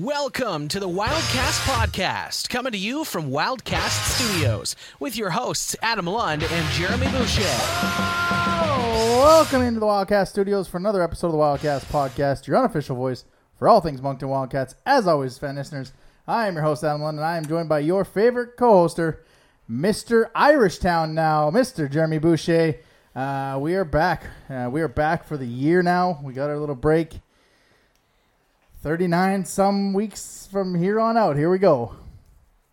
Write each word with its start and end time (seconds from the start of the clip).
Welcome 0.00 0.68
to 0.68 0.80
the 0.80 0.88
Wildcast 0.88 1.60
Podcast, 1.66 2.48
coming 2.48 2.72
to 2.72 2.78
you 2.78 3.04
from 3.04 3.28
Wildcast 3.28 4.16
Studios 4.16 4.74
with 4.98 5.14
your 5.14 5.28
hosts 5.28 5.76
Adam 5.82 6.06
Lund 6.06 6.42
and 6.42 6.72
Jeremy 6.72 7.06
Boucher. 7.08 7.42
Welcome 9.20 9.60
into 9.60 9.78
the 9.78 9.84
Wildcast 9.84 10.28
Studios 10.28 10.68
for 10.68 10.78
another 10.78 11.02
episode 11.02 11.26
of 11.26 11.32
the 11.34 11.38
Wildcast 11.38 11.84
Podcast, 11.92 12.46
your 12.46 12.56
unofficial 12.56 12.96
voice 12.96 13.26
for 13.58 13.68
all 13.68 13.82
things 13.82 14.00
Moncton 14.00 14.30
Wildcats. 14.30 14.74
As 14.86 15.06
always, 15.06 15.36
fan 15.36 15.56
listeners, 15.56 15.92
I 16.26 16.48
am 16.48 16.54
your 16.54 16.62
host, 16.62 16.82
Adam 16.82 17.02
Lund, 17.02 17.18
and 17.18 17.26
I 17.26 17.36
am 17.36 17.44
joined 17.44 17.68
by 17.68 17.80
your 17.80 18.06
favorite 18.06 18.56
co-hoster, 18.56 19.18
Mr. 19.70 20.30
Irish 20.34 20.78
Town 20.78 21.14
now, 21.14 21.50
Mr. 21.50 21.90
Jeremy 21.90 22.16
Boucher. 22.16 22.76
Uh, 23.14 23.58
we 23.60 23.74
are 23.74 23.84
back. 23.84 24.24
Uh, 24.48 24.70
we 24.72 24.80
are 24.80 24.88
back 24.88 25.24
for 25.24 25.36
the 25.36 25.46
year 25.46 25.82
now. 25.82 26.20
We 26.22 26.32
got 26.32 26.48
our 26.48 26.58
little 26.58 26.74
break. 26.74 27.20
39 28.82 29.44
some 29.44 29.92
weeks 29.92 30.48
from 30.50 30.74
here 30.74 30.98
on 31.00 31.16
out. 31.16 31.36
Here 31.36 31.50
we 31.50 31.58
go. 31.58 31.96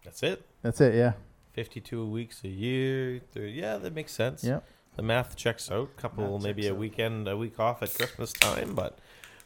That's 0.04 0.24
it. 0.24 0.46
That's 0.62 0.80
it, 0.82 0.96
yeah. 0.96 1.14
52 1.54 2.06
weeks 2.06 2.44
a 2.44 2.48
year. 2.48 3.20
Th- 3.34 3.54
Yeah, 3.54 3.78
that 3.78 3.94
makes 3.94 4.12
sense. 4.14 4.44
Yep. 4.44 4.64
The 4.96 5.02
math 5.04 5.36
checks 5.36 5.70
out. 5.70 5.96
Couple, 5.98 6.34
Math 6.40 6.44
maybe 6.44 6.68
a 6.68 6.72
out. 6.72 6.78
weekend, 6.78 7.28
a 7.28 7.36
week 7.38 7.60
off 7.60 7.84
at 7.84 7.94
Christmas 7.94 8.32
time. 8.34 8.74
But 8.74 8.98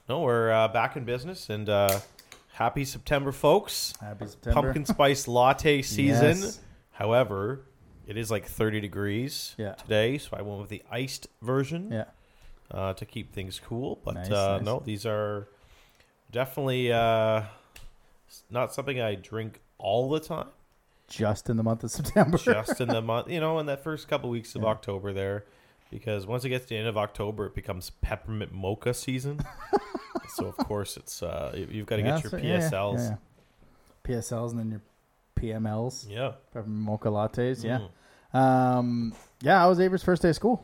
no, 0.07 0.21
we're 0.21 0.51
uh, 0.51 0.67
back 0.67 0.95
in 0.95 1.03
business 1.03 1.49
and 1.49 1.67
uh, 1.67 1.99
happy 2.53 2.85
September, 2.85 3.31
folks. 3.31 3.93
Happy 3.99 4.27
September. 4.27 4.61
Pumpkin 4.61 4.85
spice 4.85 5.27
latte 5.27 5.81
season. 5.81 6.37
Yes. 6.37 6.59
However, 6.91 7.61
it 8.07 8.17
is 8.17 8.29
like 8.29 8.45
30 8.45 8.79
degrees 8.81 9.55
Yeah. 9.57 9.73
today, 9.73 10.17
so 10.19 10.29
I 10.37 10.41
went 10.43 10.59
with 10.61 10.69
the 10.69 10.83
iced 10.91 11.27
version 11.41 11.89
Yeah. 11.91 12.05
uh, 12.69 12.93
to 12.93 13.05
keep 13.05 13.33
things 13.33 13.59
cool. 13.59 13.99
But 14.05 14.13
Nice, 14.15 14.29
uh, 14.31 14.57
nice. 14.57 14.65
no, 14.65 14.81
these 14.85 15.05
are 15.05 15.47
definitely 16.31 16.91
uh, 16.91 17.43
not 18.49 18.73
something 18.73 18.99
I 19.01 19.15
drink 19.15 19.59
all 19.77 20.09
the 20.09 20.19
time. 20.19 20.47
Just 21.07 21.49
in 21.49 21.57
the 21.57 21.63
month 21.63 21.83
of 21.83 21.91
September. 21.91 22.37
just 22.37 22.79
in 22.79 22.87
the 22.87 23.01
month, 23.11 23.29
you 23.29 23.39
know, 23.41 23.59
in 23.59 23.65
that 23.65 23.83
first 23.83 24.07
couple 24.07 24.29
weeks 24.29 24.55
of 24.55 24.61
Yeah. 24.61 24.69
October 24.69 25.11
there, 25.11 25.43
because 25.89 26.25
once 26.25 26.45
it 26.45 26.49
gets 26.49 26.65
to 26.65 26.69
the 26.69 26.77
end 26.77 26.87
of 26.87 26.97
October, 26.97 27.47
it 27.47 27.53
becomes 27.55 27.89
peppermint 28.01 28.53
mocha 28.53 28.93
season. 28.93 29.41
so 30.35 30.45
of 30.45 30.55
course, 30.57 30.95
it's 30.95 31.21
uh, 31.21 31.51
you- 31.55 31.67
you've 31.69 31.85
got 31.85 31.97
to 31.97 32.01
Yeah, 32.03 32.15
get 32.21 32.23
your 32.23 32.31
that's 32.31 32.33
right. 32.33 32.43
Yeah, 32.43 32.59
yeah, 32.59 32.69
PSLs. 32.69 33.09
yeah. 33.09 33.15
PSLs 34.15 34.51
and 34.51 34.59
then 34.59 34.71
your 34.71 34.81
PMLs, 35.59 36.09
Yeah, 36.09 36.31
peppermint 36.53 36.81
mocha 36.81 37.09
lattes. 37.09 37.63
Yeah. 37.63 37.79
Mm. 38.33 38.39
Um, 38.39 39.13
yeah, 39.41 39.61
I 39.63 39.67
was 39.67 39.79
Avery's 39.81 40.03
first 40.03 40.21
day 40.21 40.29
of 40.29 40.35
school 40.35 40.63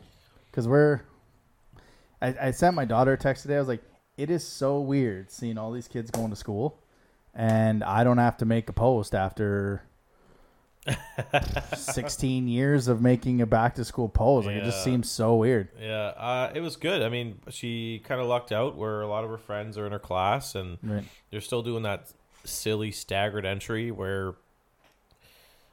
because 0.50 0.66
we're. 0.68 1.02
I, 2.22 2.34
I 2.48 2.52
sent 2.52 2.74
my 2.76 2.86
daughter 2.86 3.12
a 3.14 3.18
text 3.18 3.42
today. 3.44 3.58
I 3.58 3.60
was 3.60 3.68
like, 3.68 3.84
"It 4.18 4.30
is 4.30 4.46
so 4.46 4.80
weird 4.80 5.32
seeing 5.32 5.58
all 5.58 5.72
these 5.72 5.88
kids 5.88 6.12
going 6.12 6.32
to 6.32 6.36
school, 6.36 6.80
and 7.34 7.84
I 7.84 8.04
don't 8.04 8.18
have 8.18 8.38
to 8.38 8.46
make 8.46 8.70
a 8.70 8.74
post 8.74 9.16
after." 9.16 9.84
16 11.76 12.48
years 12.48 12.88
of 12.88 13.02
making 13.02 13.42
a 13.42 13.46
back 13.46 13.76
to 13.76 13.84
school 13.84 14.08
post 14.08 14.48
like 14.48 14.56
it 14.56 14.64
just 14.64 14.86
seems 14.86 15.12
so 15.12 15.36
weird 15.36 15.68
yeah. 15.78 16.14
Uh, 16.16 16.52
it 16.56 16.62
was 16.62 16.78
good. 16.78 17.02
I 17.02 17.10
mean, 17.10 17.40
she 17.50 18.02
kind 18.06 18.22
of 18.22 18.28
lucked 18.28 18.54
out 18.54 18.78
where 18.78 19.02
a 19.02 19.08
lot 19.08 19.26
of 19.26 19.30
her 19.30 19.38
friends 19.38 19.78
are 19.78 19.86
in 19.86 19.92
her 19.92 20.00
class, 20.00 20.56
and 20.56 20.78
right 20.82 21.04
they're 21.30 21.42
still 21.42 21.62
doing 21.62 21.84
that 21.84 22.08
silly 22.46 22.92
staggered 22.92 23.46
entry 23.46 23.92
where 23.92 24.36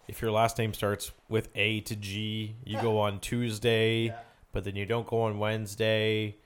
if 0.08 0.20
your 0.20 0.30
last 0.32 0.58
name 0.58 0.74
starts 0.74 1.12
with 1.28 1.48
A 1.54 1.80
to 1.82 1.96
G, 1.96 2.56
you 2.64 2.80
go 2.80 2.98
on 3.06 3.20
Tuesday, 3.20 4.14
but 4.52 4.64
then 4.64 4.76
you 4.76 4.84
don't 4.86 5.06
go 5.06 5.22
on 5.22 5.38
Wednesday, 5.38 6.36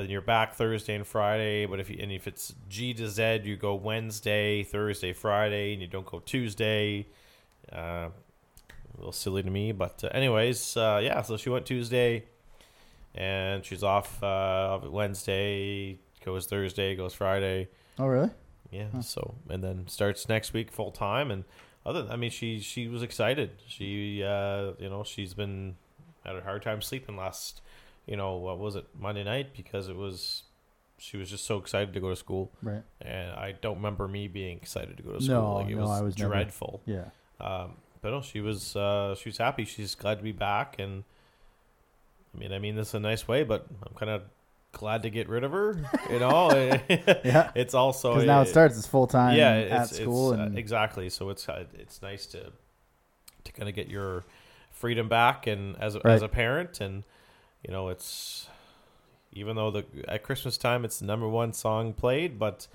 but 0.00 0.04
then 0.04 0.12
you're 0.12 0.22
back 0.22 0.54
Thursday 0.54 0.94
and 0.94 1.06
Friday. 1.06 1.66
But 1.66 1.78
if 1.78 1.90
you, 1.90 1.98
and 2.00 2.10
if 2.10 2.26
it's 2.26 2.54
G 2.70 2.94
to 2.94 3.06
Z, 3.06 3.42
you 3.44 3.58
go 3.58 3.74
Wednesday, 3.74 4.62
Thursday, 4.62 5.12
Friday, 5.12 5.74
and 5.74 5.82
you 5.82 5.88
don't 5.88 6.06
go 6.06 6.20
Tuesday. 6.20 7.06
Uh, 7.70 8.08
a 8.08 8.96
little 8.96 9.12
silly 9.12 9.42
to 9.42 9.50
me, 9.50 9.72
but 9.72 10.02
uh, 10.02 10.08
anyways, 10.14 10.74
uh, 10.78 11.00
yeah. 11.02 11.20
So 11.20 11.36
she 11.36 11.50
went 11.50 11.66
Tuesday, 11.66 12.24
and 13.14 13.62
she's 13.62 13.82
off 13.82 14.22
uh, 14.22 14.80
Wednesday. 14.84 15.98
Goes 16.24 16.46
Thursday, 16.46 16.96
goes 16.96 17.12
Friday. 17.12 17.68
oh 17.98 18.06
really 18.06 18.30
Yeah. 18.70 19.00
So 19.00 19.34
and 19.50 19.62
then 19.62 19.86
starts 19.86 20.30
next 20.30 20.54
week 20.54 20.70
full 20.72 20.92
time 20.92 21.30
and 21.30 21.44
other. 21.84 22.08
I 22.10 22.16
mean, 22.16 22.30
she 22.30 22.60
she 22.60 22.88
was 22.88 23.02
excited. 23.02 23.50
She 23.66 24.24
uh 24.24 24.72
you 24.78 24.88
know 24.88 25.04
she's 25.04 25.34
been 25.34 25.76
had 26.24 26.36
a 26.36 26.40
hard 26.40 26.62
time 26.62 26.80
sleeping 26.80 27.18
last 27.18 27.60
you 28.10 28.16
know 28.16 28.36
what 28.36 28.58
was 28.58 28.76
it 28.76 28.84
Monday 28.98 29.24
night 29.24 29.54
because 29.56 29.88
it 29.88 29.96
was 29.96 30.42
she 30.98 31.16
was 31.16 31.30
just 31.30 31.46
so 31.46 31.56
excited 31.56 31.94
to 31.94 32.00
go 32.00 32.10
to 32.10 32.16
school 32.16 32.52
right 32.62 32.82
and 33.00 33.30
I 33.32 33.52
don't 33.52 33.76
remember 33.76 34.06
me 34.08 34.28
being 34.28 34.58
excited 34.58 34.96
to 34.98 35.02
go 35.02 35.12
to 35.12 35.22
school. 35.22 35.34
No, 35.36 35.54
like 35.54 35.68
it 35.68 35.76
no, 35.76 35.82
was, 35.82 35.90
I 35.90 36.02
was 36.02 36.18
never. 36.18 36.34
dreadful. 36.34 36.82
yeah 36.84 37.04
Um, 37.40 37.76
but 38.02 38.10
no, 38.10 38.20
she 38.20 38.40
was 38.42 38.76
uh 38.76 39.14
she 39.14 39.28
was 39.30 39.38
happy. 39.38 39.64
She's 39.64 39.94
glad 39.94 40.18
to 40.18 40.24
be 40.24 40.32
back 40.32 40.76
and. 40.78 41.04
I 42.34 42.38
mean, 42.38 42.52
I 42.52 42.58
mean 42.60 42.76
this 42.76 42.94
in 42.94 43.04
a 43.04 43.08
nice 43.08 43.26
way, 43.26 43.42
but 43.42 43.66
I'm 43.86 43.94
kind 43.94 44.10
of 44.10 44.22
glad 44.72 45.02
to 45.02 45.10
get 45.10 45.28
rid 45.28 45.42
of 45.42 45.50
her. 45.50 45.76
You 46.10 46.20
know, 46.20 46.50
yeah 47.24 47.50
it's 47.56 47.74
also 47.74 48.12
because 48.14 48.26
now 48.26 48.42
it 48.42 48.46
starts 48.46 48.78
It's 48.78 48.86
full-time 48.86 49.36
yeah, 49.36 49.52
at 49.52 49.88
school 49.88 50.32
it's, 50.32 50.40
uh, 50.40 50.50
exactly. 50.56 51.10
So 51.10 51.30
it's 51.30 51.48
uh, 51.48 51.64
it's 51.74 52.02
nice 52.02 52.26
to 52.26 52.52
to 53.44 53.52
kind 53.52 53.68
of 53.68 53.74
get 53.74 53.88
your 53.88 54.24
freedom 54.70 55.08
back, 55.08 55.46
and 55.48 55.76
as 55.78 55.94
a, 55.96 56.00
Right. 56.04 56.14
as 56.14 56.22
a 56.22 56.28
parent, 56.28 56.80
and 56.80 57.02
you 57.66 57.72
know, 57.72 57.88
it's 57.88 58.46
even 59.32 59.56
though 59.56 59.70
the 59.70 59.84
at 60.08 60.22
Christmas 60.22 60.56
time 60.58 60.84
it's 60.84 60.98
the 60.98 61.06
number 61.06 61.28
one 61.28 61.52
song 61.52 61.92
played, 61.92 62.38
but 62.38 62.66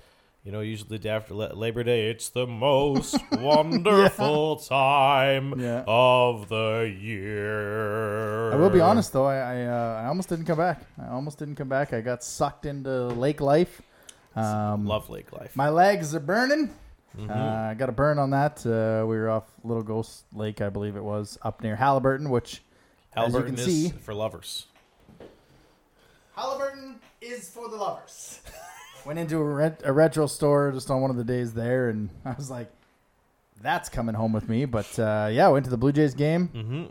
you 0.44 0.52
know, 0.52 0.60
usually 0.60 0.90
the 0.90 0.98
day 1.00 1.08
after 1.08 1.34
Labor 1.34 1.82
Day, 1.82 2.08
it's 2.08 2.28
the 2.28 2.46
most 2.46 3.18
wonderful 3.32 4.56
time 4.56 5.58
Yeah. 5.60 5.82
of 5.88 6.48
the 6.48 6.94
year. 6.98 8.52
I 8.52 8.56
will 8.56 8.70
be 8.70 8.80
honest 8.80 9.12
though, 9.12 9.26
I 9.26 9.36
I, 9.36 9.64
uh, 9.66 10.02
I 10.04 10.06
almost 10.06 10.28
didn't 10.28 10.44
come 10.46 10.58
back. 10.58 10.82
I 11.02 11.08
almost 11.12 11.38
didn't 11.38 11.56
come 11.56 11.68
back. 11.68 11.92
I 11.92 12.00
got 12.00 12.22
sucked 12.22 12.64
into 12.66 13.08
lake 13.08 13.40
life. 13.40 13.82
Um, 14.36 14.86
Love 14.86 15.08
Lake 15.08 15.32
Life. 15.32 15.56
my 15.56 15.70
legs 15.70 16.14
are 16.14 16.20
burning. 16.20 16.70
Mhm. 17.18 17.30
Uh, 17.30 17.70
I 17.70 17.74
got 17.74 17.88
a 17.88 17.92
burn 17.92 18.18
on 18.18 18.30
that. 18.30 18.64
Uh, 18.66 19.06
we 19.06 19.16
were 19.16 19.30
off 19.30 19.44
Little 19.64 19.82
Ghost 19.82 20.24
Lake, 20.34 20.60
I 20.60 20.68
believe 20.68 20.94
it 20.96 21.02
was, 21.02 21.38
up 21.40 21.62
near 21.62 21.74
Haliburton, 21.76 22.28
which 22.28 22.62
as 23.14 23.32
you 23.32 23.42
can 23.42 23.54
is 23.54 23.64
see, 23.64 23.88
for 23.88 24.12
lovers. 24.12 24.66
Haliburton 26.36 26.96
is 27.20 27.48
for 27.48 27.68
the 27.68 27.76
lovers. 27.76 28.40
Went 29.06 29.18
into 29.18 29.36
a, 29.38 29.44
ret- 29.44 29.82
a 29.84 29.92
retro 29.92 30.26
store 30.26 30.72
just 30.72 30.90
on 30.90 31.00
one 31.00 31.10
of 31.10 31.16
the 31.16 31.24
days 31.24 31.52
there, 31.54 31.88
and 31.90 32.10
I 32.24 32.32
was 32.32 32.50
like, 32.50 32.68
"That's 33.62 33.88
coming 33.88 34.14
home 34.16 34.32
with 34.32 34.48
me." 34.48 34.64
But 34.64 34.98
uh, 34.98 35.28
yeah, 35.30 35.46
went 35.48 35.64
to 35.66 35.70
the 35.70 35.76
Blue 35.76 35.92
Jays 35.92 36.12
game. 36.14 36.48
Mm-hmm. 36.48 36.84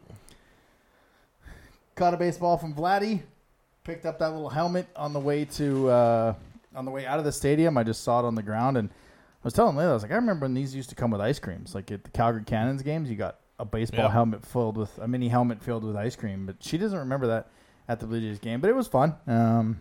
caught 1.95 2.13
a 2.13 2.17
baseball 2.17 2.57
from 2.57 2.73
Vladdy, 2.73 3.21
picked 3.83 4.05
up 4.05 4.19
that 4.19 4.31
little 4.31 4.49
helmet 4.49 4.87
on 4.95 5.11
the 5.11 5.19
way 5.19 5.43
to 5.45 5.89
uh, 5.89 6.33
on 6.73 6.85
the 6.85 6.91
way 6.91 7.05
out 7.05 7.19
of 7.19 7.25
the 7.25 7.31
stadium. 7.33 7.77
I 7.77 7.83
just 7.83 8.01
saw 8.03 8.19
it 8.21 8.25
on 8.25 8.35
the 8.35 8.43
ground, 8.43 8.77
and 8.77 8.89
I 8.89 8.93
was 9.43 9.53
telling 9.53 9.75
Layla, 9.75 9.89
I 9.89 9.93
was 9.93 10.03
like, 10.03 10.11
I 10.13 10.15
remember 10.15 10.45
when 10.45 10.53
these 10.53 10.73
used 10.73 10.89
to 10.89 10.95
come 10.95 11.11
with 11.11 11.19
ice 11.21 11.39
creams. 11.39 11.75
Like 11.75 11.91
at 11.91 12.03
the 12.05 12.11
Calgary 12.11 12.43
Cannons 12.45 12.81
games, 12.81 13.09
you 13.09 13.17
got 13.17 13.39
a 13.59 13.65
baseball 13.65 14.05
Yeah. 14.05 14.11
helmet 14.11 14.45
filled 14.45 14.77
with 14.77 14.97
a 14.99 15.07
mini 15.07 15.27
helmet 15.27 15.61
filled 15.61 15.83
with 15.83 15.95
ice 15.97 16.15
cream. 16.15 16.45
But 16.45 16.57
she 16.61 16.77
doesn't 16.77 16.97
remember 16.99 17.27
that 17.27 17.47
at 17.87 17.99
the 17.99 18.07
Blue 18.07 18.19
Jays 18.19 18.39
game, 18.39 18.61
but 18.61 18.69
it 18.69 18.75
was 18.75 18.87
fun. 18.87 19.15
Um, 19.27 19.79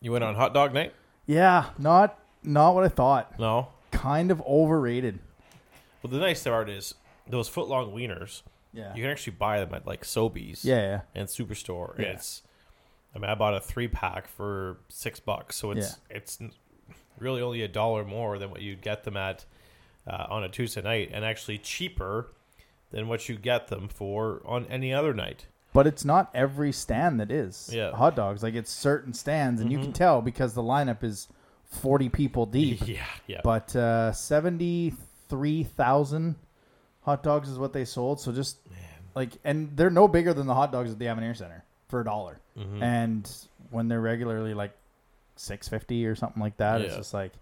You 0.00 0.12
went 0.12 0.24
on 0.24 0.34
hot 0.34 0.54
dog 0.54 0.72
night? 0.74 0.92
yeah, 1.26 1.70
not 1.78 2.18
not 2.42 2.74
what 2.74 2.84
I 2.84 2.88
thought. 2.88 3.38
No. 3.38 3.68
Kind 3.90 4.30
of 4.30 4.40
overrated. 4.42 5.18
Well, 6.02 6.10
the 6.12 6.18
nice 6.18 6.44
part 6.44 6.68
is 6.68 6.94
those 7.28 7.48
foot 7.48 7.68
long 7.68 7.92
wieners. 7.92 8.42
Yeah, 8.72 8.94
You 8.94 9.02
can 9.02 9.10
actually 9.10 9.32
buy 9.34 9.58
them 9.60 9.72
at 9.74 9.86
like 9.86 10.02
Sobeys 10.04 10.64
yeah, 10.64 10.76
yeah. 10.76 11.00
and 11.14 11.28
Superstore. 11.28 11.98
Yeah. 11.98 12.08
It's, 12.08 12.42
I 13.14 13.18
mean, 13.18 13.30
I 13.30 13.34
bought 13.34 13.54
a 13.54 13.60
three 13.60 13.88
pack 13.88 14.28
for 14.28 14.76
six 14.88 15.18
bucks, 15.18 15.56
so 15.56 15.70
it's 15.70 15.96
it's 16.10 16.38
really 17.18 17.40
only 17.40 17.62
a 17.62 17.68
dollar 17.68 18.04
more 18.04 18.38
than 18.38 18.50
what 18.50 18.60
you'd 18.60 18.82
get 18.82 19.04
them 19.04 19.16
at 19.16 19.46
uh, 20.06 20.26
on 20.28 20.44
a 20.44 20.48
Tuesday 20.48 20.82
night, 20.82 21.10
and 21.12 21.24
actually 21.24 21.56
cheaper 21.58 22.28
than 22.90 23.08
what 23.08 23.28
you 23.28 23.36
get 23.36 23.68
them 23.68 23.88
for 23.88 24.42
on 24.44 24.66
any 24.66 24.92
other 24.92 25.14
night. 25.14 25.46
But 25.76 25.86
it's 25.86 26.04
not 26.04 26.30
every 26.34 26.72
stand 26.72 27.20
that 27.20 27.30
is 27.30 27.70
Yeah. 27.72 27.92
hot 27.92 28.16
dogs. 28.16 28.42
Like 28.42 28.54
it's 28.54 28.70
certain 28.72 29.12
stands, 29.12 29.60
and 29.60 29.70
you 29.70 29.78
can 29.78 29.92
tell 29.92 30.22
because 30.22 30.54
the 30.54 30.62
lineup 30.62 31.04
is 31.04 31.28
forty 31.64 32.08
people 32.08 32.46
deep. 32.46 32.80
Yeah, 32.88 33.04
yeah. 33.26 33.40
But 33.44 33.76
uh, 33.76 34.12
seventy-three 34.12 35.64
thousand 35.64 36.36
hot 37.02 37.22
dogs 37.22 37.48
is 37.48 37.58
what 37.58 37.72
they 37.72 37.84
sold. 37.84 38.20
So 38.20 38.32
just 38.32 38.58
like, 39.14 39.32
and 39.44 39.76
they're 39.76 39.90
no 39.90 40.08
bigger 40.08 40.32
than 40.34 40.46
the 40.46 40.54
hot 40.54 40.72
dogs 40.72 40.90
at 40.92 40.98
the 40.98 41.08
Avenir 41.08 41.34
Center 41.34 41.64
for 41.88 42.00
a 42.00 42.04
dollar. 42.04 42.40
Mhm. 42.58 42.82
And 42.82 43.30
when 43.70 43.88
they're 43.88 44.00
regularly 44.00 44.54
like 44.54 44.72
six 45.36 45.68
fifty 45.68 46.06
or 46.06 46.14
something 46.14 46.40
like 46.42 46.56
that, 46.56 46.80
it's 46.80 46.92
Yeah. 46.92 46.98
just 46.98 47.14
like, 47.14 47.32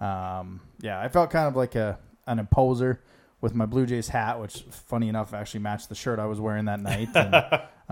um, 0.00 0.60
yeah, 0.80 0.98
I 1.00 1.08
felt 1.08 1.30
kind 1.30 1.46
of 1.48 1.56
like 1.56 1.74
a 1.74 1.98
an 2.26 2.38
imposer 2.38 3.00
with 3.44 3.54
my 3.54 3.66
Blue 3.66 3.84
Jays 3.84 4.08
hat, 4.08 4.40
which 4.40 4.64
funny 4.70 5.08
enough 5.08 5.34
actually 5.34 5.60
matched 5.60 5.90
the 5.90 5.94
shirt 5.94 6.18
I 6.18 6.24
was 6.24 6.40
wearing 6.40 6.64
that 6.64 6.80
night. 6.80 7.08
And, 7.14 7.34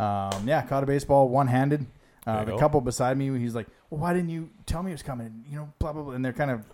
um, 0.03 0.49
yeah, 0.49 0.63
caught 0.63 0.83
a 0.83 0.87
baseball 0.87 1.29
one 1.29 1.47
handed. 1.47 1.85
Uh, 2.27 2.45
the 2.45 2.53
go. 2.53 2.59
couple 2.59 2.81
beside 2.81 3.19
me, 3.19 3.39
he's 3.39 3.55
like, 3.55 3.67
"Well, 3.91 4.01
why 4.01 4.15
didn't 4.15 4.31
you 4.31 4.49
tell 4.65 4.83
me 4.83 4.91
it 4.91 4.95
was 4.95 5.03
coming?" 5.03 5.45
You 5.51 5.57
know, 5.57 5.73
blah 5.79 5.93
blah 5.93 6.03
blah. 6.03 6.15
And 6.15 6.25
they're 6.25 6.33
kind 6.33 6.51
of 6.51 6.65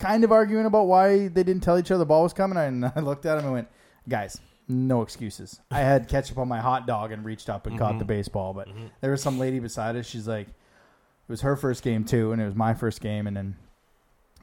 kind 0.00 0.24
of 0.24 0.32
arguing 0.32 0.66
about 0.66 0.88
why 0.88 1.28
they 1.28 1.44
didn't 1.44 1.60
tell 1.60 1.78
each 1.78 1.92
other 1.92 1.98
the 1.98 2.06
ball 2.06 2.24
was 2.24 2.32
coming. 2.32 2.58
And 2.58 2.84
I 2.96 3.00
looked 3.00 3.24
at 3.24 3.38
him 3.38 3.44
and 3.44 3.52
went, 3.52 3.68
guys, 4.08 4.40
no 4.66 5.02
excuses. 5.02 5.60
I 5.70 5.80
had 5.80 6.08
ketchup 6.08 6.38
on 6.38 6.48
my 6.48 6.60
hot 6.60 6.86
dog 6.88 7.12
and 7.12 7.24
reached 7.24 7.48
up 7.48 7.66
and 7.68 7.78
caught 7.78 8.00
the 8.00 8.04
baseball. 8.04 8.52
But 8.52 8.68
there 9.00 9.12
was 9.12 9.22
some 9.22 9.38
lady 9.38 9.60
beside 9.60 9.94
us. 9.94 10.06
She's 10.06 10.26
like, 10.26 10.48
it 10.48 11.28
was 11.28 11.42
her 11.42 11.54
first 11.56 11.84
game 11.84 12.04
too, 12.04 12.32
and 12.32 12.42
it 12.42 12.46
was 12.46 12.56
my 12.56 12.74
first 12.74 13.00
game. 13.00 13.28
And 13.28 13.36
then 13.36 13.56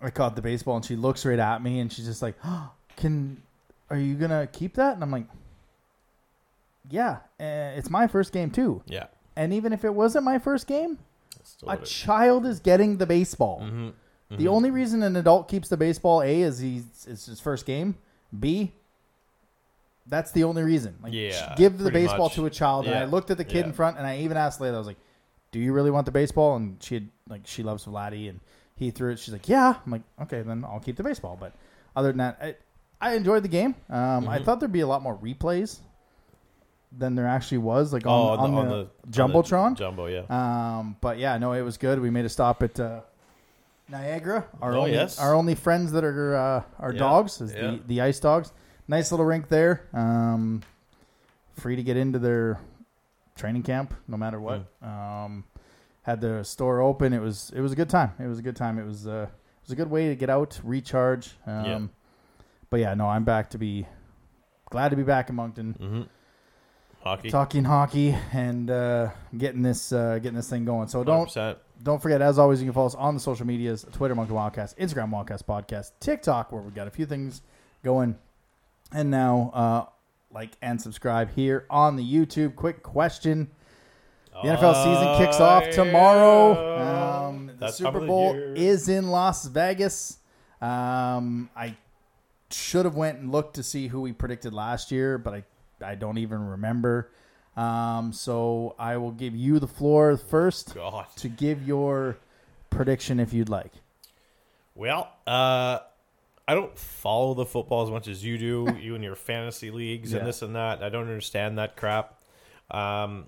I 0.02 0.10
caught 0.12 0.36
the 0.38 0.42
baseball, 0.42 0.78
and 0.78 0.86
she 0.86 0.96
looks 0.96 1.26
right 1.26 1.40
at 1.40 1.62
me, 1.62 1.80
and 1.80 1.92
she's 1.92 2.06
just 2.06 2.22
like, 2.22 2.36
oh, 2.46 2.72
"Can 2.96 3.42
are 3.90 3.98
you 3.98 4.16
gonna 4.16 4.48
keep 4.48 4.76
that?" 4.76 4.94
And 4.96 5.04
I'm 5.04 5.12
like, 5.12 5.28
"Yeah, 6.90 7.18
uh, 7.40 7.78
it's 7.78 7.90
my 7.90 8.08
first 8.08 8.32
game 8.34 8.52
too." 8.52 8.82
Yeah. 8.86 9.08
And 9.36 9.54
even 9.54 9.74
if 9.74 9.84
it 9.84 9.94
wasn't 9.94 10.26
my 10.26 10.38
first 10.40 10.68
game, 10.68 11.00
Still 11.44 11.70
a 11.70 11.78
child 11.78 12.46
is 12.46 12.60
getting 12.60 12.98
the 12.98 13.06
baseball. 13.06 13.62
Mhm. 13.62 13.94
The 14.32 14.48
only 14.48 14.72
reason 14.72 15.04
an 15.04 15.16
adult 15.16 15.48
keeps 15.48 15.70
the 15.70 15.78
baseball, 15.78 16.22
A, 16.24 16.42
is 16.42 16.58
he's 16.60 17.06
it's 17.08 17.26
his 17.28 17.40
first 17.40 17.66
game. 17.68 17.96
B, 18.40 18.74
that's 20.08 20.32
the 20.32 20.44
only 20.44 20.64
reason. 20.64 20.98
Like, 21.04 21.14
Yeah, 21.14 21.54
give 21.56 21.78
the 21.78 21.86
pretty 21.92 22.06
baseball 22.06 22.26
much. 22.26 22.36
to 22.36 22.46
a 22.46 22.50
child. 22.50 22.86
And 22.88 22.96
I 22.96 23.02
Yeah, 23.02 23.06
looked 23.10 23.30
at 23.32 23.38
the 23.38 23.46
kid 23.46 23.66
in 23.66 23.74
front, 23.74 23.98
and 23.98 24.08
I 24.08 24.18
even 24.20 24.38
asked 24.38 24.60
Layla, 24.60 24.74
I 24.76 24.78
was 24.80 24.88
like, 24.88 24.98
"Do 25.52 25.60
you 25.60 25.72
really 25.74 25.92
want 25.92 26.06
the 26.06 26.12
baseball?" 26.12 26.56
And 26.56 26.82
she 26.82 26.96
had 26.96 27.10
like 27.30 27.42
she 27.46 27.62
loves 27.64 27.86
Vladdy, 27.86 28.28
and 28.30 28.40
he 28.76 28.90
threw 28.92 29.12
it. 29.12 29.20
She's 29.20 29.34
like, 29.34 29.48
"Yeah." 29.48 29.76
I'm 29.86 29.92
like, 29.92 30.02
"Okay, 30.24 30.42
then 30.42 30.64
I'll 30.66 30.80
keep 30.80 30.96
the 30.98 31.04
baseball." 31.04 31.38
But 31.40 31.54
other 31.96 32.10
than 32.10 32.18
that, 32.18 32.60
I 33.04 33.16
enjoyed 33.16 33.44
the 33.44 33.48
game. 33.50 33.76
Um, 33.90 34.28
I 34.30 34.40
Mhm. 34.40 34.46
thought 34.46 34.60
there'd 34.60 34.72
be 34.72 34.80
a 34.82 34.88
lot 34.88 35.02
more 35.02 35.18
replays 35.18 35.80
than 36.92 37.16
there 37.16 37.28
actually 37.28 37.58
was, 37.60 37.92
like 37.92 38.04
Oh, 38.06 38.30
on, 38.30 38.40
on, 38.40 38.52
the, 38.54 38.58
on 38.62 38.70
the, 38.70 38.88
jumbotron. 39.10 39.76
jumbo, 39.76 40.06
yeah. 40.08 40.24
Um, 40.30 40.96
but 41.02 41.18
yeah, 41.18 41.38
no, 41.38 41.54
it 41.54 41.62
was 41.62 41.78
good. 41.78 42.00
We 42.00 42.10
made 42.10 42.26
a 42.26 42.30
stop 42.30 42.62
at 42.64 42.80
uh, 42.80 43.02
Niagara. 43.90 44.46
Our 44.62 44.74
Oh, 44.76 44.80
only, 44.82 44.92
yes. 44.94 45.20
our 45.20 45.34
only 45.34 45.56
friends 45.56 45.92
that 45.92 46.04
are 46.04 46.36
uh, 46.36 46.64
our 46.80 46.94
Yeah, 46.94 47.00
dogs 47.00 47.42
is 47.42 47.54
yeah. 47.54 47.62
the 47.72 47.80
the 47.88 48.02
ice 48.02 48.20
dogs. 48.20 48.52
Nice 48.88 49.12
little 49.12 49.26
rink 49.26 49.48
there. 49.50 49.88
Um, 49.94 50.62
free 51.54 51.76
to 51.76 51.84
get 51.84 51.98
into 51.98 52.20
their 52.20 52.60
training 53.36 53.64
camp, 53.64 53.94
no 54.08 54.18
matter 54.18 54.40
what. 54.40 54.62
Hmm. 54.82 54.88
Um, 54.90 55.44
had 56.04 56.20
the 56.22 56.44
store 56.44 56.82
open. 56.82 57.14
It 57.14 57.22
was 57.22 57.52
it 57.56 57.62
was 57.62 57.72
a 57.72 57.76
good 57.76 57.90
time. 57.90 58.12
It 58.20 58.28
was 58.28 58.40
a 58.40 58.42
good 58.42 58.56
time. 58.56 58.78
It 58.78 58.86
was 58.86 59.08
uh, 59.08 59.28
it 59.30 59.62
was 59.64 59.72
a 59.72 59.76
good 59.76 59.90
way 59.90 60.10
to 60.10 60.16
get 60.16 60.30
out, 60.30 60.60
recharge. 60.64 61.36
Um, 61.48 61.66
Yeah. 61.66 61.80
But 62.74 62.80
yeah, 62.80 62.96
no, 62.96 63.08
I'm 63.08 63.24
back 63.24 63.52
to 63.52 63.60
be 63.60 63.86
glad 64.72 64.90
to 64.90 64.96
be 64.96 65.04
back 65.04 65.30
in 65.30 65.36
Moncton 65.36 65.74
hmm 65.74 66.02
Hockey. 67.04 67.30
talking 67.30 67.64
hockey 67.66 68.18
and 68.32 68.72
uh, 68.72 69.12
getting 69.38 69.62
this 69.62 69.92
uh, 69.92 70.16
getting 70.16 70.34
this 70.34 70.50
thing 70.50 70.66
going. 70.66 70.88
So 70.88 71.04
don't 71.04 71.30
100%. 71.30 71.58
don't 71.84 72.02
forget, 72.02 72.24
as 72.24 72.40
always, 72.40 72.62
you 72.62 72.66
can 72.66 72.74
follow 72.74 72.88
us 72.88 72.96
on 72.96 73.14
the 73.14 73.20
social 73.20 73.46
medias: 73.46 73.86
Twitter, 73.92 74.16
Monkey 74.16 74.34
Wildcast, 74.34 74.76
Instagram, 74.78 75.12
Wildcast 75.12 75.44
Podcast, 75.44 75.92
TikTok, 76.00 76.52
where 76.52 76.64
we've 76.64 76.74
got 76.74 76.88
a 76.88 76.90
few 76.90 77.06
things 77.06 77.44
going, 77.84 78.18
and 78.92 79.12
now 79.12 79.52
uh, 79.54 79.86
like 80.34 80.54
and 80.64 80.82
subscribe 80.82 81.30
here 81.36 81.68
on 81.70 81.96
the 81.96 82.04
YouTube. 82.04 82.56
Quick 82.56 82.82
question: 82.82 83.52
The 84.42 84.50
NFL 84.50 84.84
season 84.84 85.18
kicks 85.24 85.40
off 85.40 85.70
tomorrow. 85.76 87.28
Um, 87.28 87.46
the 87.46 87.54
That's 87.54 87.78
Super 87.78 87.90
of 87.90 88.02
the 88.02 88.08
Bowl 88.08 88.34
is 88.34 88.90
in 88.90 89.10
Las 89.10 89.46
Vegas. 89.46 90.18
Um, 90.60 91.50
I 91.56 91.76
should 92.54 92.86
have 92.86 92.96
went 92.96 93.20
and 93.20 93.32
looked 93.32 93.56
to 93.56 93.64
see 93.64 93.88
who 93.88 94.02
we 94.02 94.12
predicted 94.14 94.54
last 94.54 94.92
year, 94.92 95.18
but 95.18 95.34
I 95.34 95.44
I 95.84 95.96
don't 95.96 96.18
even 96.18 96.48
remember. 96.50 97.12
Um, 97.58 98.14
so 98.14 98.76
I 98.80 98.98
will 98.98 99.12
give 99.12 99.36
you 99.36 99.60
the 99.60 99.68
floor 99.68 100.18
first 100.18 100.74
God. 100.76 101.06
to 101.18 101.28
give 101.30 101.68
your 101.68 102.18
prediction 102.70 103.20
if 103.20 103.32
you'd 103.34 103.50
like. 103.50 103.72
Well, 104.76 105.12
uh, 105.28 105.80
I 106.48 106.54
don't 106.56 106.76
follow 106.78 107.34
the 107.36 107.46
football 107.46 107.84
as 107.84 107.92
much 107.92 108.08
as 108.08 108.24
you 108.26 108.38
do. 108.38 108.76
you 108.82 108.96
and 108.96 109.04
your 109.04 109.16
fantasy 109.16 109.70
leagues 109.72 110.12
Yeah. 110.14 110.20
and 110.20 110.28
this 110.28 110.42
and 110.42 110.56
that. 110.56 110.82
I 110.84 110.90
don't 110.90 111.04
understand 111.04 111.58
that 111.60 111.76
crap. 111.76 112.20
Um, 112.72 113.26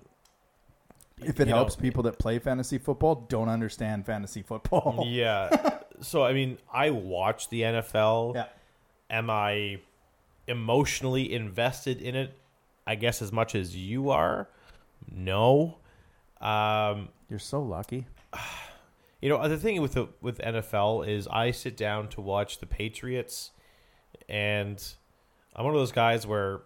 If 1.22 1.38
it 1.40 1.46
helps 1.48 1.76
know- 1.76 1.82
people 1.82 2.02
that 2.04 2.18
play 2.18 2.38
fantasy 2.40 2.78
football 2.78 3.26
don't 3.28 3.48
understand 3.48 4.06
fantasy 4.06 4.42
football. 4.42 5.04
yeah. 5.06 5.78
so 6.00 6.24
I 6.24 6.32
mean, 6.32 6.58
I 6.72 6.90
watch 6.90 7.48
the 7.48 7.62
NFL. 7.62 8.34
Yeah. 8.34 8.46
Am 9.10 9.30
I 9.30 9.78
emotionally 10.46 11.32
invested 11.32 12.00
in 12.00 12.14
it? 12.14 12.36
I 12.86 12.94
guess 12.94 13.20
as 13.22 13.32
much 13.32 13.54
as 13.54 13.76
you 13.76 14.10
are. 14.10 14.48
No. 15.10 15.78
Um, 16.40 17.08
You're 17.28 17.38
so 17.38 17.60
lucky. 17.62 18.06
You 19.20 19.30
know, 19.30 19.48
the 19.48 19.56
thing 19.58 19.80
with 19.80 19.94
the 19.94 20.08
with 20.20 20.38
NFL 20.38 21.08
is 21.08 21.26
I 21.28 21.50
sit 21.50 21.76
down 21.76 22.08
to 22.10 22.20
watch 22.20 22.58
the 22.58 22.66
Patriots, 22.66 23.50
and 24.28 24.82
I'm 25.54 25.64
one 25.64 25.74
of 25.74 25.80
those 25.80 25.90
guys 25.92 26.26
where 26.26 26.60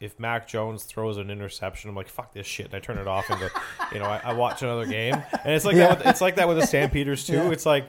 if 0.00 0.18
Mac 0.18 0.46
Jones 0.48 0.84
throws 0.84 1.18
an 1.18 1.30
interception, 1.30 1.90
I'm 1.90 1.96
like, 1.96 2.08
"Fuck 2.08 2.32
this 2.32 2.46
shit," 2.46 2.66
and 2.66 2.74
I 2.74 2.78
turn 2.78 2.96
it 2.96 3.08
off 3.08 3.28
and 3.28 3.40
go, 3.40 3.48
you 3.92 3.98
know, 3.98 4.04
I, 4.06 4.20
I 4.24 4.32
watch 4.34 4.62
another 4.62 4.86
game, 4.86 5.14
and 5.14 5.52
it's 5.52 5.64
like 5.64 5.74
Yeah. 5.76 5.88
that. 5.88 5.98
With, 5.98 6.06
it's 6.06 6.20
like 6.20 6.36
that 6.36 6.46
with 6.48 6.58
the 6.58 6.66
Stampeders 6.66 7.26
too. 7.26 7.34
Yeah. 7.34 7.50
It's 7.50 7.66
like 7.66 7.86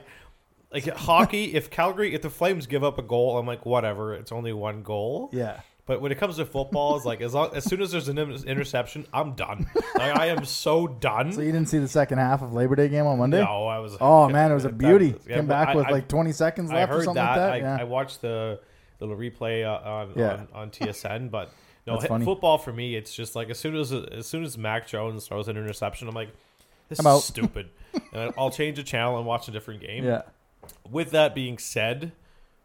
like 0.72 0.86
hockey. 0.88 1.44
If 1.54 1.70
Calgary, 1.70 2.14
if 2.14 2.22
the 2.22 2.30
Flames 2.30 2.66
give 2.66 2.82
up 2.84 2.98
a 2.98 3.02
goal, 3.02 3.38
I'm 3.38 3.46
like, 3.46 3.64
whatever. 3.66 4.14
It's 4.14 4.32
only 4.32 4.52
one 4.52 4.82
goal. 4.82 5.30
Yeah. 5.32 5.60
But 5.84 6.00
when 6.00 6.12
it 6.12 6.18
comes 6.18 6.36
to 6.36 6.44
football, 6.46 6.96
it's 6.96 7.04
like 7.04 7.20
as 7.20 7.34
long, 7.34 7.54
as 7.56 7.64
soon 7.64 7.82
as 7.82 7.90
there's 7.90 8.08
an 8.08 8.16
in- 8.16 8.44
interception, 8.46 9.04
I'm 9.12 9.32
done. 9.32 9.68
Like, 9.96 10.16
I 10.16 10.26
am 10.28 10.44
so 10.44 10.86
done. 10.86 11.32
So 11.34 11.40
you 11.40 11.50
didn't 11.50 11.68
see 11.68 11.78
the 11.78 11.88
second 11.88 12.18
half 12.18 12.40
of 12.40 12.52
Labor 12.52 12.76
Day 12.76 12.88
game 12.88 13.04
on 13.06 13.18
Monday? 13.18 13.42
No, 13.42 13.66
I 13.66 13.80
was. 13.80 13.96
Oh 14.00 14.28
man, 14.28 14.52
it 14.52 14.54
was 14.54 14.64
a 14.64 14.68
that- 14.68 14.78
beauty. 14.78 15.16
yeah, 15.28 15.36
Came 15.36 15.46
back 15.48 15.68
I- 15.70 15.74
with 15.74 15.86
I- 15.86 15.90
like 15.90 16.08
20 16.08 16.30
seconds 16.32 16.70
I 16.70 16.74
left 16.76 16.92
or 16.92 16.94
heard 16.96 17.04
something 17.04 17.22
that. 17.22 17.36
like 17.36 17.62
that. 17.62 17.68
I, 17.68 17.76
yeah. 17.76 17.80
I 17.80 17.84
watched 17.84 18.20
the 18.22 18.60
little 19.00 19.16
replay 19.16 19.64
uh, 19.64 19.88
on, 19.88 20.12
Yeah. 20.14 20.32
on 20.34 20.48
on 20.54 20.70
TSN, 20.70 21.30
but 21.32 21.50
no, 21.86 21.94
That's 21.94 22.04
hit- 22.04 22.08
funny. 22.10 22.24
football 22.24 22.58
for 22.58 22.72
me, 22.72 22.94
it's 22.94 23.12
just 23.12 23.34
like 23.34 23.50
as 23.50 23.58
soon 23.58 23.74
as 23.76 23.92
as 23.92 24.26
soon 24.28 24.44
as 24.44 24.56
Mac 24.56 24.86
Jones 24.86 25.26
throws 25.26 25.48
an 25.48 25.56
interception, 25.56 26.06
I'm 26.06 26.14
like, 26.14 26.30
this 26.88 27.00
I'm 27.00 27.06
is 27.06 27.12
out. 27.12 27.22
stupid, 27.22 27.70
and 28.12 28.32
I'll 28.38 28.50
change 28.50 28.76
the 28.76 28.84
channel 28.84 29.16
and 29.18 29.26
watch 29.26 29.48
a 29.48 29.50
different 29.50 29.80
game. 29.80 30.04
yeah. 30.04 30.22
With 30.90 31.10
that 31.10 31.34
being 31.34 31.58
said, 31.58 32.12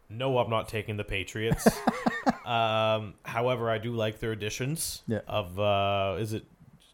no, 0.08 0.38
I'm 0.38 0.50
not 0.50 0.68
taking 0.68 0.96
the 0.96 1.04
Patriots. 1.04 1.66
um, 2.44 3.14
however, 3.24 3.70
I 3.70 3.78
do 3.78 3.92
like 3.92 4.20
their 4.20 4.32
additions. 4.32 5.02
Yeah. 5.06 5.20
Of 5.26 5.58
uh, 5.58 6.16
is 6.18 6.32
it 6.32 6.44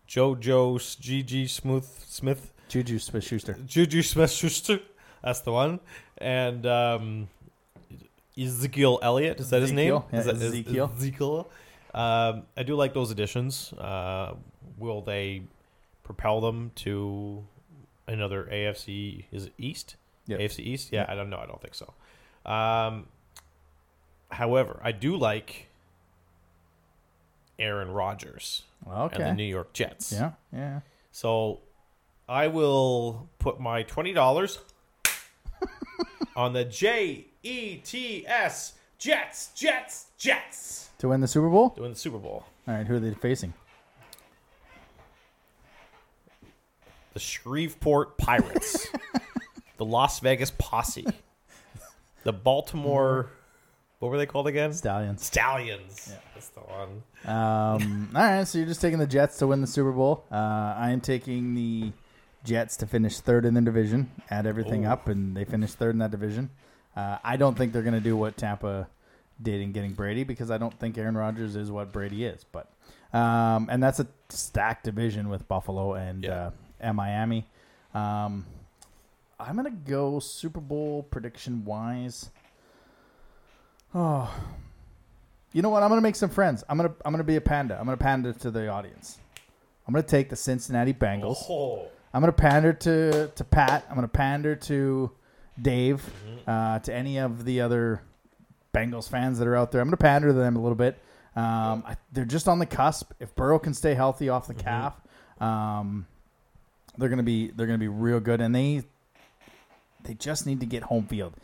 JoJo 0.09 0.77
GG 0.77 1.49
Smooth 1.51 1.85
Smith? 1.85 2.53
Juju 2.69 2.99
Smith 2.99 3.25
Schuster. 3.25 3.57
Juju 3.67 4.03
Smith 4.03 4.31
Schuster. 4.31 4.81
That's 5.23 5.41
the 5.41 5.53
one. 5.53 5.81
And 6.19 6.67
um, 6.67 7.29
Ezekiel 8.39 8.99
Elliott. 9.03 9.41
Is 9.41 9.51
that 9.51 9.63
his 9.63 9.73
name? 9.73 9.95
Ezekiel. 9.95 10.09
Yeah, 10.13 10.19
Is 10.19 10.27
that- 10.27 10.35
is- 10.37 10.43
Ezekiel. 10.43 10.93
Ezekiel. 10.97 11.51
Um, 11.95 12.43
I 12.57 12.65
do 12.65 12.75
like 12.75 12.93
those 12.93 13.13
additions. 13.13 13.73
Uh, 13.75 14.35
will 14.79 15.01
they 15.03 15.43
propel 16.03 16.41
them 16.41 16.73
to 16.77 17.45
another 18.09 18.49
AFC? 18.51 19.27
Is 19.31 19.47
it 19.47 19.53
East? 19.59 19.95
Yep. 20.27 20.41
AFC 20.41 20.61
East? 20.61 20.93
Yeah, 20.93 21.07
I 21.09 21.15
don't 21.15 21.31
know. 21.31 21.39
I 21.39 21.47
don't 21.47 21.61
think 21.61 21.75
so. 21.75 21.93
Um, 22.51 23.07
however, 24.31 24.81
I 24.83 24.93
do 24.93 25.17
like 25.17 25.69
Aaron 27.59 27.91
Rodgers 27.91 28.63
and 28.87 29.11
the 29.13 29.33
New 29.35 29.45
York 29.45 29.73
Jets. 29.73 30.13
Yeah. 30.13 30.33
Yeah. 30.53 30.81
So 31.13 31.61
I 32.29 32.49
will 32.49 33.29
put 33.39 33.61
my 33.61 33.83
twenty 33.83 34.13
dollars 34.13 34.59
on 36.37 36.53
the 36.53 36.65
J 36.65 37.27
E 37.43 37.77
T 37.77 38.27
S 38.27 38.75
Jets, 38.99 39.51
Jets, 39.55 40.07
Jets. 40.17 40.89
To 40.99 41.09
win 41.09 41.21
the 41.21 41.29
Super 41.29 41.49
Bowl? 41.51 41.71
To 41.71 41.83
win 41.83 41.93
the 41.93 41.99
Super 41.99 42.19
Bowl. 42.19 42.45
All 42.67 42.75
right. 42.75 42.87
Who 42.87 42.95
are 42.97 43.01
they 43.01 43.13
facing? 43.15 43.53
The 47.13 47.21
Shreveport 47.21 48.17
Pirates. 48.19 48.89
the 49.77 49.85
Las 49.85 50.21
Vegas 50.21 50.53
Posse. 50.57 51.07
The 52.25 52.33
Baltimore 52.33 53.29
what 54.05 54.11
were 54.11 54.19
they 54.19 54.27
called 54.27 54.47
again? 54.49 54.75
Stallions. 54.75 55.25
Stallions. 55.25 56.09
Yeah. 56.11 56.19
That's 56.35 56.49
the 56.49 56.61
one. 56.61 57.03
Um, 57.25 58.11
all 58.15 58.21
right. 58.21 58.47
So 58.47 58.59
you're 58.59 58.67
just 58.67 58.83
taking 58.83 58.99
the 58.99 59.07
Jets 59.07 59.39
to 59.39 59.47
win 59.47 59.63
the 59.63 59.67
Super 59.67 59.93
Bowl. 59.93 60.25
Uh, 60.31 60.75
I 60.77 60.91
am 60.91 61.01
taking 61.01 61.55
the 61.55 61.91
Jets 62.45 62.77
to 62.79 62.87
finish 62.87 63.19
third 63.21 63.47
in 63.47 63.55
the 63.55 63.63
division, 63.63 64.11
add 64.29 64.47
everything 64.47 64.85
Ooh. 64.85 64.91
up, 64.91 65.09
and 65.09 65.35
they 65.35 65.47
finish 65.47 65.71
third 65.73 65.95
in 65.95 66.01
that 66.01 66.11
division. 66.11 66.51
Uh, 66.95 67.17
I 67.25 67.39
don't 67.39 67.57
think 67.57 67.73
they're 67.73 67.81
going 67.81 67.95
to 67.95 68.01
do 68.01 68.15
what 68.15 68.37
Tampa 68.37 68.89
did 69.41 69.63
in 69.63 69.73
getting 69.73 69.93
Brady 69.95 70.23
because 70.23 70.51
I 70.51 70.59
don't 70.59 70.79
think 70.79 70.99
Aaron 70.99 71.17
Rodgers 71.17 71.57
is 71.57 71.71
what 71.71 71.91
Brady 71.91 72.27
is. 72.27 72.45
But 72.45 72.71
um, 73.17 73.69
and 73.71 73.83
that's 73.83 74.01
a 74.01 74.07
stacked 74.29 74.85
division 74.85 75.31
with 75.31 75.49
Buffalo 75.49 75.95
and 75.95 76.25
Yeah. 76.25 76.31
uh, 76.49 76.51
and 76.79 76.97
Miami. 76.97 77.47
Um, 77.95 78.45
I'm 79.39 79.57
gonna 79.57 79.71
go 79.71 80.19
Super 80.19 80.61
Bowl 80.61 81.03
prediction 81.03 81.65
wise. 81.65 82.31
Oh, 83.95 84.33
you 85.53 85.63
know 85.63 85.71
what? 85.71 85.83
I'm 85.83 85.89
gonna 85.89 86.01
make 86.01 86.17
some 86.17 86.31
friends. 86.31 86.65
I'm 86.69 86.77
gonna 86.77 86.95
I'm 87.05 87.13
gonna 87.13 87.25
be 87.25 87.37
a 87.37 87.41
panda. 87.41 87.79
I'm 87.79 87.85
gonna 87.85 87.97
pander 87.97 88.33
to 88.33 88.51
the 88.51 88.69
audience. 88.69 89.19
I'm 89.87 89.93
gonna 89.93 90.07
take 90.07 90.31
the 90.31 90.37
Cincinnati 90.37 90.95
Bengals. 90.95 91.45
Oh. 91.49 91.89
I'm 92.13 92.21
gonna 92.21 92.33
pander 92.33 92.73
to 92.73 93.29
to 93.29 93.45
Pat. 93.45 93.85
I'm 93.89 93.95
gonna 93.95 94.09
pander 94.09 94.57
to 94.57 95.11
Dave, 95.61 96.05
uh, 96.47 96.79
to 96.81 96.93
any 96.93 97.19
of 97.19 97.45
the 97.45 97.61
other 97.61 98.03
Bengals 98.75 99.09
fans 99.09 99.39
that 99.39 99.47
are 99.47 99.57
out 99.57 99.71
there. 99.71 99.81
I'm 99.81 99.87
going 99.87 99.97
to 99.97 100.03
pander 100.03 100.29
to 100.29 100.35
them 100.35 100.57
a 100.57 100.61
little 100.61 100.77
bit. 100.77 100.99
Um, 101.37 101.85
I, 101.87 101.97
they're 102.13 102.25
just 102.25 102.49
on 102.49 102.59
the 102.59 102.67
cusp. 102.67 103.13
If 103.21 103.35
Burrow 103.35 103.59
can 103.59 103.75
stay 103.75 103.95
healthy 103.95 104.29
off 104.29 104.47
the 104.47 104.55
calf, 104.55 105.01
um, 105.41 106.07
they're 106.99 107.09
to 107.09 107.23
be 107.23 107.51
they're 107.51 107.67
going 107.67 107.79
to 107.79 107.83
be 107.83 107.89
real 107.89 108.21
good. 108.21 108.41
And 108.41 108.55
they 108.55 108.83
they 110.05 110.15
just 110.15 110.47
need 110.47 110.61
to 110.61 110.67
get 110.67 110.85
home 110.85 111.07
field. 111.07 111.35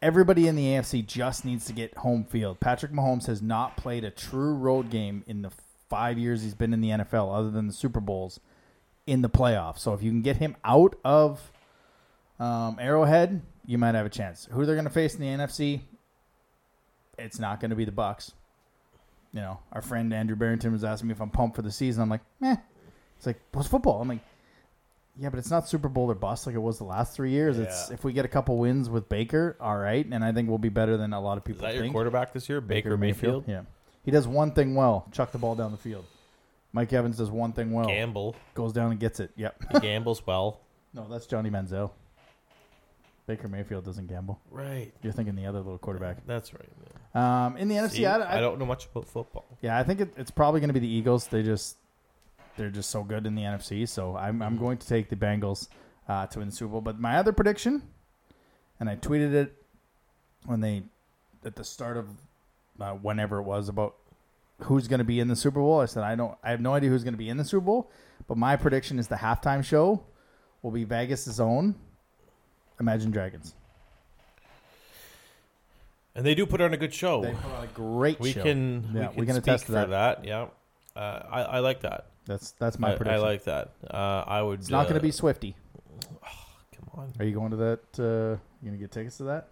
Everybody 0.00 0.46
in 0.46 0.54
the 0.54 0.64
AFC 0.64 1.04
just 1.04 1.44
needs 1.44 1.64
to 1.66 1.72
get 1.72 1.96
home 1.98 2.24
field. 2.24 2.60
Patrick 2.60 2.92
Mahomes 2.92 3.26
has 3.26 3.42
not 3.42 3.76
played 3.76 4.04
a 4.04 4.10
true 4.10 4.54
road 4.54 4.90
game 4.90 5.24
in 5.26 5.42
the 5.42 5.50
five 5.88 6.18
years 6.18 6.42
he's 6.42 6.54
been 6.54 6.72
in 6.72 6.80
the 6.80 6.90
NFL, 6.90 7.36
other 7.36 7.50
than 7.50 7.66
the 7.66 7.72
Super 7.72 8.00
Bowls, 8.00 8.38
in 9.06 9.22
the 9.22 9.28
playoffs. 9.28 9.80
So 9.80 9.94
if 9.94 10.02
you 10.02 10.10
can 10.10 10.22
get 10.22 10.36
him 10.36 10.56
out 10.64 10.94
of 11.04 11.50
um, 12.38 12.76
Arrowhead, 12.80 13.42
you 13.66 13.78
might 13.78 13.94
have 13.94 14.06
a 14.06 14.10
chance. 14.10 14.48
Who 14.52 14.64
they're 14.64 14.76
going 14.76 14.84
to 14.84 14.90
face 14.90 15.14
in 15.14 15.20
the 15.20 15.44
NFC? 15.44 15.80
It's 17.18 17.38
not 17.38 17.58
going 17.60 17.70
to 17.70 17.76
be 17.76 17.84
the 17.84 17.92
Bucks. 17.92 18.32
You 19.32 19.40
know, 19.40 19.58
our 19.72 19.82
friend 19.82 20.12
Andrew 20.14 20.36
Barrington 20.36 20.72
was 20.72 20.84
asking 20.84 21.08
me 21.08 21.12
if 21.12 21.20
I'm 21.20 21.30
pumped 21.30 21.56
for 21.56 21.62
the 21.62 21.72
season. 21.72 22.02
I'm 22.02 22.08
like, 22.08 22.22
meh. 22.40 22.56
It's 23.16 23.26
like, 23.26 23.40
what's 23.52 23.68
football? 23.68 24.00
I'm 24.00 24.08
like, 24.08 24.20
yeah, 25.18 25.30
but 25.30 25.38
it's 25.38 25.50
not 25.50 25.68
Super 25.68 25.88
Bowl 25.88 26.10
or 26.10 26.14
bust 26.14 26.46
like 26.46 26.54
it 26.54 26.60
was 26.60 26.78
the 26.78 26.84
last 26.84 27.14
three 27.14 27.30
years. 27.30 27.58
It's 27.58 27.90
if 27.90 28.04
we 28.04 28.12
get 28.12 28.24
a 28.24 28.28
couple 28.28 28.56
wins 28.56 28.88
with 28.88 29.08
Baker, 29.08 29.56
all 29.60 29.76
right, 29.76 30.06
and 30.06 30.24
I 30.24 30.32
think 30.32 30.48
we'll 30.48 30.58
be 30.58 30.68
better 30.68 30.96
than 30.96 31.12
a 31.12 31.20
lot 31.20 31.38
of 31.38 31.42
Is 31.42 31.46
people 31.46 31.66
that 31.66 31.74
your 31.74 31.90
quarterback 31.90 32.32
this 32.32 32.48
year, 32.48 32.60
Baker, 32.60 32.96
Mayfield? 32.96 33.44
Yeah, 33.46 33.62
he 34.04 34.10
does 34.10 34.28
one 34.28 34.52
thing 34.52 34.74
well: 34.74 35.08
chuck 35.12 35.32
the 35.32 35.38
ball 35.38 35.54
down 35.54 35.72
the 35.72 35.78
field. 35.78 36.04
Mike 36.72 36.92
Evans 36.92 37.16
does 37.16 37.30
one 37.30 37.52
thing 37.52 37.72
well: 37.72 37.86
Gamble. 37.86 38.36
goes 38.54 38.72
down 38.72 38.90
and 38.92 39.00
gets 39.00 39.20
it. 39.20 39.32
Yep. 39.36 39.64
He 39.72 39.80
gambles 39.80 40.24
well. 40.26 40.60
no, 40.94 41.06
that's 41.08 41.26
Johnny 41.26 41.50
Manziel. 41.50 41.90
Baker 43.26 43.46
Mayfield 43.48 43.84
doesn't 43.84 44.06
gamble. 44.06 44.40
Right. 44.50 44.90
You're 45.02 45.12
thinking 45.12 45.36
the 45.36 45.44
other 45.44 45.58
little 45.58 45.76
quarterback. 45.76 46.26
That's 46.26 46.52
right. 46.54 46.68
Um, 47.14 47.58
in 47.58 47.68
the 47.68 47.74
NFC, 47.74 48.08
I, 48.08 48.22
I, 48.22 48.38
I 48.38 48.40
don't 48.40 48.58
know 48.58 48.64
much 48.64 48.86
about 48.86 49.06
football. 49.06 49.44
Yeah, 49.60 49.78
I 49.78 49.82
think 49.82 50.00
it, 50.00 50.14
it's 50.16 50.30
probably 50.30 50.60
going 50.60 50.68
to 50.68 50.74
be 50.74 50.80
the 50.80 50.88
Eagles. 50.88 51.26
They 51.26 51.42
just 51.42 51.76
they're 52.58 52.68
just 52.70 52.90
so 52.90 53.02
good 53.02 53.26
in 53.26 53.34
the 53.34 53.42
NFC. 53.42 53.88
So 53.88 54.16
I'm 54.16 54.42
I'm 54.42 54.58
going 54.58 54.76
to 54.76 54.86
take 54.86 55.08
the 55.08 55.16
Bengals 55.16 55.68
uh, 56.08 56.26
to 56.26 56.40
win 56.40 56.48
the 56.48 56.54
Super 56.54 56.72
Bowl. 56.72 56.80
But 56.82 57.00
my 57.00 57.16
other 57.16 57.32
prediction, 57.32 57.82
and 58.78 58.90
I 58.90 58.96
tweeted 58.96 59.32
it 59.32 59.54
when 60.44 60.60
they 60.60 60.82
at 61.44 61.56
the 61.56 61.64
start 61.64 61.96
of 61.96 62.08
uh, 62.78 62.92
whenever 62.92 63.38
it 63.38 63.44
was 63.44 63.68
about 63.68 63.94
who's 64.62 64.88
going 64.88 64.98
to 64.98 65.04
be 65.04 65.20
in 65.20 65.28
the 65.28 65.36
Super 65.36 65.60
Bowl. 65.60 65.80
I 65.80 65.86
said 65.86 66.02
I 66.02 66.14
don't 66.16 66.36
I 66.42 66.50
have 66.50 66.60
no 66.60 66.74
idea 66.74 66.90
who's 66.90 67.04
going 67.04 67.14
to 67.14 67.18
be 67.18 67.30
in 67.30 67.38
the 67.38 67.44
Super 67.44 67.64
Bowl, 67.64 67.90
but 68.26 68.36
my 68.36 68.56
prediction 68.56 68.98
is 68.98 69.08
the 69.08 69.16
halftime 69.16 69.64
show 69.64 70.04
will 70.62 70.72
be 70.72 70.84
Vegas' 70.84 71.38
own 71.38 71.76
Imagine 72.80 73.10
Dragons. 73.10 73.54
And 76.14 76.26
they 76.26 76.34
do 76.34 76.46
put 76.46 76.60
on 76.60 76.74
a 76.74 76.76
good 76.76 76.92
show. 76.92 77.22
They 77.22 77.32
put 77.32 77.52
on 77.52 77.64
a 77.64 77.68
great 77.68 78.18
we 78.18 78.32
show. 78.32 78.42
can 78.42 78.90
Yeah, 78.92 79.10
we 79.10 79.20
we 79.20 79.26
can 79.26 79.26
can 79.26 79.36
attest 79.36 79.66
to 79.66 79.72
for 79.72 79.72
that. 79.72 79.90
that. 79.90 80.24
Yeah, 80.24 80.48
uh, 80.96 81.22
I 81.30 81.42
I 81.42 81.58
like 81.60 81.82
that. 81.82 82.06
That's 82.28 82.52
that's 82.52 82.78
my 82.78 82.94
I, 82.94 83.14
I 83.14 83.16
like 83.16 83.44
that. 83.44 83.70
Uh, 83.90 84.22
I 84.26 84.42
would. 84.42 84.60
it's 84.60 84.68
not 84.68 84.84
going 84.84 84.96
uh, 84.96 85.00
to 85.00 85.02
be 85.02 85.10
Swifty. 85.10 85.56
Come 86.76 86.90
on, 86.94 87.12
Are 87.18 87.24
you 87.24 87.34
going 87.34 87.50
to 87.50 87.56
that? 87.56 87.80
Uh, 87.98 88.38
you 88.62 88.70
gonna 88.70 88.76
get 88.76 88.92
tickets 88.92 89.16
to 89.16 89.24
that? 89.24 89.48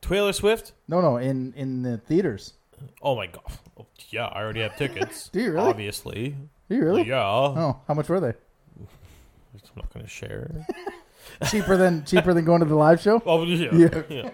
Taylor 0.00 0.32
Swift. 0.32 0.72
No, 0.88 1.02
no, 1.02 1.18
in 1.18 1.52
in 1.54 1.82
the 1.82 1.98
theaters. 1.98 2.54
Oh 3.02 3.14
my 3.14 3.26
god. 3.26 3.44
Oh, 3.78 3.86
yeah, 4.08 4.26
I 4.26 4.42
already 4.42 4.60
have 4.62 4.76
tickets. 4.76 5.28
Do 5.32 5.40
you 5.40 5.52
really? 5.52 5.68
Obviously. 5.68 6.34
Are 6.70 6.74
you 6.74 6.82
really? 6.82 7.06
Yeah. 7.06 7.20
Oh, 7.20 7.80
how 7.86 7.94
much 7.94 8.08
were 8.08 8.20
they? 8.20 8.28
I'm 8.78 9.60
not 9.76 9.92
going 9.92 10.04
to 10.04 10.10
share. 10.10 10.66
cheaper 11.50 11.76
than 11.76 12.04
cheaper 12.06 12.32
than 12.32 12.44
going 12.46 12.60
to 12.60 12.66
the 12.66 12.74
live 12.74 13.00
show. 13.00 13.22
Oh 13.26 13.44
yeah. 13.44 13.68
Yeah. 13.72 14.02
yeah. 14.08 14.30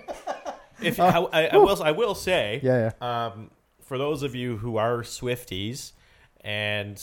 If 0.80 0.98
I, 1.00 1.08
I, 1.10 1.46
I 1.48 1.56
will, 1.58 1.82
I 1.82 1.90
will 1.90 2.14
say, 2.14 2.60
Yeah, 2.62 2.92
yeah. 3.00 3.26
um, 3.26 3.50
for 3.82 3.98
those 3.98 4.22
of 4.22 4.34
you 4.34 4.56
who 4.56 4.78
are 4.78 5.02
Swifties 5.02 5.92
and 6.40 6.96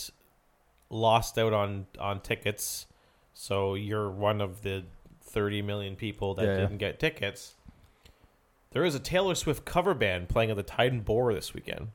lost 0.90 1.38
out 1.38 1.54
on 1.54 1.88
on 2.00 2.22
tickets, 2.22 2.86
so 3.34 3.76
you're 3.76 4.10
one 4.10 4.42
of 4.42 4.62
the 4.64 4.84
30 5.22 5.62
million 5.62 5.96
people 5.96 6.34
that 6.36 6.46
Yeah, 6.46 6.52
yeah. 6.54 6.58
didn't 6.62 6.78
get 6.78 7.00
tickets. 7.00 7.56
There 8.72 8.84
is 8.86 8.96
a 8.96 9.00
Taylor 9.00 9.36
Swift 9.36 9.66
cover 9.66 9.94
band 9.94 10.30
playing 10.30 10.50
at 10.52 10.56
the 10.58 10.64
Tide 10.64 11.06
& 11.06 11.06
Boar 11.06 11.34
this 11.34 11.54
weekend, 11.54 11.90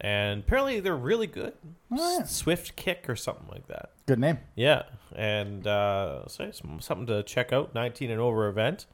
and 0.00 0.40
apparently 0.40 0.80
they're 0.80 0.96
really 0.96 1.26
good. 1.26 1.54
Oh, 1.92 2.18
yeah. 2.18 2.24
Swift 2.24 2.76
Kick 2.76 3.08
or 3.08 3.16
something 3.16 3.46
like 3.50 3.66
that. 3.68 3.90
Good 4.06 4.18
name. 4.18 4.38
Yeah, 4.56 4.82
and 5.14 5.66
uh, 5.66 6.26
so 6.26 6.50
something 6.80 7.06
to 7.06 7.22
check 7.22 7.52
out. 7.52 7.74
19 7.74 8.10
and 8.10 8.20
over 8.20 8.48
event, 8.48 8.86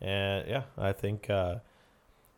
and 0.00 0.46
yeah, 0.48 0.62
I 0.78 0.92
think 0.92 1.28
uh, 1.28 1.56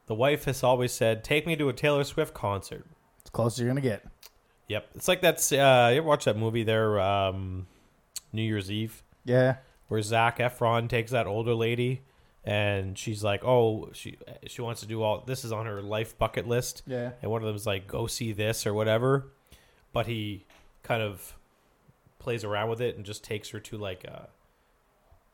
the 0.07 0.15
wife 0.15 0.45
has 0.45 0.63
always 0.63 0.93
said, 0.93 1.23
"Take 1.25 1.47
me 1.47 1.55
to 1.57 1.69
a 1.69 1.73
Taylor 1.73 2.05
Swift 2.05 2.33
concert." 2.35 2.87
It's 3.21 3.31
close 3.31 3.55
as 3.55 3.61
you're 3.61 3.69
gonna 3.69 3.81
get. 3.81 4.07
Yep, 4.69 4.89
it's 4.95 5.09
like 5.09 5.21
that's. 5.21 5.53
Uh, 5.53 5.91
you 5.93 5.99
ever 5.99 6.07
watch 6.07 6.25
that 6.25 6.37
movie 6.37 6.63
there, 6.65 6.99
um, 7.01 7.67
New 8.33 8.43
Year's 8.43 8.71
Eve, 8.71 9.03
Yeah. 9.25 9.57
where 9.89 10.01
Zac 10.01 10.39
Efron 10.39 10.89
takes 10.89 11.11
that 11.11 11.27
older 11.27 11.55
lady, 11.55 12.01
and 12.45 12.97
she's 12.99 13.23
like, 13.23 13.45
"Oh, 13.45 13.91
she 13.93 14.17
she 14.47 14.63
wants 14.63 14.81
to 14.81 14.87
do 14.87 15.03
all 15.03 15.21
this 15.27 15.45
is 15.45 15.53
on 15.53 15.67
her 15.67 15.83
life 15.83 16.17
bucket 16.17 16.47
list." 16.49 16.83
Yeah. 16.87 17.11
and 17.21 17.31
one 17.31 17.43
of 17.43 17.47
them's 17.47 17.67
like 17.67 17.87
go 17.87 18.07
see 18.07 18.33
this 18.33 18.67
or 18.67 18.73
whatever 18.75 19.27
but 19.93 20.07
he 20.07 20.45
kind 20.83 21.03
of 21.03 21.37
plays 22.19 22.43
around 22.43 22.69
with 22.69 22.81
it 22.81 22.97
and 22.97 23.05
just 23.05 23.23
takes 23.23 23.51
her 23.51 23.61
to 23.61 23.77
like 23.79 24.05
uh 24.09 24.27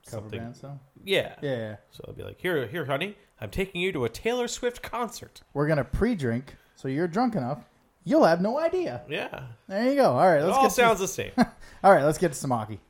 Cover 0.06 0.22
something 0.22 0.40
band 0.40 0.56
so. 0.56 0.78
yeah 1.04 1.34
Yeah, 1.40 1.56
yeah. 1.56 1.76
so 1.90 2.04
i'll 2.08 2.12
be 2.14 2.22
like 2.24 2.40
here 2.40 2.66
here 2.66 2.84
honey 2.84 3.16
i'm 3.40 3.48
taking 3.50 3.80
you 3.80 3.90
to 3.92 4.04
a 4.04 4.08
taylor 4.10 4.48
swift 4.48 4.82
concert 4.82 5.40
We're 5.54 5.66
gonna 5.66 5.84
pre-drink, 5.84 6.56
so 6.76 6.88
you're 6.88 7.08
drunk 7.08 7.36
enough. 7.36 7.64
You'll 8.04 8.24
have 8.24 8.40
no 8.40 8.58
idea. 8.58 9.02
yeah 9.08 9.42
There 9.68 9.84
you 9.84 9.94
go. 9.94 10.12
All 10.12 10.28
right, 10.28 10.42
let's 10.42 10.56
all 10.56 10.64
get 10.64 10.72
sounds 10.72 11.00
the 11.00 11.08
same 11.08 11.32
all 11.84 11.92
right. 11.92 12.04
Let's 12.04 12.18
get 12.18 12.32
to 12.32 12.38
some 12.38 12.50
hockey. 12.50 12.80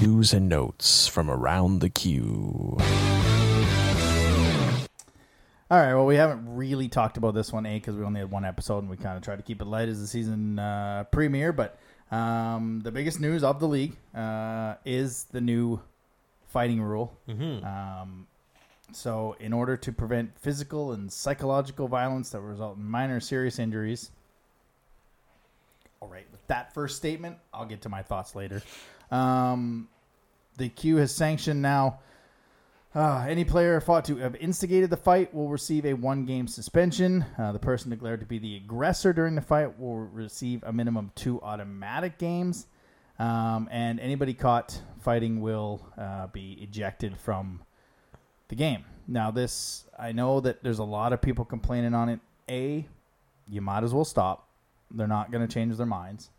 News 0.00 0.32
and 0.32 0.48
notes 0.48 1.06
from 1.06 1.30
around 1.30 1.80
the 1.80 1.90
queue. 1.90 2.76
All 5.70 5.78
right. 5.78 5.94
Well, 5.94 6.06
we 6.06 6.16
haven't 6.16 6.56
really 6.56 6.88
talked 6.88 7.16
about 7.16 7.34
this 7.34 7.52
one, 7.52 7.66
a 7.66 7.74
because 7.74 7.96
we 7.96 8.04
only 8.04 8.20
had 8.20 8.30
one 8.30 8.44
episode, 8.44 8.78
and 8.78 8.90
we 8.90 8.96
kind 8.96 9.16
of 9.16 9.22
tried 9.22 9.36
to 9.36 9.42
keep 9.42 9.60
it 9.60 9.66
light 9.66 9.88
as 9.88 10.00
the 10.00 10.06
season 10.06 10.58
uh, 10.58 11.04
premiere. 11.10 11.52
But 11.52 11.78
um, 12.10 12.80
the 12.82 12.90
biggest 12.90 13.20
news 13.20 13.44
of 13.44 13.60
the 13.60 13.68
league 13.68 13.96
uh, 14.14 14.76
is 14.84 15.24
the 15.24 15.40
new 15.40 15.80
fighting 16.48 16.80
rule. 16.80 17.16
mm-hmm. 17.28 17.64
Um, 17.66 18.26
so, 18.92 19.36
in 19.38 19.52
order 19.52 19.76
to 19.76 19.92
prevent 19.92 20.38
physical 20.38 20.92
and 20.92 21.12
psychological 21.12 21.88
violence 21.88 22.30
that 22.30 22.40
result 22.40 22.78
in 22.78 22.84
minor 22.84 23.20
serious 23.20 23.58
injuries. 23.58 24.10
All 26.00 26.08
right, 26.08 26.26
with 26.30 26.46
that 26.46 26.72
first 26.72 26.96
statement, 26.96 27.36
I'll 27.52 27.66
get 27.66 27.82
to 27.82 27.88
my 27.88 28.02
thoughts 28.02 28.34
later. 28.34 28.62
Um, 29.10 29.88
the 30.56 30.68
Q 30.68 30.96
has 30.96 31.14
sanctioned 31.14 31.60
now. 31.60 32.00
Uh, 32.94 33.26
any 33.28 33.44
player 33.44 33.78
thought 33.80 34.06
to 34.06 34.16
have 34.16 34.34
instigated 34.36 34.88
the 34.88 34.96
fight 34.96 35.32
will 35.34 35.48
receive 35.48 35.84
a 35.84 35.92
one 35.92 36.24
game 36.24 36.48
suspension. 36.48 37.24
Uh, 37.38 37.52
the 37.52 37.58
person 37.58 37.90
declared 37.90 38.20
to 38.20 38.26
be 38.26 38.38
the 38.38 38.56
aggressor 38.56 39.12
during 39.12 39.34
the 39.34 39.42
fight 39.42 39.78
will 39.78 39.98
receive 39.98 40.62
a 40.64 40.72
minimum 40.72 41.12
two 41.14 41.40
automatic 41.42 42.18
games. 42.18 42.66
Um, 43.18 43.68
and 43.70 44.00
anybody 44.00 44.32
caught 44.32 44.80
fighting 45.00 45.40
will 45.40 45.86
uh, 45.98 46.28
be 46.28 46.58
ejected 46.62 47.16
from 47.18 47.60
the 48.48 48.54
game. 48.54 48.84
Now, 49.06 49.30
this, 49.30 49.84
I 49.98 50.12
know 50.12 50.40
that 50.40 50.62
there's 50.62 50.78
a 50.78 50.84
lot 50.84 51.12
of 51.12 51.20
people 51.20 51.44
complaining 51.44 51.94
on 51.94 52.08
it. 52.08 52.20
A, 52.48 52.86
you 53.48 53.60
might 53.60 53.84
as 53.84 53.94
well 53.94 54.04
stop. 54.04 54.46
They're 54.90 55.06
not 55.06 55.30
going 55.30 55.46
to 55.46 55.52
change 55.52 55.76
their 55.76 55.86
minds. 55.86 56.30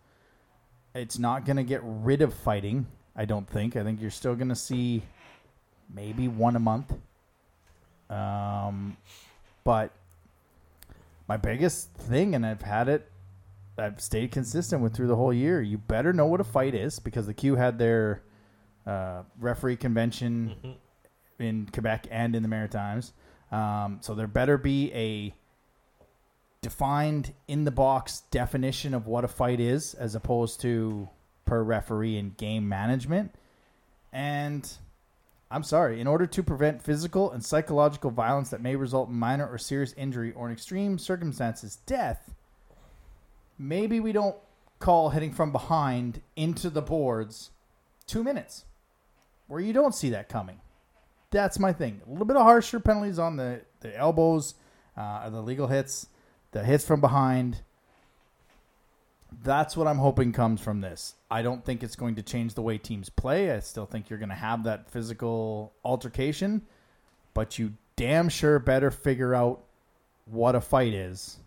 It's 0.94 1.20
not 1.20 1.46
going 1.46 1.58
to 1.58 1.64
get 1.64 1.82
rid 1.84 2.22
of 2.22 2.34
fighting, 2.34 2.88
I 3.16 3.26
don't 3.26 3.48
think. 3.48 3.76
I 3.76 3.84
think 3.84 4.02
you're 4.02 4.12
still 4.12 4.36
going 4.36 4.50
to 4.50 4.56
see 4.56 5.04
maybe 5.94 6.28
one 6.28 6.56
a 6.56 6.60
month. 6.60 6.94
Um, 8.10 8.98
but 9.64 9.92
my 11.28 11.38
biggest 11.38 11.94
thing, 11.94 12.34
and 12.34 12.46
I've 12.46 12.64
had 12.64 12.90
it, 12.90 13.10
I've 13.78 14.02
stayed 14.02 14.32
consistent 14.32 14.82
with 14.82 14.94
through 14.96 15.08
the 15.08 15.16
whole 15.16 15.34
year. 15.34 15.62
You 15.62 15.78
better 15.78 16.12
know 16.12 16.26
what 16.26 16.42
a 16.42 16.44
fight 16.44 16.76
is 16.76 17.00
because 17.00 17.28
the 17.28 17.34
Q 17.34 17.56
had 17.56 17.78
their 17.78 18.22
uh, 18.86 19.24
referee 19.40 19.78
convention 19.78 20.56
in 21.40 21.68
Quebec 21.72 22.08
and 22.12 22.36
in 22.36 22.44
the 22.44 22.50
Maritimes. 22.50 23.14
Um, 23.52 24.00
so 24.02 24.14
there 24.14 24.28
better 24.28 24.58
be 24.58 24.92
a 24.94 25.34
defined 26.62 27.34
in 27.48 27.64
the 27.64 27.72
box 27.72 28.24
definition 28.32 28.94
of 28.94 29.08
what 29.08 29.24
a 29.24 29.28
fight 29.28 29.60
is 29.60 29.94
as 29.94 30.16
opposed 30.16 30.62
to 30.62 31.10
per 31.46 31.64
referee 31.64 32.18
and 32.18 32.36
game 32.38 32.68
management. 32.68 33.34
And 34.12 34.70
I'm 35.50 35.64
sorry, 35.64 36.00
in 36.00 36.08
order 36.08 36.28
to 36.28 36.44
prevent 36.44 36.82
physical 36.82 37.32
and 37.32 37.44
psychological 37.44 38.12
violence 38.12 38.50
that 38.50 38.62
may 38.62 38.76
result 38.76 39.10
in 39.10 39.16
minor 39.16 39.48
or 39.48 39.58
serious 39.58 39.94
injury 39.94 40.32
or 40.34 40.48
in 40.48 40.54
extreme 40.54 41.00
circumstances 41.00 41.78
death, 41.86 42.34
maybe 43.58 44.00
we 44.00 44.12
don't 44.12 44.36
call 44.80 45.10
hitting 45.10 45.34
from 45.34 45.52
behind 45.52 46.22
into 46.36 46.70
the 46.70 46.82
boards 46.82 47.52
2 48.08 48.24
minutes. 48.24 48.66
where 49.48 49.60
you 49.60 49.74
don't 49.74 49.96
see 49.96 50.12
that 50.12 50.30
coming. 50.30 50.60
That's 51.32 51.60
my 51.60 51.74
thing. 51.74 52.02
A 52.08 52.10
little 52.10 52.26
bit 52.26 52.38
of 52.38 52.44
harsher 52.44 52.80
penalties 52.80 53.20
on 53.20 53.36
the, 53.36 53.62
the 53.82 53.96
elbows, 53.96 54.56
uh, 54.98 55.30
the 55.30 55.42
legal 55.42 55.68
hits, 55.68 56.08
the 56.52 56.64
hits 56.64 56.86
from 56.86 57.02
behind. 57.02 57.62
That's 59.44 59.78
what 59.78 59.88
I'm 59.88 60.00
hoping 60.00 60.34
comes 60.34 60.60
from 60.60 60.82
this. 60.82 61.14
I 61.30 61.44
don't 61.44 61.64
think 61.64 61.84
it's 61.84 61.96
going 61.96 62.16
to 62.16 62.24
change 62.24 62.56
the 62.56 62.64
way 62.64 62.80
teams 62.80 63.10
play. 63.10 63.52
I 63.52 63.60
still 63.60 63.86
think 63.86 64.10
you're 64.10 64.18
going 64.18 64.30
to 64.30 64.36
have 64.36 64.64
that 64.64 64.90
physical 64.90 65.72
altercation, 65.86 66.64
but 67.36 67.60
you 67.60 67.74
damn 67.96 68.28
sure 68.30 68.58
better 68.58 68.90
figure 68.90 69.36
out 69.36 69.62
what 70.26 70.56
a 70.56 70.62
fight 70.62 70.94
is 70.94 71.38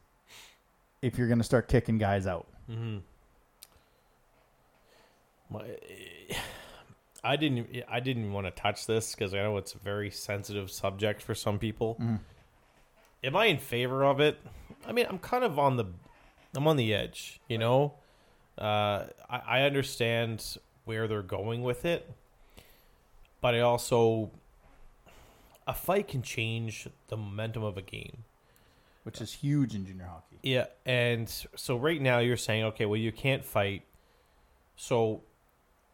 if 1.02 1.18
you're 1.18 1.26
going 1.26 1.38
to 1.38 1.44
start 1.44 1.66
kicking 1.66 1.98
guys 1.98 2.26
out. 2.28 2.46
My, 5.50 5.64
I 7.24 7.36
didn't. 7.36 7.68
I 7.88 8.00
didn't 8.00 8.32
want 8.32 8.46
to 8.46 8.50
touch 8.50 8.86
this 8.86 9.14
because 9.14 9.32
I 9.32 9.38
know 9.38 9.56
it's 9.56 9.74
a 9.74 9.78
very 9.78 10.10
sensitive 10.10 10.70
subject 10.70 11.22
for 11.22 11.34
some 11.34 11.58
people. 11.58 11.96
Am 13.24 13.36
I 13.36 13.46
in 13.46 13.58
favor 13.58 14.04
of 14.04 14.20
it? 14.20 14.38
I 14.86 14.92
mean, 14.92 15.06
I'm 15.08 15.18
kind 15.18 15.44
of 15.44 15.58
on 15.58 15.76
the. 15.76 15.84
I'm 16.56 16.66
on 16.66 16.76
the 16.76 16.92
edge. 16.92 17.40
You 17.48 17.58
know, 17.58 17.94
uh, 18.58 19.04
I, 19.30 19.42
I 19.46 19.62
understand 19.62 20.56
where 20.84 21.06
they're 21.06 21.22
going 21.22 21.62
with 21.62 21.84
it, 21.84 22.10
but 23.40 23.54
I 23.54 23.60
also 23.60 24.30
a 25.66 25.72
fight 25.74 26.08
can 26.08 26.22
change 26.22 26.88
the 27.08 27.16
momentum 27.16 27.62
of 27.62 27.76
a 27.78 27.82
game. 27.82 28.24
which 29.04 29.20
is 29.20 29.32
huge 29.32 29.74
in 29.76 29.86
junior 29.86 30.06
hockey. 30.06 30.38
Yeah, 30.42 30.66
and 30.84 31.28
so 31.54 31.76
right 31.76 32.00
now 32.00 32.18
you're 32.18 32.36
saying, 32.36 32.64
okay, 32.64 32.84
well 32.86 32.98
you 32.98 33.12
can't 33.12 33.44
fight. 33.44 33.82
So, 34.76 35.22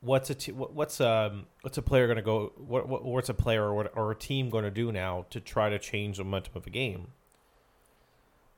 what's 0.00 0.30
a 0.30 0.34
t- 0.34 0.52
what's 0.52 1.00
um 1.00 1.46
what's 1.62 1.78
a 1.78 1.82
player 1.82 2.06
going 2.06 2.16
to 2.16 2.22
go? 2.22 2.52
What, 2.56 2.88
what 2.88 3.04
what's 3.04 3.28
a 3.28 3.34
player 3.34 3.64
or 3.64 3.74
what, 3.74 3.96
or 3.96 4.10
a 4.10 4.14
team 4.14 4.50
going 4.50 4.64
to 4.64 4.70
do 4.70 4.92
now 4.92 5.26
to 5.30 5.40
try 5.40 5.68
to 5.70 5.78
change 5.78 6.18
the 6.18 6.24
momentum 6.24 6.52
of 6.56 6.66
a 6.66 6.70
game? 6.70 7.08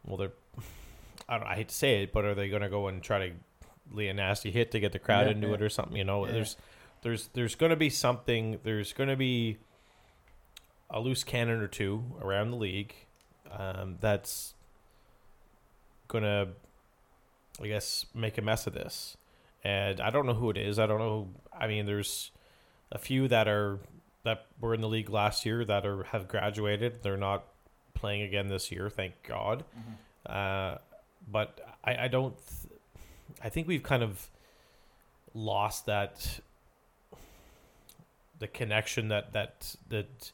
Well, 0.04 0.16
they're 0.16 0.32
I 1.28 1.38
don't 1.38 1.46
I 1.46 1.54
hate 1.54 1.68
to 1.68 1.74
say 1.74 2.02
it, 2.02 2.12
but 2.12 2.24
are 2.24 2.34
they 2.34 2.48
going 2.48 2.62
to 2.62 2.68
go 2.68 2.88
and 2.88 3.02
try 3.02 3.28
to 3.28 3.34
lay 3.92 4.08
a 4.08 4.14
nasty 4.14 4.50
hit 4.50 4.70
to 4.72 4.80
get 4.80 4.92
the 4.92 4.98
crowd 4.98 5.26
Yeah, 5.26 5.32
into 5.32 5.48
yeah. 5.48 5.54
it 5.54 5.62
or 5.62 5.68
something? 5.68 5.96
You 5.96 6.04
know, 6.04 6.26
Yeah. 6.26 6.32
there's 6.32 6.56
there's 7.02 7.28
there's 7.32 7.54
going 7.54 7.70
to 7.70 7.76
be 7.76 7.90
something. 7.90 8.58
There's 8.62 8.92
going 8.92 9.08
to 9.08 9.16
be 9.16 9.58
a 10.90 11.00
loose 11.00 11.22
cannon 11.24 11.60
or 11.60 11.68
two 11.68 12.04
around 12.20 12.50
the 12.50 12.56
league 12.56 12.94
um, 13.56 13.96
that's 14.00 14.54
going 16.08 16.24
to, 16.24 16.48
I 17.62 17.66
guess, 17.68 18.04
make 18.12 18.36
a 18.38 18.42
mess 18.42 18.66
of 18.66 18.74
this. 18.74 19.16
And 19.62 20.00
I 20.00 20.10
don't 20.10 20.26
know 20.26 20.34
who 20.34 20.50
it 20.50 20.56
is. 20.56 20.78
I 20.78 20.86
don't 20.86 20.98
know. 20.98 21.28
I 21.52 21.66
mean, 21.66 21.86
there's 21.86 22.30
a 22.90 22.98
few 22.98 23.28
that 23.28 23.46
are 23.48 23.78
that 24.24 24.46
were 24.60 24.74
in 24.74 24.80
the 24.80 24.88
league 24.88 25.10
last 25.10 25.44
year 25.46 25.64
that 25.64 25.86
are 25.86 26.04
have 26.04 26.28
graduated. 26.28 27.02
They're 27.02 27.16
not 27.16 27.44
playing 27.94 28.22
again 28.22 28.48
this 28.48 28.70
year, 28.72 28.88
thank 28.88 29.14
God. 29.22 29.64
Uh, 30.26 30.76
but 31.30 31.60
I, 31.84 32.04
I 32.04 32.08
don't. 32.08 32.34
Th- 32.36 32.72
I 33.42 33.48
think 33.48 33.68
we've 33.68 33.82
kind 33.82 34.02
of 34.02 34.30
lost 35.34 35.86
that 35.86 36.40
the 38.38 38.48
connection 38.48 39.08
that 39.08 39.32
that 39.32 39.76
that 39.88 40.32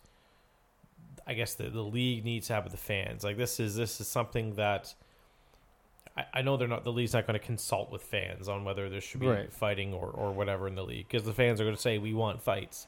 I 1.26 1.34
guess 1.34 1.54
the, 1.54 1.68
the 1.68 1.82
league 1.82 2.24
needs 2.24 2.46
to 2.46 2.54
have 2.54 2.64
with 2.64 2.72
the 2.72 2.78
fans. 2.78 3.24
Like 3.24 3.36
this 3.36 3.60
is 3.60 3.74
this 3.74 4.00
is 4.00 4.06
something 4.08 4.54
that 4.54 4.94
I, 6.16 6.24
I 6.34 6.42
know 6.42 6.56
they're 6.56 6.68
not 6.68 6.84
the 6.84 6.92
league's 6.92 7.12
not 7.12 7.26
going 7.26 7.38
to 7.38 7.44
consult 7.44 7.90
with 7.90 8.02
fans 8.02 8.48
on 8.48 8.64
whether 8.64 8.88
there 8.88 9.00
should 9.00 9.20
be 9.20 9.26
Right. 9.26 9.52
fighting 9.52 9.92
or, 9.92 10.06
or 10.08 10.32
whatever 10.32 10.66
in 10.68 10.74
the 10.74 10.84
league 10.84 11.06
because 11.08 11.24
the 11.24 11.32
fans 11.34 11.60
are 11.60 11.64
going 11.64 11.76
to 11.76 11.80
say 11.82 11.98
we 11.98 12.14
want 12.14 12.42
fights. 12.42 12.86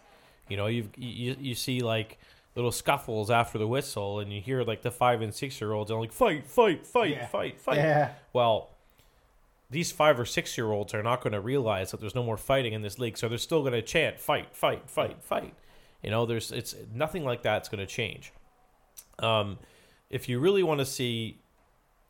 You 0.48 0.56
know, 0.56 0.66
you've, 0.66 0.88
you 0.96 1.36
you 1.38 1.54
see 1.54 1.80
like 1.80 2.18
little 2.54 2.72
scuffles 2.72 3.30
after 3.30 3.58
the 3.58 3.68
whistle, 3.68 4.18
and 4.18 4.32
you 4.32 4.40
hear 4.40 4.64
like 4.64 4.82
the 4.82 4.90
five 4.90 5.20
and 5.22 5.32
six 5.34 5.60
year 5.60 5.72
olds 5.72 5.90
are 5.90 6.00
like 6.00 6.12
fight, 6.12 6.46
fight, 6.46 6.86
fight, 6.86 7.10
Yeah. 7.10 7.26
fight, 7.26 7.60
fight. 7.60 7.76
Yeah. 7.76 8.12
Well, 8.32 8.70
these 9.70 9.92
five 9.92 10.18
or 10.18 10.24
six 10.24 10.56
year 10.56 10.72
olds 10.72 10.94
are 10.94 11.02
not 11.02 11.20
going 11.20 11.34
to 11.34 11.40
realize 11.40 11.90
that 11.90 12.00
there's 12.00 12.14
no 12.14 12.22
more 12.22 12.38
fighting 12.38 12.72
in 12.72 12.80
this 12.82 12.98
league, 12.98 13.18
so 13.18 13.28
they're 13.28 13.36
still 13.38 13.60
going 13.60 13.74
to 13.74 13.82
chant 13.82 14.18
fight, 14.18 14.56
fight, 14.56 14.88
fight, 14.88 15.22
fight. 15.22 15.54
You 16.02 16.10
know, 16.10 16.24
there's 16.24 16.50
it's 16.50 16.74
nothing 16.94 17.24
like 17.24 17.42
that's 17.42 17.68
going 17.68 17.80
to 17.80 17.86
change. 17.86 18.32
Um, 19.18 19.58
if 20.10 20.28
you 20.28 20.38
really 20.40 20.62
want 20.62 20.80
to 20.80 20.86
see 20.86 21.38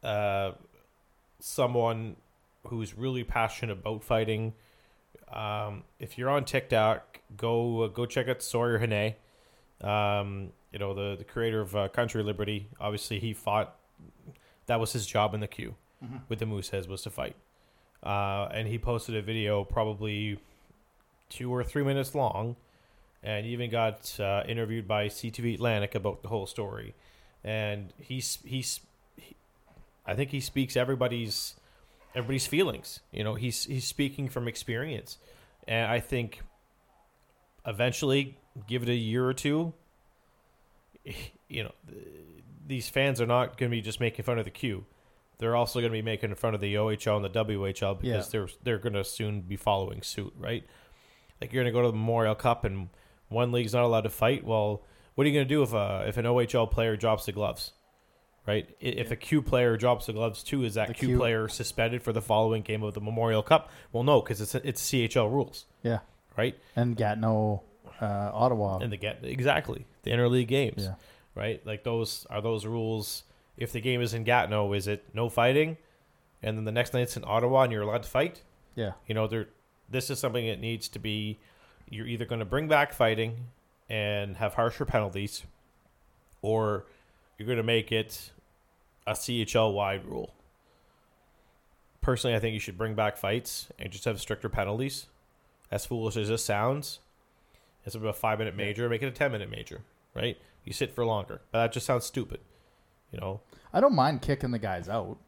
uh, 0.05 0.53
someone 1.41 2.17
who's 2.67 2.97
really 2.97 3.25
passionate 3.25 3.73
about 3.73 4.05
fighting, 4.05 4.55
um, 5.33 5.85
if 5.99 6.19
you're 6.19 6.31
on 6.31 6.45
TikTok, 6.45 7.21
go 7.37 7.83
uh, 7.83 7.89
go 7.89 8.07
check 8.07 8.29
out 8.29 8.43
Sawyer 8.43 8.79
Hannay. 8.79 9.15
Um, 9.81 10.53
you 10.73 10.79
know 10.79 10.95
the 10.95 11.17
the 11.17 11.25
creator 11.25 11.61
of 11.61 11.77
uh, 11.77 11.89
Country 11.89 12.23
Liberty. 12.23 12.69
Obviously, 12.81 13.19
he 13.19 13.33
fought. 13.33 13.75
That 14.67 14.81
was 14.81 14.93
his 14.93 15.07
job 15.07 15.35
in 15.35 15.41
the 15.41 15.49
queue 15.49 15.75
with 16.29 16.39
the 16.39 16.45
Mooseheads 16.45 16.87
was 16.89 17.03
to 17.03 17.11
fight. 17.11 17.37
Uh, 18.03 18.49
and 18.53 18.69
he 18.69 18.79
posted 18.79 19.17
a 19.17 19.23
video 19.23 19.65
probably 19.65 20.39
two 21.29 21.53
or 21.53 21.65
three 21.65 21.83
minutes 21.83 22.15
long, 22.15 22.57
and 23.23 23.47
even 23.47 23.71
got 23.71 24.19
uh, 24.21 24.45
interviewed 24.47 24.87
by 24.87 25.09
CTV 25.09 25.55
Atlantic 25.55 25.95
about 25.95 26.23
the 26.23 26.29
whole 26.29 26.47
story. 26.47 26.95
And 27.43 27.93
he's 27.99 28.39
he's, 28.45 28.77
he, 28.77 28.88
I 30.09 30.15
think 30.15 30.31
he 30.31 30.41
speaks 30.41 30.77
everybody's 30.77 31.55
everybody's 32.15 32.47
feelings. 32.47 33.01
You 33.13 33.23
know, 33.25 33.35
he's 33.35 33.65
he's 33.65 33.85
speaking 33.87 34.29
from 34.29 34.49
experience, 34.49 35.19
and 35.69 35.87
I 35.91 36.01
think 36.01 36.41
eventually, 37.67 38.39
give 38.67 38.83
it 38.83 38.89
a 38.89 38.95
year 38.95 39.27
or 39.27 39.35
two. 39.35 39.75
You 41.51 41.65
know, 41.65 41.73
these 42.67 42.91
fans 42.91 43.23
are 43.23 43.27
not 43.27 43.57
going 43.57 43.71
to 43.71 43.75
be 43.75 43.81
just 43.81 44.01
making 44.01 44.23
fun 44.27 44.39
of 44.39 44.45
the 44.45 44.51
Q. 44.51 44.85
They're 45.39 45.57
also 45.57 45.81
going 45.81 45.91
to 45.91 45.97
be 45.97 46.03
making 46.03 46.35
fun 46.35 46.55
of 46.55 46.61
the 46.61 46.75
OHL 46.75 47.17
and 47.17 47.25
the 47.25 47.31
WHL 47.31 47.99
because 47.99 48.27
Yeah. 48.27 48.31
they're 48.31 48.49
they're 48.65 48.79
going 48.79 48.93
to 48.93 49.03
soon 49.05 49.41
be 49.41 49.57
following 49.57 50.03
suit, 50.03 50.35
right? 50.37 50.65
Like 51.41 51.51
you're 51.51 51.63
going 51.63 51.73
to 51.73 51.79
go 51.79 51.81
to 51.87 51.89
the 51.91 51.97
Memorial 51.97 52.35
Cup 52.35 52.65
and 52.67 52.91
one 53.29 53.51
league's 53.51 53.73
not 53.73 53.85
allowed 53.85 54.03
to 54.03 54.11
fight. 54.11 54.45
Well, 54.45 54.83
what 55.15 55.25
are 55.25 55.31
you 55.31 55.35
going 55.35 55.49
to 55.49 55.55
do 55.55 55.63
if 55.63 55.73
a 55.73 56.05
if 56.07 56.19
an 56.19 56.27
OHL 56.27 56.71
player 56.71 56.97
drops 56.99 57.25
the 57.25 57.33
gloves? 57.33 57.73
Right? 58.49 58.67
If 58.81 59.11
a 59.11 59.17
Q 59.17 59.43
player 59.43 59.77
drops 59.77 60.07
the 60.07 60.15
gloves 60.15 60.43
too, 60.43 60.65
is 60.65 60.73
that 60.73 60.97
Q, 60.97 61.09
Q. 61.09 61.19
player 61.19 61.49
suspended 61.49 62.03
for 62.03 62.15
the 62.15 62.23
following 62.23 62.63
game 62.63 62.83
of 62.83 62.95
the 62.95 63.01
Memorial 63.03 63.43
Cup? 63.43 63.71
Well, 63.93 64.05
no, 64.05 64.23
because 64.23 64.41
it's 64.41 64.55
it's 64.55 64.81
CHL 64.91 65.31
rules, 65.31 65.67
Yeah. 65.83 65.99
right? 66.35 66.59
And 66.75 66.97
Gatineau, 66.97 67.63
uh, 68.01 68.31
Ottawa. 68.33 68.79
And 68.79 68.91
the 68.91 68.97
get 68.97 69.19
exactly 69.23 69.85
the 70.03 70.13
interleague 70.13 70.49
games, 70.49 70.85
Yeah. 70.85 70.95
right? 71.35 71.61
Like 71.67 71.85
those 71.85 72.27
are 72.31 72.41
those 72.41 72.65
rules. 72.65 73.25
If 73.59 73.71
the 73.73 73.83
game 73.83 74.01
is 74.01 74.15
in 74.15 74.25
Gatineau, 74.25 74.73
is 74.73 74.87
it 74.89 75.05
no 75.13 75.29
fighting? 75.29 75.77
And 76.43 76.57
then 76.57 76.65
the 76.65 76.73
next 76.73 76.95
night 76.95 77.03
it's 77.03 77.19
in 77.19 77.25
Ottawa, 77.27 77.65
and 77.65 77.73
you're 77.73 77.83
allowed 77.83 78.05
to 78.05 78.09
fight. 78.09 78.43
yeah. 78.75 78.93
You 79.07 79.15
know, 79.15 79.27
there. 79.27 79.49
This 79.91 80.09
is 80.09 80.19
something 80.21 80.47
that 80.47 80.59
needs 80.59 80.89
to 80.89 80.99
be. 80.99 81.39
You're 81.91 82.07
either 82.07 82.25
going 82.25 82.39
to 82.39 82.45
bring 82.47 82.67
back 82.67 82.95
fighting 82.95 83.49
and 83.91 84.37
have 84.39 84.55
harsher 84.55 84.87
penalties, 84.87 85.45
or 86.41 86.87
you're 87.37 87.47
going 87.47 87.57
to 87.59 87.63
make 87.63 87.93
it 87.93 88.31
a 89.09 89.13
CHL 89.13 89.73
wide 89.73 90.05
rule. 90.05 90.35
Personally, 92.01 92.37
I 92.37 92.41
think 92.41 92.55
you 92.55 92.61
should 92.61 92.79
bring 92.79 92.95
back 92.95 93.17
fights 93.17 93.69
and 93.79 93.91
just 93.91 94.05
have 94.05 94.21
stricter 94.21 94.49
penalties. 94.49 95.07
As 95.71 95.85
foolish 95.85 96.17
as 96.17 96.29
this 96.29 96.45
sounds, 96.45 97.01
it's 97.85 97.95
about 97.95 98.09
a 98.09 98.13
five 98.15 98.39
minute 98.39 98.57
major, 98.57 98.89
make 98.89 99.03
it 99.03 99.07
a 99.07 99.11
ten 99.11 99.33
minute 99.33 99.51
major, 99.51 99.83
right? 100.15 100.39
You 100.65 100.73
sit 100.73 100.95
for 100.95 101.05
longer. 101.05 101.41
But 101.53 101.63
that 101.63 101.73
just 101.73 101.85
sounds 101.87 102.05
stupid. 102.05 102.41
You 103.13 103.21
know? 103.21 103.41
I 103.73 103.81
don't 103.81 103.95
mind 103.95 104.23
kicking 104.23 104.51
the 104.51 104.59
guys 104.59 104.89
out 104.89 105.19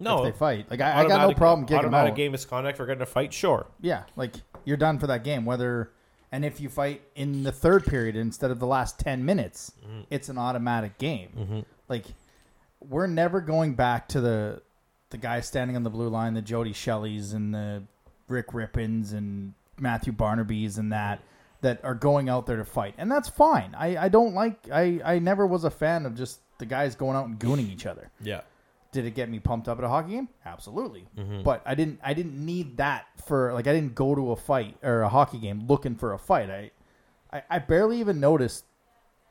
No. 0.00 0.24
if 0.24 0.32
they 0.32 0.38
fight. 0.38 0.70
Like 0.70 0.80
I, 0.80 1.00
I 1.04 1.08
got 1.08 1.28
no 1.28 1.34
problem 1.34 1.66
kicking 1.66 1.76
them 1.82 1.86
automatic 1.94 2.12
out. 2.12 2.16
game 2.16 2.32
misconduct 2.32 2.76
for 2.78 2.86
getting 2.86 3.02
a 3.02 3.06
fight, 3.06 3.32
sure. 3.34 3.66
Yeah, 3.82 4.04
like 4.16 4.34
you're 4.64 4.76
done 4.78 4.98
for 4.98 5.06
that 5.08 5.24
game. 5.24 5.44
Whether 5.44 5.90
and 6.32 6.44
if 6.44 6.60
you 6.60 6.68
fight 6.70 7.02
in 7.14 7.42
the 7.42 7.52
third 7.52 7.84
period 7.84 8.16
instead 8.16 8.50
of 8.50 8.60
the 8.60 8.66
last 8.66 8.98
ten 8.98 9.24
minutes, 9.26 9.72
Mm-hmm. 9.86 10.00
it's 10.10 10.28
an 10.30 10.38
automatic 10.38 10.96
game. 10.98 11.64
Like 11.88 12.04
we're 12.80 13.06
never 13.06 13.40
going 13.40 13.74
back 13.74 14.08
to 14.08 14.20
the 14.20 14.62
the 15.10 15.16
guys 15.16 15.46
standing 15.46 15.74
on 15.76 15.82
the 15.82 15.90
blue 15.90 16.08
line, 16.08 16.34
the 16.34 16.42
Jody 16.42 16.72
Shelleys 16.72 17.32
and 17.32 17.54
the 17.54 17.82
Rick 18.28 18.48
Rypiens 18.48 19.12
and 19.12 19.54
Matthew 19.78 20.12
Barnaby's 20.12 20.78
and 20.78 20.92
that 20.92 21.20
that 21.60 21.82
are 21.84 21.94
going 21.94 22.28
out 22.28 22.46
there 22.46 22.56
to 22.56 22.64
fight, 22.64 22.94
and 22.98 23.10
that's 23.10 23.28
fine. 23.28 23.74
I 23.76 23.96
I 23.96 24.08
don't 24.08 24.34
like. 24.34 24.68
I 24.70 25.00
I 25.04 25.18
never 25.18 25.46
was 25.46 25.64
a 25.64 25.70
fan 25.70 26.06
of 26.06 26.14
just 26.14 26.40
the 26.58 26.66
guys 26.66 26.94
going 26.94 27.16
out 27.16 27.26
and 27.26 27.38
gooning 27.38 27.70
each 27.70 27.86
other. 27.86 28.10
Yeah. 28.20 28.42
Did 28.90 29.04
it 29.04 29.14
get 29.14 29.28
me 29.28 29.38
pumped 29.38 29.68
up 29.68 29.76
at 29.76 29.84
a 29.84 29.88
hockey 29.88 30.12
game? 30.12 30.28
Absolutely. 30.46 31.06
Mm-hmm. 31.14 31.42
But 31.42 31.62
I 31.66 31.74
didn't 31.74 32.00
I 32.02 32.14
didn't 32.14 32.42
need 32.42 32.78
that 32.78 33.04
for 33.26 33.52
like 33.52 33.66
I 33.66 33.74
didn't 33.74 33.94
go 33.94 34.14
to 34.14 34.32
a 34.32 34.36
fight 34.36 34.76
or 34.82 35.02
a 35.02 35.10
hockey 35.10 35.38
game 35.38 35.66
looking 35.68 35.94
for 35.94 36.14
a 36.14 36.18
fight. 36.18 36.48
I 36.48 36.70
I, 37.30 37.42
I 37.50 37.58
barely 37.58 38.00
even 38.00 38.18
noticed 38.18 38.64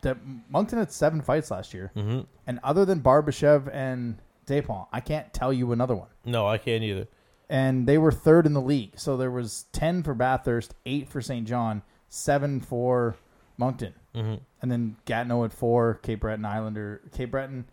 that 0.01 0.17
Moncton 0.49 0.79
had 0.79 0.91
seven 0.91 1.21
fights 1.21 1.51
last 1.51 1.73
year. 1.73 1.91
Mm-hmm. 1.95 2.21
And 2.45 2.59
other 2.63 2.85
than 2.85 3.01
Barbashev 3.01 3.69
and 3.73 4.17
Dapont, 4.45 4.87
I 4.91 4.99
can't 4.99 5.33
tell 5.33 5.51
you 5.51 5.71
another 5.71 5.95
one. 5.95 6.07
No, 6.25 6.47
I 6.47 6.57
can't 6.57 6.83
either. 6.83 7.07
And 7.49 7.87
they 7.87 7.97
were 7.97 8.11
third 8.11 8.45
in 8.45 8.53
the 8.53 8.61
league. 8.61 8.93
So 8.99 9.15
there 9.17 9.31
was 9.31 9.65
10 9.71 10.03
for 10.03 10.13
Bathurst, 10.13 10.75
8 10.85 11.07
for 11.09 11.21
Saint 11.21 11.47
John, 11.47 11.81
seven 12.09 12.59
for 12.59 13.15
Moncton, 13.57 13.93
Mhm. 14.13 14.39
and 14.61 14.71
then 14.71 14.97
Gatineau 15.05 15.43
at 15.45 15.51
four, 15.51 15.95
Cape 15.95 16.19
Breton 16.21 16.45
Islander, 16.45 17.01
Cape 17.11 17.31
Breton, 17.31 17.65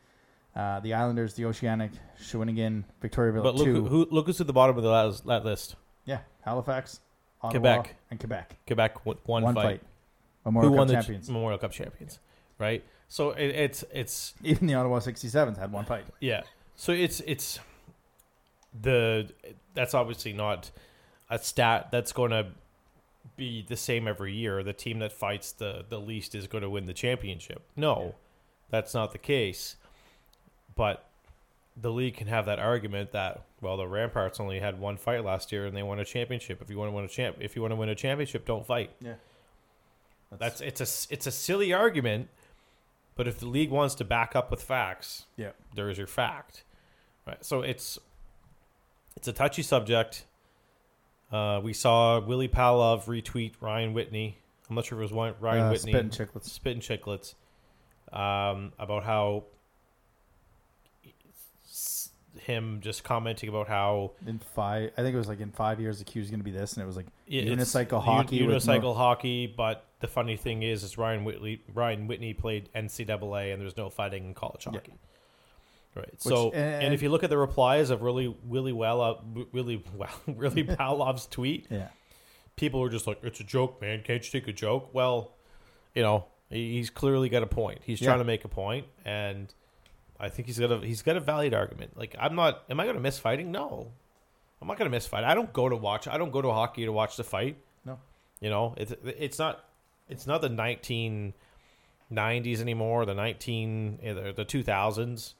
uh, 0.56 0.80
the 0.80 0.94
Islanders, 0.94 1.34
the 1.34 1.44
Oceanic, 1.44 1.90
Shawinigan, 2.20 2.84
Victoriaville 3.02 3.42
But 3.42 3.56
look 3.56 3.64
two. 3.66 3.74
who, 3.84 3.88
who 3.88 4.08
look 4.10 4.26
who's 4.26 4.40
at 4.40 4.46
the 4.46 4.52
bottom 4.52 4.76
of 4.76 4.82
the 4.82 4.88
last, 4.90 5.26
that 5.26 5.44
list. 5.44 5.76
yeah, 6.04 6.20
Halifax, 6.42 7.00
Ottawa, 7.42 7.50
Quebec. 7.50 7.96
and 8.10 8.18
Quebec. 8.20 8.56
Quebec 8.66 9.04
with 9.06 9.18
one, 9.26 9.42
One, 9.42 9.54
fight. 9.54 9.62
fight. 9.64 9.82
Memorial 10.44 10.70
who 10.70 10.76
Cup 10.76 10.78
won 10.78 10.86
the 10.88 10.94
champions. 10.94 11.28
Memorial 11.28 11.58
Cup 11.58 11.72
champions, 11.72 12.18
right? 12.58 12.84
So 13.08 13.30
it, 13.30 13.48
it's 13.48 13.84
it's 13.92 14.34
Even 14.42 14.66
the 14.66 14.74
Ottawa 14.74 14.98
67s 14.98 15.58
had 15.58 15.72
one 15.72 15.84
fight. 15.84 16.04
yeah. 16.20 16.42
So 16.76 16.92
it's 16.92 17.20
it's 17.20 17.60
the 18.80 19.28
that's 19.74 19.94
obviously 19.94 20.32
not 20.32 20.70
a 21.30 21.38
stat 21.38 21.88
that's 21.92 22.12
going 22.12 22.30
to 22.32 22.46
be 23.36 23.64
the 23.66 23.76
same 23.76 24.08
every 24.08 24.34
year. 24.34 24.62
The 24.62 24.72
team 24.72 24.98
that 24.98 25.12
fights 25.12 25.52
the 25.52 25.84
the 25.88 26.00
least 26.00 26.34
is 26.34 26.46
going 26.46 26.62
to 26.62 26.70
win 26.70 26.86
the 26.86 26.92
championship. 26.94 27.62
No, 27.76 28.14
that's 28.70 28.94
not 28.94 29.12
the 29.12 29.18
case. 29.18 29.76
But 30.74 31.08
the 31.76 31.90
league 31.90 32.16
can 32.16 32.26
have 32.26 32.46
that 32.46 32.58
argument 32.58 33.12
that 33.12 33.44
well, 33.60 33.76
the 33.76 33.86
Ramparts 33.86 34.40
only 34.40 34.58
had 34.58 34.78
one 34.78 34.96
fight 34.96 35.24
last 35.24 35.52
year 35.52 35.66
and 35.66 35.76
they 35.76 35.82
won 35.82 35.98
a 36.00 36.04
championship. 36.04 36.60
If 36.60 36.70
you 36.70 36.78
want 36.78 36.90
to 36.90 36.94
win 36.94 37.04
a 37.04 37.08
champ, 37.08 37.36
if 37.40 37.56
you 37.56 37.62
want 37.62 37.72
to 37.72 37.76
win 37.76 37.88
a 37.88 37.94
championship, 37.94 38.44
don't 38.44 38.66
fight. 38.66 38.90
Yeah. 39.00 39.14
That's 40.38 40.60
it's 40.60 40.80
a 40.80 41.12
it's 41.12 41.26
a 41.26 41.30
silly 41.30 41.72
argument, 41.72 42.28
but 43.14 43.26
if 43.28 43.38
the 43.38 43.46
league 43.46 43.70
wants 43.70 43.94
to 43.96 44.04
back 44.04 44.34
up 44.36 44.50
with 44.50 44.62
facts, 44.62 45.24
Yeah. 45.36 45.50
there 45.74 45.88
is 45.90 45.98
your 45.98 46.06
fact, 46.06 46.64
right? 47.26 47.44
So 47.44 47.62
it's 47.62 47.98
it's 49.16 49.28
a 49.28 49.32
touchy 49.32 49.62
subject. 49.62 50.24
Uh, 51.32 51.60
we 51.62 51.72
saw 51.72 52.20
Willy 52.20 52.48
Palov 52.48 53.04
retweet 53.06 53.54
Ryan 53.60 53.92
Whitney. 53.94 54.38
I'm 54.68 54.76
not 54.76 54.84
sure 54.86 54.98
if 54.98 55.10
it 55.10 55.12
was 55.12 55.12
Ryan 55.12 55.34
Ryan 55.40 55.62
Uh, 55.64 55.70
Whitney. 55.70 55.92
Spit 55.92 56.00
and 56.02 56.12
Chicklets. 56.12 56.44
Spit 56.48 56.72
and 56.74 56.82
Chicklets. 56.82 57.34
Um, 58.12 58.72
about 58.78 59.02
how 59.04 59.44
him 62.44 62.78
just 62.80 63.04
commenting 63.04 63.48
about 63.48 63.68
how 63.68 64.12
In 64.26 64.38
five, 64.38 64.90
I 64.96 65.02
think 65.02 65.14
it 65.14 65.18
was 65.18 65.28
like 65.28 65.40
in 65.40 65.50
five 65.52 65.80
years, 65.80 65.98
the 65.98 66.04
Q 66.04 66.22
is 66.22 66.30
going 66.30 66.40
to 66.40 66.44
be 66.44 66.50
this, 66.50 66.74
and 66.74 66.82
it 66.82 66.86
was 66.86 66.96
like 66.96 67.06
Yeah, 67.26 67.42
it's 67.42 67.50
unicycle 67.74 68.02
hockey. 68.02 68.46
with 68.46 68.62
unicycle 68.62 68.82
no- 68.82 68.94
hockey. 68.94 69.46
But 69.46 69.84
the 70.00 70.08
funny 70.08 70.36
thing 70.36 70.62
is, 70.62 70.82
is 70.82 70.96
Ryan 70.98 71.24
Whitley, 71.24 71.62
Ryan 71.72 72.06
Whitney 72.06 72.34
played 72.34 72.68
NCAA, 72.74 73.52
and 73.52 73.60
there's 73.62 73.76
no 73.76 73.90
fighting 73.90 74.24
in 74.26 74.34
college 74.34 74.66
Yeah. 74.66 74.72
hockey. 74.72 74.94
Right. 75.96 76.20
so, 76.20 76.50
and- 76.50 76.86
and, 76.86 76.94
if 76.94 77.02
you 77.02 77.08
look 77.08 77.22
at 77.22 77.30
the 77.30 77.38
replies 77.38 77.90
of 77.90 78.02
really, 78.02 78.36
really 78.48 78.72
well, 78.72 79.00
uh, 79.00 79.14
really, 79.52 79.82
well, 79.96 80.10
really 80.26 80.64
Palov's 80.76 81.26
tweet, 81.26 81.68
yeah, 81.70 81.88
people 82.56 82.80
were 82.80 82.90
just 82.90 83.06
like, 83.06 83.20
"It's 83.22 83.38
a 83.38 83.44
joke, 83.44 83.80
man. 83.80 84.02
Can't 84.02 84.24
you 84.24 84.40
take 84.40 84.48
a 84.48 84.52
joke?" 84.52 84.90
Well, 84.92 85.30
you 85.94 86.02
know, 86.02 86.24
he's 86.50 86.90
clearly 86.90 87.28
got 87.28 87.44
a 87.44 87.46
point. 87.46 87.80
He's 87.84 88.00
Yeah. 88.00 88.06
trying 88.08 88.18
to 88.18 88.24
make 88.24 88.44
a 88.44 88.48
point, 88.48 88.86
and 89.04 89.54
I 90.18 90.28
think 90.28 90.46
he's 90.46 90.58
got 90.58 90.70
a 90.70 90.78
he's 90.78 91.02
got 91.02 91.16
a 91.16 91.20
valid 91.20 91.54
argument. 91.54 91.96
Like, 91.96 92.14
I'm 92.18 92.34
not. 92.34 92.64
Am 92.70 92.80
I 92.80 92.84
going 92.84 92.96
to 92.96 93.02
miss 93.02 93.18
fighting? 93.18 93.50
No, 93.50 93.92
I'm 94.60 94.68
not 94.68 94.78
going 94.78 94.90
to 94.90 94.94
miss 94.94 95.06
fight. 95.06 95.24
I 95.24 95.34
don't 95.34 95.52
go 95.52 95.68
to 95.68 95.76
watch. 95.76 96.08
I 96.08 96.18
don't 96.18 96.30
go 96.30 96.40
to 96.40 96.52
hockey 96.52 96.84
to 96.84 96.92
watch 96.92 97.16
the 97.16 97.24
fight. 97.24 97.56
No. 97.84 97.98
you 98.40 98.50
know, 98.50 98.74
it's 98.76 98.94
it's 99.04 99.38
not 99.38 99.64
it's 100.08 100.26
not 100.26 100.40
the 100.40 100.50
1990s 100.50 102.60
anymore. 102.60 103.06
The 103.06 103.14
19 103.14 103.98
eh, 104.02 104.12
the 104.12 104.32
the 104.32 104.44
2000s. 104.44 105.34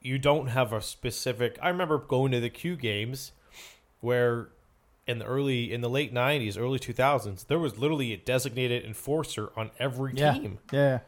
You 0.00 0.18
don't 0.18 0.48
have 0.48 0.72
a 0.72 0.82
specific. 0.82 1.58
I 1.62 1.68
remember 1.68 1.98
going 1.98 2.32
to 2.32 2.40
the 2.40 2.50
Q 2.50 2.76
games 2.76 3.32
where 4.00 4.48
in 5.06 5.18
the 5.18 5.24
early 5.24 5.72
in 5.72 5.80
the 5.80 5.90
late 5.90 6.14
90s 6.14 6.58
early 6.58 6.78
2000s 6.78 7.46
there 7.48 7.58
was 7.58 7.76
literally 7.76 8.12
a 8.12 8.16
designated 8.16 8.84
enforcer 8.84 9.50
on 9.56 9.70
every 9.78 10.12
yeah, 10.14 10.32
team 10.32 10.58
yeah. 10.70 11.00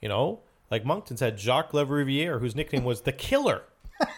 you 0.00 0.08
know 0.08 0.40
like 0.74 0.84
moncton's 0.84 1.20
had 1.20 1.38
jacques 1.38 1.70
levriviere 1.72 2.40
whose 2.40 2.56
nickname 2.56 2.84
was 2.84 3.02
the 3.02 3.12
killer. 3.12 3.62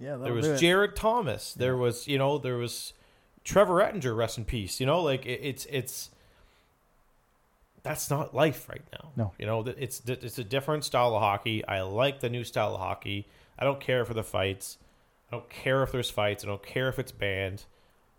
Yeah, 0.00 0.16
there 0.16 0.34
was 0.34 0.60
jared 0.60 0.96
thomas. 0.96 1.54
There 1.54 1.76
was 1.76 2.06
you 2.06 2.18
know 2.18 2.38
there 2.38 2.56
was 2.56 2.92
trevor 3.42 3.80
ettinger 3.80 4.14
rest 4.14 4.38
in 4.38 4.44
peace 4.44 4.80
you 4.80 4.86
know? 4.86 5.00
Like 5.02 5.24
it, 5.24 5.40
it's 5.42 5.66
it's 5.66 6.10
that's 7.82 8.10
not 8.10 8.34
life 8.34 8.68
right 8.68 8.84
now. 8.92 9.12
No. 9.16 9.32
you 9.38 9.46
know 9.46 9.64
it's 9.66 10.02
it's 10.06 10.38
a 10.38 10.44
different 10.44 10.84
style 10.84 11.14
of 11.14 11.22
hockey. 11.22 11.64
I 11.66 11.82
like 11.82 12.20
the 12.20 12.28
new 12.30 12.44
style 12.44 12.74
of 12.74 12.80
hockey. 12.80 13.26
I 13.58 13.64
don't 13.64 13.80
care 13.80 14.04
for 14.04 14.14
the 14.14 14.24
fights. 14.24 14.78
I 15.30 15.36
don't 15.36 15.48
care 15.48 15.82
if 15.82 15.92
there's 15.92 16.10
fights. 16.10 16.44
I 16.44 16.48
don't 16.48 16.62
care 16.62 16.88
if 16.88 16.98
it's 16.98 17.12
banned. 17.12 17.64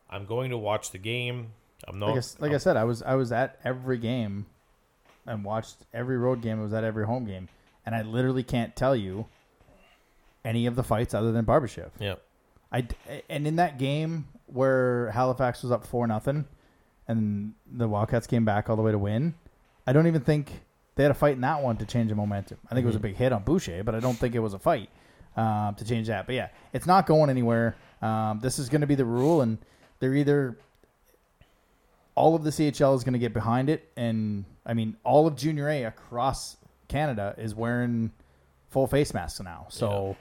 I'm 0.10 0.26
going 0.26 0.50
to 0.50 0.58
watch 0.58 0.92
the 0.92 0.98
game. 0.98 1.52
I'm 1.88 2.00
not 2.00 2.16
Like, 2.16 2.24
I, 2.24 2.44
like 2.46 2.52
I 2.54 2.58
said, 2.58 2.78
I 2.78 2.84
was 2.84 3.02
I 3.02 3.16
was 3.16 3.32
at 3.32 3.60
every 3.64 3.98
game, 3.98 4.46
and 5.26 5.44
watched 5.44 5.78
every 5.94 6.18
road 6.18 6.42
game. 6.42 6.60
I 6.60 6.64
was 6.64 6.74
at 6.74 6.84
every 6.84 7.06
home 7.06 7.26
game, 7.26 7.50
and 7.86 7.96
I 7.96 8.02
literally 8.02 8.44
can't 8.44 8.76
tell 8.76 8.96
you 8.96 9.26
any 10.44 10.66
of 10.68 10.76
the 10.76 10.84
fights 10.84 11.14
other 11.14 11.32
than 11.32 11.46
Barbashev. 11.46 11.90
yeah 12.00 12.16
I 12.72 12.88
and 13.30 13.48
in 13.48 13.56
that 13.58 13.78
game 13.80 14.28
where 14.48 15.10
Halifax 15.12 15.64
was 15.64 15.72
up 15.72 15.86
four 15.86 16.06
nothing, 16.08 16.46
and 17.08 17.54
the 17.72 17.88
Wildcats 17.88 18.28
came 18.28 18.46
back 18.46 18.70
all 18.70 18.76
the 18.76 18.82
way 18.82 18.92
to 18.92 18.98
win. 18.98 19.34
I 19.88 19.94
don't 19.94 20.08
even 20.08 20.22
think 20.22 20.62
they 20.96 21.04
had 21.04 21.12
a 21.12 21.16
fight 21.16 21.34
in 21.36 21.42
that 21.42 21.62
one 21.62 21.78
to 21.78 21.86
change 21.86 22.10
the 22.10 22.16
momentum. 22.16 22.58
I 22.70 22.74
think 22.76 22.84
it 22.84 22.88
was 22.88 22.96
a 22.96 23.00
Mhm. 23.00 23.04
big 23.04 23.16
hit 23.16 23.32
on 23.34 23.44
Boucher, 23.44 23.84
but 23.84 23.96
I 23.96 24.00
don't 24.00 24.16
think 24.16 24.34
it 24.36 24.40
was 24.40 24.54
a 24.54 24.60
fight 24.60 24.90
um, 25.38 25.76
to 25.76 25.84
change 25.86 26.08
that. 26.08 26.26
But 26.26 26.36
yeah, 26.36 26.48
it's 26.74 26.86
not 26.88 27.06
going 27.06 27.30
anywhere. 27.30 27.76
Um, 28.02 28.40
this 28.40 28.58
is 28.60 28.70
going 28.70 28.82
to 28.82 28.88
be 28.88 28.96
the 28.96 29.04
rule, 29.06 29.42
and 29.42 29.58
they're 30.00 30.16
either 30.16 30.58
all 32.16 32.36
of 32.36 32.44
the 32.44 32.52
CHL 32.52 32.96
is 32.96 33.04
going 33.04 33.14
to 33.14 33.20
get 33.20 33.34
behind 33.34 33.70
it, 33.70 33.90
and 33.98 34.46
I 34.66 34.74
mean 34.74 34.96
all 35.04 35.28
of 35.28 35.36
Junior 35.36 35.70
A 35.70 35.84
across 35.84 36.58
Canada 36.88 37.36
is 37.38 37.54
wearing 37.56 38.12
full 38.70 38.88
face 38.88 39.14
masks 39.14 39.40
now. 39.42 39.68
So 39.70 40.16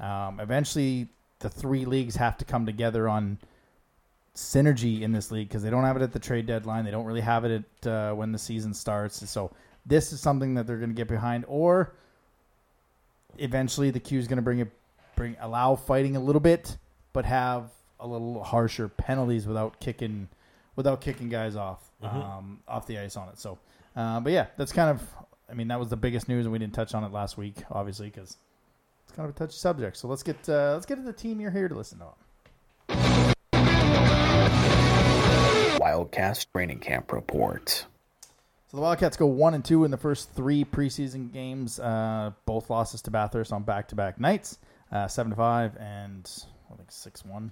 um, 0.00 0.40
eventually, 0.40 1.08
the 1.40 1.48
three 1.50 1.84
leagues 1.84 2.16
have 2.16 2.36
to 2.38 2.44
come 2.44 2.64
together 2.66 3.08
on 3.08 3.38
synergy 4.34 5.02
in 5.02 5.12
this 5.12 5.30
league 5.30 5.48
because 5.48 5.62
they 5.62 5.70
don't 5.70 5.84
have 5.84 5.96
it 5.96 6.02
at 6.02 6.12
the 6.12 6.18
trade 6.18 6.46
deadline. 6.46 6.84
They 6.84 6.90
don't 6.92 7.04
really 7.04 7.20
have 7.20 7.44
it 7.44 7.64
at 7.84 7.86
uh, 7.90 8.14
when 8.14 8.30
the 8.32 8.38
season 8.38 8.72
starts. 8.74 9.28
So 9.28 9.50
this 9.86 10.12
is 10.12 10.20
something 10.20 10.54
that 10.54 10.66
they're 10.66 10.76
going 10.76 10.90
to 10.90 10.94
get 10.94 11.08
behind, 11.08 11.44
or 11.48 11.92
eventually 13.38 13.90
the 13.90 14.00
Q 14.00 14.18
is 14.18 14.28
going 14.28 14.36
to 14.36 14.42
bring 14.42 14.60
it, 14.60 14.68
bring 15.16 15.36
allow 15.40 15.74
fighting 15.76 16.16
a 16.16 16.20
little 16.20 16.40
bit, 16.40 16.76
but 17.12 17.24
have 17.24 17.70
a 18.00 18.06
little 18.06 18.42
harsher 18.44 18.88
penalties 18.88 19.46
without 19.46 19.80
kicking, 19.80 20.28
without 20.76 21.00
kicking 21.00 21.28
guys 21.28 21.56
off 21.56 21.80
Mhm. 22.02 22.14
um, 22.14 22.60
off 22.68 22.86
the 22.86 22.98
ice 22.98 23.16
on 23.16 23.28
it. 23.28 23.38
So, 23.40 23.58
uh, 23.98 24.20
but 24.20 24.32
yeah, 24.32 24.46
that's 24.56 24.72
kind 24.72 24.90
of. 24.90 25.02
I 25.50 25.54
mean, 25.54 25.68
that 25.68 25.80
was 25.80 25.88
the 25.88 25.96
biggest 25.96 26.28
news, 26.28 26.46
and 26.46 26.52
we 26.52 26.58
didn't 26.60 26.74
touch 26.74 26.94
on 26.94 27.02
it 27.02 27.10
last 27.10 27.36
week, 27.36 27.56
obviously, 27.68 28.06
because 28.06 28.36
it's 29.04 29.16
kind 29.16 29.28
of 29.28 29.34
a 29.34 29.38
touchy 29.38 29.56
subject. 29.56 29.96
So 29.96 30.06
let's 30.06 30.22
get 30.22 30.48
uh, 30.48 30.74
let's 30.74 30.86
get 30.86 30.96
to 30.96 31.02
the 31.02 31.12
team 31.12 31.40
you're 31.40 31.50
here 31.50 31.66
to 31.68 31.74
listen 31.74 31.98
to. 31.98 32.06
Wildcast 35.80 36.46
Training 36.52 36.78
Camp 36.78 37.10
Report. 37.12 37.68
So 38.68 38.76
the 38.76 38.82
Wildcats 38.82 39.16
go 39.16 39.26
one 39.26 39.54
and 39.54 39.64
two 39.64 39.84
in 39.84 39.90
the 39.90 39.96
first 39.96 40.32
three 40.32 40.64
preseason 40.64 41.32
games. 41.32 41.80
Uh, 41.80 42.30
both 42.46 42.70
losses 42.70 43.02
to 43.02 43.10
Bathurst 43.10 43.52
on 43.52 43.64
back-to-back 43.64 44.20
nights, 44.20 44.58
uh, 44.92 45.08
seven 45.08 45.30
to 45.30 45.36
five 45.36 45.76
and 45.76 46.30
I 46.72 46.76
think 46.76 46.92
six 46.92 47.24
one. 47.24 47.50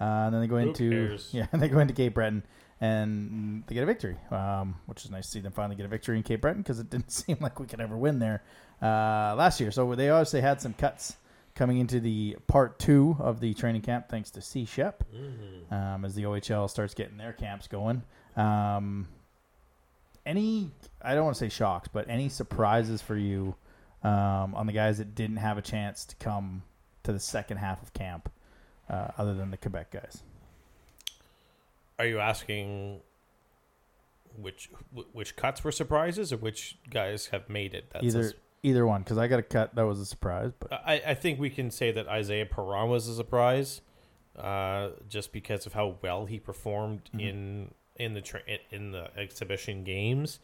Uh, 0.00 0.04
and 0.04 0.34
then 0.34 0.40
they 0.40 0.48
go 0.48 0.56
Who 0.56 0.68
into 0.68 0.90
cares? 0.90 1.28
yeah, 1.32 1.46
they 1.52 1.68
go 1.68 1.78
into 1.78 1.94
Cape 1.94 2.14
Breton 2.14 2.42
and 2.80 3.64
they 3.66 3.74
get 3.74 3.82
a 3.82 3.86
victory, 3.86 4.16
um, 4.30 4.76
which 4.86 5.04
is 5.04 5.10
nice 5.10 5.26
to 5.26 5.32
see 5.32 5.40
them 5.40 5.52
finally 5.52 5.76
get 5.76 5.86
a 5.86 5.88
victory 5.88 6.16
in 6.16 6.22
Cape 6.22 6.42
Breton 6.42 6.62
because 6.62 6.78
it 6.78 6.90
didn't 6.90 7.10
seem 7.10 7.38
like 7.40 7.58
we 7.58 7.66
could 7.66 7.80
ever 7.80 7.96
win 7.96 8.18
there 8.18 8.42
uh, 8.82 9.34
last 9.36 9.60
year. 9.60 9.70
So 9.70 9.94
they 9.94 10.10
obviously 10.10 10.40
had 10.40 10.60
some 10.60 10.74
cuts 10.74 11.16
coming 11.54 11.78
into 11.78 12.00
the 12.00 12.36
part 12.46 12.78
two 12.78 13.16
of 13.18 13.40
the 13.40 13.54
training 13.54 13.80
camp, 13.80 14.08
thanks 14.08 14.30
to 14.30 14.42
C 14.42 14.66
Shep 14.66 15.02
um, 15.74 16.04
as 16.04 16.14
the 16.14 16.24
OHL 16.24 16.68
starts 16.68 16.94
getting 16.94 17.16
their 17.16 17.32
camps 17.32 17.66
going. 17.66 18.02
Um, 18.36 19.08
any, 20.26 20.70
I 21.00 21.14
don't 21.14 21.24
want 21.24 21.36
to 21.36 21.40
say 21.40 21.48
shocks, 21.48 21.88
but 21.88 22.08
any 22.10 22.28
surprises 22.28 23.00
for 23.00 23.16
you 23.16 23.54
um, 24.02 24.54
on 24.54 24.66
the 24.66 24.72
guys 24.72 24.98
that 24.98 25.14
didn't 25.14 25.36
have 25.36 25.56
a 25.56 25.62
chance 25.62 26.04
to 26.06 26.16
come 26.16 26.62
to 27.04 27.12
the 27.12 27.20
second 27.20 27.56
half 27.56 27.80
of 27.82 27.92
camp, 27.94 28.30
uh, 28.90 29.08
other 29.16 29.34
than 29.34 29.50
the 29.50 29.56
Quebec 29.56 29.92
guys? 29.92 30.22
Are 31.98 32.06
you 32.06 32.18
asking 32.20 33.00
which 34.36 34.68
which 35.12 35.34
cuts 35.36 35.64
were 35.64 35.72
surprises 35.72 36.32
or 36.32 36.36
which 36.36 36.76
guys 36.90 37.26
have 37.28 37.48
made 37.48 37.74
it? 37.74 37.90
That's 37.92 38.04
either 38.04 38.32
either 38.62 38.86
one, 38.86 39.02
because 39.02 39.18
I 39.18 39.28
got 39.28 39.38
a 39.38 39.42
cut 39.42 39.74
that 39.74 39.82
was 39.86 40.00
a 40.00 40.06
surprise, 40.06 40.52
but 40.58 40.72
I, 40.72 41.00
I 41.08 41.14
think 41.14 41.38
we 41.38 41.50
can 41.50 41.70
say 41.70 41.92
that 41.92 42.08
Isaiah 42.08 42.46
Perron 42.46 42.90
was 42.90 43.06
a 43.08 43.14
surprise, 43.14 43.80
uh, 44.36 44.88
just 45.08 45.32
because 45.32 45.66
of 45.66 45.72
how 45.72 45.96
well 46.02 46.26
he 46.26 46.38
performed 46.38 47.08
Mhm. 47.14 47.20
in 47.20 47.74
in 47.96 48.12
the 48.14 48.20
tra- 48.20 48.42
in 48.70 48.90
the 48.92 49.08
exhibition 49.16 49.84
games. 49.84 50.38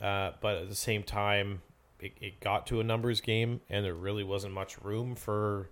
Uh, 0.00 0.32
but 0.40 0.56
at 0.56 0.68
the 0.68 0.74
same 0.74 1.02
time, 1.02 1.60
it, 1.98 2.12
it 2.20 2.40
got 2.40 2.66
to 2.68 2.80
a 2.80 2.84
numbers 2.84 3.20
game, 3.20 3.60
and 3.68 3.84
there 3.84 3.94
really 3.94 4.24
wasn't 4.24 4.54
much 4.54 4.80
room 4.80 5.14
for 5.16 5.68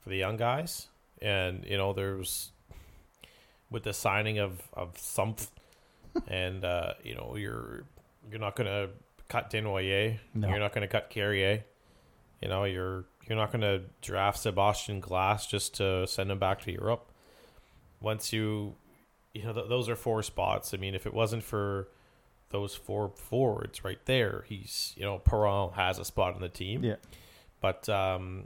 for 0.00 0.10
the 0.10 0.16
young 0.16 0.36
guys. 0.36 0.88
And 1.22 1.64
you 1.64 1.76
know, 1.78 1.92
there's 1.94 2.50
with 3.70 3.82
the 3.84 3.92
signing 3.92 4.38
of 4.38 4.60
of 4.74 4.96
something, 4.98 5.48
and 6.28 6.64
uh, 6.64 6.94
you 7.02 7.14
know 7.14 7.36
you're 7.36 7.84
you're 8.30 8.40
not 8.40 8.56
gonna 8.56 8.88
cut 9.28 9.50
Denoyer, 9.50 10.18
No. 10.34 10.48
you're 10.48 10.58
not 10.58 10.72
gonna 10.72 10.88
cut 10.88 11.10
Carrier, 11.10 11.64
you 12.40 12.48
know 12.48 12.64
you're 12.64 13.04
you're 13.28 13.38
not 13.38 13.52
gonna 13.52 13.82
draft 14.02 14.38
Sebastian 14.40 15.00
Glass 15.00 15.46
just 15.46 15.74
to 15.76 16.06
send 16.06 16.30
him 16.30 16.38
back 16.38 16.60
to 16.62 16.72
Europe. 16.72 17.10
Once 18.00 18.32
you, 18.34 18.74
you 19.32 19.42
know, 19.44 19.52
th- 19.54 19.68
those 19.68 19.88
are 19.88 19.96
four 19.96 20.22
spots. 20.22 20.74
I 20.74 20.76
mean, 20.76 20.94
if 20.94 21.06
it 21.06 21.14
wasn't 21.14 21.42
for 21.42 21.88
those 22.50 22.74
four 22.74 23.08
forwards 23.16 23.82
right 23.82 23.98
there, 24.04 24.44
he's 24.46 24.92
you 24.96 25.04
know 25.04 25.18
Perron 25.18 25.70
has 25.72 25.98
a 25.98 26.04
spot 26.04 26.34
on 26.34 26.40
the 26.42 26.48
team. 26.50 26.84
Yeah. 26.84 26.96
But 27.62 27.88
um, 27.88 28.44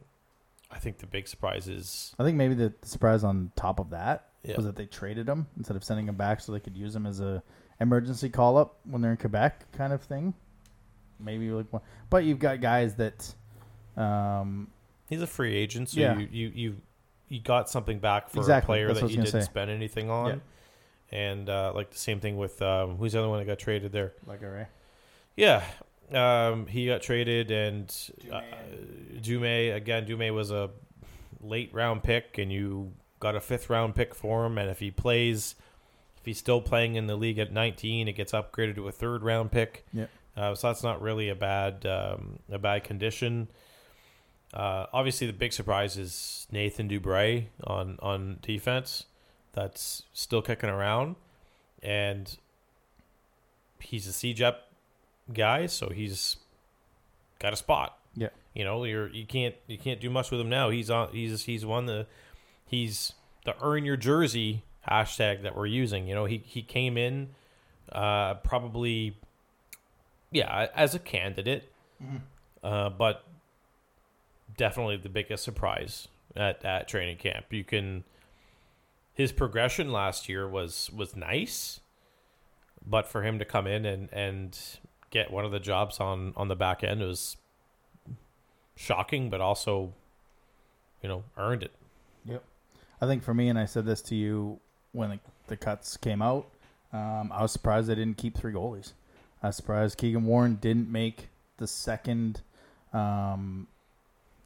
I 0.71 0.79
think 0.79 0.99
the 0.99 1.07
big 1.09 1.27
surprise 1.27 1.67
is 1.67 2.15
I 2.21 2.23
think 2.25 2.37
maybe 2.37 2.55
the 2.55 2.73
surprise 2.83 3.25
on 3.25 3.51
top 3.57 3.81
of 3.81 3.91
that 3.91 4.28
Yeah. 4.45 4.57
was 4.57 4.65
that 4.67 4.77
they 4.77 4.87
traded 4.87 5.29
him 5.29 5.47
instead 5.57 5.77
of 5.77 5.83
sending 5.85 6.07
him 6.09 6.15
back 6.17 6.41
so 6.41 6.53
they 6.53 6.61
could 6.61 6.77
use 6.77 6.95
him 6.95 7.07
as 7.07 7.21
a 7.21 7.43
emergency 7.81 8.29
call 8.31 8.57
up 8.57 8.77
when 8.85 9.03
they're 9.03 9.11
in 9.11 9.17
Quebec 9.17 9.71
kind 9.73 9.93
of 9.93 10.03
thing. 10.03 10.33
Maybe 11.21 11.51
like 11.51 11.73
one, 11.73 11.83
but 12.11 12.25
you've 12.25 12.39
got 12.39 12.61
guys 12.61 12.95
that, 12.95 13.35
um, 13.97 14.69
he's 15.09 15.21
a 15.23 15.27
free 15.27 15.55
agent, 15.55 15.89
so 15.91 16.01
Yeah. 16.01 16.19
you, 16.19 16.29
you 16.31 16.49
you 16.55 16.77
you 17.29 17.41
got 17.41 17.69
something 17.69 17.99
back 17.99 18.31
for 18.31 18.39
Exactly, 18.39 18.65
a 18.65 18.87
player 18.87 18.87
that's 18.89 19.01
that 19.01 19.11
you 19.11 19.17
didn't 19.23 19.33
say. 19.33 19.41
spend 19.43 19.71
anything 19.71 20.09
on. 20.11 20.41
And 21.11 21.49
uh, 21.49 21.73
like 21.75 21.91
the 21.91 21.99
same 21.99 22.21
thing 22.21 22.37
with 22.37 22.61
um, 22.63 22.97
who's 22.97 23.13
the 23.13 23.19
other 23.19 23.29
one 23.29 23.39
that 23.39 23.45
got 23.47 23.59
traded 23.59 23.93
there? 23.93 24.13
like 24.27 24.41
Ray. 24.43 24.67
Yeah, 25.37 25.63
um, 26.13 26.67
he 26.67 26.87
got 26.87 27.03
traded, 27.03 27.51
and 27.51 27.95
uh, 28.33 28.41
Dume 29.21 29.75
again. 29.75 30.07
Dume 30.07 30.33
was 30.35 30.51
a 30.51 30.71
late 31.41 31.71
round 31.73 32.03
pick, 32.03 32.39
and 32.39 32.53
you 32.53 32.93
got 33.21 33.35
a 33.35 33.41
fifth 33.41 33.71
round 33.71 33.95
pick 33.95 34.15
for 34.15 34.45
him. 34.45 34.59
And 34.59 34.71
if 34.71 34.81
he 34.81 34.91
plays, 34.91 35.55
if 36.19 36.25
he's 36.25 36.39
still 36.39 36.61
playing 36.61 36.97
in 36.97 37.07
the 37.07 37.17
league 37.17 37.39
at 37.39 37.53
19, 37.53 38.09
it 38.09 38.13
gets 38.13 38.33
upgraded 38.33 38.75
to 38.77 38.89
a 38.89 38.93
third 38.93 39.23
round 39.23 39.51
pick. 39.51 39.87
Yep. 39.93 40.11
Uh, 40.37 40.55
so 40.55 40.69
that's 40.69 40.83
not 40.83 41.03
really 41.03 41.29
a 41.29 41.35
bad 41.35 41.85
um, 41.85 42.39
a 42.51 42.59
bad 42.59 42.85
condition. 42.85 43.49
Uh, 44.55 44.87
obviously, 44.93 45.27
the 45.27 45.33
big 45.33 45.53
surprise 45.53 45.99
is 45.99 46.47
Nathan 46.51 46.89
Dubray 46.89 47.47
on 47.65 47.99
on 48.01 48.39
defense. 48.41 49.07
That's 49.53 50.05
still 50.13 50.41
kicking 50.41 50.71
around, 50.71 51.17
and 51.83 52.37
he's 53.81 54.07
a 54.07 54.13
CJEP 54.13 54.55
guy, 55.33 55.67
so 55.67 55.91
he's 55.91 56.37
got 57.39 57.53
a 57.53 57.57
spot. 57.57 57.99
Yeah. 58.15 58.29
You 58.55 58.65
know, 58.65 58.85
you're 58.85 59.09
you 59.09 59.27
can't 59.27 59.55
you 59.67 59.79
can't 59.79 60.01
do 60.01 60.11
much 60.11 60.31
with 60.31 60.41
him 60.41 60.49
now. 60.49 60.71
He's 60.71 60.91
on 60.91 61.11
he's 61.13 61.45
he's 61.45 61.67
won 61.67 61.87
the 61.87 62.07
he's 62.69 63.15
the 63.45 63.55
earn 63.63 63.85
your 63.85 63.97
jersey 63.97 64.65
hashtag 64.89 65.43
that 65.43 65.57
we're 65.57 65.67
using. 65.67 66.07
You 66.07 66.15
know, 66.15 66.25
he 66.25 66.43
he 66.45 66.63
came 66.63 66.97
in 66.97 67.31
uh 67.93 68.35
probably 68.35 69.17
yeah, 70.31 70.69
as 70.75 70.95
a 70.95 70.99
candidate. 70.99 71.71
Uh 72.63 72.91
but 72.91 73.25
definitely 74.57 74.97
the 74.97 75.09
biggest 75.09 75.45
surprise 75.45 76.09
at 76.37 76.65
at 76.65 76.89
training 76.89 77.17
camp. 77.17 77.47
You 77.51 77.65
can 77.65 78.05
his 79.15 79.33
progression 79.33 79.91
last 79.91 80.29
year 80.29 80.49
was 80.49 80.91
was 80.95 81.17
nice, 81.17 81.81
but 82.87 83.09
for 83.09 83.23
him 83.23 83.39
to 83.39 83.45
come 83.45 83.67
in 83.67 83.85
and 83.85 84.09
and 84.13 84.59
get 85.11 85.31
one 85.31 85.45
of 85.45 85.51
the 85.51 85.59
jobs 85.59 86.01
on 86.01 86.33
on 86.37 86.49
the 86.49 86.57
back 86.57 86.85
end 86.85 87.01
was 87.01 87.37
shocking, 88.77 89.29
but 89.29 89.41
also, 89.41 89.93
you 91.03 91.09
know, 91.09 91.25
earned 91.37 91.63
it. 91.65 91.73
I 93.01 93.07
think 93.07 93.23
for 93.23 93.35
me, 93.35 93.49
and 93.49 93.59
I 93.59 93.65
said 93.67 93.85
this 93.85 94.03
to 94.03 94.15
you 94.15 94.59
when 94.93 95.11
the, 95.11 95.19
the 95.49 95.57
cuts 95.57 95.97
came 95.97 96.21
out, 96.23 96.47
um, 96.93 97.31
I 97.33 97.43
was 97.43 97.53
surprised 97.53 97.89
they 97.89 97.95
didn't 97.95 98.17
keep 98.17 98.37
three 98.37 98.53
goalies. 98.53 98.93
I 99.43 99.49
was 99.49 99.57
surprised 99.57 99.99
Keegan 99.99 100.25
Warren 100.25 100.57
didn't 100.57 100.91
make 100.91 101.29
the 101.59 101.67
second 101.67 102.41
um, 102.93 103.67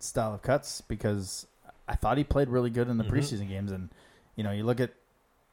style 0.00 0.34
of 0.34 0.42
cuts 0.42 0.80
because 0.82 1.46
I 1.88 1.94
thought 1.94 2.18
he 2.18 2.24
played 2.24 2.48
really 2.48 2.70
good 2.70 2.88
in 2.88 2.98
the 2.98 3.04
Mhm. 3.04 3.10
preseason 3.10 3.48
games. 3.48 3.70
And, 3.70 3.88
you 4.36 4.44
know, 4.44 4.50
you 4.50 4.64
look 4.64 4.80
at 4.80 4.90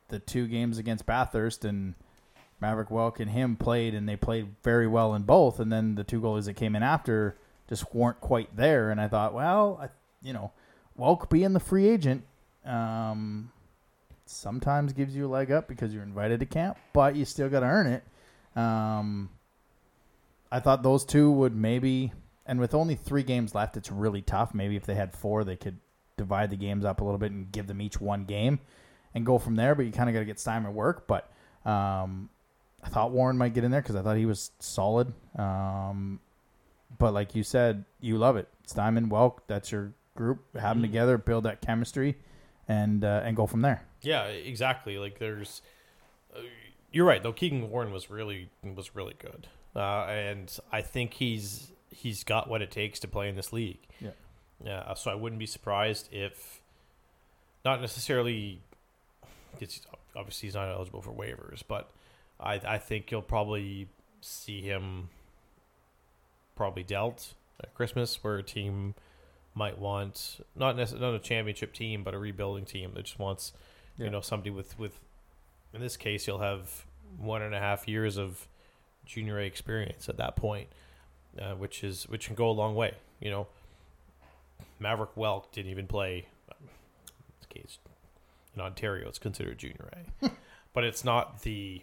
the 0.10 0.20
two 0.20 0.48
games 0.48 0.78
against 0.78 1.06
Bathurst 1.06 1.64
and 1.64 1.94
Maverick 2.60 2.90
Welk 2.90 3.20
and 3.20 3.30
him 3.30 3.56
played, 3.56 3.94
and 3.94 4.10
they 4.10 4.16
played 4.18 4.56
very 4.64 4.88
well 4.88 5.14
in 5.16 5.22
both. 5.24 5.60
And 5.60 5.72
then 5.72 5.96
the 5.96 6.04
two 6.04 6.20
goalies 6.20 6.46
that 6.46 6.56
came 6.56 6.76
in 6.76 6.84
after 6.84 7.38
just 7.70 7.94
weren't 7.94 8.20
quite 8.20 8.56
there. 8.58 8.90
And 8.92 9.00
I 9.00 9.08
thought, 9.08 9.34
well, 9.34 9.80
I, 9.82 9.90
you 10.22 10.34
know, 10.34 10.52
Welk 10.98 11.30
being 11.30 11.54
the 11.54 11.60
free 11.60 11.88
agent 11.88 12.24
um, 12.66 13.52
sometimes 14.26 14.94
gives 14.94 15.16
you 15.16 15.28
a 15.28 15.30
leg 15.30 15.52
up 15.52 15.68
because 15.68 15.94
you're 15.94 16.04
invited 16.04 16.40
to 16.42 16.46
camp, 16.46 16.78
but 16.94 17.16
you 17.16 17.26
still 17.26 17.50
got 17.50 17.62
to 17.62 17.66
earn 17.66 17.88
it. 17.88 18.04
Um, 18.60 19.30
I 20.52 20.60
thought 20.60 20.84
those 20.84 21.06
two 21.06 21.32
would 21.32 21.56
maybe, 21.56 22.12
and 22.46 22.60
with 22.60 22.74
only 22.74 22.96
three 22.96 23.24
games 23.24 23.54
left, 23.56 23.78
it's 23.78 23.92
really 23.92 24.22
tough. 24.22 24.54
Maybe 24.54 24.76
if 24.76 24.86
they 24.86 24.96
had 24.96 25.14
four, 25.14 25.44
they 25.44 25.56
could 25.56 25.78
divide 26.18 26.50
the 26.50 26.58
games 26.58 26.86
up 26.86 27.02
a 27.02 27.04
little 27.04 27.20
bit 27.20 27.32
and 27.32 27.52
give 27.52 27.68
them 27.68 27.82
each 27.82 28.02
one 28.02 28.26
game 28.26 28.60
and 29.14 29.26
go 29.26 29.38
from 29.38 29.56
there. 29.56 29.76
But 29.76 29.86
you 29.86 29.92
kind 29.92 30.10
of 30.10 30.14
got 30.14 30.20
to 30.20 30.26
get 30.26 30.40
Steinman 30.40 30.74
work. 30.74 31.08
But 31.08 31.32
um, 31.66 32.30
I 32.84 32.90
thought 32.90 33.12
Warren 33.12 33.38
might 33.38 33.54
get 33.54 33.64
in 33.64 33.72
there 33.72 33.82
because 33.82 33.96
I 33.96 34.02
thought 34.02 34.18
he 34.18 34.26
was 34.26 34.52
solid. 34.60 35.14
Um, 35.38 36.20
but 36.98 37.14
like 37.14 37.36
you 37.36 37.44
said, 37.44 37.86
you 38.02 38.18
love 38.18 38.36
it. 38.38 38.48
Steinman, 38.66 39.10
Welk, 39.10 39.40
that's 39.48 39.72
your 39.72 39.94
group. 40.16 40.40
Have 40.56 40.76
them 40.76 40.80
Mhm. 40.84 40.88
together, 40.88 41.18
build 41.18 41.44
that 41.46 41.62
chemistry, 41.62 42.18
and 42.70 43.04
uh, 43.04 43.22
and 43.26 43.36
go 43.36 43.46
from 43.46 43.62
there. 43.62 43.84
Yeah, 44.02 44.24
exactly. 44.26 44.98
Like 44.98 45.20
there's, 45.20 45.62
uh, 46.34 46.40
you're 46.94 47.06
right 47.06 47.22
though. 47.22 47.34
Keegan 47.34 47.70
Warren 47.70 47.92
was 47.92 48.10
really 48.10 48.50
was 48.64 48.96
really 48.96 49.16
good, 49.20 49.48
uh, 49.76 50.06
and 50.06 50.58
I 50.72 50.82
think 50.82 51.16
he's 51.16 51.74
he's 51.90 52.24
got 52.24 52.48
what 52.48 52.62
it 52.62 52.72
takes 52.72 53.00
to 53.00 53.08
play 53.10 53.28
in 53.28 53.36
this 53.36 53.52
league. 53.52 53.80
Yeah. 54.00 54.12
Yeah. 54.64 54.94
So 54.94 55.12
I 55.12 55.16
wouldn't 55.16 55.40
be 55.40 55.46
surprised 55.48 56.08
if, 56.14 56.62
not 57.66 57.82
necessarily, 57.82 58.62
it's 59.60 59.82
obviously 60.16 60.48
he's 60.48 60.56
not 60.56 60.70
eligible 60.70 61.02
for 61.02 61.12
waivers, 61.12 61.64
but 61.68 61.90
I 62.40 62.62
I 62.66 62.78
think 62.78 63.12
you'll 63.12 63.22
probably 63.22 63.90
see 64.22 64.62
him 64.62 65.10
probably 66.56 66.84
dealt 66.84 67.34
at 67.62 67.74
Christmas, 67.74 68.24
where 68.24 68.38
a 68.38 68.44
team 68.44 68.94
might 69.60 69.78
want 69.78 70.40
not 70.56 70.76
necessarily 70.78 71.12
not 71.12 71.16
a 71.16 71.20
championship 71.20 71.74
team, 71.74 72.04
but 72.04 72.14
a 72.14 72.18
rebuilding 72.18 72.66
team 72.66 72.92
that 72.96 73.04
just 73.04 73.20
wants 73.20 73.52
Yeah. 73.98 74.06
you 74.06 74.12
know 74.12 74.22
somebody 74.22 74.50
with 74.50 74.80
with 74.80 75.00
in 75.74 75.82
this 75.82 75.98
case 75.98 76.26
you'll 76.26 76.40
have 76.40 76.86
one 77.18 77.42
and 77.42 77.54
a 77.54 77.60
half 77.60 77.88
years 77.88 78.18
of 78.18 78.48
junior 79.06 79.38
A 79.40 79.44
experience 79.46 80.08
at 80.08 80.18
that 80.18 80.36
point, 80.36 80.70
uh, 81.40 81.54
which 81.56 81.84
is 81.84 82.08
which 82.08 82.28
can 82.28 82.36
go 82.36 82.50
a 82.50 82.56
long 82.62 82.74
way. 82.76 82.94
You 83.20 83.32
know, 83.32 83.48
Maverick 84.80 85.14
Welk 85.16 85.52
didn't 85.52 85.72
even 85.72 85.88
play. 85.88 86.28
Um, 86.50 86.70
this 87.40 87.48
case 87.50 87.80
in 88.56 88.62
Ontario, 88.62 89.08
it's 89.10 89.20
considered 89.20 89.58
junior 89.58 89.90
A, 90.24 90.30
but 90.74 90.84
it's 90.86 91.04
not 91.04 91.42
the 91.42 91.82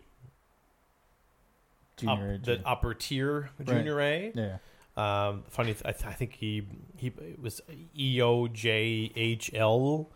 up, 2.07 2.19
Junior, 2.19 2.39
the 2.39 2.61
upper 2.67 2.95
tier 2.95 3.51
junior 3.65 4.01
A. 4.01 4.33
yeah, 4.35 4.59
Um, 4.97 5.45
funny, 5.49 5.73
th- 5.75 5.83
I, 5.85 5.93
th- 5.93 6.07
I 6.07 6.13
think 6.13 6.35
he 6.35 6.67
he 6.97 7.09
it 7.09 7.41
was 7.41 7.61
E 7.97 8.21
O 8.23 8.49
J 8.49 9.13
H 9.15 9.51
L, 9.55 10.09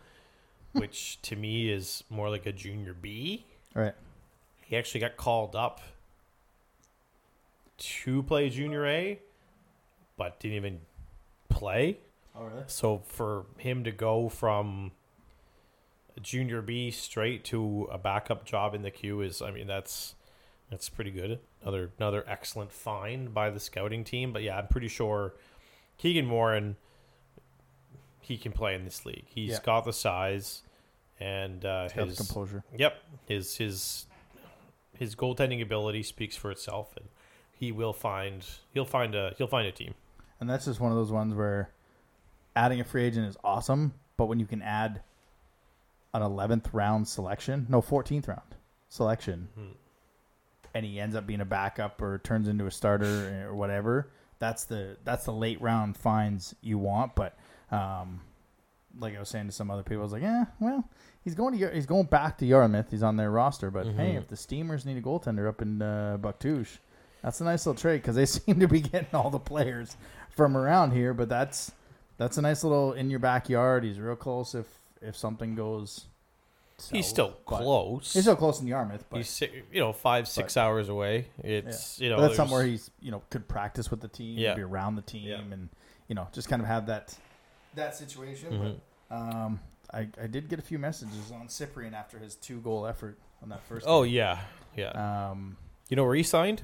which 0.73 1.21
to 1.21 1.35
me 1.35 1.69
is 1.71 2.03
more 2.09 2.29
like 2.29 2.45
a 2.45 2.51
junior 2.51 2.93
B. 2.93 3.45
right. 3.75 3.93
He 4.63 4.77
actually 4.77 5.01
got 5.01 5.17
called 5.17 5.55
up 5.55 5.81
to 7.77 8.23
play 8.23 8.49
junior 8.49 8.85
A, 8.85 9.19
but 10.17 10.39
didn't 10.39 10.55
even 10.57 10.79
play. 11.49 11.99
Oh, 12.35 12.43
really? 12.45 12.63
So 12.67 13.01
for 13.05 13.45
him 13.57 13.83
to 13.83 13.91
go 13.91 14.29
from 14.29 14.91
junior 16.21 16.61
B 16.61 16.89
straight 16.91 17.43
to 17.45 17.89
a 17.91 17.97
backup 17.97 18.45
job 18.45 18.73
in 18.73 18.81
the 18.81 18.91
queue 18.91 19.21
is, 19.21 19.41
I 19.41 19.51
mean, 19.51 19.67
that's 19.67 20.15
that's 20.71 20.89
pretty 20.89 21.11
good. 21.11 21.39
Another 21.61 21.91
another 21.99 22.23
excellent 22.27 22.71
find 22.71 23.31
by 23.33 23.49
the 23.51 23.59
scouting 23.59 24.03
team. 24.03 24.33
But 24.33 24.41
yeah, 24.41 24.57
I'm 24.57 24.67
pretty 24.67 24.87
sure 24.87 25.33
Keegan 25.99 26.27
Warren 26.29 26.77
he 28.19 28.37
can 28.37 28.51
play 28.51 28.75
in 28.75 28.85
this 28.85 29.05
league. 29.05 29.25
He's 29.27 29.51
Yeah. 29.51 29.59
got 29.63 29.85
the 29.85 29.93
size 29.93 30.63
and 31.19 31.63
uh, 31.65 31.89
his 31.89 32.17
composure. 32.17 32.63
Yep, 32.75 32.95
his 33.27 33.57
his 33.57 34.05
his 34.97 35.15
goaltending 35.15 35.61
ability 35.61 36.03
speaks 36.03 36.35
for 36.35 36.49
itself, 36.51 36.95
and 36.97 37.07
he 37.51 37.71
will 37.71 37.93
find 37.93 38.45
he'll 38.73 38.85
find 38.85 39.13
a 39.15 39.33
he'll 39.37 39.47
find 39.47 39.67
a 39.67 39.71
team. 39.71 39.93
And 40.39 40.49
that's 40.49 40.65
just 40.65 40.79
one 40.79 40.91
of 40.91 40.97
those 40.97 41.11
ones 41.11 41.35
where 41.35 41.69
adding 42.55 42.79
a 42.79 42.83
free 42.83 43.03
agent 43.03 43.27
is 43.27 43.37
awesome, 43.43 43.93
but 44.17 44.25
when 44.25 44.39
you 44.39 44.45
can 44.47 44.61
add 44.61 45.01
an 46.13 46.21
11th 46.21 46.73
round 46.73 47.07
selection, 47.07 47.65
no, 47.69 47.81
14th 47.81 48.27
round 48.27 48.55
selection, 48.89 49.47
Mhm. 49.57 49.75
And 50.73 50.85
he 50.85 50.99
ends 50.99 51.15
up 51.15 51.27
being 51.27 51.41
a 51.41 51.45
backup 51.45 52.01
or 52.01 52.19
turns 52.19 52.47
into 52.47 52.65
a 52.65 52.71
starter 52.71 53.45
or 53.47 53.55
whatever, 53.55 54.07
that's 54.39 54.63
the 54.63 54.97
that's 55.03 55.25
the 55.25 55.33
late 55.33 55.61
round 55.61 55.97
finds 55.97 56.55
you 56.61 56.77
want. 56.77 57.13
But 57.15 57.37
um, 57.71 58.21
like 58.99 59.15
I 59.15 59.19
was 59.19 59.29
saying 59.29 59.47
to 59.47 59.51
some 59.51 59.69
other 59.69 59.83
people, 59.83 59.99
I 59.99 60.03
was 60.03 60.13
like, 60.13 60.21
yeah, 60.21 60.45
well, 60.59 60.87
he's 61.23 61.35
going 61.35 61.57
to 61.57 61.69
he's 61.73 61.85
going 61.85 62.05
back 62.05 62.37
to 62.39 62.45
Yarmouth. 62.45 62.89
He's 62.89 63.03
on 63.03 63.17
their 63.17 63.31
roster, 63.31 63.69
but 63.69 63.85
hey, 63.85 64.13
Mhm. 64.13 64.17
if 64.17 64.27
the 64.27 64.37
Steamers 64.37 64.85
need 64.85 64.97
a 64.97 65.01
goaltender 65.01 65.47
up 65.47 65.61
in 65.61 65.81
uh, 65.81 66.17
Bouctouche, 66.21 66.77
that's 67.21 67.41
a 67.41 67.43
nice 67.43 67.65
little 67.65 67.79
trade 67.79 68.01
because 68.01 68.15
they 68.15 68.25
seem 68.37 68.59
to 68.61 68.67
be 68.67 68.79
getting 68.81 69.13
all 69.13 69.29
the 69.29 69.39
players 69.39 69.97
from 70.29 70.55
around 70.55 70.91
here. 70.91 71.13
But 71.13 71.27
that's 71.29 71.71
that's 72.17 72.37
a 72.37 72.41
nice 72.41 72.63
little 72.63 72.93
in 72.93 73.09
your 73.09 73.19
backyard. 73.19 73.83
He's 73.83 73.99
real 73.99 74.15
close 74.15 74.55
if 74.55 74.67
if 75.01 75.17
something 75.17 75.53
goes. 75.55 76.05
He's 76.89 77.07
still 77.07 77.35
but- 77.47 77.57
close. 77.61 78.13
He's 78.13 78.23
still 78.23 78.35
close 78.35 78.59
in 78.61 78.67
Yarmouth, 78.67 79.05
but 79.09 79.17
He's 79.17 79.41
you 79.41 79.79
know 79.79 79.93
five 79.93 80.27
six 80.27 80.57
hours 80.57 80.89
away. 80.89 81.27
It's 81.43 81.99
you 81.99 82.09
know 82.09 82.17
but 82.17 82.21
that's 82.23 82.35
something 82.37 82.53
where 82.53 82.63
there's- 82.63 82.81
he's 82.85 82.91
you 83.01 83.11
know 83.11 83.21
could 83.29 83.47
practice 83.47 83.91
with 83.91 84.01
the 84.01 84.07
team, 84.07 84.37
Yeah. 84.37 84.55
be 84.55 84.61
around 84.61 84.95
the 84.95 85.01
team, 85.01 85.27
Yeah. 85.27 85.39
and 85.39 85.69
you 86.07 86.15
know 86.15 86.27
just 86.31 86.49
kind 86.49 86.61
of 86.61 86.67
have 86.67 86.87
that 86.87 87.15
that 87.75 87.95
situation. 87.95 88.51
Mhm. 88.53 88.75
But 89.09 89.15
um, 89.15 89.59
I 89.93 90.07
I 90.21 90.27
did 90.27 90.49
get 90.49 90.59
a 90.59 90.61
few 90.61 90.79
messages 90.79 91.31
on 91.31 91.47
Cyprian 91.49 91.93
after 91.93 92.17
his 92.19 92.35
two 92.35 92.59
goal 92.61 92.85
effort 92.87 93.17
on 93.43 93.49
that 93.49 93.61
first. 93.63 93.85
oh 93.87 94.03
game. 94.03 94.13
yeah 94.13 94.39
yeah. 94.75 95.29
Um, 95.31 95.57
you 95.89 95.95
know 95.97 96.03
where 96.05 96.15
he 96.15 96.23
signed? 96.23 96.63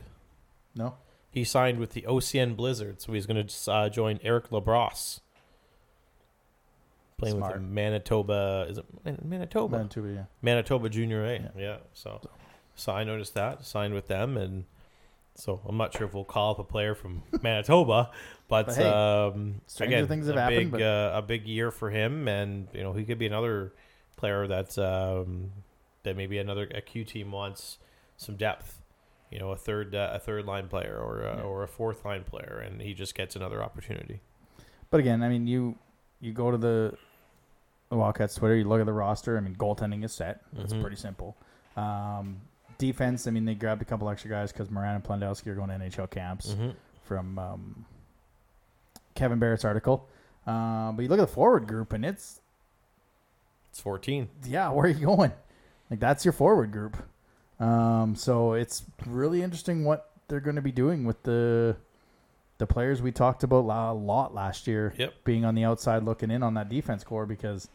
no, 0.76 0.96
He 1.32 1.44
signed 1.44 1.80
with 1.80 1.92
the 1.92 2.04
OCN 2.08 2.56
Blizzard, 2.56 3.02
so 3.02 3.12
he's 3.14 3.26
going 3.26 3.46
to 3.48 3.72
uh, 3.72 3.90
join 3.90 4.20
Eric 4.24 4.50
Labrosse. 4.52 5.20
Playing 7.18 7.38
Smart. 7.38 7.54
with 7.54 7.62
the 7.64 7.68
Manitoba, 7.68 8.68
is 8.70 8.78
it 8.78 8.86
Manitoba? 9.26 9.78
Manitoba, 9.78 10.08
yeah. 10.10 10.24
Manitoba 10.44 10.88
Junior 10.90 11.26
A. 11.26 11.34
Yeah. 11.34 11.48
Yeah. 11.58 11.78
So, 11.94 12.22
so 12.76 12.92
I 12.92 13.04
noticed 13.04 13.34
that 13.34 13.66
signed 13.66 13.96
with 13.96 14.08
them, 14.08 14.38
and 14.38 14.66
so 15.34 15.60
I'm 15.68 15.78
not 15.78 15.94
sure 15.98 16.06
if 16.06 16.14
we'll 16.14 16.26
call 16.26 16.52
up 16.52 16.60
a 16.60 16.64
player 16.64 16.94
from 16.94 17.24
Manitoba, 17.42 18.12
but, 18.48 18.68
But 18.68 18.76
hey, 18.76 18.84
um, 18.88 19.62
again, 19.80 20.08
things 20.08 20.28
have 20.28 20.36
a 20.36 20.42
happened, 20.42 20.72
big 20.72 20.72
but- 20.74 20.82
uh, 20.84 21.12
a 21.16 21.22
big 21.24 21.48
year 21.48 21.72
for 21.72 21.90
him, 21.90 22.28
and 22.28 22.68
you 22.72 22.84
know 22.84 22.94
he 22.94 23.04
could 23.04 23.18
be 23.18 23.26
another 23.26 23.74
player 24.16 24.46
that 24.46 24.78
um, 24.78 25.52
that 26.04 26.16
maybe 26.16 26.38
another 26.38 26.70
a 26.76 26.82
Q 26.82 27.04
team 27.04 27.32
wants 27.32 27.80
some 28.16 28.36
depth. 28.36 28.80
You 29.32 29.40
know, 29.40 29.52
a 29.52 29.58
third 29.58 29.96
uh, 29.96 30.12
a 30.14 30.20
third 30.20 30.46
line 30.46 30.68
player 30.68 30.98
or 30.98 31.22
a, 31.22 31.38
Yeah. 31.38 31.42
or 31.42 31.64
a 31.64 31.68
fourth 31.68 32.06
line 32.06 32.24
player, 32.26 32.64
and 32.64 32.80
he 32.80 32.94
just 32.94 33.16
gets 33.16 33.36
another 33.36 33.64
opportunity. 33.64 34.22
But 34.92 35.00
again, 35.00 35.24
I 35.24 35.30
mean, 35.30 35.48
you 35.48 35.78
you 36.22 36.32
go 36.32 36.50
to 36.52 36.58
the, 36.58 36.94
the 36.98 36.98
Wildcats 37.90 38.36
Twitter, 38.36 38.56
you 38.56 38.66
look 38.66 38.80
at 38.82 38.86
the 38.86 38.94
roster. 38.94 39.38
I 39.38 39.40
mean, 39.40 39.56
goaltending 39.56 40.04
is 40.04 40.12
set. 40.12 40.42
It's 40.58 40.74
Mhm. 40.74 40.82
pretty 40.82 40.98
simple. 40.98 41.36
Um, 41.78 42.42
defense, 42.78 43.28
I 43.28 43.32
mean, 43.32 43.46
they 43.46 43.56
grabbed 43.56 43.82
a 43.82 43.86
couple 43.86 44.10
extra 44.10 44.30
guys 44.30 44.52
because 44.52 44.70
Moran 44.70 44.96
and 44.96 45.04
Plendowski 45.04 45.48
are 45.48 45.56
going 45.56 45.70
to 45.70 45.76
NHL 45.76 46.08
camps. 46.10 46.50
Mm-hmm. 46.54 46.70
from 47.04 47.40
um, 47.40 47.86
Kevin 49.16 49.40
Barrett's 49.40 49.64
article. 49.64 50.10
Uh, 50.46 50.92
but 50.92 51.04
you 51.04 51.08
look 51.08 51.20
at 51.20 51.28
the 51.28 51.34
forward 51.34 51.66
group, 51.68 51.94
and 51.94 52.04
it's 52.04 52.42
It's 53.70 53.80
14. 53.80 54.28
yeah, 54.44 54.70
where 54.72 54.86
are 54.86 54.90
you 54.90 55.06
going? 55.06 55.32
Like 55.90 56.02
that's 56.02 56.26
your 56.26 56.34
forward 56.34 56.74
group. 56.74 56.98
Um, 57.62 58.16
so 58.16 58.54
it's 58.54 58.84
really 59.06 59.42
interesting 59.42 59.86
what 59.86 60.12
they're 60.28 60.42
going 60.42 60.58
to 60.58 60.62
be 60.62 60.72
doing 60.74 61.06
with 61.06 61.24
the 61.24 61.78
the 62.58 62.68
players 62.68 63.02
we 63.02 63.12
talked 63.12 63.44
about 63.44 63.66
a 63.66 63.94
lot 63.94 64.34
last 64.34 64.68
year. 64.68 64.94
Yep. 64.98 65.24
being 65.24 65.46
on 65.46 65.56
the 65.56 65.64
outside 65.64 66.04
looking 66.04 66.32
in 66.32 66.44
on 66.44 66.56
that 66.56 66.70
defense 66.70 67.04
core 67.04 67.26
because 67.26 67.70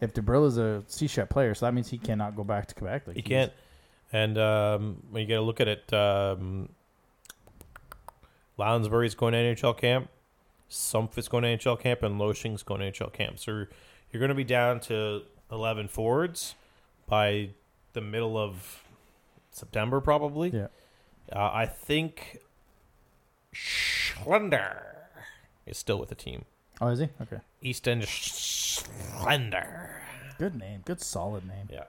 if 0.00 0.14
DeBrill 0.14 0.46
is 0.46 0.56
a 0.56 0.82
C-Shep 0.86 1.28
player, 1.28 1.54
so 1.54 1.66
that 1.66 1.74
means 1.74 1.88
he 1.90 1.98
cannot 1.98 2.36
go 2.36 2.44
back 2.44 2.66
to 2.66 2.74
Quebec. 2.74 3.08
Like 3.08 3.16
He 3.16 3.22
can't. 3.22 3.52
And 4.12 4.38
um, 4.38 5.02
when 5.10 5.22
you 5.22 5.28
got 5.28 5.36
to 5.36 5.42
look 5.42 5.60
at 5.60 5.68
it, 5.68 5.92
um, 5.92 6.70
Lounsbury's 8.56 9.14
going 9.14 9.32
to 9.32 9.38
NHL 9.38 9.76
camp, 9.76 10.08
Sumpf 10.70 11.18
is 11.18 11.28
going 11.28 11.42
to 11.42 11.56
NHL 11.56 11.80
camp, 11.80 12.02
and 12.02 12.18
Loshing's 12.18 12.62
going 12.62 12.80
to 12.80 12.90
NHL 12.90 13.12
camp. 13.12 13.38
So 13.38 13.66
you're 14.10 14.20
going 14.20 14.30
to 14.30 14.34
be 14.34 14.44
down 14.44 14.80
to 14.80 15.22
11 15.50 15.88
forwards 15.88 16.54
by 17.06 17.50
the 17.92 18.00
middle 18.00 18.38
of 18.38 18.84
September, 19.50 20.00
probably. 20.00 20.50
Yeah. 20.50 20.66
Uh, 21.32 21.50
I 21.52 21.66
think 21.66 22.38
Schlender 23.54 24.76
is 25.66 25.76
still 25.78 25.98
with 25.98 26.08
the 26.08 26.14
team. 26.14 26.44
Oh, 26.80 26.88
is 26.88 26.98
he? 27.00 27.08
Okay. 27.20 27.38
Easton 27.62 28.00
Schlender. 28.00 29.90
Good 30.38 30.54
name. 30.54 30.82
Good 30.84 31.00
solid 31.00 31.46
name. 31.46 31.68
Yeah. 31.70 31.84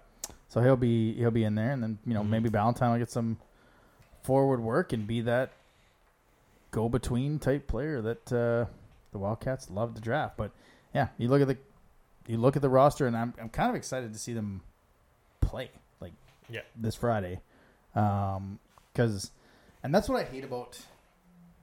So 0.50 0.62
he'll 0.62 0.76
be 0.76 1.14
he'll 1.14 1.32
be 1.32 1.44
in 1.46 1.56
there, 1.56 1.72
and 1.72 1.82
then 1.82 1.98
you 2.06 2.14
know 2.14 2.24
Mhm. 2.24 2.30
maybe 2.30 2.50
Valentine 2.50 2.92
will 2.92 3.00
get 3.00 3.10
some 3.12 3.38
forward 4.24 4.60
work 4.60 4.92
and 4.94 5.08
be 5.08 5.22
that 5.22 5.52
go 6.72 6.90
between 6.90 7.40
type 7.40 7.68
player 7.68 8.02
that 8.02 8.32
uh, 8.34 8.66
the 9.12 9.18
Wildcats 9.18 9.70
love 9.70 9.94
to 9.96 10.02
draft. 10.02 10.36
But 10.38 10.52
yeah, 10.94 11.08
you 11.18 11.28
look 11.30 11.42
at 11.42 11.48
the 11.48 11.58
you 12.28 12.38
look 12.38 12.56
at 12.58 12.62
the 12.62 12.70
roster, 12.70 13.08
and 13.08 13.16
I'm 13.16 13.34
I'm 13.40 13.50
kind 13.50 13.70
of 13.70 13.76
excited 13.76 14.12
to 14.14 14.20
see 14.20 14.34
them 14.34 14.62
play 15.40 15.72
like 16.02 16.14
Yeah. 16.50 16.62
this 16.76 16.96
Friday, 16.96 17.40
because 17.94 19.32
and 19.84 19.96
that's 19.96 20.10
what 20.10 20.20
I 20.20 20.26
hate 20.26 20.44
about. 20.44 20.86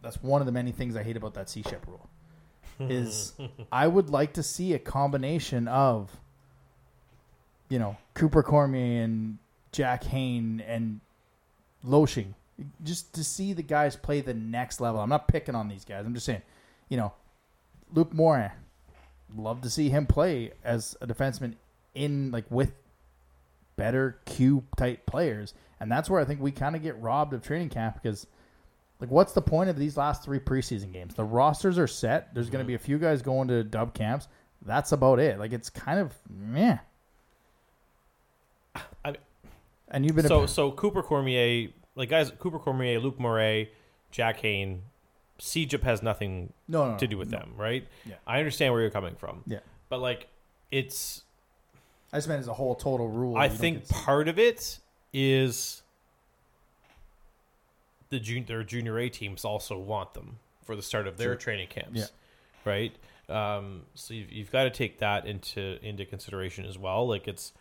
That's 0.02 0.22
one 0.22 0.40
of 0.40 0.46
the 0.46 0.52
many 0.52 0.72
things 0.72 0.96
I 0.96 1.02
hate 1.02 1.16
about 1.16 1.34
that 1.34 1.48
C-ship 1.50 1.84
rule. 1.86 2.08
Is 2.88 3.32
I 3.72 3.88
would 3.88 4.08
like 4.08 4.34
to 4.34 4.42
see 4.42 4.72
a 4.72 4.78
combination 4.78 5.66
of 5.66 6.16
you 7.68 7.78
know, 7.78 7.96
Cooper 8.14 8.42
Cormier 8.42 9.02
and 9.04 9.38
Jack 9.72 10.04
Hain 10.04 10.62
and 10.66 11.00
Loshing. 11.86 12.34
Just 12.82 13.14
to 13.14 13.22
see 13.22 13.52
the 13.52 13.62
guys 13.62 13.94
play 13.94 14.20
the 14.20 14.34
next 14.34 14.80
level. 14.80 15.00
I'm 15.00 15.08
not 15.08 15.28
picking 15.28 15.54
on 15.54 15.68
these 15.68 15.84
guys. 15.84 16.04
I'm 16.04 16.14
just 16.14 16.26
saying, 16.26 16.42
you 16.88 16.96
know, 16.96 17.12
Luke 17.92 18.12
Morin, 18.12 18.50
love 19.36 19.60
to 19.62 19.70
see 19.70 19.90
him 19.90 20.06
play 20.06 20.52
as 20.64 20.96
a 21.00 21.06
defenseman 21.06 21.54
in 21.94 22.30
like 22.32 22.46
with 22.50 22.72
better 23.76 24.18
Q 24.24 24.64
type 24.76 25.06
players. 25.06 25.54
And 25.78 25.92
that's 25.92 26.10
where 26.10 26.20
I 26.20 26.24
think 26.24 26.40
we 26.40 26.50
kind 26.50 26.74
of 26.74 26.82
get 26.82 27.00
robbed 27.00 27.32
of 27.32 27.42
training 27.42 27.68
camp 27.68 28.02
because 28.02 28.26
like 29.00 29.10
what's 29.10 29.32
the 29.32 29.42
point 29.42 29.70
of 29.70 29.78
these 29.78 29.96
last 29.96 30.24
three 30.24 30.40
preseason 30.40 30.92
games? 30.92 31.14
The 31.14 31.24
rosters 31.24 31.78
are 31.78 31.86
set. 31.86 32.34
There's 32.34 32.50
going 32.50 32.64
to 32.64 32.66
be 32.66 32.74
a 32.74 32.78
few 32.78 32.98
guys 32.98 33.22
going 33.22 33.48
to 33.48 33.62
dub 33.64 33.94
camps. 33.94 34.28
That's 34.64 34.92
about 34.92 35.20
it. 35.20 35.38
Like 35.38 35.52
it's 35.52 35.70
kind 35.70 36.00
of 36.00 36.14
meh. 36.28 36.78
I- 39.04 39.16
and 39.88 40.04
you've 40.04 40.16
been 40.16 40.26
so 40.26 40.42
a, 40.42 40.48
so 40.48 40.70
Cooper 40.72 41.02
Cormier, 41.02 41.70
like 41.94 42.10
guys, 42.10 42.30
Cooper 42.38 42.58
Cormier, 42.58 42.98
Luke 42.98 43.18
Moray, 43.18 43.70
Jack 44.10 44.40
Hain, 44.40 44.82
CJIP 45.38 45.82
has 45.82 46.02
nothing 46.02 46.52
no, 46.66 46.92
no, 46.92 46.98
to 46.98 47.06
do 47.06 47.16
with 47.16 47.30
no. 47.30 47.38
them, 47.38 47.54
right? 47.56 47.86
Yeah. 48.04 48.16
I 48.26 48.38
understand 48.38 48.72
where 48.72 48.82
you're 48.82 48.90
coming 48.90 49.14
from. 49.14 49.44
Yeah. 49.46 49.60
But 49.88 50.00
like, 50.00 50.26
it's 50.70 51.22
I 52.12 52.16
just 52.16 52.28
meant 52.28 52.40
as 52.40 52.48
a 52.48 52.54
whole 52.54 52.74
total 52.74 53.08
rule. 53.08 53.36
I 53.36 53.48
think 53.48 53.88
part 53.88 54.28
of 54.28 54.38
it 54.38 54.78
is 55.12 55.82
the 58.10 58.18
jun- 58.20 58.44
their 58.46 58.62
junior 58.64 58.98
A 58.98 59.08
teams 59.08 59.44
also 59.44 59.78
want 59.78 60.14
them 60.14 60.38
for 60.64 60.76
the 60.76 60.82
start 60.82 61.06
of 61.06 61.16
their 61.16 61.28
Sure. 61.32 61.36
training 61.36 61.68
camps, 61.68 61.98
Yeah. 61.98 62.06
right? 62.64 62.92
Um, 63.28 63.82
so 63.94 64.14
you've, 64.14 64.32
you've 64.32 64.50
got 64.50 64.64
to 64.64 64.70
take 64.70 64.98
that 64.98 65.26
into 65.26 65.78
into 65.86 66.04
consideration 66.06 66.64
as 66.64 66.78
well. 66.78 67.06
Like 67.06 67.28
it's 67.28 67.52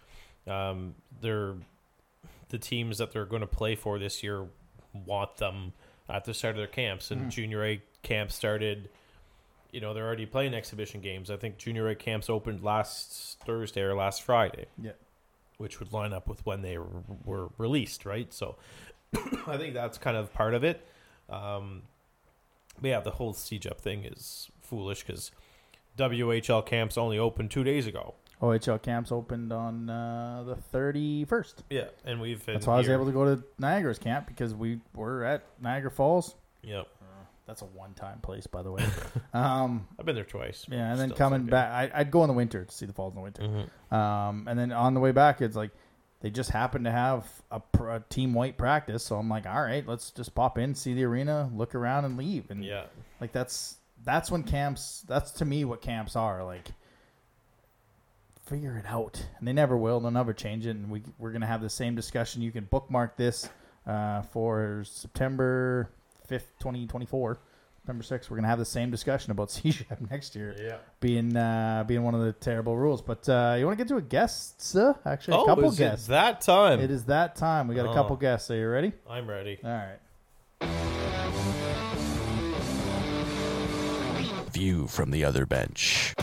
um, 0.48 0.96
they're 1.22 1.56
the 2.50 2.58
teams 2.58 2.98
that 3.00 3.12
they're 3.12 3.26
going 3.26 3.42
to 3.42 3.48
play 3.48 3.76
for 3.76 4.00
this 4.00 4.24
year 4.24 4.48
want 5.06 5.36
them 5.38 5.74
at 6.10 6.24
the 6.24 6.34
start 6.34 6.52
of 6.56 6.58
their 6.58 6.68
camps, 6.68 7.12
and 7.12 7.24
Mhm. 7.24 7.30
junior 7.32 7.66
A 7.66 7.82
camp 8.04 8.32
started. 8.32 8.90
You 9.72 9.82
know 9.82 9.94
they're 9.94 10.06
already 10.08 10.26
playing 10.26 10.54
exhibition 10.54 11.02
games. 11.02 11.30
I 11.30 11.36
think 11.36 11.58
junior 11.58 11.90
A 11.90 11.96
camps 11.96 12.30
opened 12.30 12.64
last 12.64 13.38
Thursday 13.46 13.82
or 13.82 13.94
last 13.94 14.22
Friday 14.24 14.68
yeah. 14.82 14.94
which 15.58 15.80
would 15.82 15.92
line 15.92 16.14
up 16.14 16.30
with 16.30 16.46
when 16.46 16.62
they 16.62 16.78
were 16.78 17.50
released, 17.58 18.06
right? 18.06 18.34
So 18.34 18.56
I 19.48 19.58
think 19.58 19.74
that's 19.74 19.98
kind 19.98 20.18
of 20.18 20.34
part 20.34 20.54
of 20.54 20.64
it. 20.64 20.86
Um, 21.30 21.84
but 22.82 22.88
yeah, 22.90 23.00
the 23.00 23.12
whole 23.12 23.34
siege 23.34 23.66
up 23.68 23.82
thing 23.82 24.06
is 24.06 24.50
foolish 24.62 25.04
because 25.04 25.32
WHL 25.98 26.66
camps 26.66 26.98
only 26.98 27.18
opened 27.18 27.52
two 27.52 27.64
days 27.64 27.88
ago. 27.88 28.16
OHL 28.42 28.80
camps 28.80 29.12
opened 29.12 29.52
on 29.52 29.90
uh, 29.90 30.44
the 30.46 30.78
31st. 30.78 31.56
Yeah, 31.72 31.86
and 32.06 32.22
we've 32.22 32.46
That's 32.46 32.68
why 32.68 32.76
I 32.76 32.78
was 32.78 32.90
able 32.90 33.08
to 33.08 33.12
go 33.12 33.36
to 33.36 33.44
Niagara's 33.58 33.98
camp 33.98 34.28
because 34.28 34.54
we 34.54 34.80
were 34.94 35.24
at 35.24 35.44
Niagara 35.60 35.90
Falls. 35.90 36.36
Yep, 36.62 36.88
That's 37.48 37.64
a 37.64 37.66
one-time 37.66 38.20
place, 38.20 38.46
by 38.46 38.62
the 38.62 38.72
way. 38.72 38.84
um, 39.34 39.88
I've 39.98 40.06
been 40.06 40.14
there 40.16 40.24
twice. 40.24 40.68
yeah, 40.70 40.92
and 40.92 41.00
then 41.00 41.12
coming 41.12 41.46
back, 41.46 41.72
I, 41.72 42.00
I'd 42.02 42.12
go 42.12 42.24
in 42.24 42.28
the 42.28 42.36
winter 42.36 42.64
to 42.64 42.72
see 42.72 42.86
the 42.86 42.94
falls 42.94 43.14
in 43.14 43.16
the 43.16 43.24
winter. 43.24 43.42
Mhm. 43.42 43.96
Um, 43.96 44.48
and 44.48 44.60
then 44.60 44.72
on 44.72 44.94
the 44.94 45.00
way 45.00 45.12
back, 45.12 45.42
it's 45.42 45.56
like 45.56 45.72
they 46.22 46.30
just 46.30 46.50
happened 46.50 46.86
to 46.86 46.92
have 46.92 47.28
a, 47.52 47.62
a 47.80 48.04
team 48.10 48.34
white 48.34 48.58
practice, 48.58 49.04
so 49.04 49.18
I'm 49.18 49.30
like, 49.30 49.46
all 49.46 49.62
right, 49.62 49.88
let's 49.88 50.12
just 50.12 50.34
pop 50.34 50.58
in, 50.58 50.74
see 50.74 50.94
the 50.94 51.04
arena, 51.04 51.50
look 51.54 51.76
around, 51.76 52.06
and 52.06 52.18
leave. 52.18 52.50
And 52.50 52.64
Yeah, 52.64 52.86
Like 53.22 53.32
that's 53.32 53.78
that's 54.04 54.32
when 54.32 54.44
camps. 54.44 55.04
That's 55.08 55.32
to 55.34 55.46
me 55.46 55.66
what 55.66 55.82
camps 55.82 56.16
are. 56.16 56.44
Like 56.44 56.72
figure 58.46 58.78
it 58.78 58.86
out, 58.88 59.24
and 59.40 59.48
they 59.48 59.54
never 59.54 59.78
will. 59.78 60.00
They'll 60.00 60.12
never 60.12 60.34
change 60.34 60.66
it. 60.66 60.72
And 60.72 60.90
we 60.90 61.04
we're 61.20 61.32
gonna 61.32 61.48
have 61.48 61.62
the 61.62 61.70
same 61.70 61.96
discussion. 61.96 62.42
You 62.42 62.52
can 62.52 62.66
bookmark 62.66 63.18
this 63.18 63.50
uh, 63.86 64.22
for 64.24 64.84
September 64.86 65.90
fifth, 66.28 66.48
twenty 66.60 66.88
twenty 66.88 67.06
four. 67.06 67.40
September 67.88 68.04
6th, 68.04 68.30
we're 68.30 68.36
going 68.36 68.44
to 68.44 68.50
have 68.50 68.60
the 68.60 68.66
same 68.66 68.92
discussion 68.92 69.32
about 69.32 69.48
CSHAP 69.52 70.12
next 70.12 70.36
year 70.36 70.54
Yeah. 70.62 70.76
being 71.00 71.38
uh, 71.38 71.86
being 71.88 72.04
one 72.04 72.16
of 72.16 72.20
the 72.22 72.34
terrible 72.34 72.76
rules. 72.76 73.02
But 73.02 73.30
uh, 73.30 73.56
you 73.58 73.66
want 73.66 73.78
to 73.78 73.82
get 73.86 73.88
to 73.88 73.96
a 73.96 74.02
guest, 74.02 74.62
sir? 74.62 74.94
Actually, 75.06 75.38
a 75.38 75.40
Oh, 75.40 75.46
couple 75.46 75.70
is 75.70 75.78
guests. 75.78 76.08
it 76.08 76.10
that 76.10 76.42
time? 76.42 76.82
It 76.82 76.92
is 76.92 77.06
that 77.06 77.38
time. 77.38 77.70
We 77.70 77.76
got 77.76 77.86
a 77.86 77.92
Oh. 77.92 77.94
couple 77.94 78.18
guests. 78.18 78.52
Are 78.52 78.58
you 78.58 78.68
ready? 78.68 78.92
I'm 79.10 79.26
ready. 79.30 79.58
All 79.64 79.70
right. 79.72 80.00
View 84.52 84.88
from 84.88 85.12
the 85.12 85.24
other 85.24 85.46
bench. 85.46 86.14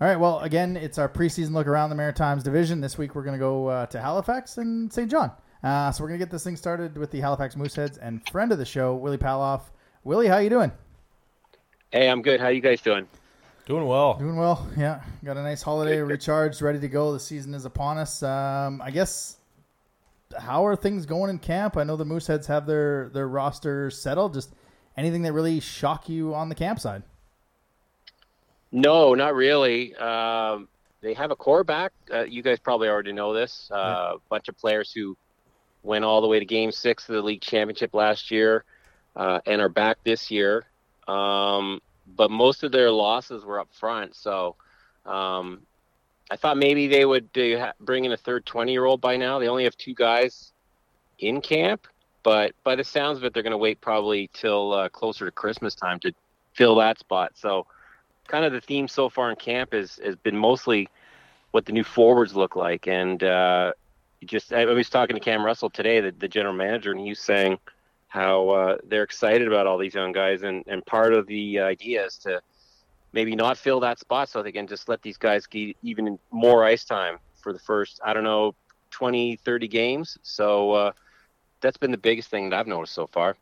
All 0.00 0.08
right. 0.08 0.20
Well, 0.20 0.38
again, 0.38 0.76
it's 0.76 0.98
our 0.98 1.08
preseason 1.08 1.52
look 1.52 1.66
around 1.66 1.90
the 1.90 1.96
Maritimes 1.96 2.44
division. 2.44 2.80
This 2.80 2.96
week 2.96 3.16
we're 3.16 3.24
going 3.24 3.34
to 3.34 3.40
go 3.40 3.66
uh, 3.66 3.86
to 3.86 4.00
Halifax 4.00 4.56
and 4.58 4.92
St. 4.92 5.10
John. 5.10 5.32
Uh, 5.62 5.92
so 5.92 6.02
we're 6.02 6.08
going 6.08 6.18
to 6.18 6.24
get 6.24 6.30
this 6.30 6.44
thing 6.44 6.56
started 6.56 6.96
with 6.98 7.10
the 7.10 7.20
Halifax 7.20 7.54
Mooseheads 7.54 7.98
and 8.02 8.26
friend 8.30 8.50
of 8.52 8.58
the 8.58 8.64
show, 8.64 8.94
Willy 8.94 9.18
Palov. 9.18 9.62
Willy, 10.04 10.26
how 10.26 10.38
you 10.38 10.50
doing? 10.50 10.72
Hey, 11.92 12.08
I'm 12.08 12.22
good. 12.22 12.40
How 12.40 12.48
you 12.48 12.60
guys 12.60 12.80
doing? 12.80 13.06
Doing 13.66 13.86
well. 13.86 14.14
Doing 14.14 14.36
well. 14.36 14.68
Yeah, 14.76 15.02
got 15.24 15.36
a 15.36 15.42
nice 15.42 15.62
holiday, 15.62 15.98
recharged, 16.00 16.62
ready 16.62 16.80
to 16.80 16.88
go. 16.88 17.12
The 17.12 17.20
season 17.20 17.54
is 17.54 17.64
upon 17.64 17.98
us. 17.98 18.22
Um, 18.22 18.82
I 18.82 18.90
guess. 18.90 19.36
How 20.38 20.64
are 20.64 20.74
things 20.74 21.04
going 21.04 21.28
in 21.28 21.38
camp? 21.38 21.76
I 21.76 21.84
know 21.84 21.94
the 21.94 22.06
Mooseheads 22.06 22.46
have 22.46 22.66
their 22.66 23.10
their 23.10 23.28
roster 23.28 23.90
settled. 23.90 24.32
Just 24.32 24.54
anything 24.96 25.20
that 25.22 25.34
really 25.34 25.60
shock 25.60 26.08
you 26.08 26.34
on 26.34 26.48
the 26.48 26.54
camp 26.54 26.80
side? 26.80 27.02
No, 28.72 29.14
not 29.14 29.34
really. 29.34 29.94
Um, 29.96 30.68
they 31.02 31.12
have 31.12 31.30
a 31.30 31.36
core 31.36 31.64
back. 31.64 31.92
Uh, 32.10 32.22
you 32.22 32.42
guys 32.42 32.58
probably 32.58 32.88
already 32.88 33.12
know 33.12 33.34
this. 33.34 33.70
Uh, 33.70 34.14
A 34.14 34.18
bunch 34.30 34.48
of 34.48 34.56
players 34.56 34.90
who 34.90 35.16
went 35.82 36.04
all 36.04 36.20
the 36.20 36.28
way 36.28 36.38
to 36.38 36.44
Game 36.44 36.72
Six 36.72 37.08
of 37.08 37.14
the 37.14 37.22
league 37.22 37.40
championship 37.40 37.94
last 37.94 38.30
year 38.30 38.64
uh, 39.16 39.40
and 39.46 39.60
are 39.60 39.68
back 39.68 39.98
this 40.04 40.30
year. 40.30 40.66
Um, 41.08 41.80
but 42.06 42.30
most 42.30 42.62
of 42.62 42.72
their 42.72 42.90
losses 42.90 43.44
were 43.44 43.60
up 43.60 43.68
front, 43.72 44.14
so 44.14 44.56
um, 45.06 45.62
I 46.30 46.36
thought 46.36 46.56
maybe 46.56 46.86
they 46.86 47.04
would 47.04 47.36
uh, 47.36 47.72
bring 47.80 48.04
in 48.04 48.12
a 48.12 48.16
third 48.16 48.46
20 48.46 48.72
year 48.72 48.84
old 48.84 49.00
by 49.00 49.16
now. 49.16 49.38
They 49.38 49.48
only 49.48 49.64
have 49.64 49.76
two 49.76 49.94
guys 49.94 50.52
in 51.18 51.40
camp, 51.40 51.86
but 52.22 52.54
by 52.64 52.76
the 52.76 52.84
sounds 52.84 53.18
of 53.18 53.24
it, 53.24 53.34
they're 53.34 53.42
going 53.42 53.52
to 53.52 53.58
wait 53.58 53.80
probably 53.80 54.30
till 54.32 54.72
uh, 54.72 54.88
closer 54.88 55.24
to 55.26 55.30
Christmas 55.30 55.74
time 55.74 56.00
to 56.00 56.12
fill 56.54 56.76
that 56.76 56.98
spot. 56.98 57.32
So, 57.34 57.66
kind 58.28 58.44
of 58.44 58.52
the 58.52 58.60
theme 58.60 58.88
so 58.88 59.08
far 59.08 59.30
in 59.30 59.36
camp 59.36 59.74
is 59.74 60.00
has 60.04 60.16
been 60.16 60.36
mostly 60.36 60.88
what 61.50 61.66
the 61.66 61.72
new 61.72 61.84
forwards 61.84 62.34
look 62.34 62.56
like, 62.56 62.86
and 62.86 63.22
uh, 63.22 63.72
just 64.26 64.52
I 64.52 64.64
was 64.64 64.88
talking 64.88 65.14
to 65.14 65.20
Cam 65.20 65.44
Russell 65.44 65.70
today, 65.70 66.00
the, 66.00 66.12
the 66.12 66.28
general 66.28 66.54
manager, 66.54 66.90
and 66.90 67.00
he 67.00 67.08
was 67.08 67.20
saying 67.20 67.58
how 68.08 68.50
uh, 68.50 68.76
they're 68.84 69.02
excited 69.02 69.48
about 69.48 69.66
all 69.66 69.78
these 69.78 69.94
young 69.94 70.12
guys, 70.12 70.42
and 70.42 70.64
and 70.66 70.84
part 70.86 71.12
of 71.12 71.26
the 71.26 71.60
idea 71.60 72.04
is 72.04 72.16
to 72.18 72.40
maybe 73.12 73.34
not 73.34 73.58
fill 73.58 73.80
that 73.80 73.98
spot 73.98 74.28
so 74.28 74.42
they 74.42 74.52
can 74.52 74.66
just 74.66 74.88
let 74.88 75.02
these 75.02 75.16
guys 75.16 75.46
get 75.46 75.76
even 75.82 76.18
more 76.30 76.64
ice 76.64 76.84
time 76.84 77.18
for 77.40 77.52
the 77.52 77.58
first 77.58 78.00
I 78.04 78.12
don't 78.12 78.24
know 78.24 78.54
20 78.90 79.36
30 79.36 79.68
games. 79.68 80.18
So 80.22 80.72
uh, 80.72 80.92
that's 81.60 81.76
been 81.76 81.90
the 81.90 81.98
biggest 81.98 82.28
thing 82.28 82.50
that 82.50 82.58
I've 82.58 82.66
noticed 82.66 82.94
so 82.94 83.06
far. 83.06 83.36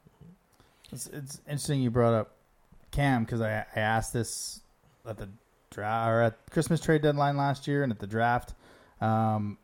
It's, 0.93 1.07
it's 1.09 1.41
interesting 1.47 1.81
you 1.81 1.91
brought 1.91 2.15
up 2.15 2.33
Cam 2.91 3.25
because 3.25 3.41
I, 3.41 3.65
I 3.75 3.81
asked 3.81 4.13
this 4.13 4.61
at 5.07 5.19
the 5.19 5.29
draft 5.71 6.09
or 6.09 6.23
at 6.23 6.51
Christmas 6.51 6.81
trade 6.81 7.03
deadline 7.03 7.37
last 7.37 7.69
year 7.69 7.83
and 7.83 7.93
at 7.93 7.99
the 7.99 8.07
draft. 8.07 8.55
Um, 9.01 9.59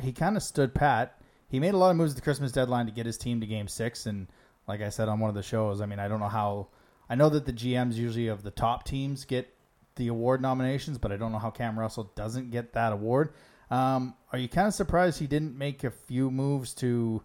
he 0.00 0.12
kind 0.12 0.36
of 0.36 0.42
stood 0.42 0.74
pat. 0.74 1.20
He 1.48 1.60
made 1.60 1.74
a 1.74 1.78
lot 1.78 1.90
of 1.90 1.96
moves 1.96 2.12
at 2.12 2.16
the 2.16 2.22
Christmas 2.22 2.52
deadline 2.52 2.86
to 2.86 2.92
get 2.92 3.06
his 3.06 3.16
team 3.16 3.40
to 3.40 3.46
Game 3.46 3.68
Six, 3.68 4.06
and 4.06 4.26
like 4.66 4.82
I 4.82 4.90
said 4.90 5.08
on 5.08 5.20
one 5.20 5.28
of 5.28 5.34
the 5.34 5.42
shows, 5.42 5.80
I 5.80 5.86
mean 5.86 5.98
I 5.98 6.08
don't 6.08 6.20
know 6.20 6.28
how. 6.28 6.68
I 7.10 7.14
know 7.14 7.30
that 7.30 7.46
the 7.46 7.54
GMs 7.54 7.94
usually 7.94 8.28
of 8.28 8.42
the 8.42 8.50
top 8.50 8.84
teams 8.84 9.24
get 9.24 9.48
the 9.96 10.08
award 10.08 10.42
nominations, 10.42 10.98
but 10.98 11.10
I 11.10 11.16
don't 11.16 11.32
know 11.32 11.38
how 11.38 11.50
Cam 11.50 11.78
Russell 11.78 12.12
doesn't 12.14 12.50
get 12.50 12.74
that 12.74 12.92
award. 12.92 13.32
Um, 13.70 14.14
are 14.32 14.38
you 14.38 14.48
kind 14.48 14.68
of 14.68 14.74
surprised 14.74 15.18
he 15.18 15.26
didn't 15.26 15.56
make 15.56 15.84
a 15.84 15.90
few 15.90 16.30
moves 16.30 16.74
to 16.74 17.22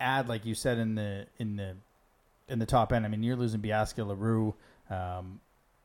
add, 0.00 0.28
like 0.28 0.44
you 0.44 0.54
said 0.54 0.78
in 0.78 0.94
the 0.94 1.26
in 1.38 1.56
the 1.56 1.76
in 2.48 2.58
the 2.58 2.66
top 2.66 2.92
end. 2.92 3.04
I 3.04 3.08
mean, 3.08 3.22
you're 3.22 3.36
losing 3.36 3.60
Biasca, 3.60 4.06
L'Heureux, 4.06 4.54
um, 4.90 5.40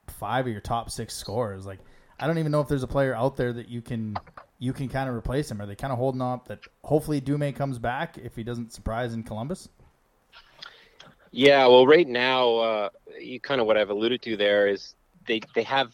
five 0.08 0.46
of 0.46 0.52
your 0.52 0.62
top 0.62 0.92
six 0.92 1.16
scorers. 1.16 1.66
Like, 1.66 1.80
I 2.20 2.28
don't 2.28 2.38
even 2.38 2.52
know 2.52 2.62
if 2.62 2.68
there's 2.68 2.84
a 2.84 2.88
player 2.88 3.16
out 3.16 3.38
there 3.38 3.54
that 3.54 3.70
you 3.70 3.82
can 3.82 4.18
you 4.60 4.74
can 4.74 4.90
kind 4.90 5.10
of 5.10 5.16
replace 5.16 5.50
him. 5.50 5.62
Are 5.62 5.66
they 5.66 5.76
kind 5.76 5.92
of 5.92 5.98
holding 5.98 6.22
up 6.22 6.48
that 6.50 6.60
hopefully 6.84 7.22
Dumais 7.22 7.56
comes 7.56 7.80
back 7.80 8.18
if 8.18 8.36
he 8.36 8.44
doesn't 8.44 8.74
surprise 8.74 9.14
in 9.14 9.24
Columbus? 9.24 9.70
Yeah, 11.32 11.66
well, 11.68 11.88
right 11.88 12.08
now, 12.08 12.56
uh, 12.58 12.90
you 13.20 13.40
kind 13.40 13.62
of 13.62 13.68
what 13.68 13.78
I've 13.78 13.90
alluded 13.90 14.22
to 14.24 14.36
there 14.36 14.68
is 14.68 14.96
they 15.28 15.42
they 15.56 15.64
have 15.64 15.94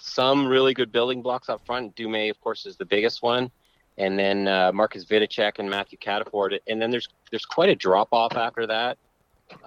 some 0.00 0.46
really 0.46 0.74
good 0.74 0.90
building 0.90 1.22
blocks 1.22 1.48
up 1.48 1.64
front. 1.64 1.94
Dumais, 1.94 2.30
of 2.30 2.40
course, 2.40 2.66
is 2.66 2.76
the 2.76 2.84
biggest 2.84 3.22
one, 3.22 3.50
and 3.98 4.18
then 4.18 4.48
uh, 4.48 4.72
Marcus 4.72 5.04
Vidicek 5.04 5.58
and 5.58 5.68
Matthew 5.68 5.98
Cataford, 5.98 6.58
and 6.66 6.80
then 6.80 6.90
there's 6.90 7.08
there's 7.30 7.44
quite 7.44 7.68
a 7.68 7.74
drop 7.74 8.08
off 8.12 8.36
after 8.36 8.66
that, 8.66 8.98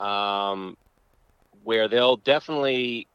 um, 0.01 0.75
where 1.63 1.88
they'll 1.88 2.17
definitely 2.17 3.07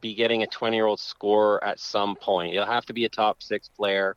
be 0.00 0.14
getting 0.14 0.42
a 0.42 0.46
20 0.46 0.76
year 0.76 0.86
old 0.86 1.00
scorer 1.00 1.62
at 1.62 1.78
some 1.78 2.16
point. 2.16 2.52
He'll 2.52 2.66
have 2.66 2.86
to 2.86 2.92
be 2.92 3.04
a 3.04 3.08
top 3.08 3.42
six 3.42 3.68
player. 3.68 4.16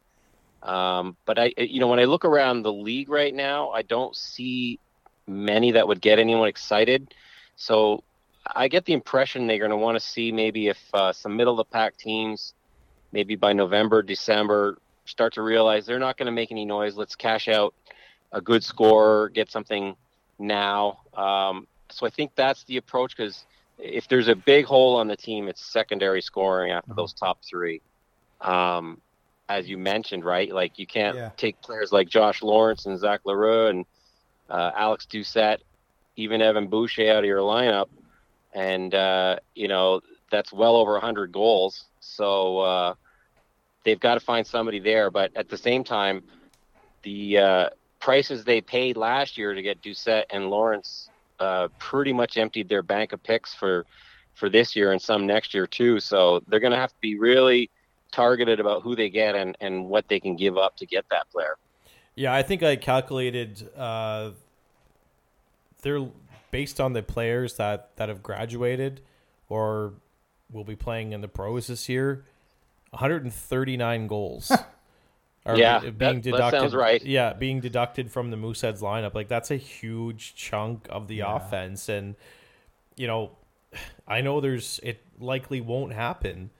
Um, 0.63 1.17
but 1.25 1.37
I, 1.37 1.53
you 1.57 1.79
know, 1.79 1.87
when 1.87 1.99
I 1.99 2.05
look 2.05 2.25
around 2.25 2.63
the 2.63 2.71
league 2.71 3.09
right 3.09 3.33
now, 3.33 3.71
I 3.71 3.81
don't 3.81 4.15
see 4.15 4.79
many 5.27 5.71
that 5.71 5.87
would 5.87 6.01
get 6.01 6.19
anyone 6.19 6.47
excited. 6.47 7.13
So 7.55 8.03
I 8.45 8.67
get 8.67 8.85
the 8.85 8.93
impression 8.93 9.45
they're 9.47 9.59
going 9.59 9.71
to 9.71 9.77
want 9.77 9.95
to 9.95 10.05
see 10.05 10.31
maybe 10.31 10.67
if 10.69 10.79
uh, 10.93 11.13
some 11.13 11.35
middle 11.35 11.53
of 11.53 11.57
the 11.57 11.71
pack 11.71 11.97
teams, 11.97 12.53
maybe 13.11 13.35
by 13.35 13.53
November, 13.53 14.01
December, 14.01 14.77
start 15.05 15.33
to 15.33 15.41
realize 15.41 15.85
they're 15.85 15.99
not 15.99 16.17
going 16.17 16.27
to 16.27 16.31
make 16.31 16.51
any 16.51 16.65
noise. 16.65 16.95
Let's 16.95 17.15
cash 17.15 17.47
out 17.47 17.73
a 18.31 18.41
good 18.41 18.63
scorer, 18.63 19.29
get 19.29 19.51
something 19.51 19.95
now. 20.39 20.99
Um, 21.13 21.67
so 21.91 22.05
I 22.05 22.09
think 22.09 22.31
that's 22.35 22.63
the 22.63 22.77
approach 22.77 23.15
because 23.15 23.45
if 23.77 24.07
there's 24.07 24.27
a 24.29 24.35
big 24.35 24.65
hole 24.65 24.95
on 24.95 25.07
the 25.07 25.15
team, 25.15 25.47
it's 25.47 25.63
secondary 25.65 26.21
scoring 26.21 26.71
after 26.71 26.93
those 26.93 27.13
top 27.13 27.39
three. 27.43 27.81
Um, 28.41 29.01
as 29.49 29.67
you 29.69 29.77
mentioned, 29.77 30.23
right? 30.23 30.51
Like 30.51 30.79
you 30.79 30.87
can't 30.87 31.15
Yeah. 31.15 31.29
take 31.37 31.61
players 31.61 31.91
like 31.91 32.07
Josh 32.07 32.41
Lawrence 32.41 32.85
and 32.85 32.97
Zach 32.99 33.21
L'Heureux 33.25 33.69
and 33.69 33.85
uh, 34.49 34.71
Alex 34.75 35.05
Doucette, 35.05 35.59
even 36.15 36.41
Evan 36.41 36.67
Boucher 36.67 37.09
out 37.11 37.19
of 37.19 37.25
your 37.25 37.39
lineup, 37.39 37.89
and 38.53 38.93
uh, 38.93 39.37
you 39.55 39.67
know 39.67 40.01
that's 40.31 40.51
well 40.51 40.75
over 40.75 40.93
100 40.93 41.31
goals. 41.31 41.85
So 41.99 42.59
uh, 42.59 42.93
they've 43.83 43.99
got 43.99 44.15
to 44.15 44.19
find 44.19 44.45
somebody 44.45 44.79
there. 44.79 45.11
But 45.11 45.31
at 45.35 45.49
the 45.49 45.57
same 45.57 45.83
time, 45.83 46.23
the 47.03 47.37
uh, 47.37 47.69
prices 47.99 48.43
they 48.43 48.61
paid 48.61 48.97
last 48.97 49.37
year 49.37 49.53
to 49.53 49.61
get 49.61 49.81
Doucette 49.81 50.25
and 50.29 50.49
Lawrence 50.49 51.09
uh, 51.39 51.67
pretty 51.79 52.13
much 52.13 52.37
emptied 52.37 52.69
their 52.69 52.83
bank 52.83 53.13
of 53.13 53.21
picks 53.23 53.53
for 53.53 53.85
for 54.33 54.49
this 54.49 54.75
year 54.75 54.91
and 54.91 55.01
some 55.01 55.27
next 55.27 55.53
year 55.53 55.67
too. 55.67 55.99
So 55.99 56.41
they're 56.47 56.59
going 56.59 56.71
to 56.73 56.77
have 56.79 56.89
to 56.89 56.99
be 57.01 57.17
really 57.19 57.69
targeted 58.13 58.59
about 58.59 58.83
who 58.83 58.95
they 58.95 59.09
get 59.09 59.35
and, 59.35 59.57
and 59.59 59.89
what 59.89 60.07
they 60.07 60.19
can 60.19 60.35
give 60.35 60.57
up 60.57 60.77
to 60.77 60.85
get 60.85 61.03
that 61.09 61.29
player. 61.31 61.55
Yeah, 62.15 62.33
I 62.33 62.43
think 62.43 62.63
I 62.63 62.75
calculated 62.75 63.67
uh, 63.75 64.31
they're 65.81 66.07
based 66.51 66.79
on 66.79 66.93
the 66.93 67.01
players 67.01 67.55
that, 67.57 67.89
that 67.95 68.09
have 68.09 68.21
graduated 68.21 69.01
or 69.49 69.93
will 70.51 70.63
be 70.63 70.75
playing 70.75 71.11
in 71.11 71.21
the 71.21 71.27
pros 71.27 71.67
this 71.67 71.89
year. 71.89 72.23
139 72.91 74.07
goals. 74.07 74.51
are 75.45 75.57
Yeah, 75.57 75.79
being 75.79 76.21
that- 76.21 76.31
that 76.37 76.51
sounds 76.51 76.75
right. 76.75 77.03
Yeah, 77.03 77.33
being 77.33 77.59
deducted 77.59 78.11
from 78.11 78.29
the 78.29 78.37
Mooseheads 78.37 78.81
lineup. 78.81 79.15
Like 79.15 79.27
that's 79.27 79.49
a 79.49 79.57
huge 79.57 80.35
chunk 80.35 80.87
of 80.89 81.07
the 81.07 81.21
offense, 81.21 81.89
and 81.89 82.15
you 82.95 83.07
know, 83.07 83.31
I 84.07 84.21
know 84.21 84.39
there's 84.39 84.79
it 84.83 85.01
likely 85.19 85.59
won't 85.59 85.93
happen, 85.93 86.51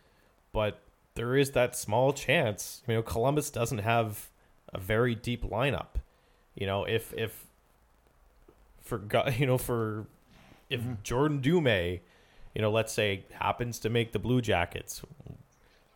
but 0.52 0.80
there 1.16 1.36
is 1.36 1.52
that 1.52 1.76
small 1.76 2.14
chance. 2.14 2.82
You 2.88 2.96
know, 2.96 3.02
Columbus 3.02 3.50
doesn't 3.50 3.80
have 3.80 4.30
a 4.74 4.80
very 4.80 5.16
deep 5.16 5.44
lineup. 5.44 5.96
You 6.56 6.66
know, 6.68 6.86
if 6.86 7.14
if 7.14 7.46
for 8.82 8.98
go- 8.98 9.28
you 9.38 9.46
know 9.46 9.58
for 9.58 10.08
if 10.70 10.82
Jordan 11.04 11.42
Dumais, 11.42 12.00
you 12.56 12.62
know, 12.62 12.72
let's 12.72 12.94
say 12.94 13.26
happens 13.40 13.80
to 13.80 13.90
make 13.90 14.12
the 14.12 14.20
Blue 14.20 14.42
Jackets, 14.42 15.02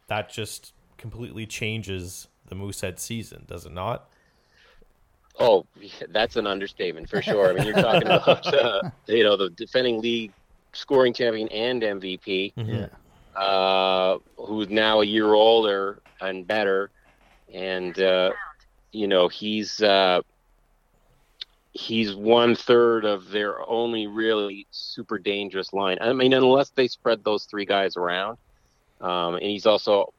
that 0.07 0.30
just 0.30 0.74
completely 0.97 1.45
changes 1.45 2.28
the 2.47 2.55
Moosehead 2.55 2.99
season, 2.99 3.45
does 3.47 3.65
it 3.65 3.72
not? 3.72 4.09
Oh, 5.39 5.68
that's 6.09 6.36
an 6.36 6.47
understatement 6.47 7.09
for 7.09 7.22
sure. 7.22 7.51
I 7.51 7.53
mean, 7.53 7.65
you're 7.65 7.76
talking 7.76 8.07
about 8.07 8.47
uh, 8.53 8.82
you 9.07 9.24
know 9.24 9.38
the 9.38 9.49
defending 9.51 10.01
league 10.01 10.32
scoring 10.74 11.13
champion 11.13 11.47
and 11.49 11.82
MVP, 11.82 12.53
Yeah. 12.55 12.88
Uh, 13.38 14.18
who's 14.38 14.70
now 14.70 15.02
a 15.02 15.06
year 15.06 15.34
older 15.34 16.02
and 16.20 16.46
better, 16.48 16.90
and 17.54 17.98
uh, 18.00 18.32
you 18.92 19.08
know 19.08 19.28
he's 19.28 19.82
uh, 19.82 20.22
he's 21.72 22.16
one 22.16 22.56
third 22.56 23.06
of 23.06 23.30
their 23.30 23.68
only 23.70 24.08
really 24.08 24.66
super 24.72 25.20
dangerous 25.20 25.72
line. 25.72 25.98
I 26.02 26.12
mean, 26.14 26.34
unless 26.34 26.72
they 26.72 26.88
spread 26.88 27.24
those 27.24 27.46
three 27.46 27.66
guys 27.66 27.96
around, 27.96 28.38
um, 29.00 29.36
and 29.36 29.44
he's 29.44 29.68
also, 29.68 30.14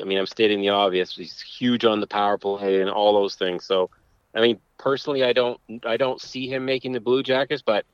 I 0.00 0.04
mean, 0.04 0.18
I'm 0.18 0.26
stating 0.26 0.60
the 0.60 0.68
obvious. 0.68 1.16
He's 1.16 1.40
huge 1.40 1.86
on 1.86 2.00
the 2.00 2.06
power 2.06 2.36
play 2.36 2.82
and 2.82 2.90
all 2.90 3.14
those 3.14 3.36
things. 3.36 3.64
So, 3.64 3.88
I 4.34 4.42
mean, 4.42 4.60
personally, 4.76 5.24
I 5.24 5.32
don't, 5.32 5.58
I 5.84 5.96
don't 5.96 6.20
see 6.20 6.46
him 6.46 6.66
making 6.66 6.92
the 6.92 7.00
Blue 7.00 7.22
Jackets, 7.22 7.62
but 7.62 7.86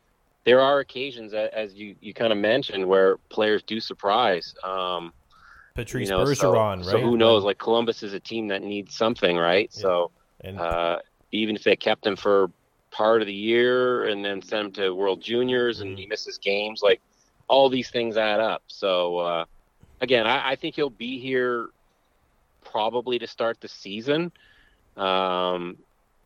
there 0.45 0.61
are 0.61 0.81
occasions, 0.81 1.33
as 1.35 1.75
you 1.75 1.97
you 2.01 2.13
kind 2.15 2.33
of 2.33 2.39
mentioned, 2.39 2.87
where 2.87 3.17
players 3.31 3.63
do 3.63 3.81
surprise. 3.81 4.55
Um, 4.63 5.13
Patrice 5.75 6.09
you 6.09 6.15
know, 6.15 6.25
Bergeron, 6.25 6.37
so, 6.37 6.53
right? 6.53 6.85
So 6.85 7.01
who 7.01 7.17
knows? 7.17 7.45
Like 7.45 7.59
Columbus 7.59 8.03
is 8.03 8.13
a 8.13 8.21
team 8.21 8.49
that 8.49 8.63
needs 8.63 8.95
something, 8.95 9.37
right? 9.37 9.71
Yeah. 9.75 9.83
So 9.83 10.13
And 10.43 10.59
uh, 10.59 10.99
even 11.33 11.57
if 11.57 11.65
they 11.65 11.77
kept 11.77 12.07
him 12.07 12.17
for 12.17 12.51
part 12.93 13.23
of 13.23 13.27
the 13.27 13.35
year 13.35 14.05
and 14.05 14.25
then 14.25 14.41
sent 14.41 14.67
him 14.67 14.73
to 14.73 14.95
World 14.95 15.21
Juniors 15.21 15.81
and 15.81 15.97
Mhm. 15.97 16.01
he 16.01 16.07
misses 16.07 16.39
games, 16.39 16.81
like 16.83 17.01
all 17.49 17.69
these 17.69 17.91
things 17.91 18.17
add 18.17 18.39
up. 18.41 18.63
So 18.69 19.19
uh, 19.19 19.45
again, 20.01 20.27
I, 20.27 20.53
I 20.53 20.57
think 20.57 20.77
he'll 20.77 20.91
be 20.91 21.19
here 21.19 21.69
probably 22.65 23.19
to 23.19 23.27
start 23.27 23.61
the 23.61 23.69
season. 23.69 24.31
Um, 24.97 25.77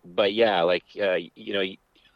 but 0.04 0.34
yeah, 0.34 0.62
like 0.62 0.84
uh, 1.00 1.18
you 1.34 1.52
know, 1.54 1.62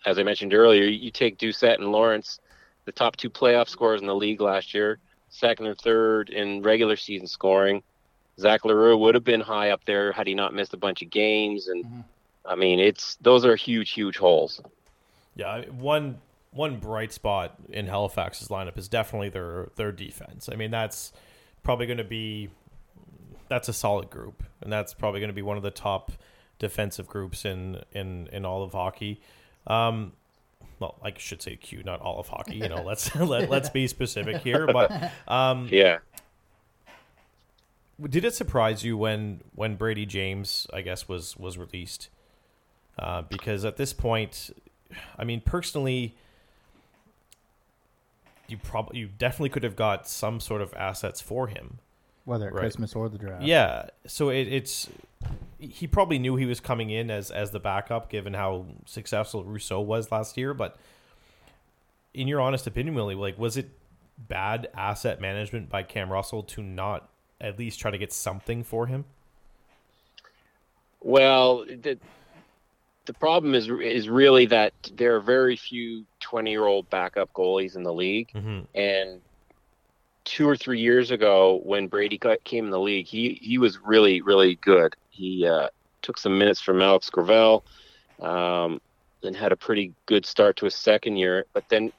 as 0.05 0.19
I 0.19 0.23
mentioned 0.23 0.55
earlier, 0.55 0.85
you 0.85 1.11
take 1.11 1.39
Doucette 1.39 1.79
and 1.79 1.93
Lawrence, 1.93 2.41
the 2.85 2.93
top 2.93 3.17
two 3.17 3.31
playoff 3.31 3.69
scorers 3.69 4.01
in 4.01 4.07
the 4.07 4.15
league 4.15 4.41
last 4.41 4.75
year, 4.75 4.99
second 5.31 5.67
and 5.67 5.79
third 5.79 6.31
in 6.31 6.63
regular 6.63 6.97
season 6.97 7.27
scoring. 7.27 7.83
Zach 8.39 8.65
L'Heureux 8.65 8.97
would 8.97 9.15
have 9.15 9.25
been 9.25 9.41
high 9.41 9.71
up 9.71 9.85
there 9.85 10.13
had 10.13 10.27
he 10.27 10.35
not 10.35 10.55
missed 10.55 10.75
a 10.75 10.79
bunch 10.79 11.03
of 11.03 11.11
games, 11.11 11.69
and 11.69 11.85
Mhm. 11.85 12.05
I 12.45 12.57
mean, 12.57 12.81
it's 12.81 13.17
those 13.17 13.45
are 13.45 13.55
huge, 13.55 13.91
huge 13.91 14.17
holes. 14.17 14.61
Yeah, 15.37 15.65
one 15.71 16.21
one 16.51 16.77
bright 16.77 17.13
spot 17.13 17.55
in 17.71 17.87
Halifax's 17.87 18.49
lineup 18.49 18.77
is 18.77 18.89
definitely 18.89 19.29
their 19.29 19.71
their 19.77 19.93
defense. 19.93 20.49
I 20.51 20.57
mean, 20.57 20.71
that's 20.71 21.13
probably 21.63 21.87
going 21.87 21.99
to 21.99 22.05
be 22.05 22.51
that's 23.49 23.69
a 23.69 23.73
solid 23.73 24.11
group, 24.11 24.43
and 24.61 24.73
that's 24.73 24.95
probably 24.95 25.21
going 25.21 25.29
to 25.29 25.35
be 25.35 25.43
one 25.43 25.57
of 25.57 25.63
the 25.63 25.71
top 25.71 26.13
defensive 26.59 27.07
groups 27.07 27.45
in 27.45 27.83
in 27.93 28.29
in 28.33 28.45
all 28.45 28.63
of 28.63 28.73
hockey. 28.73 29.21
Um, 29.67 30.13
well, 30.79 30.99
I 31.03 31.13
should 31.17 31.41
say 31.43 31.57
Q, 31.57 31.83
not 31.85 32.01
all 32.01 32.19
of 32.19 32.29
hockey. 32.29 32.57
You 32.57 32.69
know, 32.69 32.83
let's 32.83 33.15
let, 33.17 33.49
let's 33.49 33.69
be 33.71 33.87
specific 33.87 34.43
here. 34.43 34.67
But 34.67 35.13
um, 35.29 35.69
Yeah. 35.71 35.99
did 38.09 38.25
it 38.25 38.35
surprise 38.35 38.83
you 38.85 38.97
when 38.97 39.43
when 39.55 39.77
Brady 39.77 40.07
James, 40.07 40.67
I 40.73 40.83
guess, 40.83 41.09
was 41.09 41.37
was 41.37 41.57
released? 41.59 42.09
Uh, 42.99 43.23
because 43.23 43.65
at 43.65 43.77
this 43.77 43.93
point, 43.93 44.51
I 45.19 45.25
mean, 45.25 45.41
personally, 45.41 46.15
you 48.49 48.59
probably 48.59 48.99
you 48.99 49.09
definitely 49.19 49.49
could 49.51 49.63
have 49.63 49.77
got 49.77 50.09
some 50.09 50.41
sort 50.41 50.61
of 50.61 50.75
assets 50.75 51.21
for 51.21 51.47
him. 51.47 51.79
Whether 52.25 52.47
at 52.49 52.53
Right. 52.55 52.61
Christmas 52.61 52.95
or 52.95 53.09
the 53.09 53.19
draft. 53.19 53.43
Yeah, 53.43 53.87
so 54.07 54.29
it, 54.29 54.49
it's 54.49 54.89
he 55.59 55.87
probably 55.87 56.19
knew 56.19 56.37
he 56.37 56.47
was 56.47 56.61
coming 56.61 56.91
in 56.91 57.11
as 57.11 57.31
as 57.31 57.51
the 57.51 57.61
backup, 57.61 58.09
given 58.11 58.35
how 58.35 58.67
successful 58.87 59.45
Rousseau 59.45 59.81
was 59.81 60.11
last 60.13 60.37
year. 60.37 60.55
But 60.55 60.77
in 62.15 62.29
your 62.29 62.41
honest 62.41 62.67
opinion, 62.67 62.95
Willy, 62.95 63.15
like, 63.15 63.39
was 63.39 63.57
it 63.57 63.71
bad 64.19 64.69
asset 64.77 65.21
management 65.21 65.69
by 65.69 65.83
Cam 65.83 66.13
Russell 66.13 66.43
to 66.45 66.63
not 66.63 67.09
at 67.41 67.59
least 67.59 67.81
try 67.81 67.91
to 67.91 67.99
get 67.99 68.13
something 68.13 68.63
for 68.63 68.87
him? 68.87 69.05
Well, 71.01 71.65
the 71.65 71.99
the 73.07 73.13
problem 73.15 73.55
is 73.55 73.69
is 73.69 74.09
really 74.09 74.47
that 74.47 74.73
there 74.95 75.17
are 75.17 75.21
very 75.21 75.57
few 75.57 76.05
twenty 76.21 76.51
year 76.53 76.67
old 76.67 76.89
backup 76.91 77.33
goalies 77.33 77.75
in 77.77 77.83
the 77.83 77.93
league, 77.93 78.31
Mm-hmm. 78.33 78.61
and 78.77 79.21
two 80.25 80.49
or 80.49 80.57
three 80.57 80.81
years 80.81 81.11
ago 81.11 81.61
when 81.65 81.89
Brady 81.89 82.19
came 82.45 82.65
in 82.65 82.71
the 82.71 82.81
league, 82.81 83.07
he 83.07 83.39
he 83.43 83.59
was 83.59 83.79
really 83.81 84.21
really 84.23 84.57
good. 84.57 84.95
He 85.11 85.47
uh, 85.47 85.69
took 86.03 86.19
some 86.19 86.39
minutes 86.39 86.61
from 86.61 86.81
Alex 86.81 87.11
Gravel, 87.11 87.65
um, 88.21 88.81
and 89.23 89.37
had 89.37 89.53
a 89.53 89.57
pretty 89.57 89.93
good 90.07 90.27
start 90.27 90.57
to 90.57 90.65
his 90.65 90.75
second 90.75 91.17
year. 91.17 91.47
But 91.53 91.69
then 91.69 91.93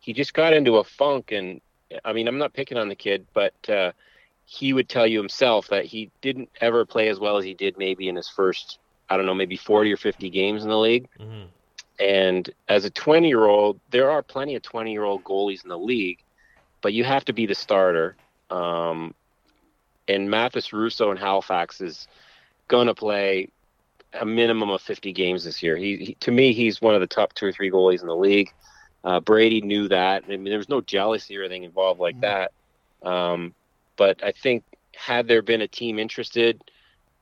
he 0.00 0.12
just 0.12 0.34
got 0.34 0.52
into 0.52 0.76
a 0.76 0.84
funk, 0.84 1.32
and 1.32 1.60
I 2.04 2.12
mean 2.12 2.28
I'm 2.28 2.38
not 2.38 2.52
picking 2.52 2.78
on 2.78 2.88
the 2.88 2.94
kid, 2.94 3.26
but 3.32 3.54
uh, 3.68 3.92
he 4.44 4.72
would 4.72 4.88
tell 4.88 5.06
you 5.06 5.18
himself 5.18 5.68
that 5.68 5.84
he 5.84 6.10
didn't 6.20 6.50
ever 6.60 6.84
play 6.84 7.08
as 7.08 7.18
well 7.18 7.36
as 7.36 7.44
he 7.44 7.54
did 7.54 7.78
maybe 7.78 8.08
in 8.08 8.16
his 8.16 8.28
first 8.28 8.78
I 9.08 9.16
don't 9.16 9.26
know 9.26 9.34
maybe 9.34 9.56
40 9.56 9.92
or 9.92 9.96
50 9.96 10.30
games 10.30 10.62
in 10.62 10.70
the 10.70 10.78
league. 10.78 11.08
Mm-hmm. 11.18 11.44
And 12.00 12.50
as 12.68 12.84
a 12.84 12.90
20 12.90 13.28
year 13.28 13.44
old, 13.44 13.78
there 13.90 14.10
are 14.10 14.22
plenty 14.22 14.54
of 14.56 14.62
20 14.62 14.90
year 14.90 15.04
old 15.04 15.22
goalies 15.24 15.62
in 15.62 15.68
the 15.68 15.78
league, 15.78 16.18
but 16.82 16.92
you 16.92 17.04
have 17.04 17.24
to 17.24 17.32
be 17.32 17.46
the 17.46 17.54
starter. 17.54 18.16
Um, 18.50 19.14
and 20.08 20.28
Mathis 20.28 20.72
Rousseau 20.72 21.10
in 21.10 21.16
Halifax 21.16 21.80
is 21.80 22.08
going 22.68 22.88
to 22.88 22.94
play 22.94 23.48
a 24.20 24.26
minimum 24.26 24.68
of 24.70 24.82
50 24.82 25.12
games 25.12 25.44
this 25.44 25.62
year. 25.62 25.76
He, 25.76 25.96
he, 25.96 26.14
to 26.20 26.30
me, 26.30 26.52
he's 26.52 26.82
one 26.82 26.94
of 26.94 27.00
the 27.00 27.06
top 27.06 27.32
two 27.32 27.46
or 27.46 27.52
three 27.52 27.70
goalies 27.70 28.02
in 28.02 28.08
the 28.08 28.16
league. 28.16 28.52
Uh, 29.04 29.20
Brady 29.20 29.62
knew 29.62 29.88
that. 29.88 30.24
I 30.24 30.28
mean, 30.28 30.44
there 30.44 30.58
was 30.58 30.68
no 30.68 30.80
jealousy 30.80 31.36
or 31.38 31.42
anything 31.42 31.64
involved 31.64 32.00
like 32.00 32.20
that. 32.20 32.52
Um, 33.02 33.54
but 33.96 34.22
I 34.22 34.32
think 34.32 34.64
had 34.94 35.26
there 35.26 35.42
been 35.42 35.62
a 35.62 35.68
team 35.68 35.98
interested 35.98 36.62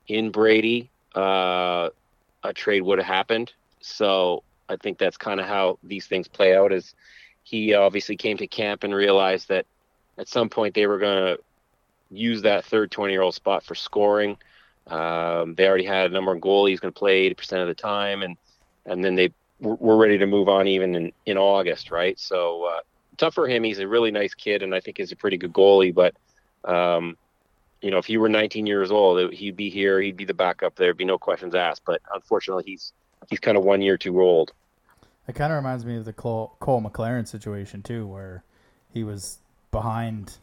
in 0.09 0.31
Brady, 0.31 0.91
uh, 1.15 1.91
a 2.43 2.53
trade 2.53 2.83
would 2.83 2.99
have 2.99 3.07
happened. 3.07 3.53
So 3.81 4.43
I 4.69 4.77
think 4.77 4.99
that's 4.99 5.17
kind 5.17 5.41
of 5.41 5.47
how 5.47 5.79
these 5.83 6.07
things 6.07 6.29
play 6.29 6.55
out. 6.55 6.73
Is 6.73 6.95
he 7.43 7.74
obviously 7.74 8.16
came 8.16 8.36
to 8.38 8.47
camp 8.47 8.84
and 8.84 8.95
realized 8.95 9.49
that 9.49 9.66
at 10.18 10.28
some 10.28 10.49
point 10.49 10.74
they 10.74 10.86
were 10.86 10.99
going 10.99 11.36
to 11.36 11.43
use 12.11 12.43
that 12.43 12.64
third 12.64 12.91
20 12.91 13.12
year 13.12 13.22
old 13.22 13.34
spot 13.34 13.64
for 13.64 13.74
scoring. 13.74 14.36
Um, 14.86 15.55
they 15.55 15.66
already 15.68 15.84
had 15.84 16.11
a 16.11 16.14
number 16.14 16.32
of 16.32 16.41
goalies 16.41 16.80
going 16.80 16.93
to 16.93 16.99
play 16.99 17.30
80% 17.30 17.62
of 17.62 17.68
the 17.68 17.74
time, 17.74 18.22
and 18.22 18.36
and 18.86 19.05
then 19.05 19.14
they 19.14 19.32
were 19.61 19.76
were 19.76 19.97
ready 19.97 20.18
to 20.18 20.26
move 20.26 20.49
on 20.49 20.66
even 20.66 20.95
in, 20.95 21.12
in 21.26 21.38
August, 21.38 21.91
right? 21.91 22.18
So 22.18 22.64
uh, 22.64 22.80
tough 23.16 23.34
for 23.34 23.47
him. 23.47 23.62
He's 23.62 23.78
a 23.78 23.86
really 23.86 24.11
nice 24.11 24.34
kid, 24.34 24.62
and 24.62 24.74
I 24.74 24.80
think 24.80 24.99
he's 24.99 25.12
a 25.12 25.16
pretty 25.16 25.36
good 25.36 25.53
goalie. 25.53 25.95
But 25.95 26.14
um, 26.64 27.16
you 27.80 27.91
know, 27.91 27.99
if 27.99 28.07
he 28.07 28.18
were 28.18 28.28
19 28.28 28.66
years 28.66 28.91
old, 28.91 29.32
he'd 29.32 29.57
be 29.57 29.70
here. 29.70 30.01
He'd 30.01 30.16
be 30.16 30.24
the 30.24 30.34
backup. 30.34 30.74
There'd 30.74 30.97
be 30.97 31.05
no 31.05 31.18
questions 31.18 31.55
asked. 31.55 31.82
But 31.84 32.03
unfortunately, 32.12 32.64
he's 32.66 32.93
he's 33.28 33.41
kind 33.41 33.57
of 33.57 33.64
one 33.64 33.82
year 33.82 33.97
too 33.97 34.20
old. 34.20 34.53
It 35.31 35.37
kind 35.37 35.53
of 35.53 35.59
reminds 35.59 35.85
me 35.85 35.97
of 35.97 36.05
the 36.05 36.12
Cole, 36.12 36.57
Cole 36.59 36.83
McLaren 36.83 37.24
situation 37.24 37.83
too, 37.83 38.05
where 38.05 38.43
he 38.93 39.05
was 39.05 39.39
behind 39.70 40.39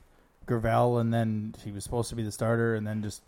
Gravel, 0.46 1.00
and 1.00 1.14
then 1.14 1.56
he 1.66 1.74
was 1.74 1.84
supposed 1.84 2.08
to 2.08 2.16
be 2.16 2.24
the 2.24 2.32
starter, 2.32 2.74
and 2.74 2.88
then 2.88 3.04
just 3.04 3.22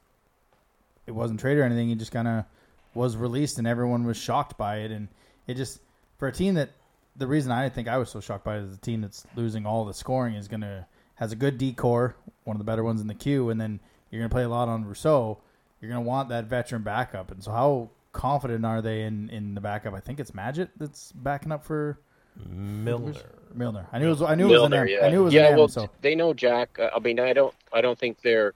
it 1.06 1.12
wasn't 1.12 1.42
traded 1.42 1.60
or 1.62 1.66
anything. 1.66 1.90
He 1.90 1.96
just 1.96 2.14
kind 2.14 2.30
of 2.30 2.46
was 2.94 3.18
released, 3.18 3.58
and 3.58 3.68
everyone 3.68 4.06
was 4.06 4.16
shocked 4.16 4.58
by 4.58 4.78
it. 4.78 4.92
And 4.92 5.10
it 5.48 5.56
just 5.56 5.82
for 6.18 6.30
a 6.30 6.32
team 6.32 6.54
that 6.54 6.70
the 7.18 7.28
reason 7.28 7.52
I 7.52 7.68
think 7.68 7.90
I 7.90 7.98
was 7.98 8.10
so 8.10 8.22
shocked 8.22 8.46
by 8.46 8.56
it 8.56 8.64
is 8.64 8.76
a 8.76 8.80
team 8.80 9.02
that's 9.02 9.28
losing 9.36 9.66
all 9.66 9.84
the 9.84 9.94
scoring 9.94 10.36
is 10.36 10.48
gonna 10.48 10.88
has 11.16 11.34
a 11.34 11.36
good 11.36 11.58
D 11.58 11.74
core, 11.74 12.16
one 12.46 12.56
of 12.56 12.60
the 12.60 12.72
better 12.72 12.86
ones 12.86 13.02
in 13.02 13.08
the 13.08 13.14
queue, 13.14 13.50
and 13.50 13.60
then 13.60 13.82
you're 14.10 14.22
gonna 14.22 14.30
play 14.30 14.44
a 14.44 14.50
lot 14.50 14.70
on 14.70 14.86
Rousseau. 14.86 15.40
You're 15.82 15.92
gonna 15.92 16.08
want 16.08 16.30
that 16.30 16.46
veteran 16.46 16.84
backup, 16.84 17.32
and 17.32 17.44
so 17.44 17.52
how 17.52 17.90
confident 18.20 18.66
are 18.66 18.82
they 18.82 19.04
in 19.04 19.30
in 19.30 19.56
the 19.56 19.62
backup? 19.62 19.94
I 19.94 20.02
think 20.02 20.20
it's 20.20 20.32
Magit 20.32 20.70
that's 20.78 21.14
backing 21.14 21.54
up 21.54 21.64
for 21.64 22.00
Milner. 22.48 23.14
Milner. 23.54 23.88
I 23.94 24.00
knew 24.00 24.08
it 24.08 24.10
was. 24.10 24.22
I 24.22 24.36
knew 24.36 24.54
it 24.54 24.60
was 24.60 24.64
an 24.64 24.74
M. 24.74 24.88
yeah. 24.88 25.06
I 25.06 25.10
knew 25.10 25.22
it 25.22 25.24
was 25.24 25.34
yeah, 25.34 25.48
an 25.48 25.54
M. 25.54 25.58
well, 25.58 25.68
so 25.70 25.90
they 26.02 26.16
know 26.16 26.34
Jack. 26.34 26.78
Uh, 26.78 26.90
I 26.94 27.00
mean, 27.00 27.20
I 27.20 27.32
don't. 27.32 27.56
I 27.72 27.80
don't 27.80 27.98
think 27.98 28.22
they're 28.22 28.54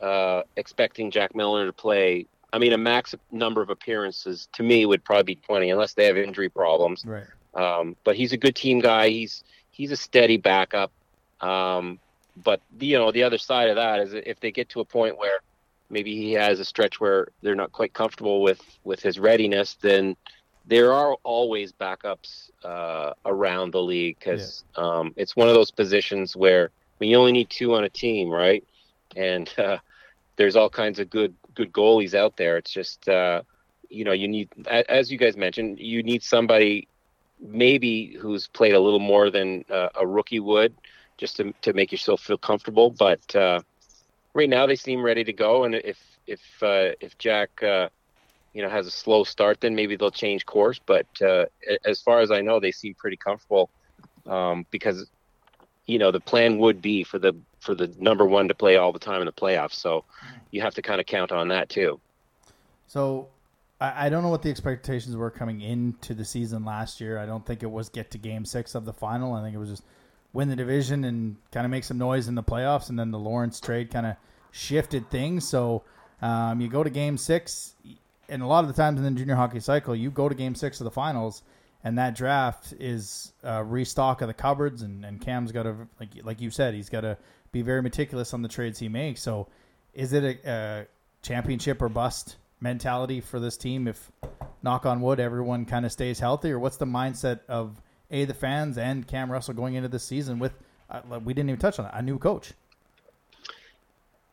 uh, 0.00 0.42
expecting 0.56 1.12
Jack 1.12 1.34
Milner 1.34 1.66
to 1.66 1.72
play. 1.72 2.26
I 2.52 2.58
mean, 2.58 2.72
a 2.72 2.78
max 2.78 3.14
number 3.30 3.62
of 3.62 3.70
appearances 3.70 4.48
to 4.52 4.62
me 4.62 4.84
would 4.86 5.02
probably 5.02 5.34
be 5.34 5.36
20, 5.36 5.70
unless 5.70 5.94
they 5.94 6.06
have 6.06 6.16
injury 6.16 6.48
problems. 6.48 7.04
right. 7.04 7.24
Um, 7.54 7.96
but 8.04 8.16
he's 8.16 8.32
a 8.32 8.36
good 8.36 8.56
team 8.56 8.80
guy. 8.80 9.10
He's 9.10 9.44
he's 9.70 9.92
a 9.92 9.96
steady 9.96 10.38
backup. 10.38 10.90
Um, 11.40 12.00
but 12.42 12.60
you 12.80 12.98
know, 12.98 13.12
the 13.12 13.22
other 13.22 13.38
side 13.38 13.68
of 13.68 13.76
that 13.76 14.00
is 14.00 14.12
if 14.12 14.40
they 14.40 14.50
get 14.50 14.68
to 14.70 14.80
a 14.80 14.84
point 14.84 15.16
where 15.18 15.38
maybe 15.90 16.16
he 16.16 16.32
has 16.32 16.60
a 16.60 16.64
stretch 16.64 17.00
where 17.00 17.28
they're 17.42 17.54
not 17.54 17.72
quite 17.72 17.92
comfortable 17.92 18.42
with 18.42 18.60
with 18.84 19.00
his 19.00 19.18
readiness, 19.18 19.76
then 19.80 20.16
there 20.66 20.92
are 20.92 21.16
always 21.22 21.72
backups 21.72 22.50
uh, 22.64 23.12
around 23.26 23.72
the 23.72 23.82
league 23.82 24.18
because 24.18 24.64
um, 24.76 25.12
it's 25.16 25.36
one 25.36 25.48
of 25.48 25.54
those 25.54 25.70
positions 25.70 26.34
where 26.34 26.66
I 26.66 26.96
mean, 27.00 27.10
you 27.10 27.18
only 27.18 27.32
need 27.32 27.50
two 27.50 27.74
on 27.74 27.84
a 27.84 27.88
team, 27.88 28.30
right? 28.30 28.64
And 29.16 29.52
uh, 29.58 29.78
there's 30.36 30.56
all 30.56 30.70
kinds 30.70 30.98
of 30.98 31.10
good 31.10 31.34
good 31.54 31.72
goalies 31.72 32.14
out 32.14 32.36
there. 32.36 32.56
It's 32.56 32.70
just 32.70 33.08
uh, 33.08 33.42
you 33.88 34.04
know 34.04 34.12
you 34.12 34.28
need, 34.28 34.48
as 34.68 35.10
you 35.10 35.18
guys 35.18 35.36
mentioned, 35.36 35.78
you 35.78 36.02
need 36.02 36.22
somebody 36.22 36.88
maybe 37.40 38.14
who's 38.14 38.46
played 38.46 38.74
a 38.74 38.80
little 38.80 39.00
more 39.00 39.30
than 39.30 39.64
uh, 39.70 39.88
a 39.94 40.06
rookie 40.06 40.40
would, 40.40 40.74
just 41.18 41.36
to 41.36 41.52
to 41.62 41.72
make 41.72 41.92
yourself 41.92 42.20
feel 42.20 42.38
comfortable. 42.38 42.90
But 42.90 43.34
uh, 43.36 43.60
right 44.34 44.48
now 44.48 44.66
they 44.66 44.76
seem 44.76 45.02
ready 45.02 45.24
to 45.24 45.32
go, 45.32 45.64
and 45.64 45.74
if 45.74 45.98
if 46.26 46.40
uh, 46.62 46.90
if 47.00 47.16
Jack 47.18 47.62
uh, 47.62 47.88
you 48.52 48.62
know 48.62 48.68
has 48.68 48.86
a 48.86 48.90
slow 48.90 49.24
start, 49.24 49.60
then 49.60 49.74
maybe 49.74 49.96
they'll 49.96 50.10
change 50.10 50.44
course. 50.44 50.80
But 50.84 51.06
uh, 51.22 51.46
as 51.84 52.02
far 52.02 52.20
as 52.20 52.30
I 52.30 52.40
know, 52.40 52.60
they 52.60 52.72
seem 52.72 52.94
pretty 52.94 53.16
comfortable 53.16 53.70
um, 54.26 54.66
because 54.70 55.08
you 55.86 55.98
know 55.98 56.10
the 56.10 56.20
plan 56.20 56.58
would 56.58 56.82
be 56.82 57.04
for 57.04 57.18
the 57.18 57.34
for 57.60 57.74
the 57.74 57.92
number 57.98 58.26
one 58.26 58.48
to 58.48 58.54
play 58.54 58.76
all 58.76 58.92
the 58.92 58.98
time 58.98 59.20
in 59.20 59.26
the 59.26 59.32
playoffs. 59.32 59.74
So 59.74 60.04
you 60.50 60.60
have 60.60 60.74
to 60.74 60.82
kind 60.82 61.00
of 61.00 61.06
count 61.06 61.32
on 61.32 61.48
that 61.48 61.68
too. 61.68 62.00
So 62.86 63.28
I, 63.80 64.06
I 64.06 64.08
don't 64.08 64.22
know 64.22 64.28
what 64.28 64.42
the 64.42 64.50
expectations 64.50 65.16
were 65.16 65.30
coming 65.30 65.60
into 65.62 66.14
the 66.14 66.24
season 66.24 66.64
last 66.64 67.00
year. 67.00 67.18
I 67.18 67.26
don't 67.26 67.44
think 67.46 67.62
it 67.62 67.70
was 67.70 67.88
get 67.88 68.10
to 68.12 68.18
game 68.18 68.44
six 68.44 68.74
of 68.74 68.84
the 68.84 68.92
final. 68.92 69.32
I 69.32 69.42
think 69.42 69.54
it 69.54 69.58
was 69.58 69.70
just 69.70 69.84
win 70.34 70.48
the 70.48 70.56
division 70.56 71.04
and 71.04 71.36
kind 71.52 71.64
of 71.64 71.70
make 71.70 71.84
some 71.84 71.96
noise 71.96 72.28
in 72.28 72.34
the 72.34 72.42
playoffs. 72.42 72.90
And 72.90 72.98
then 72.98 73.10
the 73.10 73.18
Lawrence 73.18 73.60
trade 73.60 73.90
kind 73.90 74.04
of 74.04 74.16
shifted 74.50 75.08
things. 75.10 75.48
So 75.48 75.84
um, 76.20 76.60
you 76.60 76.68
go 76.68 76.84
to 76.84 76.90
game 76.90 77.16
six, 77.16 77.74
and 78.28 78.42
a 78.42 78.46
lot 78.46 78.64
of 78.64 78.68
the 78.68 78.74
times 78.74 78.98
in 78.98 79.04
the 79.04 79.10
junior 79.12 79.36
hockey 79.36 79.60
cycle, 79.60 79.96
you 79.96 80.10
go 80.10 80.28
to 80.28 80.34
game 80.34 80.54
six 80.54 80.80
of 80.80 80.84
the 80.84 80.90
finals. 80.90 81.42
And 81.84 81.98
that 81.98 82.16
draft 82.16 82.72
is 82.80 83.32
a 83.42 83.62
restock 83.62 84.22
of 84.22 84.28
the 84.28 84.34
cupboards, 84.34 84.80
and, 84.80 85.04
and 85.04 85.20
Cam's 85.20 85.52
got 85.52 85.64
to, 85.64 85.76
like 86.00 86.08
like 86.22 86.40
you 86.40 86.48
said, 86.48 86.72
he's 86.72 86.88
got 86.88 87.02
to 87.02 87.18
be 87.52 87.60
very 87.60 87.82
meticulous 87.82 88.32
on 88.32 88.40
the 88.40 88.48
trades 88.48 88.78
he 88.78 88.88
makes. 88.88 89.20
So, 89.20 89.48
is 89.92 90.14
it 90.14 90.24
a, 90.24 90.50
a 90.50 90.86
championship 91.20 91.82
or 91.82 91.90
bust 91.90 92.36
mentality 92.58 93.20
for 93.20 93.38
this 93.38 93.58
team 93.58 93.86
if 93.86 94.10
knock 94.62 94.86
on 94.86 95.02
wood 95.02 95.20
everyone 95.20 95.66
kind 95.66 95.84
of 95.84 95.92
stays 95.92 96.18
healthy 96.18 96.50
or 96.50 96.58
what's 96.58 96.78
the 96.78 96.86
mindset 96.86 97.40
of 97.46 97.76
a 98.10 98.24
the 98.24 98.34
fans 98.34 98.78
and 98.78 99.06
Cam 99.06 99.30
Russell 99.30 99.54
going 99.54 99.74
into 99.74 99.88
this 99.88 100.04
season 100.04 100.38
with 100.38 100.52
uh, 100.90 101.00
we 101.24 101.34
didn't 101.34 101.50
even 101.50 101.60
touch 101.60 101.78
on 101.78 101.86
that 101.86 101.94
a 101.94 102.02
new 102.02 102.18
coach. 102.18 102.52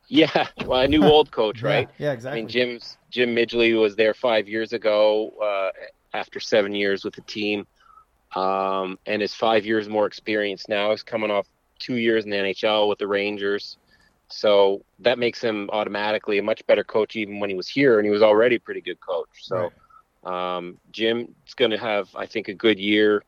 Yeah 0.07 0.47
well 0.65 0.81
a 0.81 0.87
new 0.87 1.03
old 1.03 1.31
coach 1.31 1.61
right? 1.63 1.89
yeah, 1.97 2.07
yeah, 2.07 2.13
exactly 2.13 2.39
I 2.39 2.41
mean 2.43 2.49
Jim's 2.49 2.97
Jim 3.09 3.35
Midgley 3.35 3.79
was 3.79 3.95
there 3.95 4.13
five 4.13 4.47
years 4.47 4.73
ago 4.73 5.29
uh, 5.41 5.69
after 6.13 6.39
seven 6.39 6.75
years 6.75 7.03
with 7.03 7.15
the 7.15 7.21
team. 7.21 7.67
Um, 8.33 8.97
and 9.05 9.21
is 9.21 9.35
five 9.35 9.65
years 9.65 9.89
more 9.89 10.05
experience 10.05 10.69
now 10.69 10.91
he's 10.91 11.03
coming 11.03 11.29
off 11.29 11.47
two 11.81 11.95
years 11.95 12.23
in 12.23 12.29
the 12.29 12.37
NHL 12.37 12.87
with 12.87 12.99
the 12.99 13.07
Rangers. 13.07 13.77
So 14.29 14.85
that 14.99 15.19
makes 15.19 15.41
him 15.41 15.69
automatically 15.73 16.37
a 16.37 16.43
much 16.43 16.65
better 16.67 16.83
coach 16.83 17.15
even 17.17 17.39
when 17.39 17.49
he 17.49 17.55
was 17.55 17.67
here, 17.67 17.99
and 17.99 18.05
he 18.05 18.11
was 18.11 18.21
already 18.21 18.55
a 18.55 18.59
pretty 18.59 18.79
good 18.79 18.99
coach. 19.01 19.27
So 19.41 19.71
right. 20.23 20.57
um, 20.57 20.77
Jim's 20.91 21.53
going 21.57 21.71
to 21.71 21.77
have, 21.77 22.07
I 22.15 22.25
think, 22.25 22.47
a 22.47 22.53
good 22.53 22.79
year 22.79 23.23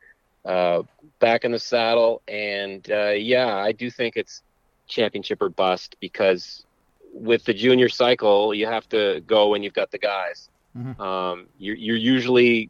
uh, 0.45 0.83
back 1.19 1.45
in 1.45 1.51
the 1.51 1.59
saddle. 1.59 2.21
And 2.27 2.89
uh, 2.91 3.11
yeah, 3.11 3.55
I 3.55 3.71
do 3.71 3.89
think 3.89 4.17
it's 4.17 4.41
championship 4.87 5.41
or 5.41 5.49
bust 5.49 5.95
because 5.99 6.65
with 7.13 7.45
the 7.45 7.53
junior 7.53 7.89
cycle, 7.89 8.53
you 8.53 8.65
have 8.65 8.87
to 8.89 9.21
go 9.25 9.49
when 9.49 9.63
you've 9.63 9.73
got 9.73 9.91
the 9.91 9.99
guys. 9.99 10.49
Mm-hmm. 10.77 11.01
Um, 11.01 11.47
you're, 11.57 11.75
you're 11.75 11.95
usually 11.95 12.69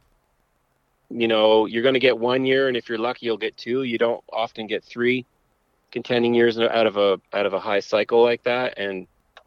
you 1.10 1.28
know 1.28 1.66
you're 1.66 1.82
going 1.82 1.94
to 1.94 2.00
get 2.00 2.18
one 2.18 2.46
year 2.46 2.66
and 2.66 2.78
if 2.78 2.88
you're 2.88 2.96
lucky 2.98 3.26
you'll 3.26 3.36
get 3.36 3.54
two 3.58 3.82
you 3.82 3.98
don't 3.98 4.24
often 4.32 4.66
get 4.66 4.82
three 4.82 5.26
contending 5.94 6.34
years 6.34 6.58
out 6.58 6.86
of 6.86 6.96
a 6.96 7.20
out 7.32 7.46
of 7.46 7.54
a 7.54 7.60
high 7.60 7.80
cycle 7.80 8.22
like 8.22 8.42
that. 8.42 8.76
And 8.76 9.06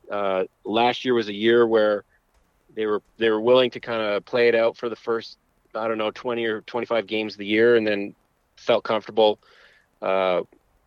uh, 0.09 0.45
last 0.63 1.03
year 1.03 1.13
was 1.13 1.28
a 1.28 1.34
year 1.34 1.67
where 1.67 2.05
they 2.73 2.88
were 2.88 3.03
they 3.17 3.30
were 3.30 3.41
willing 3.41 3.69
to 3.71 3.80
kind 3.80 4.01
of 4.01 4.25
play 4.25 4.47
it 4.47 4.55
out 4.55 4.78
for 4.78 4.89
the 4.89 4.95
first 4.95 5.38
I 5.78 5.88
don't 5.88 5.97
know 5.97 6.11
20 6.11 6.45
or 6.45 6.61
25 6.61 7.07
games 7.07 7.34
of 7.34 7.39
the 7.39 7.45
year, 7.45 7.75
and 7.75 7.86
then 7.86 8.15
felt 8.55 8.84
comfortable 8.84 9.39
uh, 10.01 10.41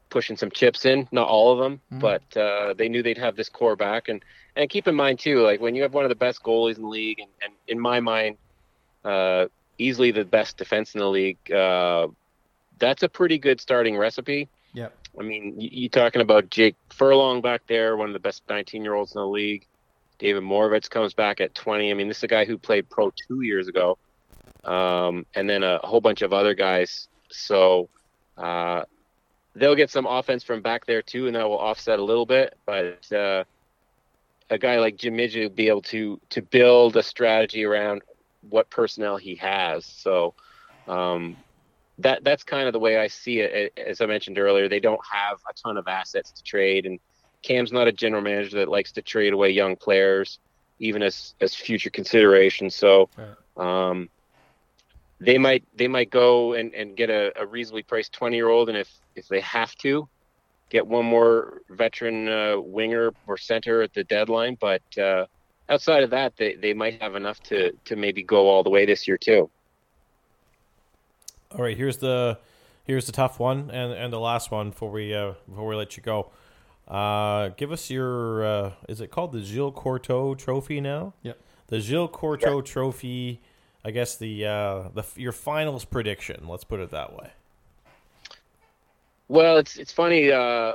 pushing 0.08 0.36
some 0.36 0.50
chips 0.50 0.84
in. 0.84 1.08
Not 1.12 1.28
all 1.28 1.52
of 1.52 1.58
them, 1.58 1.80
mm-hmm. 1.92 2.00
but 2.00 2.36
uh, 2.36 2.74
they 2.74 2.88
knew 2.88 3.02
they'd 3.02 3.18
have 3.18 3.36
this 3.36 3.48
core 3.48 3.76
back. 3.76 4.08
And 4.08 4.22
and 4.56 4.68
keep 4.68 4.88
in 4.88 4.94
mind 4.94 5.18
too, 5.18 5.40
like 5.40 5.60
when 5.60 5.74
you 5.74 5.82
have 5.82 5.94
one 5.94 6.04
of 6.04 6.08
the 6.08 6.16
best 6.16 6.42
goalies 6.42 6.76
in 6.76 6.82
the 6.82 6.88
league, 6.88 7.20
and, 7.20 7.30
and 7.42 7.52
in 7.68 7.78
my 7.80 8.00
mind, 8.00 8.36
uh, 9.04 9.46
easily 9.78 10.10
the 10.10 10.24
best 10.24 10.58
defense 10.58 10.94
in 10.94 11.00
the 11.00 11.08
league. 11.08 11.50
Uh, 11.50 12.08
that's 12.78 13.02
a 13.02 13.08
pretty 13.08 13.38
good 13.38 13.60
starting 13.60 13.96
recipe. 13.96 14.48
Yep. 14.74 14.94
I 15.18 15.22
mean, 15.22 15.60
you, 15.60 15.68
you 15.72 15.88
talking 15.88 16.22
about 16.22 16.50
Jake 16.50 16.76
Furlong 16.90 17.40
back 17.40 17.62
there, 17.66 17.96
one 17.96 18.08
of 18.08 18.12
the 18.12 18.20
best 18.20 18.42
19 18.48 18.82
year 18.82 18.94
olds 18.94 19.14
in 19.14 19.20
the 19.20 19.26
league. 19.26 19.66
David 20.18 20.42
Moravec 20.42 20.88
comes 20.90 21.14
back 21.14 21.40
at 21.40 21.54
20. 21.54 21.90
I 21.90 21.94
mean, 21.94 22.08
this 22.08 22.18
is 22.18 22.24
a 22.24 22.28
guy 22.28 22.44
who 22.44 22.58
played 22.58 22.88
pro 22.90 23.10
two 23.26 23.40
years 23.40 23.68
ago, 23.68 23.96
um, 24.64 25.26
and 25.34 25.48
then 25.48 25.62
a 25.62 25.78
whole 25.78 26.00
bunch 26.00 26.22
of 26.22 26.32
other 26.32 26.54
guys. 26.54 27.08
So 27.30 27.88
uh, 28.36 28.84
they'll 29.54 29.74
get 29.74 29.90
some 29.90 30.06
offense 30.06 30.42
from 30.42 30.62
back 30.62 30.86
there 30.86 31.02
too, 31.02 31.26
and 31.26 31.36
that 31.36 31.48
will 31.48 31.58
offset 31.58 31.98
a 31.98 32.04
little 32.04 32.26
bit. 32.26 32.56
But 32.66 33.12
uh, 33.12 33.44
a 34.50 34.58
guy 34.58 34.78
like 34.78 34.96
Jim 34.96 35.14
Midgley 35.14 35.42
will 35.42 35.50
be 35.50 35.68
able 35.68 35.82
to 35.82 36.20
to 36.30 36.42
build 36.42 36.96
a 36.96 37.02
strategy 37.02 37.64
around 37.64 38.02
what 38.48 38.70
personnel 38.70 39.16
he 39.16 39.36
has. 39.36 39.84
So 39.84 40.34
um, 40.88 41.36
that 41.98 42.24
that's 42.24 42.42
kind 42.42 42.66
of 42.66 42.72
the 42.72 42.78
way 42.78 42.98
I 42.98 43.06
see 43.06 43.40
it. 43.40 43.72
As 43.78 44.00
I 44.00 44.06
mentioned 44.06 44.38
earlier, 44.38 44.68
they 44.68 44.80
don't 44.80 45.00
have 45.10 45.38
a 45.48 45.52
ton 45.52 45.76
of 45.76 45.86
assets 45.88 46.30
to 46.32 46.42
trade, 46.42 46.86
and 46.86 46.98
Cam's 47.42 47.72
not 47.72 47.88
a 47.88 47.92
general 47.92 48.22
manager 48.22 48.58
that 48.58 48.68
likes 48.68 48.92
to 48.92 49.02
trade 49.02 49.32
away 49.32 49.50
young 49.50 49.76
players, 49.76 50.38
even 50.78 51.02
as 51.02 51.34
as 51.40 51.54
future 51.54 51.90
consideration. 51.90 52.70
So, 52.70 53.08
um, 53.56 54.08
they 55.20 55.38
might 55.38 55.64
they 55.76 55.88
might 55.88 56.10
go 56.10 56.54
and, 56.54 56.74
and 56.74 56.96
get 56.96 57.10
a, 57.10 57.32
a 57.40 57.46
reasonably 57.46 57.82
priced 57.82 58.12
twenty 58.12 58.36
year 58.36 58.48
old, 58.48 58.68
and 58.68 58.78
if 58.78 58.90
if 59.14 59.28
they 59.28 59.40
have 59.40 59.74
to, 59.76 60.08
get 60.70 60.86
one 60.86 61.04
more 61.04 61.60
veteran 61.68 62.28
uh, 62.28 62.58
winger 62.58 63.12
or 63.26 63.36
center 63.36 63.82
at 63.82 63.92
the 63.92 64.04
deadline. 64.04 64.56
But 64.58 64.82
uh, 64.96 65.26
outside 65.68 66.02
of 66.02 66.10
that, 66.10 66.36
they, 66.36 66.54
they 66.54 66.72
might 66.72 67.02
have 67.02 67.14
enough 67.14 67.40
to 67.44 67.72
to 67.84 67.96
maybe 67.96 68.22
go 68.22 68.48
all 68.48 68.62
the 68.62 68.70
way 68.70 68.86
this 68.86 69.06
year 69.06 69.18
too. 69.18 69.50
All 71.52 71.62
right, 71.62 71.76
here's 71.76 71.98
the 71.98 72.38
here's 72.84 73.06
the 73.06 73.12
tough 73.12 73.38
one 73.38 73.70
and 73.70 73.92
and 73.92 74.12
the 74.12 74.20
last 74.20 74.50
one 74.50 74.70
before 74.70 74.90
we 74.90 75.14
uh, 75.14 75.34
before 75.48 75.66
we 75.66 75.76
let 75.76 75.96
you 75.96 76.02
go. 76.02 76.30
Uh, 76.88 77.50
give 77.50 77.70
us 77.70 77.90
your 77.90 78.44
uh, 78.44 78.72
is 78.88 79.00
it 79.00 79.10
called 79.10 79.32
the 79.32 79.40
Gilles 79.40 79.72
Courteau 79.72 80.34
Trophy 80.34 80.80
now? 80.80 81.12
Yep. 81.22 81.38
The 81.66 81.80
Gilles 81.80 82.08
Courteau 82.08 82.56
yep. 82.56 82.64
Trophy. 82.64 83.40
I 83.84 83.90
guess 83.90 84.16
the 84.16 84.46
uh, 84.46 84.88
the 84.94 85.04
your 85.16 85.32
finals 85.32 85.84
prediction. 85.84 86.46
Let's 86.48 86.64
put 86.64 86.80
it 86.80 86.90
that 86.90 87.16
way. 87.16 87.30
Well, 89.28 89.58
it's 89.58 89.76
it's 89.76 89.92
funny. 89.92 90.30
Uh, 90.30 90.74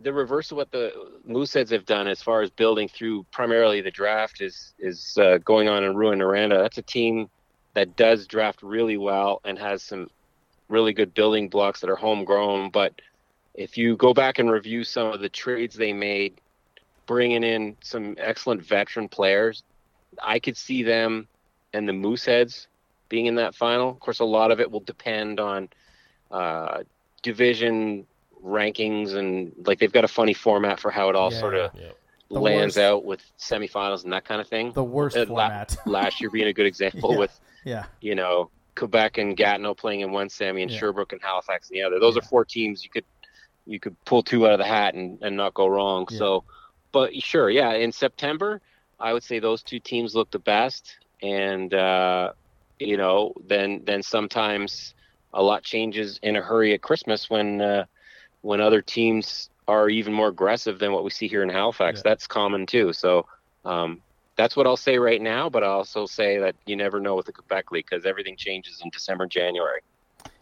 the 0.00 0.12
reverse 0.12 0.50
of 0.50 0.56
what 0.56 0.70
the 0.70 0.92
Mooseheads 1.28 1.70
have 1.70 1.84
done 1.86 2.08
as 2.08 2.22
far 2.22 2.42
as 2.42 2.50
building 2.50 2.88
through 2.88 3.24
primarily 3.30 3.80
the 3.80 3.90
draft 3.90 4.40
is 4.40 4.74
is 4.78 5.18
uh, 5.18 5.38
going 5.38 5.68
on 5.68 5.84
in 5.84 5.94
Rouyn-Noranda. 5.94 6.60
That's 6.60 6.78
a 6.78 6.82
team 6.82 7.28
that 7.74 7.96
does 7.96 8.26
draft 8.26 8.62
really 8.62 8.96
well 8.96 9.40
and 9.44 9.58
has 9.58 9.82
some 9.82 10.10
really 10.68 10.92
good 10.92 11.14
building 11.14 11.48
blocks 11.48 11.80
that 11.80 11.90
are 11.90 11.96
homegrown. 11.96 12.70
But 12.70 13.00
if 13.54 13.76
you 13.76 13.96
go 13.96 14.14
back 14.14 14.38
and 14.38 14.50
review 14.50 14.84
some 14.84 15.12
of 15.12 15.20
the 15.20 15.28
trades 15.28 15.74
they 15.74 15.92
made, 15.92 16.40
bringing 17.06 17.44
in 17.44 17.76
some 17.82 18.16
excellent 18.18 18.62
veteran 18.62 19.08
players, 19.08 19.62
I 20.22 20.38
could 20.38 20.56
see 20.56 20.82
them 20.82 21.28
and 21.72 21.88
the 21.88 21.92
Mooseheads 21.92 22.66
being 23.08 23.26
in 23.26 23.36
that 23.36 23.54
final. 23.54 23.90
Of 23.90 24.00
course, 24.00 24.20
a 24.20 24.24
lot 24.24 24.50
of 24.50 24.60
it 24.60 24.70
will 24.70 24.80
depend 24.80 25.40
on 25.40 25.68
uh, 26.30 26.82
division 27.22 28.06
rankings 28.44 29.14
and 29.14 29.52
like 29.66 29.78
they've 29.78 29.92
got 29.92 30.04
a 30.04 30.08
funny 30.08 30.34
format 30.34 30.80
for 30.80 30.90
how 30.90 31.08
it 31.08 31.14
all 31.14 31.32
yeah, 31.32 31.38
sort 31.38 31.54
of 31.54 31.70
yeah 31.78 31.92
lands 32.40 32.76
worst, 32.76 32.78
out 32.78 33.04
with 33.04 33.22
semifinals 33.38 34.04
and 34.04 34.12
that 34.12 34.24
kind 34.24 34.40
of 34.40 34.48
thing. 34.48 34.72
The 34.72 34.82
worst 34.82 35.16
uh, 35.16 35.26
format. 35.26 35.76
last 35.86 36.20
year 36.20 36.30
being 36.30 36.48
a 36.48 36.52
good 36.52 36.66
example 36.66 37.10
yeah, 37.12 37.18
with, 37.18 37.40
yeah, 37.64 37.84
you 38.00 38.14
know, 38.14 38.50
Quebec 38.74 39.18
and 39.18 39.36
Gatineau 39.36 39.74
playing 39.74 40.00
in 40.00 40.12
one 40.12 40.28
semi 40.28 40.62
and 40.62 40.70
yeah. 40.70 40.78
Sherbrooke 40.78 41.12
and 41.12 41.22
Halifax 41.22 41.70
in 41.70 41.74
the 41.74 41.82
other. 41.82 42.00
Those 42.00 42.16
yeah. 42.16 42.20
are 42.20 42.26
four 42.26 42.44
teams 42.44 42.84
you 42.84 42.90
could 42.90 43.04
you 43.66 43.78
could 43.78 44.02
pull 44.04 44.22
two 44.22 44.46
out 44.46 44.52
of 44.52 44.58
the 44.58 44.64
hat 44.64 44.94
and, 44.94 45.22
and 45.22 45.36
not 45.36 45.54
go 45.54 45.68
wrong. 45.68 46.08
So, 46.08 46.42
but 46.90 47.14
sure, 47.22 47.48
yeah, 47.48 47.74
in 47.74 47.92
September, 47.92 48.60
I 48.98 49.12
would 49.12 49.22
say 49.22 49.38
those 49.38 49.62
two 49.62 49.78
teams 49.78 50.16
look 50.16 50.32
the 50.32 50.40
best, 50.40 50.96
and 51.22 51.72
uh, 51.72 52.32
you 52.78 52.96
know, 52.96 53.32
then 53.46 53.82
then 53.84 54.02
sometimes 54.02 54.94
a 55.32 55.42
lot 55.42 55.62
changes 55.62 56.18
in 56.22 56.36
a 56.36 56.42
hurry 56.42 56.74
at 56.74 56.82
Christmas 56.82 57.30
when 57.30 57.60
uh, 57.60 57.84
when 58.42 58.60
other 58.60 58.82
teams 58.82 59.48
are 59.68 59.88
even 59.88 60.12
more 60.12 60.28
aggressive 60.28 60.78
than 60.78 60.92
what 60.92 61.04
we 61.04 61.10
see 61.10 61.28
here 61.28 61.42
in 61.42 61.48
Halifax. 61.48 61.98
Yeah. 61.98 62.10
That's 62.10 62.26
common 62.26 62.66
too. 62.66 62.92
So 62.92 63.26
um, 63.64 64.02
that's 64.36 64.56
what 64.56 64.66
I'll 64.66 64.76
say 64.76 64.98
right 64.98 65.22
now. 65.22 65.48
But 65.48 65.62
I'll 65.62 65.78
also 65.78 66.06
say 66.06 66.38
that 66.38 66.56
you 66.66 66.76
never 66.76 67.00
know 67.00 67.14
with 67.14 67.26
the 67.26 67.32
Quebec 67.32 67.70
League 67.70 67.86
because 67.88 68.04
everything 68.04 68.36
changes 68.36 68.80
in 68.82 68.90
December 68.90 69.26
January. 69.26 69.80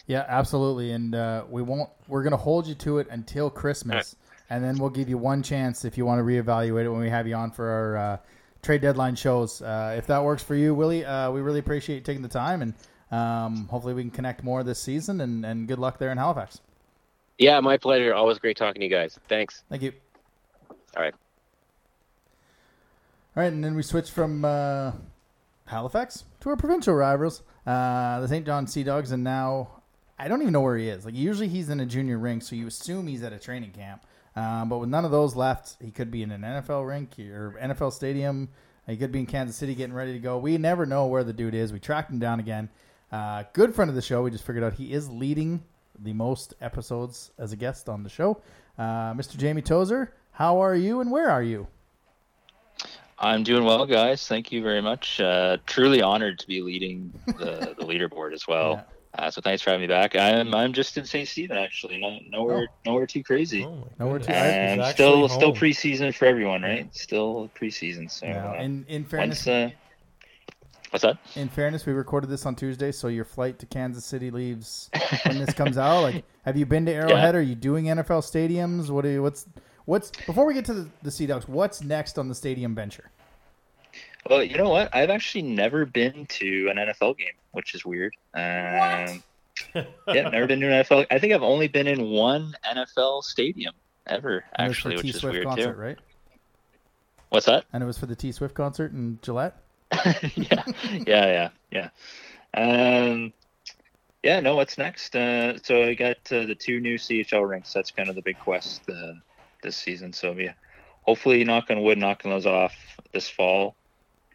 Yeah, 0.07 0.25
absolutely. 0.27 0.93
And 0.93 1.15
uh, 1.15 1.45
we 1.49 1.63
won't. 1.63 1.91
We're 2.09 2.23
going 2.23 2.33
to 2.33 2.39
hold 2.39 2.67
you 2.67 2.75
to 2.77 2.99
it 2.99 3.07
until 3.11 3.51
Christmas, 3.51 4.17
and 4.49 4.65
then 4.65 4.77
we'll 4.79 4.91
give 4.91 5.09
you 5.09 5.19
one 5.19 5.43
chance 5.43 5.85
if 5.85 5.97
you 5.97 6.05
want 6.05 6.19
to 6.19 6.25
reevaluate 6.25 6.85
it 6.85 6.89
when 6.89 7.01
we 7.01 7.11
have 7.11 7.29
you 7.29 7.37
on 7.37 7.51
for 7.51 7.69
our 7.69 7.97
uh, 7.97 8.17
trade 8.63 8.81
deadline 8.81 9.17
shows. 9.17 9.63
Uh, 9.63 9.95
if 9.97 10.07
that 10.07 10.23
works 10.25 10.43
for 10.43 10.55
you, 10.55 10.75
Willy, 10.75 11.05
uh, 11.05 11.31
we 11.31 11.41
really 11.41 11.59
appreciate 11.59 12.05
taking 12.05 12.23
the 12.23 12.29
time, 12.29 12.63
and 12.63 12.75
um, 13.11 13.67
hopefully 13.69 13.95
we 13.95 14.03
can 14.03 14.11
connect 14.11 14.45
more 14.45 14.63
this 14.63 14.81
season. 14.81 15.21
And, 15.21 15.45
and 15.45 15.67
good 15.67 15.79
luck 15.79 15.99
there 15.99 16.11
in 16.11 16.19
Halifax. 16.19 16.61
Yeah, 17.39 17.59
my 17.61 17.79
pleasure. 17.79 18.15
Always 18.15 18.39
great 18.39 18.57
talking 18.57 18.81
to 18.81 18.87
you 18.87 18.91
guys. 18.91 19.19
Thanks. 19.29 19.63
Thank 19.71 19.83
you. 19.83 19.93
All 20.97 21.03
right. 21.03 21.15
All 23.37 23.43
right, 23.43 23.53
and 23.53 23.65
then 23.65 23.77
we 23.77 23.83
switch 23.83 24.11
from 24.11 24.45
uh, 24.45 24.93
Halifax 25.67 26.25
to 26.41 26.51
our 26.51 26.57
provincial 26.57 26.95
rivals, 26.95 27.43
uh, 27.67 28.21
the 28.21 28.29
St. 28.29 28.45
John 28.45 28.67
Sea 28.67 28.83
Dogs, 28.83 29.13
and 29.13 29.23
now 29.23 29.83
I 30.19 30.29
don't 30.29 30.43
even 30.43 30.53
know 30.53 30.61
where 30.61 30.77
he 30.77 30.89
is. 30.89 31.05
Like 31.05 31.15
usually 31.15 31.49
he's 31.49 31.71
in 31.71 31.81
a 31.81 31.87
junior 31.87 32.19
ring, 32.19 32.41
so 32.41 32.57
you 32.57 32.67
assume 32.67 33.07
he's 33.07 33.23
at 33.23 33.33
a 33.33 33.39
training 33.39 33.71
camp. 33.71 34.05
Um, 34.37 34.69
but 34.69 34.79
with 34.79 34.89
none 34.89 35.05
of 35.05 35.11
those 35.11 35.35
left, 35.35 35.77
he 35.83 35.91
could 35.91 36.11
be 36.11 36.23
in 36.23 36.31
an 36.31 36.43
NFL 36.43 36.87
rink 36.87 37.19
or 37.19 37.59
NFL 37.61 37.93
stadium. 37.93 38.49
He 38.87 38.97
could 38.97 39.13
be 39.13 39.21
in 39.21 39.27
Kansas 39.27 39.57
City 39.57 39.75
getting 39.75 39.95
ready 39.95 40.13
to 40.13 40.19
go. 40.19 40.39
We 40.39 40.59
never 40.59 40.87
know 40.87 41.07
where 41.07 41.25
the 41.25 41.33
dude 41.33 41.55
is. 41.55 41.73
We 41.73 41.79
tracked 41.79 42.11
him 42.11 42.19
down 42.19 42.41
again. 42.41 42.69
Uh, 43.13 43.45
good 43.53 43.75
friend 43.75 43.89
of 43.89 43.95
the 43.95 44.03
show. 44.03 44.23
We 44.23 44.31
just 44.31 44.45
figured 44.45 44.65
out 44.65 44.75
he 44.75 44.93
is 44.93 45.09
leading 45.09 45.63
the 45.99 46.13
most 46.13 46.55
episodes 46.61 47.31
as 47.39 47.53
a 47.53 47.57
guest 47.57 47.89
on 47.89 48.03
the 48.03 48.09
show. 48.09 48.41
Uh, 48.79 49.13
Mr. 49.15 49.37
Jamie 49.37 49.63
Tozer, 49.63 50.15
how 50.33 50.61
are 50.61 50.75
you 50.75 51.01
and 51.01 51.11
where 51.11 51.29
are 51.29 51.43
you? 51.43 51.67
I'm 53.19 53.43
doing 53.43 53.65
well, 53.65 53.85
guys. 53.85 54.27
Thank 54.27 54.51
you 54.51 54.63
very 54.63 54.81
much. 54.81 55.21
Uh, 55.21 55.59
truly 55.67 56.01
honored 56.01 56.39
to 56.39 56.47
be 56.47 56.63
leading 56.63 57.13
the, 57.27 57.75
the 57.79 57.85
leaderboard 57.85 58.33
as 58.33 58.49
well. 58.49 58.85
Yeah. 59.15 59.25
Uh, 59.27 59.31
so 59.31 59.41
thanks 59.41 59.61
for 59.63 59.71
having 59.71 59.83
me 59.83 59.87
back. 59.89 60.15
I'm 60.17 60.55
I'm 60.55 60.73
just 60.73 60.97
in 60.97 61.05
St. 61.05 61.27
Stephen 61.29 61.57
actually, 61.57 61.99
not 62.01 62.21
nowhere 62.31 62.69
nowhere 62.87 63.07
too 63.07 63.23
crazy. 63.25 63.65
Oh 63.65 63.87
Nowhere 63.99 64.19
goodness. 64.21 64.27
to- 64.27 64.35
and 64.35 64.85
still 64.87 65.25
actually 65.25 65.37
still 65.37 65.53
preseason 65.55 66.15
for 66.15 66.27
everyone, 66.27 66.63
right? 66.63 66.95
Still 66.95 67.51
preseason. 67.59 68.11
So 68.11 68.27
Yeah. 68.27 68.51
uh, 68.51 68.55
In 68.63 68.85
in 68.89 69.05
fairness, 69.05 69.47
once 69.47 69.49
uh, 69.49 69.71
what's 70.91 71.03
that? 71.03 71.19
in 71.37 71.49
fairness, 71.49 71.87
we 71.87 71.93
recorded 71.93 72.31
this 72.31 72.47
on 72.47 72.55
Tuesday, 72.55 72.93
so 72.93 73.09
your 73.09 73.25
flight 73.25 73.59
to 73.59 73.67
Kansas 73.67 74.05
City 74.05 74.31
leaves 74.31 74.91
when 75.27 75.39
this 75.39 75.55
comes 75.55 75.77
out. 75.79 76.03
Like, 76.03 76.25
have 76.45 76.57
you 76.57 76.67
been 76.67 76.87
to 76.87 76.93
Arrowhead? 76.93 77.35
Are 77.35 77.43
you 77.43 77.55
doing 77.57 77.87
NFL 77.87 78.23
stadiums? 78.23 78.91
What 78.91 79.05
are 79.05 79.11
you, 79.11 79.23
what's 79.23 79.47
what's 79.87 80.11
before 80.27 80.47
we 80.47 80.55
get 80.55 80.65
to 80.67 80.75
the, 80.75 80.89
the 81.03 81.11
Sea 81.11 81.27
Dogs? 81.27 81.49
What's 81.49 81.83
next 81.83 82.19
on 82.19 82.29
the 82.29 82.35
stadium 82.35 82.75
venture? 82.77 83.11
Well, 84.29 84.43
you 84.43 84.57
know 84.59 84.69
what? 84.69 84.95
I've 84.95 85.11
actually 85.11 85.43
never 85.43 85.87
been 85.87 86.27
to 86.27 86.69
an 86.69 86.77
NFL 86.77 87.19
game, 87.19 87.35
which 87.53 87.75
is 87.75 87.85
weird. 87.85 88.15
Um, 88.35 89.23
yeah, 89.75 90.29
never 90.29 90.47
been 90.47 90.61
to 90.61 90.67
an 90.67 90.85
NFL. 90.85 91.07
I 91.11 91.19
think 91.19 91.33
I've 91.33 91.43
only 91.43 91.69
been 91.69 91.87
in 91.87 92.11
one 92.11 92.55
NFL 92.65 93.25
stadium 93.25 93.75
ever, 94.07 94.45
And 94.57 94.71
actually, 94.71 94.97
which 94.97 95.03
T 95.03 95.09
is 95.11 95.17
Swift 95.17 95.35
weird 95.35 95.47
concert, 95.47 95.75
too. 95.75 95.81
right? 95.81 95.99
What's 97.31 97.47
that? 97.47 97.65
And 97.73 97.83
it 97.83 97.87
was 97.87 97.97
for 97.97 98.07
the 98.07 98.17
T 98.17 98.33
Swift 98.33 98.55
concert 98.55 98.93
in 98.93 99.19
Gillette. 99.23 99.57
yeah, 100.35 100.65
yeah, 101.07 101.07
yeah, 101.07 101.49
yeah. 101.71 101.89
Um, 102.55 103.33
yeah, 104.23 104.41
no. 104.41 104.57
What's 104.57 104.77
next? 104.77 105.17
Uh, 105.17 105.59
so 105.63 105.83
I 105.83 105.95
got 105.95 106.17
uh, 106.31 106.45
the 106.47 106.55
two 106.55 106.81
new 106.81 106.97
CHL 106.97 107.49
rinks. 107.49 107.73
That's 107.73 107.91
kind 107.91 108.09
of 108.09 108.15
the 108.15 108.23
big 108.23 108.39
quest 108.39 108.83
uh, 108.89 109.15
this 109.63 109.77
season. 109.77 110.13
So 110.13 110.33
yeah, 110.33 110.53
hopefully, 111.03 111.43
knock 111.45 111.71
on 111.71 111.83
wood, 111.83 111.99
knocking 111.99 112.31
those 112.31 112.47
off 112.47 112.75
this 113.13 113.29
fall. 113.29 113.77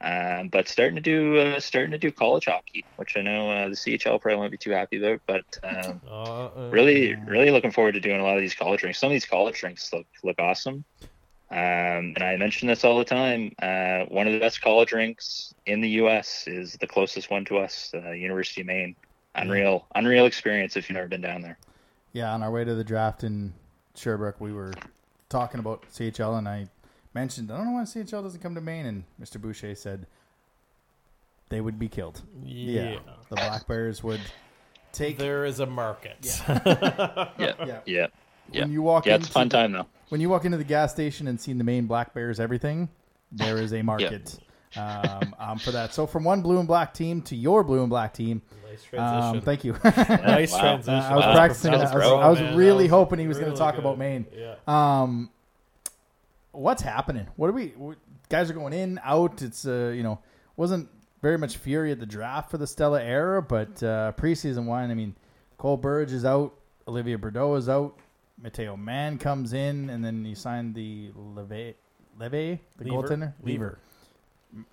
Um, 0.02 0.50
but 0.50 0.68
starting 0.68 0.96
to 0.96 1.02
do 1.02 1.38
uh, 1.38 1.60
starting 1.60 1.92
to 1.92 1.98
do 1.98 2.12
college 2.12 2.46
hockey, 2.46 2.84
which 2.98 3.16
I 3.16 3.22
know 3.22 3.50
uh, 3.50 3.70
the 3.70 3.76
CHL 3.76 4.20
probably 4.20 4.38
won't 4.38 4.52
be 4.52 4.58
too 4.58 4.72
happy 4.72 4.98
about. 4.98 5.22
But 5.26 5.60
um, 5.64 6.02
Uh, 6.10 6.50
really, 6.70 7.16
really 7.16 7.50
looking 7.50 7.72
forward 7.72 7.94
to 7.94 8.00
doing 8.00 8.20
a 8.20 8.24
lot 8.24 8.36
of 8.36 8.42
these 8.42 8.54
college 8.54 8.84
rinks. 8.84 9.00
Some 9.00 9.08
of 9.08 9.14
these 9.14 9.26
college 9.26 9.64
rinks 9.64 9.92
look 9.94 10.06
look 10.24 10.38
awesome. 10.40 10.84
Um, 11.52 12.14
and 12.16 12.24
I 12.24 12.36
mention 12.38 12.68
this 12.68 12.84
all 12.84 12.98
the 12.98 13.06
time. 13.06 13.54
Uh, 13.62 14.06
one 14.06 14.28
of 14.28 14.34
the 14.34 14.40
best 14.40 14.62
college 14.62 14.92
rinks 14.92 15.54
in 15.66 15.80
the 15.80 15.90
U.S. 15.90 16.46
is 16.48 16.74
the 16.74 16.88
closest 16.88 17.30
one 17.30 17.46
to 17.46 17.60
us, 17.60 17.92
uh, 17.94 18.12
University 18.12 18.62
of 18.62 18.68
Maine. 18.68 18.96
Unreal, 19.36 19.86
unreal 19.96 20.26
experience 20.26 20.76
if 20.76 20.90
you've 20.90 20.96
never 20.96 21.08
been 21.08 21.22
down 21.22 21.42
there. 21.42 21.58
Yeah, 22.14 22.34
on 22.34 22.42
our 22.42 22.50
way 22.50 22.64
to 22.64 22.74
the 22.74 22.84
draft 22.84 23.24
in 23.24 23.54
Sherbrooke, 23.94 24.40
we 24.40 24.54
were 24.54 24.74
talking 25.30 25.60
about 25.60 25.84
CHL, 25.94 26.38
and 26.38 26.48
I 26.48 26.68
mentioned 27.16 27.52
I 27.52 27.58
don't 27.58 27.66
know 27.66 27.72
why 27.72 27.84
CHL 27.84 28.22
doesn't 28.22 28.42
come 28.42 28.54
to 28.54 28.62
Maine, 28.62 28.86
and 28.86 29.04
Mr. 29.20 29.42
Boucher 29.42 29.74
said 29.74 30.06
they 31.50 31.62
would 31.62 31.80
be 31.80 31.88
killed. 31.88 32.22
yeah. 32.44 32.98
the 33.30 33.36
Black 33.36 33.68
Bears 33.68 34.04
would 34.04 34.22
take. 34.92 35.18
There 35.18 35.46
is 35.46 35.60
a 35.60 35.66
market. 35.66 36.18
Yeah, 36.48 37.30
Yeah. 37.40 37.54
yeah, 37.66 37.80
yeah. 37.86 38.08
When 38.64 38.72
you 38.72 38.82
walk 38.84 39.06
Yeah, 39.08 39.16
into 39.16 39.26
it's 39.26 39.34
fun 39.34 39.48
the- 39.50 39.58
time 39.58 39.72
though. 39.72 39.88
when 40.10 40.22
you 40.22 40.30
walk 40.30 40.46
into 40.46 40.58
the 40.58 40.64
gas 40.64 40.92
station 40.92 41.28
and 41.28 41.40
see 41.42 41.54
the 41.54 41.64
Maine 41.64 41.88
Black 41.88 42.14
Bears 42.14 42.40
everything, 42.40 42.90
there 43.32 43.58
is 43.58 43.74
a 43.74 43.82
market 43.82 44.38
um, 44.78 45.36
um, 45.40 45.58
for 45.58 45.72
that. 45.72 45.94
So 45.94 46.06
from 46.06 46.24
one 46.24 46.42
blue 46.42 46.60
and 46.60 46.68
black 46.68 46.94
team 46.94 47.22
to 47.24 47.36
your 47.36 47.64
blue 47.64 47.80
and 47.82 47.90
black 47.90 48.14
team, 48.14 48.42
Nice 48.70 48.84
transition. 48.84 49.36
um, 49.38 49.42
thank 49.42 49.64
you. 49.64 49.74
nice 49.84 50.52
Wow. 50.52 50.60
transition. 50.60 50.94
Uh, 51.00 51.10
I 51.10 51.16
was 51.16 51.26
Wow. 51.26 51.34
practicing 51.36 51.72
That 51.72 51.78
that. 51.80 51.94
was 51.96 52.04
I 52.04 52.12
was, 52.14 52.26
I 52.26 52.30
was 52.30 52.40
man. 52.40 52.52
That 52.52 52.58
really 52.58 52.84
was 52.84 52.92
hoping 52.92 53.20
he 53.20 53.28
was 53.28 53.40
going 53.40 53.52
to 53.52 53.58
talk 53.58 53.76
good. 53.76 53.80
about 53.82 53.98
Maine. 53.98 54.26
Yeah. 54.36 54.56
Um, 54.68 55.30
what's 56.56 56.82
happening? 56.82 57.28
What 57.36 57.50
are 57.50 57.54
we? 57.54 57.68
What, 57.78 57.98
guys 58.30 58.50
are 58.50 58.54
going 58.54 58.74
in, 58.74 59.00
out. 59.04 59.42
It's 59.42 59.66
uh, 59.66 59.94
you 59.96 60.04
know, 60.04 60.20
wasn't 60.56 60.90
very 61.22 61.38
much 61.38 61.58
fury 61.58 61.92
at 61.92 62.00
the 62.00 62.06
draft 62.06 62.52
for 62.52 62.58
the 62.58 62.68
Stella 62.68 63.02
era, 63.02 63.42
but 63.42 63.82
uh, 63.82 64.14
preseason 64.18 64.66
one. 64.66 64.92
I 64.92 64.94
mean, 64.94 65.16
Cole 65.58 65.78
Burge 65.78 66.12
is 66.12 66.26
out, 66.26 66.54
Olivia 66.88 67.18
Bordeaux 67.18 67.56
is 67.56 67.70
out, 67.70 67.98
Mateo 68.42 68.76
Mann 68.76 69.18
comes 69.18 69.54
in, 69.54 69.90
and 69.90 70.04
then 70.04 70.26
you 70.26 70.36
signed 70.36 70.76
the 70.76 71.12
Leve, 71.16 71.76
Leve, 72.20 72.60
the 72.78 72.84
Lever. 72.84 73.08
goaltender, 73.08 73.34
Lever. 73.42 73.80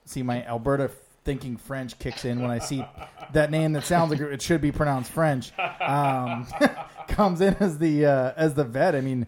See, 0.05 0.23
my 0.23 0.45
Alberta 0.45 0.91
thinking 1.25 1.57
French 1.57 1.99
kicks 1.99 2.25
in 2.25 2.41
when 2.41 2.51
I 2.51 2.59
see 2.59 2.85
that 3.33 3.51
name 3.51 3.73
that 3.73 3.85
sounds 3.85 4.11
like 4.11 4.21
it 4.21 4.43
should 4.43 4.61
be 4.61 4.73
pronounced 4.73 5.11
French. 5.11 5.57
Um, 5.59 6.47
comes 7.09 7.41
in 7.41 7.55
as 7.61 7.79
the 7.79 8.07
uh, 8.07 8.33
as 8.37 8.55
the 8.55 8.65
vet. 8.65 8.95
I 8.95 9.01
mean, 9.01 9.27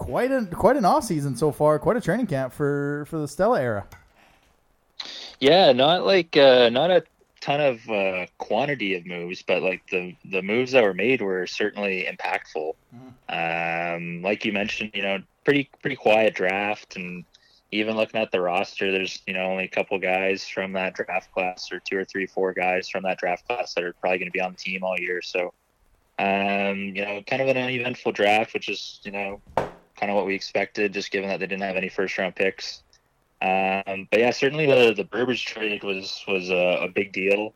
quite 0.00 0.32
a 0.32 0.46
quite 0.46 0.76
an 0.76 0.86
off 0.86 1.04
season 1.04 1.36
so 1.36 1.52
far. 1.52 1.78
Quite 1.78 1.96
a 1.98 2.00
training 2.00 2.26
camp 2.26 2.54
for 2.54 3.04
for 3.08 3.18
the 3.18 3.28
Stella 3.28 3.60
era. 3.60 3.86
Yeah, 5.38 5.72
not 5.72 6.06
like 6.06 6.36
uh, 6.36 6.70
not 6.70 6.90
a 6.90 7.04
ton 7.40 7.60
of 7.60 7.88
uh, 7.88 8.26
quantity 8.38 8.94
of 8.94 9.04
moves, 9.04 9.42
but 9.42 9.62
like 9.62 9.82
the 9.90 10.16
the 10.24 10.42
moves 10.42 10.72
that 10.72 10.82
were 10.82 10.94
made 10.94 11.20
were 11.20 11.46
certainly 11.46 12.08
impactful. 12.10 12.74
Um, 13.28 14.22
like 14.22 14.44
you 14.44 14.52
mentioned, 14.52 14.92
you 14.94 15.02
know, 15.02 15.18
pretty 15.44 15.68
pretty 15.82 15.96
quiet 15.96 16.34
draft, 16.34 16.96
and 16.96 17.24
even 17.70 17.94
looking 17.96 18.20
at 18.20 18.32
the 18.32 18.40
roster, 18.40 18.90
there's 18.90 19.20
you 19.26 19.34
know 19.34 19.42
only 19.42 19.64
a 19.64 19.68
couple 19.68 19.98
guys 19.98 20.48
from 20.48 20.72
that 20.72 20.94
draft 20.94 21.30
class, 21.32 21.70
or 21.70 21.80
two 21.80 21.98
or 21.98 22.06
three, 22.06 22.26
four 22.26 22.54
guys 22.54 22.88
from 22.88 23.02
that 23.02 23.18
draft 23.18 23.46
class 23.46 23.74
that 23.74 23.84
are 23.84 23.92
probably 24.00 24.18
going 24.18 24.28
to 24.28 24.32
be 24.32 24.40
on 24.40 24.52
the 24.52 24.58
team 24.58 24.82
all 24.82 24.98
year. 24.98 25.20
So, 25.20 25.52
um, 26.18 26.78
you 26.78 27.04
know, 27.04 27.22
kind 27.26 27.42
of 27.42 27.48
an 27.48 27.58
uneventful 27.58 28.12
draft, 28.12 28.54
which 28.54 28.70
is 28.70 29.00
you 29.04 29.12
know 29.12 29.40
kind 30.00 30.10
of 30.10 30.16
what 30.16 30.26
we 30.26 30.34
expected, 30.34 30.92
just 30.94 31.10
given 31.10 31.28
that 31.28 31.38
they 31.40 31.46
didn't 31.46 31.62
have 31.62 31.76
any 31.76 31.90
first 31.90 32.16
round 32.16 32.34
picks. 32.34 32.82
Um, 33.42 34.08
but 34.10 34.20
yeah, 34.20 34.30
certainly 34.30 34.66
the 34.66 34.94
the 34.94 35.04
Burbage 35.04 35.44
trade 35.44 35.84
was 35.84 36.24
was 36.26 36.50
a, 36.50 36.84
a 36.84 36.88
big 36.88 37.12
deal. 37.12 37.54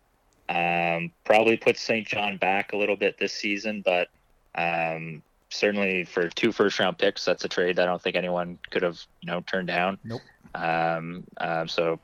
Um, 0.49 1.11
probably 1.25 1.57
puts 1.57 1.81
St. 1.81 2.07
John 2.07 2.37
back 2.37 2.73
a 2.73 2.77
little 2.77 2.97
bit 2.97 3.17
this 3.19 3.33
season, 3.33 3.83
but 3.85 4.09
um, 4.55 5.23
certainly 5.49 6.05
for 6.05 6.29
two 6.29 6.53
first 6.53 6.79
round 6.79 6.99
picks, 6.99 7.25
that's 7.25 7.45
a 7.45 7.49
trade 7.49 7.79
I 7.79 7.87
don't 7.87 8.01
think 8.01 8.17
anyone 8.17 8.59
could 8.71 8.83
have 8.83 9.01
you 9.21 9.27
know 9.27 9.41
turned 9.41 9.69
down. 9.69 9.99
Nope. 10.05 10.21
Um, 10.55 11.25
um, 11.39 11.67
so 11.67 11.99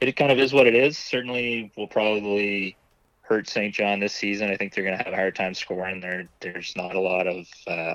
it 0.00 0.12
kind 0.16 0.30
of 0.30 0.38
is 0.38 0.52
what 0.52 0.66
it 0.66 0.74
is. 0.74 0.98
Certainly 0.98 1.72
will 1.76 1.86
probably 1.86 2.76
hurt 3.22 3.48
St. 3.48 3.74
John 3.74 4.00
this 4.00 4.14
season. 4.14 4.50
I 4.50 4.56
think 4.56 4.74
they're 4.74 4.84
going 4.84 4.98
to 4.98 5.02
have 5.02 5.12
a 5.12 5.16
hard 5.16 5.34
time 5.34 5.54
scoring. 5.54 6.00
There, 6.00 6.28
there's 6.40 6.74
not 6.76 6.94
a 6.94 7.00
lot 7.00 7.26
of 7.26 7.46
uh, 7.66 7.94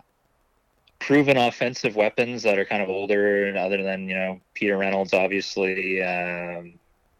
proven 1.01 1.35
offensive 1.35 1.95
weapons 1.95 2.43
that 2.43 2.59
are 2.59 2.65
kind 2.65 2.81
of 2.81 2.89
older, 2.89 3.47
and 3.47 3.57
other 3.57 3.83
than 3.83 4.07
you 4.07 4.15
know 4.15 4.39
Peter 4.53 4.77
Reynolds, 4.77 5.13
obviously 5.13 6.01
um, 6.01 6.73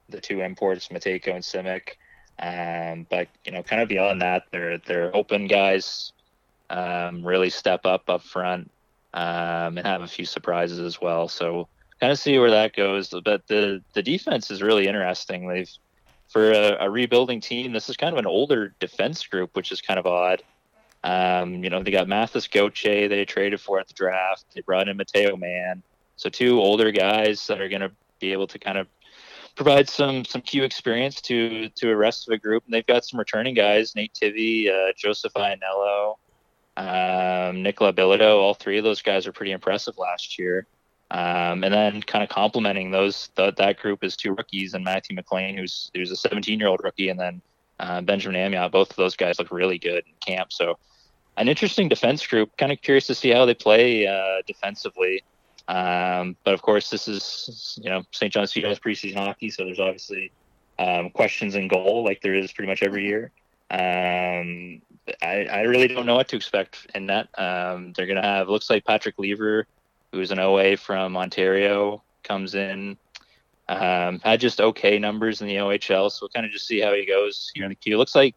the 0.09 0.21
two 0.21 0.41
imports, 0.41 0.87
Matejko 0.89 1.35
and 1.35 1.43
Simic. 1.43 1.95
Um, 2.39 3.05
but 3.09 3.27
you 3.43 3.51
know, 3.51 3.63
kind 3.63 3.81
of 3.81 3.89
beyond 3.89 4.21
that, 4.21 4.43
they're 4.51 4.77
they're 4.77 5.15
open 5.15 5.47
guys. 5.47 6.13
Um, 6.69 7.25
really 7.25 7.49
step 7.49 7.85
up 7.85 8.09
up 8.09 8.23
front 8.23 8.71
um, 9.13 9.77
and 9.77 9.85
have 9.85 10.03
a 10.03 10.07
few 10.07 10.25
surprises 10.25 10.79
as 10.79 11.01
well. 11.01 11.27
So 11.27 11.67
kind 11.99 12.13
of 12.13 12.19
see 12.19 12.39
where 12.39 12.51
that 12.51 12.73
goes. 12.75 13.09
But 13.09 13.47
the 13.47 13.81
the 13.93 14.03
defense 14.03 14.51
is 14.51 14.61
really 14.61 14.87
interesting. 14.87 15.47
They've 15.47 15.69
for 16.29 16.51
a, 16.51 16.85
a 16.85 16.89
rebuilding 16.89 17.41
team. 17.41 17.73
This 17.73 17.89
is 17.89 17.97
kind 17.97 18.13
of 18.13 18.19
an 18.19 18.25
older 18.25 18.73
defense 18.79 19.25
group, 19.27 19.55
which 19.55 19.71
is 19.71 19.81
kind 19.81 19.99
of 19.99 20.05
odd. 20.05 20.43
Um, 21.03 21.63
you 21.63 21.69
know, 21.69 21.81
they 21.81 21.91
got 21.91 22.07
Mathis 22.07 22.47
Goche 22.47 22.83
they 22.83 23.25
traded 23.25 23.59
for 23.59 23.79
at 23.79 23.87
the 23.87 23.93
draft. 23.93 24.45
They 24.53 24.61
brought 24.61 24.87
in 24.87 24.97
Mateo 24.97 25.35
Mann. 25.35 25.81
So 26.15 26.29
two 26.29 26.59
older 26.59 26.91
guys 26.91 27.45
that 27.47 27.59
are 27.59 27.69
going 27.69 27.81
to 27.81 27.91
be 28.19 28.31
able 28.31 28.47
to 28.47 28.59
kind 28.59 28.77
of 28.77 28.87
provide 29.55 29.89
some 29.89 30.23
some 30.25 30.41
Q 30.41 30.63
experience 30.63 31.21
to 31.21 31.69
to 31.69 31.89
a 31.89 31.95
rest 31.95 32.27
of 32.27 32.31
the 32.31 32.37
group. 32.37 32.63
And 32.65 32.73
they've 32.73 32.85
got 32.85 33.05
some 33.05 33.19
returning 33.19 33.55
guys: 33.55 33.95
Nate 33.95 34.13
Tivy, 34.13 34.69
uh, 34.69 34.93
Joseph 34.95 35.33
Ianello, 35.33 36.17
um, 36.77 37.63
Nicola 37.63 37.91
Bilodeau. 37.93 38.37
All 38.37 38.53
three 38.53 38.77
of 38.77 38.83
those 38.83 39.01
guys 39.01 39.25
are 39.25 39.31
pretty 39.31 39.51
impressive 39.51 39.97
last 39.97 40.37
year. 40.37 40.67
Um, 41.09 41.65
and 41.65 41.73
then 41.73 42.01
kind 42.01 42.23
of 42.23 42.29
complementing 42.29 42.89
those 42.89 43.29
th- 43.35 43.55
that 43.55 43.79
group 43.79 44.01
is 44.01 44.15
two 44.15 44.33
rookies 44.33 44.75
and 44.75 44.85
Matthew 44.85 45.13
McLean, 45.13 45.57
who's 45.57 45.91
who's 45.93 46.11
a 46.11 46.15
17 46.15 46.57
year 46.57 46.69
old 46.69 46.79
rookie, 46.83 47.09
and 47.09 47.19
then 47.19 47.41
uh, 47.79 47.99
Benjamin 48.01 48.39
Amiot. 48.39 48.71
Both 48.71 48.91
of 48.91 48.95
those 48.95 49.17
guys 49.17 49.37
look 49.37 49.51
really 49.51 49.77
good 49.77 50.05
in 50.07 50.13
camp. 50.25 50.53
So 50.53 50.77
an 51.37 51.47
interesting 51.47 51.89
defense 51.89 52.25
group. 52.25 52.55
Kind 52.57 52.71
of 52.71 52.81
curious 52.81 53.07
to 53.07 53.15
see 53.15 53.29
how 53.29 53.45
they 53.45 53.53
play 53.53 54.07
uh, 54.07 54.41
defensively. 54.45 55.23
Um, 55.67 56.35
but 56.43 56.53
of 56.53 56.61
course, 56.61 56.89
this 56.89 57.07
is 57.07 57.79
you 57.81 57.89
know 57.89 58.03
St. 58.11 58.31
John's 58.31 58.53
Dogs 58.53 58.79
preseason 58.79 59.15
hockey, 59.15 59.49
so 59.49 59.63
there's 59.63 59.79
obviously 59.79 60.31
um, 60.79 61.09
questions 61.11 61.55
in 61.55 61.67
goal 61.67 62.03
like 62.03 62.21
there 62.21 62.35
is 62.35 62.51
pretty 62.51 62.69
much 62.69 62.83
every 62.83 63.05
year. 63.07 63.31
Um, 63.69 64.81
I, 65.21 65.45
I 65.45 65.61
really 65.61 65.87
don't 65.87 66.05
know 66.05 66.15
what 66.15 66.27
to 66.29 66.35
expect 66.35 66.87
in 66.93 67.07
that. 67.07 67.29
Um, 67.39 67.93
they're 67.93 68.07
gonna 68.07 68.21
have 68.21 68.49
looks 68.49 68.69
like 68.69 68.83
Patrick 68.83 69.17
Lever, 69.17 69.65
who's 70.11 70.31
an 70.31 70.39
OA 70.39 70.75
from 70.75 71.15
Ontario, 71.15 72.03
comes 72.23 72.55
in. 72.55 72.97
Um, 73.69 74.19
had 74.19 74.41
just 74.41 74.59
okay 74.59 74.99
numbers 74.99 75.41
in 75.41 75.47
the 75.47 75.55
OHL, 75.55 76.11
so 76.11 76.19
we'll 76.23 76.29
kind 76.29 76.45
of 76.45 76.51
just 76.51 76.67
see 76.67 76.81
how 76.81 76.93
he 76.93 77.05
goes 77.05 77.49
here 77.55 77.63
in 77.63 77.69
the 77.69 77.75
queue. 77.75 77.97
Looks 77.97 78.15
like 78.15 78.35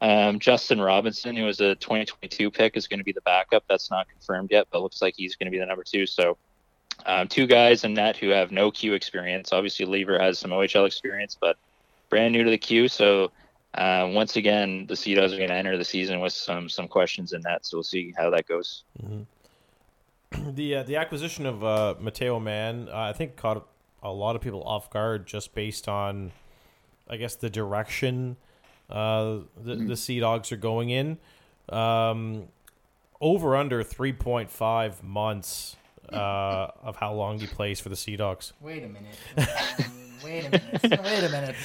um, 0.00 0.38
Justin 0.38 0.80
Robinson, 0.80 1.36
who 1.36 1.44
was 1.44 1.60
a 1.60 1.74
2022 1.76 2.50
pick, 2.50 2.76
is 2.76 2.86
going 2.86 2.98
to 2.98 3.04
be 3.04 3.12
the 3.12 3.20
backup. 3.22 3.64
That's 3.68 3.90
not 3.90 4.08
confirmed 4.08 4.50
yet, 4.50 4.68
but 4.70 4.82
looks 4.82 5.02
like 5.02 5.14
he's 5.16 5.36
going 5.36 5.46
to 5.46 5.50
be 5.50 5.58
the 5.58 5.66
number 5.66 5.82
two. 5.82 6.06
So, 6.06 6.36
um, 7.06 7.28
two 7.28 7.46
guys 7.46 7.84
in 7.84 7.94
net 7.94 8.16
who 8.16 8.28
have 8.28 8.50
no 8.52 8.70
Q 8.70 8.94
experience. 8.94 9.52
Obviously, 9.52 9.86
Lever 9.86 10.18
has 10.18 10.38
some 10.38 10.50
OHL 10.50 10.86
experience, 10.86 11.36
but 11.40 11.56
brand 12.10 12.32
new 12.32 12.44
to 12.44 12.50
the 12.50 12.58
Q. 12.58 12.88
So, 12.88 13.32
uh, 13.74 14.08
once 14.12 14.36
again, 14.36 14.86
the 14.86 14.96
Sea 14.96 15.14
Dogs 15.14 15.32
are 15.32 15.36
going 15.36 15.48
to 15.48 15.54
enter 15.54 15.76
the 15.76 15.84
season 15.84 16.20
with 16.20 16.32
some 16.32 16.68
some 16.68 16.88
questions 16.88 17.32
in 17.32 17.40
that. 17.42 17.66
So 17.66 17.78
we'll 17.78 17.84
see 17.84 18.14
how 18.16 18.30
that 18.30 18.46
goes. 18.46 18.84
The 20.30 20.74
uh, 20.76 20.82
the 20.82 20.96
acquisition 20.96 21.46
of 21.46 21.64
uh, 21.64 21.94
Mateo 21.98 22.38
Mann, 22.38 22.90
uh, 22.92 22.96
I 22.96 23.14
think, 23.14 23.36
caught 23.36 23.66
a 24.02 24.12
lot 24.12 24.36
of 24.36 24.42
people 24.42 24.62
off 24.62 24.90
guard 24.90 25.26
just 25.26 25.54
based 25.54 25.88
on, 25.88 26.32
I 27.08 27.16
guess, 27.16 27.34
the 27.34 27.48
direction 27.48 28.36
uh, 28.90 29.38
the 29.62 29.76
the 29.76 29.96
Sea 29.96 30.20
Dogs 30.20 30.52
are 30.52 30.56
going 30.56 30.90
in. 30.90 31.18
Um, 31.68 32.48
over 33.20 33.56
under 33.56 33.82
three 33.82 34.12
point 34.12 34.50
five 34.50 35.02
months 35.02 35.76
uh, 36.12 36.68
of 36.82 36.96
how 36.96 37.12
long 37.12 37.38
he 37.38 37.46
plays 37.46 37.80
for 37.80 37.88
the 37.88 37.96
Sea 37.96 38.16
Dogs. 38.16 38.52
Wait 38.60 38.84
a 38.84 38.88
minute. 38.88 39.16
Wait 40.24 40.46
a 40.46 40.50
minute. 40.50 40.82
Wait 41.04 41.24
a 41.24 41.28
minute. 41.28 41.56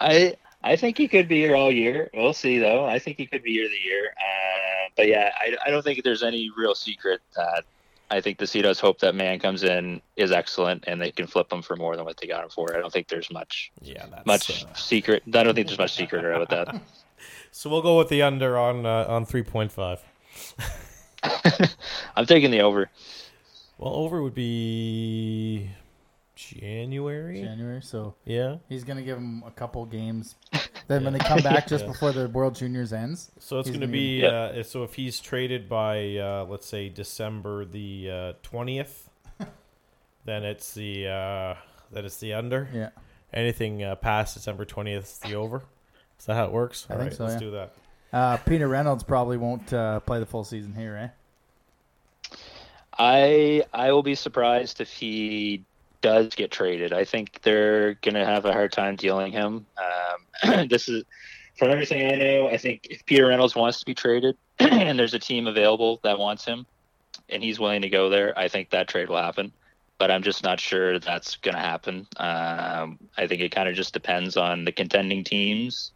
I 0.00 0.36
I 0.62 0.76
think 0.76 0.98
he 0.98 1.08
could 1.08 1.28
be 1.28 1.40
here 1.40 1.56
all 1.56 1.72
year. 1.72 2.10
We'll 2.14 2.32
see 2.32 2.58
though. 2.58 2.84
I 2.84 2.98
think 2.98 3.16
he 3.16 3.26
could 3.26 3.42
be 3.42 3.52
here 3.52 3.68
the 3.68 3.88
year. 3.88 4.14
Uh, 4.16 4.90
but 4.96 5.08
yeah, 5.08 5.30
I, 5.40 5.56
I 5.66 5.70
don't 5.70 5.82
think 5.82 6.02
there's 6.04 6.22
any 6.22 6.50
real 6.56 6.74
secret 6.74 7.20
that 7.36 7.64
I 8.10 8.20
think 8.20 8.38
the 8.38 8.46
Sea 8.46 8.62
Dogs 8.62 8.78
hope 8.78 9.00
that 9.00 9.14
man 9.14 9.38
comes 9.40 9.64
in 9.64 10.00
is 10.16 10.30
excellent 10.30 10.84
and 10.86 11.00
they 11.00 11.10
can 11.10 11.26
flip 11.26 11.52
him 11.52 11.60
for 11.62 11.74
more 11.76 11.96
than 11.96 12.04
what 12.04 12.16
they 12.18 12.26
got 12.28 12.44
him 12.44 12.50
for. 12.50 12.74
I 12.76 12.80
don't 12.80 12.92
think 12.92 13.08
there's 13.08 13.30
much 13.32 13.72
Yeah, 13.80 14.06
that's 14.06 14.26
much 14.26 14.64
uh, 14.64 14.72
secret. 14.74 15.22
I 15.26 15.42
don't 15.42 15.54
think 15.54 15.66
there's 15.66 15.78
much 15.78 15.94
secret 15.96 16.24
about 16.24 16.48
that. 16.50 16.80
so 17.50 17.68
we'll 17.68 17.82
go 17.82 17.98
with 17.98 18.08
the 18.08 18.22
under 18.22 18.56
on 18.56 18.86
uh, 18.86 19.06
on 19.08 19.26
three 19.26 19.42
point 19.42 19.72
five. 19.72 20.00
I'm 22.16 22.26
taking 22.26 22.50
the 22.50 22.60
over. 22.60 22.90
Well, 23.78 23.94
over 23.94 24.22
would 24.22 24.34
be 24.34 25.70
January. 26.34 27.42
January, 27.42 27.82
so 27.82 28.14
Yeah. 28.24 28.56
he's 28.68 28.84
gonna 28.84 29.02
give 29.02 29.18
him 29.18 29.42
a 29.46 29.50
couple 29.50 29.84
games. 29.86 30.36
Then 30.88 31.02
when 31.04 31.12
they 31.12 31.18
come 31.18 31.42
back 31.42 31.66
just 31.66 31.84
Yeah. 31.84 31.90
before 31.92 32.12
the 32.12 32.28
World 32.28 32.54
Juniors 32.54 32.92
ends, 32.92 33.30
So 33.40 33.58
it's 33.58 33.68
going 33.68 33.80
to 33.80 33.88
be 33.88 34.20
Yep. 34.20 34.32
uh, 34.32 34.62
so 34.62 34.84
if 34.84 34.94
he's 34.94 35.18
traded 35.20 35.68
by 35.68 36.16
uh, 36.16 36.46
let's 36.48 36.66
say 36.66 36.88
December 36.88 37.64
the 37.64 38.10
uh, 38.10 38.32
twentieth, 38.42 39.08
then 40.24 40.44
it's 40.44 40.74
the 40.74 41.08
uh, 41.08 41.54
then 41.92 42.04
it's 42.04 42.18
the 42.18 42.34
under. 42.34 42.68
yeah. 42.72 42.90
Anything 43.32 43.82
uh, 43.82 43.96
past 43.96 44.34
December 44.34 44.64
twentieth 44.64 45.04
is 45.04 45.18
the 45.18 45.34
over. 45.34 45.62
Is 46.18 46.26
that 46.26 46.34
how 46.34 46.44
it 46.44 46.52
works? 46.52 46.86
I 46.88 46.94
All 46.94 47.00
think 47.00 47.10
right, 47.10 47.16
so, 47.16 47.24
Let's 47.24 47.34
yeah. 47.34 47.40
do 47.40 47.50
that. 47.50 47.72
Uh, 48.12 48.36
Peter 48.38 48.68
Reynolds 48.68 49.02
probably 49.02 49.36
won't 49.36 49.72
uh, 49.72 49.98
play 50.00 50.20
the 50.20 50.26
full 50.26 50.44
season 50.44 50.72
here, 50.74 50.96
eh? 50.96 52.36
I 52.98 53.64
I 53.72 53.92
will 53.92 54.02
be 54.02 54.14
surprised 54.14 54.80
if 54.80 54.90
he 54.90 55.64
does 56.06 56.36
get 56.36 56.52
traded. 56.52 56.92
I 56.92 57.04
think 57.04 57.42
they're 57.42 57.94
gonna 57.94 58.24
have 58.24 58.44
a 58.44 58.52
hard 58.52 58.70
time 58.70 58.94
dealing 58.94 59.32
him. 59.32 59.66
Um, 59.76 60.68
this 60.68 60.88
is 60.88 61.02
from 61.58 61.70
everything 61.70 62.06
I 62.06 62.14
know. 62.14 62.46
I 62.46 62.58
think 62.58 62.86
if 62.88 63.04
Peter 63.06 63.26
Reynolds 63.26 63.56
wants 63.56 63.80
to 63.80 63.84
be 63.84 63.92
traded 63.92 64.36
and 64.60 64.96
there's 64.96 65.14
a 65.14 65.18
team 65.18 65.48
available 65.48 65.98
that 66.04 66.16
wants 66.16 66.44
him 66.44 66.64
and 67.28 67.42
he's 67.42 67.58
willing 67.58 67.82
to 67.82 67.88
go 67.88 68.08
there, 68.08 68.38
I 68.38 68.46
think 68.46 68.70
that 68.70 68.86
trade 68.86 69.08
will 69.08 69.16
happen. 69.16 69.52
But 69.98 70.12
I'm 70.12 70.22
just 70.22 70.44
not 70.44 70.60
sure 70.60 71.00
that's 71.00 71.34
gonna 71.34 71.58
happen. 71.58 72.06
Um, 72.18 73.00
I 73.18 73.26
think 73.26 73.40
it 73.40 73.50
kind 73.50 73.68
of 73.68 73.74
just 73.74 73.92
depends 73.92 74.36
on 74.36 74.64
the 74.64 74.70
contending 74.70 75.24
teams. 75.24 75.90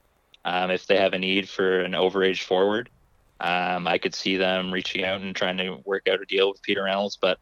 Um, 0.44 0.72
if 0.72 0.88
they 0.88 0.96
have 0.96 1.12
a 1.12 1.20
need 1.20 1.48
for 1.48 1.82
an 1.82 1.92
overage 1.92 2.42
forward, 2.42 2.90
um, 3.38 3.86
I 3.86 3.98
could 3.98 4.16
see 4.16 4.36
them 4.36 4.72
reaching 4.72 5.04
out 5.04 5.20
and 5.20 5.36
trying 5.36 5.58
to 5.58 5.78
work 5.84 6.08
out 6.08 6.20
a 6.20 6.26
deal 6.26 6.50
with 6.50 6.62
Peter 6.62 6.82
Reynolds, 6.82 7.16
but 7.16 7.38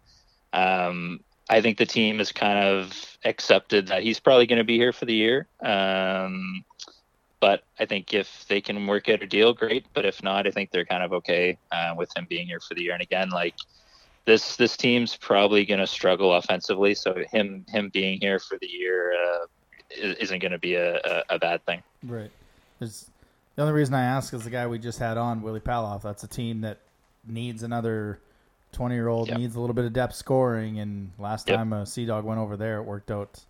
um, 0.52 1.20
I 1.50 1.60
think 1.60 1.78
the 1.78 1.86
team 1.86 2.18
has 2.18 2.30
kind 2.30 2.58
of 2.58 3.16
accepted 3.24 3.86
that 3.88 4.02
he's 4.02 4.20
probably 4.20 4.46
going 4.46 4.58
to 4.58 4.64
be 4.64 4.76
here 4.76 4.92
for 4.92 5.06
the 5.06 5.14
year. 5.14 5.46
Um, 5.62 6.64
but 7.40 7.62
I 7.78 7.86
think 7.86 8.12
if 8.12 8.44
they 8.48 8.60
can 8.60 8.86
work 8.86 9.08
out 9.08 9.22
a 9.22 9.26
deal, 9.26 9.54
great. 9.54 9.86
But 9.94 10.04
if 10.04 10.22
not, 10.22 10.46
I 10.46 10.50
think 10.50 10.70
they're 10.70 10.84
kind 10.84 11.02
of 11.02 11.12
okay 11.14 11.56
uh, 11.72 11.94
with 11.96 12.14
him 12.16 12.26
being 12.28 12.46
here 12.46 12.60
for 12.60 12.74
the 12.74 12.82
year. 12.82 12.92
And 12.92 13.02
again, 13.02 13.30
like 13.30 13.54
this, 14.24 14.56
this 14.56 14.76
team's 14.76 15.16
probably 15.16 15.64
going 15.64 15.80
to 15.80 15.86
struggle 15.86 16.34
offensively. 16.34 16.94
So 16.94 17.14
him, 17.32 17.64
him 17.68 17.90
being 17.92 18.20
here 18.20 18.38
for 18.38 18.58
the 18.60 18.66
year 18.66 19.14
uh, 19.14 19.46
isn't 20.20 20.40
going 20.40 20.52
to 20.52 20.58
be 20.58 20.74
a, 20.74 20.96
a, 20.96 21.22
a 21.30 21.38
bad 21.38 21.64
thing. 21.64 21.82
Right. 22.02 22.30
There's, 22.78 23.10
the 23.54 23.62
only 23.62 23.74
reason 23.74 23.94
I 23.94 24.02
ask 24.02 24.34
is 24.34 24.44
the 24.44 24.50
guy 24.50 24.66
we 24.66 24.78
just 24.78 24.98
had 24.98 25.16
on, 25.16 25.40
Willy 25.42 25.60
Palov. 25.60 26.02
That's 26.02 26.24
a 26.24 26.28
team 26.28 26.60
that 26.60 26.78
needs 27.26 27.62
another 27.62 28.20
20 28.72 28.94
year 28.94 29.08
old, 29.08 29.28
Yep. 29.28 29.36
needs 29.38 29.56
a 29.56 29.60
little 29.60 29.74
bit 29.74 29.84
of 29.84 29.92
depth 29.92 30.14
scoring. 30.14 30.78
And 30.78 31.12
last 31.18 31.48
Yep. 31.48 31.56
time 31.56 31.72
a 31.72 31.86
Sea 31.86 32.06
Dog 32.06 32.24
went 32.24 32.40
over 32.40 32.56
there, 32.56 32.78
it 32.78 32.82
worked 32.84 33.10
out 33.10 33.44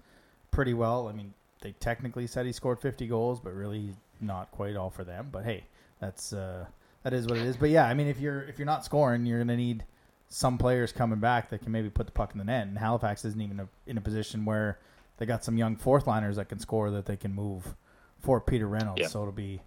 pretty 0.51 0.75
well. 0.75 1.09
I 1.09 1.13
mean, 1.13 1.35
they 1.61 1.73
technically 1.73 2.27
said 2.27 2.47
he 2.47 2.53
scored 2.53 2.81
50 2.81 3.07
goals, 3.07 3.41
but 3.41 3.53
really 3.53 3.95
not 4.21 4.51
quite 4.53 4.77
all 4.77 4.91
for 4.91 5.05
them. 5.05 5.29
But 5.33 5.45
hey, 5.45 5.65
that's 6.01 6.33
uh, 6.33 6.67
that 7.03 7.13
is 7.13 7.27
what 7.27 7.39
it 7.39 7.45
is. 7.45 7.57
But 7.57 7.71
yeah, 7.71 7.87
I 7.87 7.95
mean, 7.95 8.07
if 8.07 8.21
you're 8.21 8.43
if 8.43 8.59
you're 8.59 8.67
not 8.67 8.85
scoring, 8.85 9.27
you're 9.27 9.39
gonna 9.39 9.57
need 9.57 9.85
some 10.29 10.59
players 10.59 10.93
coming 10.93 11.19
back 11.21 11.49
that 11.51 11.63
can 11.63 11.73
maybe 11.73 11.89
put 11.89 12.07
the 12.07 12.13
puck 12.13 12.33
in 12.33 12.39
the 12.39 12.45
net. 12.45 12.67
And 12.67 12.77
Halifax 12.79 13.25
isn't 13.25 13.41
even 13.41 13.61
a, 13.61 13.69
in 13.87 13.97
a 13.97 14.01
position 14.01 14.45
where 14.45 14.79
they 15.17 15.27
got 15.27 15.43
some 15.43 15.57
young 15.57 15.75
fourth 15.75 16.07
liners 16.07 16.37
that 16.37 16.49
can 16.49 16.59
score 16.59 16.91
that 16.91 17.07
they 17.07 17.17
can 17.17 17.35
move 17.35 17.75
for 18.21 18.41
Peter 18.41 18.67
Reynolds. 18.69 19.01
Yeah. 19.01 19.07
So 19.09 19.21
it'll 19.23 19.33
be 19.33 19.63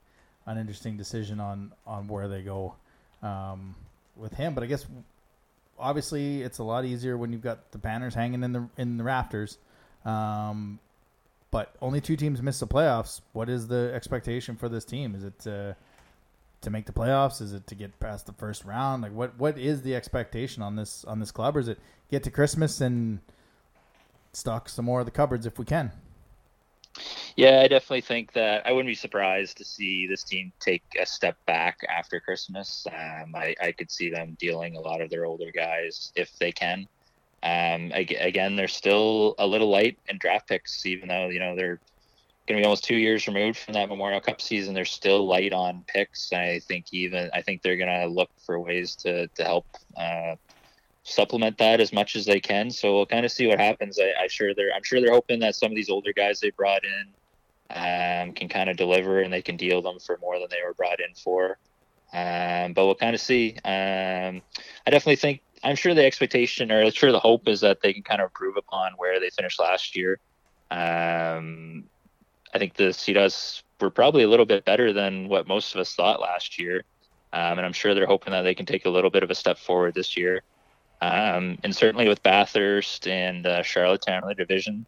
an 0.46 0.58
interesting 0.58 0.98
decision 0.98 1.40
on 1.40 1.72
on 1.86 2.08
where 2.08 2.28
they 2.28 2.42
go 2.42 2.76
um, 3.22 3.76
with 4.16 4.34
him. 4.36 4.54
But 4.54 4.64
I 4.64 4.68
guess 4.68 4.86
obviously 5.82 6.42
it's 6.42 6.60
a 6.60 6.64
lot 6.64 6.86
easier 6.86 7.18
when 7.18 7.32
you've 7.34 7.42
got 7.42 7.72
the 7.72 7.78
banners 7.78 8.14
hanging 8.14 8.44
in 8.44 8.54
the 8.54 8.70
in 8.78 8.98
the 8.98 9.04
rafters. 9.04 9.58
Um, 10.06 10.80
but 11.52 11.76
only 11.82 12.00
two 12.00 12.16
teams 12.16 12.42
miss 12.42 12.60
the 12.60 12.68
playoffs. 12.68 13.22
What 13.34 13.50
is 13.50 13.68
the 13.68 13.92
expectation 13.94 14.56
for 14.56 14.70
this 14.70 14.86
team? 14.86 15.16
Is 15.16 15.24
it 15.24 15.40
to 16.62 16.70
make 16.70 16.86
the 16.86 16.94
playoffs? 16.94 17.42
Is 17.42 17.54
it 17.54 17.68
to 17.68 17.76
get 17.76 18.00
past 18.00 18.26
the 18.26 18.34
first 18.34 18.64
round? 18.64 19.04
Like 19.04 19.14
what 19.14 19.38
what 19.38 19.58
is 19.58 19.82
the 19.82 19.96
expectation 19.96 20.64
on 20.64 20.76
this 20.76 21.04
on 21.06 21.20
this 21.20 21.32
club? 21.32 21.58
Or 21.58 21.60
is 21.60 21.68
it 21.68 21.80
get 22.10 22.24
to 22.24 22.32
Christmas 22.32 22.82
and 22.82 23.20
stock 24.34 24.70
some 24.70 24.86
more 24.86 25.02
of 25.02 25.06
the 25.06 25.12
cupboards 25.12 25.46
if 25.46 25.60
we 25.60 25.66
can? 25.66 25.92
Yeah, 27.42 27.62
I 27.62 27.68
definitely 27.68 28.02
think 28.02 28.34
that 28.34 28.68
I 28.68 28.72
wouldn't 28.72 28.92
be 28.92 28.94
surprised 28.94 29.58
to 29.58 29.66
see 29.66 30.06
this 30.06 30.24
team 30.24 30.54
take 30.60 30.84
a 31.02 31.08
step 31.08 31.36
back 31.48 31.80
after 31.90 32.20
Christmas. 32.20 32.86
Um, 32.88 33.34
I, 33.34 33.56
I 33.60 33.72
could 33.72 33.90
see 33.90 34.12
them 34.12 34.38
dealing 34.40 34.76
a 34.76 34.80
lot 34.80 35.02
of 35.02 35.10
their 35.10 35.26
older 35.26 35.52
guys 35.52 36.12
if 36.16 36.30
they 36.38 36.52
can. 36.52 36.88
Um, 37.42 37.92
ag- 37.94 38.16
again, 38.20 38.56
they're 38.56 38.68
still 38.68 39.34
a 39.40 39.48
little 39.48 39.72
light 39.72 39.98
in 40.08 40.20
draft 40.20 40.50
picks, 40.50 40.86
even 40.86 41.10
though 41.10 41.30
you 41.30 41.40
know 41.40 41.56
they're 41.56 41.80
going 42.48 42.60
to 42.60 42.62
be 42.62 42.64
almost 42.64 42.84
two 42.84 42.96
years 42.96 43.26
removed 43.26 43.58
from 43.58 43.74
that 43.74 43.90
Memorial 43.90 44.22
Cup 44.22 44.40
season. 44.40 44.76
They're 44.76 44.86
still 44.86 45.26
light 45.26 45.52
on 45.52 45.84
picks. 45.88 46.32
I 46.32 46.60
think 46.68 46.94
even 46.94 47.32
I 47.34 47.42
think 47.42 47.64
they're 47.64 47.76
going 47.76 48.02
to 48.02 48.06
look 48.06 48.30
for 48.46 48.60
ways 48.60 48.96
to 48.98 49.28
to 49.30 49.44
help 49.44 49.66
uh, 49.98 50.36
supplement 51.02 51.58
that 51.58 51.82
as 51.82 51.92
much 51.92 52.16
as 52.16 52.26
they 52.26 52.40
can. 52.40 52.70
So 52.70 52.98
we'll 52.98 53.08
kind 53.08 53.26
of 53.26 53.32
see 53.32 53.48
what 53.48 53.60
happens. 53.60 53.98
I, 54.00 54.26
I 54.26 54.28
sure 54.28 54.54
they're 54.54 54.76
I'm 54.76 54.84
sure 54.84 55.02
they're 55.02 55.12
hoping 55.12 55.40
that 55.40 55.56
some 55.56 55.72
of 55.72 55.76
these 55.76 55.90
older 55.90 56.14
guys 56.14 56.40
they 56.40 56.52
brought 56.52 56.86
in 56.86 57.16
um, 57.76 58.34
can 58.34 58.50
kind 58.50 58.70
of 58.70 58.78
deliver 58.78 59.22
and 59.22 59.32
they 59.32 59.42
can 59.42 59.58
deal 59.58 59.82
them 59.82 60.00
for 60.00 60.18
more 60.22 60.40
than 60.40 60.48
they 60.50 60.66
were 60.66 60.74
brought 60.74 61.00
in 61.00 61.14
for. 61.16 61.58
Um, 62.14 62.74
but 62.74 62.86
we'll 62.86 62.96
kind 62.96 63.16
of 63.16 63.22
see. 63.22 63.56
Um, 63.64 64.42
I 64.86 64.90
definitely 64.90 65.16
think 65.16 65.42
I'm 65.64 65.76
sure 65.76 65.94
the 65.94 66.06
expectation 66.06 66.72
or 66.72 66.82
I'm 66.82 66.92
sure 66.92 67.12
the 67.12 67.20
hope 67.20 67.48
is 67.48 67.62
that 67.62 67.82
they 67.82 67.94
can 67.94 68.04
kind 68.04 68.22
of 68.22 68.26
improve 68.26 68.58
upon 68.58 68.94
where 68.98 69.20
they 69.20 69.30
finished 69.30 69.60
last 69.60 69.96
year. 69.96 70.20
Um, 70.70 71.86
I 72.54 72.60
think 72.60 72.76
the 72.76 72.86
Cetas 72.86 73.64
were 73.80 73.90
probably 73.90 74.24
a 74.24 74.30
little 74.30 74.46
bit 74.46 74.66
better 74.66 74.92
than 74.92 75.30
what 75.30 75.48
most 75.48 75.74
of 75.74 75.80
us 75.80 75.96
thought 75.96 76.20
last 76.20 76.60
year. 76.60 76.84
Um, 77.34 77.58
and 77.58 77.62
I'm 77.62 77.74
sure 77.74 77.94
they're 77.94 78.06
hoping 78.06 78.32
that 78.32 78.42
they 78.42 78.56
can 78.56 78.66
take 78.66 78.86
a 78.86 78.90
little 78.90 79.10
bit 79.10 79.24
of 79.24 79.32
a 79.32 79.36
step 79.36 79.58
forward 79.58 79.94
this 79.94 80.18
year. 80.18 80.44
Um, 81.02 81.58
and 81.64 81.76
certainly 81.76 82.08
with 82.08 82.22
Bathurst 82.22 83.08
and 83.08 83.46
uh, 83.46 83.64
Charlottetown 83.64 84.24
in 84.24 84.30
the 84.30 84.36
division, 84.36 84.86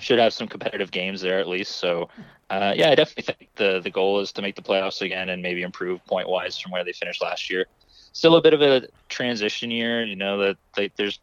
should 0.00 0.18
have 0.18 0.32
some 0.32 0.48
competitive 0.48 0.90
games 0.90 1.20
there 1.20 1.38
at 1.38 1.48
least. 1.48 1.76
So, 1.76 2.08
uh, 2.50 2.74
yeah, 2.76 2.90
I 2.90 2.94
definitely 2.94 3.34
think 3.34 3.50
the 3.56 3.80
the 3.80 3.90
goal 3.90 4.20
is 4.20 4.32
to 4.32 4.42
make 4.42 4.56
the 4.56 4.62
playoffs 4.62 5.00
again 5.02 5.28
and 5.28 5.42
maybe 5.42 5.62
improve 5.62 6.04
point 6.06 6.28
wise 6.28 6.58
from 6.58 6.72
where 6.72 6.84
they 6.84 6.92
finished 6.92 7.22
last 7.22 7.50
year. 7.50 7.66
still 8.12 8.36
a 8.36 8.42
bit 8.42 8.54
of 8.54 8.62
a 8.62 8.88
transition 9.08 9.70
year. 9.70 10.04
You 10.04 10.16
know 10.16 10.54
that 10.76 10.92
there's 10.96 11.20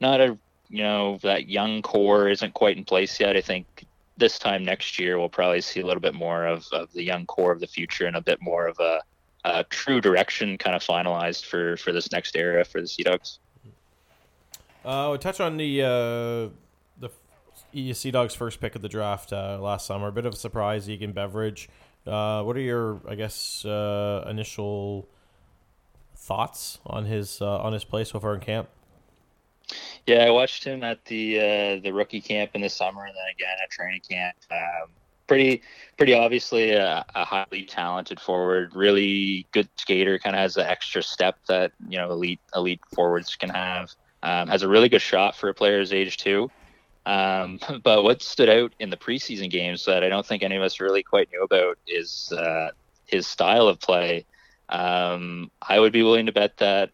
not 0.00 0.20
a 0.20 0.38
you 0.68 0.82
know 0.82 1.18
that 1.22 1.48
young 1.48 1.82
core 1.82 2.28
isn't 2.28 2.54
quite 2.54 2.76
in 2.76 2.84
place 2.84 3.20
yet. 3.20 3.36
I 3.36 3.40
think 3.40 3.86
this 4.16 4.38
time 4.38 4.64
next 4.64 4.98
year 4.98 5.18
we'll 5.18 5.28
probably 5.28 5.60
see 5.60 5.80
a 5.80 5.86
little 5.86 6.00
bit 6.00 6.14
more 6.14 6.46
of, 6.46 6.66
of 6.72 6.92
the 6.92 7.02
young 7.02 7.26
core 7.26 7.52
of 7.52 7.60
the 7.60 7.66
future 7.66 8.06
and 8.06 8.16
a 8.16 8.20
bit 8.20 8.40
more 8.40 8.68
of 8.68 8.78
a, 8.78 9.00
a 9.44 9.64
true 9.64 10.00
direction 10.00 10.56
kind 10.56 10.76
of 10.76 10.82
finalized 10.82 11.44
for 11.44 11.76
for 11.76 11.92
this 11.92 12.10
next 12.12 12.36
era 12.36 12.64
for 12.64 12.80
the 12.80 12.88
Sea 12.88 13.02
Dogs. 13.04 13.38
Uh, 14.84 15.16
touch 15.16 15.40
on 15.40 15.56
the 15.56 15.82
uh, 15.82 16.48
the 17.74 17.92
Sea 17.92 18.10
Dogs' 18.10 18.34
first 18.34 18.60
pick 18.60 18.74
of 18.74 18.82
the 18.82 18.88
draft 18.88 19.32
uh, 19.32 19.58
last 19.60 19.86
summer. 19.86 20.08
A 20.08 20.12
bit 20.12 20.26
of 20.26 20.34
a 20.34 20.36
surprise, 20.36 20.88
Egan 20.88 21.12
Beveridge. 21.12 21.68
Uh, 22.06 22.42
what 22.42 22.56
are 22.56 22.60
your, 22.60 23.00
I 23.08 23.14
guess, 23.14 23.64
uh, 23.64 24.24
initial 24.28 25.08
thoughts 26.16 26.78
on 26.86 27.04
his 27.04 27.40
uh, 27.42 27.58
on 27.58 27.72
his 27.72 27.84
play 27.84 28.04
so 28.04 28.20
far 28.20 28.34
in 28.34 28.40
camp? 28.40 28.68
Yeah, 30.06 30.24
I 30.24 30.30
watched 30.30 30.64
him 30.64 30.84
at 30.84 31.04
the 31.06 31.38
uh, 31.38 31.80
the 31.82 31.92
rookie 31.92 32.20
camp 32.20 32.52
in 32.54 32.60
the 32.60 32.68
summer, 32.68 33.04
and 33.04 33.14
then 33.14 33.24
again 33.34 33.56
at 33.62 33.70
training 33.70 34.02
camp. 34.08 34.36
Um, 34.50 34.90
pretty 35.26 35.62
pretty 35.96 36.12
obviously 36.12 36.72
a, 36.72 37.04
a, 37.14 37.24
highly 37.24 37.64
talented 37.64 38.20
forward, 38.20 38.74
really 38.74 39.46
good 39.52 39.68
skater. 39.76 40.18
Kind 40.18 40.36
of 40.36 40.40
has 40.40 40.54
the 40.54 40.68
extra 40.68 41.02
step 41.02 41.38
that 41.48 41.72
you 41.88 41.98
know 41.98 42.10
elite 42.10 42.40
elite 42.54 42.80
forwards 42.94 43.34
can 43.36 43.50
have. 43.50 43.94
Um, 44.22 44.48
has 44.48 44.62
a 44.62 44.68
really 44.68 44.88
good 44.88 45.02
shot 45.02 45.36
for 45.36 45.48
a 45.48 45.54
player's 45.54 45.92
age 45.92 46.16
too. 46.16 46.50
Um, 47.06 47.58
but 47.82 48.02
what 48.02 48.22
stood 48.22 48.48
out 48.48 48.72
in 48.78 48.90
the 48.90 48.96
preseason 48.96 49.50
games 49.50 49.84
that 49.86 50.02
I 50.02 50.08
don't 50.08 50.26
think 50.26 50.42
any 50.42 50.56
of 50.56 50.62
us 50.62 50.80
really 50.80 51.02
quite 51.02 51.30
knew 51.32 51.42
about 51.42 51.78
is 51.86 52.32
uh, 52.32 52.70
his 53.06 53.26
style 53.26 53.68
of 53.68 53.80
play. 53.80 54.24
Um, 54.68 55.50
I 55.60 55.78
would 55.78 55.92
be 55.92 56.02
willing 56.02 56.26
to 56.26 56.32
bet 56.32 56.56
that 56.58 56.90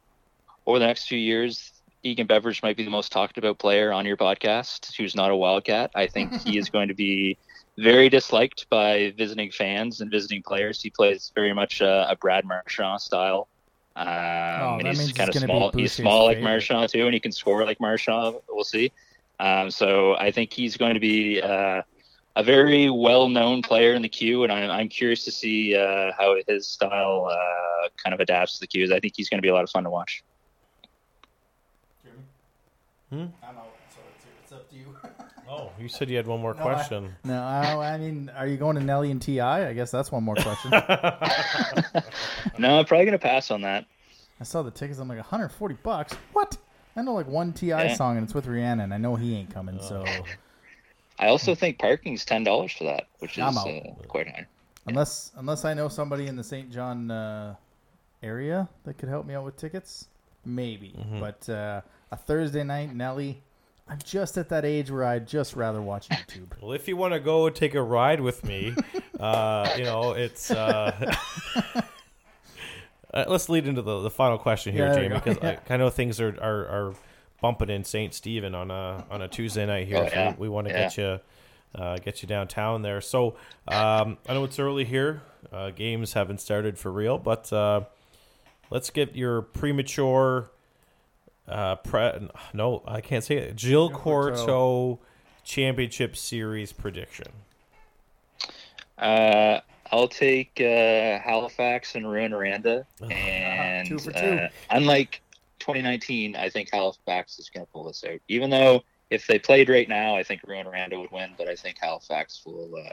over 0.66 0.78
the 0.78 0.86
next 0.86 1.06
few 1.06 1.18
years, 1.18 1.72
Egan 2.02 2.26
Beveridge 2.26 2.62
might 2.62 2.76
be 2.76 2.84
the 2.84 2.90
most 2.90 3.12
talked 3.12 3.38
about 3.38 3.58
player 3.58 3.92
on 3.92 4.06
your 4.06 4.16
podcast 4.16 4.94
who's 4.96 5.14
not 5.14 5.30
a 5.30 5.36
Wildcat. 5.36 5.90
I 5.94 6.06
think 6.06 6.40
he 6.44 6.58
is 6.58 6.70
going 6.70 6.88
to 6.88 6.94
be 6.94 7.36
very 7.78 8.08
disliked 8.08 8.68
by 8.68 9.14
visiting 9.16 9.50
fans 9.50 10.00
and 10.00 10.10
visiting 10.10 10.42
players. 10.42 10.82
He 10.82 10.90
plays 10.90 11.32
very 11.34 11.52
much 11.52 11.80
a, 11.80 12.10
a 12.10 12.16
Brad 12.16 12.44
Marchand 12.44 13.00
style. 13.00 13.48
Um, 13.96 14.06
Oh, 14.06 14.78
and 14.78 14.88
he's 14.88 15.12
kind 15.12 15.28
of 15.28 15.34
he's 15.34 15.42
gonna 15.42 15.52
be 15.52 15.58
small. 15.58 15.72
He's 15.72 15.92
small 15.92 16.26
like. 16.26 16.40
Marchand 16.40 16.90
too, 16.90 17.04
and 17.04 17.14
he 17.14 17.20
can 17.20 17.32
score 17.32 17.64
like 17.64 17.80
Marchand. 17.80 18.36
We'll 18.48 18.64
see. 18.64 18.92
Um, 19.40 19.70
so 19.70 20.14
I 20.16 20.30
think 20.30 20.52
he's 20.52 20.76
going 20.76 20.94
to 20.94 21.00
be 21.00 21.40
uh, 21.40 21.80
a 22.36 22.42
very 22.44 22.90
well-known 22.90 23.62
player 23.62 23.94
in 23.94 24.02
the 24.02 24.08
Q, 24.08 24.44
and 24.44 24.52
I'm, 24.52 24.70
I'm 24.70 24.88
curious 24.88 25.24
to 25.24 25.30
see 25.32 25.74
uh, 25.74 26.12
how 26.18 26.36
his 26.46 26.68
style 26.68 27.26
uh, 27.30 27.88
kind 28.02 28.12
of 28.12 28.20
adapts 28.20 28.54
to 28.54 28.60
the 28.60 28.66
queues. 28.66 28.92
I 28.92 29.00
think 29.00 29.14
he's 29.16 29.28
going 29.30 29.38
to 29.38 29.42
be 29.42 29.48
a 29.48 29.54
lot 29.54 29.64
of 29.64 29.70
fun 29.70 29.84
to 29.84 29.90
watch. 29.90 30.22
I'm 33.12 33.32
out, 33.42 33.66
so 33.92 34.00
it's, 34.14 34.26
it's 34.44 34.52
up 34.52 34.68
to 34.70 34.76
you. 34.76 34.96
Oh, 35.52 35.72
you 35.80 35.88
said 35.88 36.08
you 36.08 36.16
had 36.16 36.28
one 36.28 36.40
more 36.40 36.54
No, 36.54 36.60
I- 36.60 36.74
question. 36.74 37.12
no, 37.24 37.42
I, 37.42 37.94
I 37.94 37.98
mean, 37.98 38.30
are 38.36 38.46
you 38.46 38.56
going 38.56 38.76
to 38.76 38.82
Nelly 38.84 39.10
and 39.10 39.20
T.I.? 39.20 39.68
I 39.68 39.72
guess 39.72 39.90
that's 39.90 40.12
one 40.12 40.22
more 40.22 40.36
question. 40.36 40.70
No, 42.58 42.78
I'm 42.78 42.84
probably 42.84 43.04
going 43.06 43.18
to 43.18 43.18
pass 43.18 43.50
on 43.50 43.62
that. 43.62 43.84
I 44.40 44.44
saw 44.44 44.62
the 44.62 44.70
tickets. 44.70 45.00
I'm 45.00 45.08
like 45.08 45.18
140 45.18 45.74
bucks. 45.82 46.12
What? 46.34 46.56
I 46.96 47.02
know 47.02 47.14
like 47.14 47.28
one 47.28 47.52
T.I. 47.52 47.84
Yeah. 47.84 47.94
song 47.94 48.16
and 48.16 48.24
it's 48.24 48.34
with 48.34 48.46
Rihanna, 48.46 48.84
and 48.84 48.94
I 48.94 48.98
know 48.98 49.16
he 49.16 49.36
ain't 49.36 49.52
coming. 49.52 49.80
So 49.80 50.04
I 51.18 51.28
also 51.28 51.54
think 51.54 51.78
parking's 51.78 52.24
ten 52.24 52.44
dollars 52.44 52.72
for 52.72 52.84
that, 52.84 53.06
which 53.20 53.38
is 53.38 53.44
I'm 53.44 53.56
out. 53.56 53.68
uh, 53.68 53.92
quite 54.08 54.28
high. 54.28 54.46
unless 54.86 55.32
unless 55.36 55.64
I 55.64 55.74
know 55.74 55.88
somebody 55.88 56.26
in 56.26 56.36
the 56.36 56.44
Saint 56.44 56.70
John 56.72 57.10
uh, 57.10 57.54
area 58.22 58.68
that 58.84 58.98
could 58.98 59.08
help 59.08 59.26
me 59.26 59.34
out 59.34 59.44
with 59.44 59.56
tickets, 59.56 60.08
maybe. 60.44 60.94
But 61.20 61.48
uh, 61.48 61.82
a 62.10 62.16
Thursday 62.16 62.64
night, 62.64 62.94
Nelly. 62.94 63.42
I'm 63.88 63.98
just 64.04 64.38
at 64.38 64.48
that 64.50 64.64
age 64.64 64.88
where 64.88 65.02
I'd 65.04 65.26
just 65.26 65.56
rather 65.56 65.82
watch 65.82 66.08
YouTube. 66.10 66.52
Well, 66.62 66.70
if 66.74 66.86
you 66.86 66.96
want 66.96 67.12
to 67.12 67.18
go 67.18 67.50
take 67.50 67.74
a 67.74 67.82
ride 67.82 68.20
with 68.20 68.44
me, 68.44 68.72
uh, 69.18 69.68
you 69.76 69.82
know, 69.82 70.12
it's. 70.12 70.48
Uh, 73.12 73.24
let's 73.28 73.48
lead 73.48 73.66
into 73.66 73.82
the, 73.82 74.00
the 74.00 74.10
final 74.10 74.38
question 74.38 74.72
here, 74.72 74.86
Yeah, 74.86 74.94
Jamie, 74.94 75.08
go. 75.08 75.14
because 75.20 75.38
I, 75.38 75.58
I 75.74 75.76
know 75.76 75.90
things 75.90 76.20
are, 76.20 76.36
are, 76.40 76.66
are 76.66 76.94
bumping 77.42 77.70
in 77.70 77.84
St. 77.84 78.14
Stephen 78.14 78.54
on 78.54 78.70
a 78.70 79.04
on 79.10 79.22
a 79.22 79.28
Tuesday 79.28 79.66
night 79.66 79.88
here. 79.88 79.98
Oh, 79.98 80.08
so 80.08 80.14
yeah. 80.14 80.34
we, 80.38 80.48
want 80.48 80.68
to 80.68 80.72
Yeah. 80.72 80.82
get 80.82 80.96
you 80.98 81.20
uh, 81.74 81.96
get 81.98 82.22
you 82.22 82.28
downtown 82.28 82.82
there. 82.82 83.00
So 83.00 83.36
um, 83.68 84.18
I 84.28 84.34
know 84.34 84.44
it's 84.44 84.58
early 84.58 84.84
here. 84.84 85.22
Uh, 85.52 85.70
games 85.70 86.12
haven't 86.12 86.40
started 86.40 86.78
for 86.78 86.92
real, 86.92 87.18
but 87.18 87.52
uh, 87.52 87.82
let's 88.70 88.90
get 88.90 89.16
your 89.16 89.42
premature. 89.42 90.50
Uh, 91.48 91.76
pre- 91.76 92.28
no, 92.52 92.82
I 92.86 93.00
can't 93.00 93.24
say 93.24 93.36
it. 93.36 93.58
Gilles 93.58 93.88
Courteau. 93.92 94.36
Courteau 94.36 94.98
championship 95.42 96.16
series 96.16 96.72
prediction. 96.72 97.26
Uh, 98.98 99.60
I'll 99.92 100.08
take 100.08 100.60
uh, 100.60 101.18
Halifax 101.18 101.94
and 101.94 102.06
Rouyn-Noranda, 102.06 102.84
and 103.10 103.88
Two 103.88 103.98
for 103.98 104.12
two. 104.12 104.18
Uh, 104.18 104.48
unlike 104.70 105.20
2019, 105.58 106.36
I 106.36 106.48
think 106.48 106.70
Halifax 106.72 107.38
is 107.38 107.50
going 107.50 107.66
to 107.66 107.72
pull 107.72 107.84
this 107.84 108.04
out. 108.04 108.20
Even 108.28 108.50
though 108.50 108.82
if 109.10 109.26
they 109.26 109.38
played 109.38 109.68
right 109.68 109.88
now, 109.88 110.16
I 110.16 110.22
think 110.22 110.42
Rouyn-Noranda 110.42 110.98
would 111.00 111.10
win, 111.10 111.30
but 111.36 111.48
I 111.48 111.56
think 111.56 111.78
Halifax 111.80 112.42
will 112.46 112.74
uh, 112.76 112.92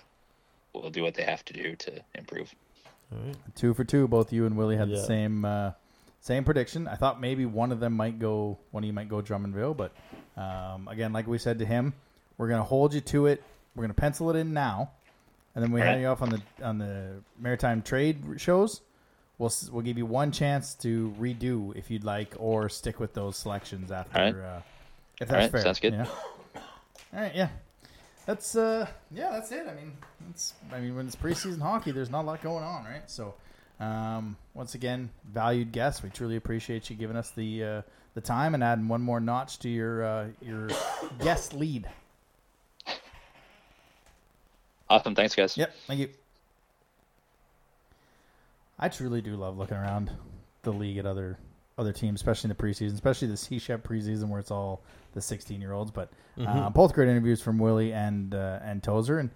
will 0.73 0.89
do 0.89 1.03
what 1.03 1.13
they 1.13 1.23
have 1.23 1.45
to 1.45 1.53
do 1.53 1.75
to 1.75 2.01
improve. 2.15 2.53
two 3.55 3.73
for 3.73 3.83
two. 3.83 4.07
Both 4.07 4.33
you 4.33 4.45
and 4.45 4.57
Willy 4.57 4.75
had 4.75 4.89
the 4.89 5.03
same 5.03 5.45
uh, 5.45 5.71
same 6.19 6.43
prediction. 6.43 6.87
I 6.87 6.95
thought 6.95 7.21
maybe 7.21 7.45
one 7.45 7.71
of 7.71 7.79
them 7.79 7.93
might 7.93 8.19
go, 8.19 8.57
one 8.71 8.83
of 8.83 8.87
you 8.87 8.93
might 8.93 9.07
go 9.09 9.21
Drummondville, 9.21 9.77
but 9.77 9.91
um, 10.35 10.87
again, 10.87 11.13
like 11.13 11.27
we 11.27 11.37
said 11.37 11.59
to 11.59 11.65
him, 11.65 11.93
we're 12.37 12.49
gonna 12.49 12.63
hold 12.63 12.93
you 12.93 13.01
to 13.01 13.27
it. 13.27 13.43
We're 13.75 13.83
gonna 13.83 13.93
pencil 13.93 14.29
it 14.29 14.35
in 14.35 14.53
now, 14.53 14.91
and 15.57 15.63
then 15.63 15.71
we 15.71 15.81
Alright. 15.81 15.93
hand 15.93 16.01
you 16.03 16.07
off 16.07 16.21
on 16.21 16.29
the 16.29 16.41
on 16.61 16.77
the 16.77 17.15
maritime 17.39 17.81
trade 17.81 18.23
shows. 18.37 18.81
We'll 19.39 19.51
we'll 19.71 19.81
give 19.81 19.97
you 19.97 20.05
one 20.05 20.31
chance 20.31 20.75
to 20.75 21.15
redo 21.19 21.75
if 21.75 21.89
you'd 21.89 22.03
like, 22.03 22.35
or 22.37 22.69
stick 22.69 22.99
with 22.99 23.15
those 23.15 23.37
selections 23.37 23.91
after. 23.91 24.19
Alright. 24.19 24.35
Uh, 24.35 24.59
if 25.19 25.27
that's 25.27 25.31
Alright, 25.31 25.51
fair, 25.51 25.61
sounds 25.63 25.79
good. 25.79 25.93
Yeah. 25.93 26.05
All 26.55 27.21
right, 27.21 27.33
yeah. 27.33 27.49
That's 28.27 28.55
uh, 28.55 28.85
yeah, 29.09 29.31
that's 29.31 29.51
it. 29.51 29.65
I 29.67 29.73
mean, 29.73 29.93
it's 30.29 30.53
I 30.71 30.79
mean, 30.79 30.95
when 30.95 31.07
it's 31.07 31.15
preseason 31.15 31.59
hockey, 31.59 31.89
there's 31.89 32.11
not 32.11 32.21
a 32.21 32.27
lot 32.27 32.43
going 32.43 32.63
on, 32.63 32.83
right? 32.85 33.09
So, 33.09 33.33
um, 33.79 34.37
once 34.53 34.75
again, 34.75 35.09
valued 35.33 35.71
guest, 35.71 36.03
we 36.03 36.11
truly 36.11 36.35
appreciate 36.35 36.87
you 36.91 36.95
giving 36.95 37.17
us 37.17 37.31
the 37.31 37.63
uh, 37.63 37.81
the 38.13 38.21
time 38.21 38.53
and 38.53 38.63
adding 38.63 38.87
one 38.87 39.01
more 39.01 39.19
notch 39.19 39.57
to 39.59 39.69
your 39.69 40.03
uh, 40.03 40.27
your 40.39 40.69
guest 41.19 41.55
lead. 41.55 41.89
Awesome, 44.89 45.15
thanks, 45.15 45.35
guys. 45.35 45.57
Yep, 45.57 45.73
thank 45.87 45.99
you. 45.99 46.09
I 48.79 48.89
truly 48.89 49.21
do 49.21 49.35
love 49.35 49.57
looking 49.57 49.77
around 49.77 50.11
the 50.63 50.71
league 50.71 50.97
at 50.97 51.05
other 51.05 51.37
other 51.77 51.93
teams, 51.93 52.19
especially 52.19 52.49
in 52.49 52.55
the 52.57 52.63
preseason, 52.63 52.93
especially 52.93 53.27
the 53.27 53.37
Sea 53.37 53.59
Chef 53.59 53.81
preseason 53.81 54.29
where 54.29 54.39
it's 54.39 54.51
all 54.51 54.81
the 55.13 55.21
16 55.21 55.59
year 55.61 55.73
olds. 55.73 55.91
But 55.91 56.09
uh, 56.45 56.69
both 56.69 56.93
great 56.93 57.09
interviews 57.09 57.41
from 57.41 57.57
Willy 57.57 57.93
and 57.93 58.33
uh, 58.33 58.59
and 58.63 58.81
Tozer, 58.83 59.19
and 59.19 59.29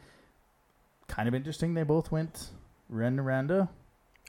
kind 1.08 1.28
of 1.28 1.36
interesting. 1.36 1.74
They 1.74 1.84
both 1.84 2.12
went 2.12 2.50
Renda 2.92 3.68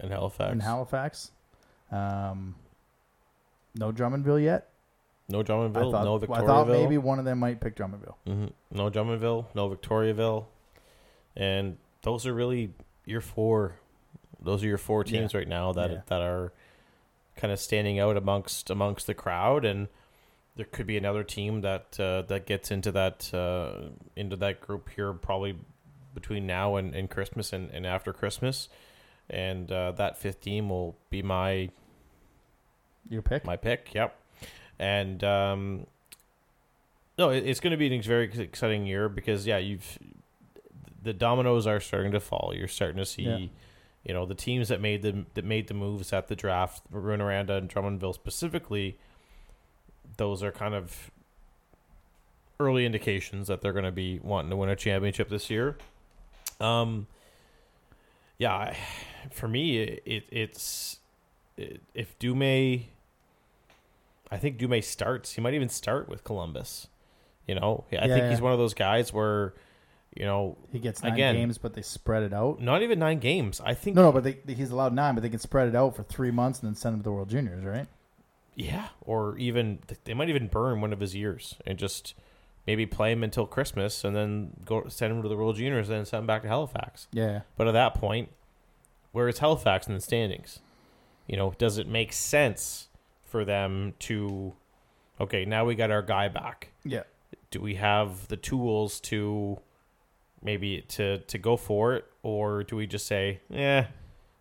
in 0.03 0.11
Halifax. 0.11 0.53
in 0.53 0.61
Halifax. 0.61 1.31
Um, 1.91 2.55
no 3.75 3.93
Drummondville 3.93 4.43
yet. 4.43 4.69
no 5.29 5.41
I 5.41 5.43
Drummondville, 5.43 5.91
thought, 5.93 6.05
no 6.05 6.19
Victoriaville. 6.19 6.43
I 6.43 6.47
thought 6.47 6.69
maybe 6.69 6.97
one 6.99 7.19
of 7.19 7.25
them 7.27 7.39
might 7.39 7.61
pick 7.61 7.77
Drummondville. 7.77 8.15
hmm 8.27 8.47
No 8.71 8.91
Drummondville, 8.91 9.47
no 9.55 9.69
Victoriaville, 9.69 10.47
and 11.37 11.77
those 12.03 12.27
are 12.27 12.35
really 12.35 12.71
your 13.07 13.21
four. 13.21 13.77
Those 14.41 14.65
are 14.65 14.67
your 14.67 14.79
four 14.79 15.05
teams 15.05 15.35
right 15.35 15.47
now 15.49 15.73
that 15.73 15.91
Yeah. 15.91 16.01
that 16.07 16.21
are 16.21 16.53
kind 17.37 17.53
of 17.53 17.59
standing 17.61 17.99
out 17.99 18.17
amongst 18.17 18.71
amongst 18.71 19.07
the 19.07 19.15
crowd, 19.15 19.65
and 19.65 19.89
there 20.57 20.67
could 20.67 20.87
be 20.87 20.97
another 20.97 21.23
team 21.25 21.61
that 21.63 21.99
uh, 22.01 22.23
that 22.23 22.47
gets 22.47 22.71
into 22.71 22.91
that 22.93 23.33
uh, 23.33 23.89
into 24.17 24.37
that 24.37 24.61
group 24.61 24.91
here 24.97 25.13
probably 25.13 25.57
between 26.15 26.47
now 26.47 26.77
and, 26.77 26.95
and 26.95 27.09
Christmas 27.09 27.53
and, 27.55 27.71
and 27.71 27.87
after 27.87 28.13
Christmas, 28.13 28.69
and 29.31 29.73
uh, 29.73 29.93
that 29.93 30.19
fifth 30.19 30.41
team 30.43 30.69
will 30.69 30.97
be 31.09 31.23
my 31.23 31.71
Your 33.09 33.23
pick. 33.23 33.45
my 33.47 33.57
pick. 33.57 33.95
Yep. 33.95 34.15
And 34.79 35.23
um, 35.25 35.87
no, 37.17 37.31
it, 37.31 37.47
it's 37.47 37.61
going 37.61 37.71
to 37.71 37.77
be 37.77 37.87
an 37.87 37.93
ex- 37.95 38.07
very 38.07 38.25
exciting 38.25 38.85
year 38.87 39.09
because 39.09 39.47
yeah, 39.47 39.59
you've 39.59 39.99
the 41.03 41.13
dominoes 41.13 41.67
are 41.67 41.81
starting 41.81 42.13
to 42.13 42.21
fall. 42.21 42.53
You're 42.55 42.69
starting 42.69 42.99
to 42.99 43.05
see, 43.07 43.23
Yeah. 43.25 43.37
you 44.05 44.15
know, 44.15 44.25
the 44.27 44.35
teams 44.35 44.69
that 44.69 44.81
made 44.81 45.03
the 45.03 45.25
that 45.35 45.45
made 45.45 45.69
the 45.69 45.75
moves 45.75 46.13
at 46.13 46.29
the 46.29 46.37
draft, 46.37 46.83
Maroon 46.91 47.21
Aranda 47.21 47.55
and 47.55 47.69
Drummondville 47.69 48.15
specifically. 48.15 48.99
Those 50.17 50.43
are 50.43 50.53
kind 50.53 50.75
of 50.75 51.11
early 52.61 52.87
indications 52.87 53.49
that 53.49 53.61
they're 53.61 53.73
going 53.73 53.85
to 53.85 53.91
be 53.93 54.21
wanting 54.23 54.51
to 54.51 54.57
win 54.57 54.69
a 54.69 54.77
championship 54.77 55.29
this 55.29 55.51
year. 55.51 55.77
Um, 56.61 57.07
yeah, 58.39 58.75
for 59.31 59.49
me, 59.49 59.79
it, 59.79 60.03
it 60.05 60.25
it's 60.31 60.99
i- 61.59 61.79
if 61.95 62.17
Dumais, 62.19 62.85
I 64.31 64.37
think 64.39 64.59
Dumais 64.59 64.85
starts. 64.85 65.33
He 65.35 65.41
might 65.41 65.55
even 65.55 65.69
start 65.69 66.09
with 66.09 66.25
Columbus. 66.25 66.89
You 67.47 67.57
know, 67.57 67.85
I 67.91 67.95
Yeah, 67.95 68.01
think 68.07 68.17
yeah. 68.19 68.31
he's 68.31 68.41
one 68.41 68.53
of 68.53 68.59
those 68.59 68.75
guys 68.75 69.13
where, 69.13 69.55
you 70.15 70.25
know, 70.25 70.57
He 70.71 70.79
gets 70.79 71.03
nine 71.03 71.13
Again. 71.15 71.35
games, 71.35 71.59
but 71.59 71.75
they 71.75 71.83
spread 71.83 72.23
it 72.23 72.33
out. 72.33 72.61
not 72.61 72.83
even 72.83 72.99
nine 72.99 73.19
games. 73.19 73.61
I 73.65 73.75
think 73.75 73.97
No, 73.97 74.03
no, 74.03 74.13
but 74.13 74.25
they, 74.25 74.39
he's 74.55 74.71
allowed 74.71 74.93
nine, 74.93 75.15
but 75.15 75.23
they 75.23 75.29
can 75.31 75.39
spread 75.39 75.69
it 75.69 75.75
out 75.75 75.97
for 75.97 76.03
three 76.03 76.31
months 76.31 76.61
and 76.61 76.69
then 76.69 76.75
send 76.75 76.95
him 76.95 77.01
to 77.01 77.05
the 77.05 77.13
World 77.13 77.29
Juniors, 77.31 77.65
right? 77.65 77.87
Yeah, 78.55 78.89
or 79.01 79.39
even 79.39 79.79
they 80.05 80.13
might 80.15 80.29
even 80.29 80.49
burn 80.49 80.81
one 80.83 80.93
of 80.93 81.01
his 81.01 81.15
years 81.15 81.57
and 81.67 81.79
just 81.79 82.15
maybe 82.67 82.85
play 82.85 83.11
him 83.13 83.25
until 83.25 83.47
Christmas 83.47 84.05
and 84.05 84.15
then 84.15 84.51
go 84.65 84.85
send 84.89 85.13
him 85.13 85.23
to 85.23 85.29
the 85.29 85.37
World 85.37 85.57
Juniors 85.57 85.89
and 85.89 85.99
then 85.99 86.05
send 86.05 86.21
him 86.21 86.27
back 86.27 86.43
to 86.43 86.49
Halifax. 86.49 87.09
Yeah. 87.13 87.41
But 87.57 87.67
at 87.69 87.73
that 87.73 87.95
point, 87.95 88.29
where 89.13 89.27
is 89.29 89.39
Halifax 89.39 89.87
in 89.89 89.95
the 89.95 90.01
standings? 90.03 90.61
You 91.27 91.37
know, 91.39 91.55
does 91.57 91.79
it 91.79 91.89
make 91.89 92.13
sense 92.13 92.89
for 93.25 93.45
them 93.47 93.95
to? 94.01 94.53
Okay, 95.19 95.45
now 95.47 95.65
we 95.65 95.75
got 95.75 95.91
our 95.91 96.03
guy 96.03 96.29
back. 96.29 96.73
Yeah. 96.85 97.05
Do 97.51 97.61
we 97.61 97.77
have 97.77 98.29
the 98.29 98.37
tools 98.37 99.01
to 99.01 99.59
maybe 100.43 100.83
to 100.89 101.19
to 101.19 101.39
go 101.39 101.57
for 101.57 101.95
it, 101.95 102.05
or 102.23 102.65
do 102.65 102.77
we 102.77 102.87
just 102.87 103.07
say, 103.07 103.41
yeah, 103.49 103.87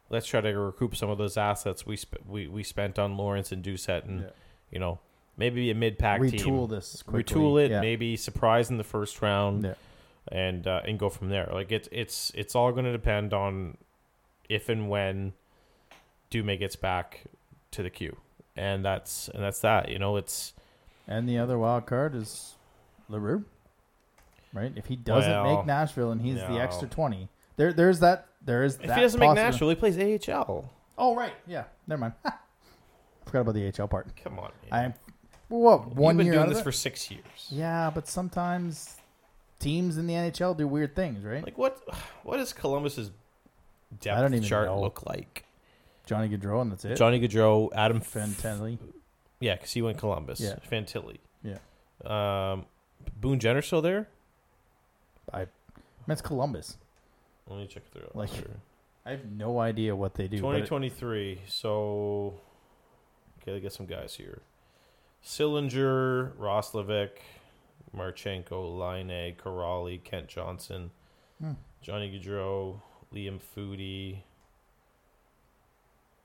let's 0.09 0.27
try 0.27 0.41
to 0.41 0.51
recoup 0.57 0.95
some 0.95 1.09
of 1.09 1.17
those 1.17 1.37
assets 1.37 1.85
we 1.85 1.95
sp- 1.97 2.23
we 2.27 2.47
we 2.47 2.63
spent 2.63 2.97
on 2.99 3.17
Lawrence 3.17 3.51
and 3.51 3.63
Doucette, 3.63 4.05
and 4.05 4.21
Yeah. 4.21 4.27
you 4.71 4.79
know 4.79 4.99
maybe 5.37 5.71
a 5.71 5.75
mid 5.75 5.97
pack 5.97 6.21
team, 6.21 6.31
Retool 6.31 6.69
this 6.69 7.01
quickly. 7.03 7.35
retool 7.41 7.63
it, 7.65 7.71
Yeah. 7.71 7.81
maybe 7.81 8.15
surprise 8.17 8.69
in 8.69 8.77
the 8.77 8.83
first 8.83 9.21
round 9.21 9.63
Yeah. 9.63 9.73
and 10.27 10.67
uh, 10.67 10.81
and 10.85 10.99
go 10.99 11.09
from 11.09 11.29
there. 11.29 11.49
Like 11.51 11.71
it's 11.71 11.87
it's 11.91 12.31
it's 12.35 12.55
all 12.55 12.71
going 12.71 12.85
to 12.85 12.91
depend 12.91 13.33
on 13.33 13.77
if 14.49 14.67
and 14.69 14.89
when 14.89 15.33
Dumais 16.29 16.59
gets 16.59 16.75
back 16.75 17.23
to 17.71 17.81
the 17.83 17.89
Q, 17.89 18.17
and 18.55 18.83
that's 18.85 19.29
and 19.29 19.41
that's 19.43 19.59
that. 19.61 19.89
You 19.89 19.99
know, 19.99 20.17
it's 20.17 20.53
And 21.07 21.27
the 21.27 21.37
other 21.37 21.57
wild 21.57 21.85
card 21.85 22.15
is 22.15 22.55
L'Heureux. 23.09 23.43
Right? 24.53 24.71
If 24.75 24.85
he 24.87 24.95
doesn't 24.95 25.29
Well, 25.31 25.57
make 25.57 25.65
Nashville 25.65 26.11
and 26.11 26.21
he's 26.21 26.35
the 26.39 26.59
extra 26.59 26.87
twenty. 26.87 27.29
There 27.57 27.73
there's 27.73 27.99
that 27.99 28.27
there 28.43 28.63
is 28.63 28.75
if 28.75 28.87
that 28.87 28.97
he 28.97 29.01
doesn't 29.01 29.19
make 29.19 29.33
Nashville, 29.35 29.69
he 29.69 29.75
plays 29.75 29.97
AHL. 30.29 30.69
Oh 30.97 31.15
right. 31.15 31.33
Yeah. 31.47 31.63
Never 31.87 32.01
mind. 32.01 32.13
Forgot 33.25 33.41
about 33.41 33.55
the 33.55 33.71
AHL 33.79 33.87
part. 33.87 34.07
Come 34.23 34.39
on, 34.39 34.51
man. 34.63 34.71
I 34.71 34.83
am 34.85 34.93
what 35.47 35.95
one 35.95 36.15
You've 36.15 36.17
been 36.17 36.25
year 36.27 36.33
doing 36.35 36.43
of 36.45 36.49
this 36.49 36.59
it? 36.59 36.63
for 36.63 36.71
six 36.71 37.09
years. 37.11 37.23
Yeah, 37.49 37.91
but 37.93 38.07
sometimes 38.07 38.95
teams 39.59 39.97
in 39.97 40.07
the 40.07 40.13
NHL 40.13 40.57
do 40.57 40.67
weird 40.67 40.95
things, 40.95 41.23
right? 41.23 41.43
Like 41.43 41.57
what? 41.57 41.79
What 42.23 42.37
does 42.37 42.51
Columbus's 42.53 43.11
depth 43.99 44.17
I 44.17 44.21
don't 44.21 44.33
even 44.33 44.47
chart 44.47 44.67
know. 44.67 44.79
look 44.81 45.05
like? 45.05 45.45
Johnny 46.05 46.29
Gaudreau 46.29 46.61
and 46.61 46.71
that's 46.71 46.83
it. 46.83 46.95
Johnny 46.97 47.19
Gaudreau, 47.25 47.69
Adam 47.73 48.01
Fantilli. 48.01 48.77
Yeah, 49.39 49.55
because 49.55 49.71
he 49.71 49.81
went 49.81 49.97
Columbus. 49.97 50.39
Yeah. 50.39 50.55
Fantilli. 50.69 51.17
Yeah. 51.43 51.57
Um, 52.03 52.65
Boone 53.19 53.39
Jenner 53.39 53.61
still 53.61 53.81
there? 53.81 54.07
I 55.33 55.47
that's 56.07 56.21
Columbus. 56.21 56.77
Let 57.47 57.59
me 57.59 57.67
check 57.67 57.83
through. 57.91 58.09
Like, 58.13 58.29
I 59.05 59.11
have 59.11 59.25
no 59.31 59.59
idea 59.59 59.95
what 59.95 60.13
they 60.13 60.27
do. 60.27 60.37
2023. 60.37 61.33
It- 61.33 61.39
So, 61.49 62.39
okay, 63.41 63.51
let's 63.51 63.61
get 63.63 63.73
some 63.73 63.85
guys 63.87 64.15
here. 64.15 64.41
Sillinger, 65.23 66.33
Roslovic, 66.37 67.09
Marchenko, 67.95 68.77
Laine, 68.79 69.35
Corrali, 69.35 70.03
Kent 70.03 70.27
Johnson, 70.27 70.91
Hmm. 71.39 71.53
Johnny 71.81 72.11
Gaudreau, 72.11 72.81
Liam 73.13 73.39
Foudy, 73.41 74.19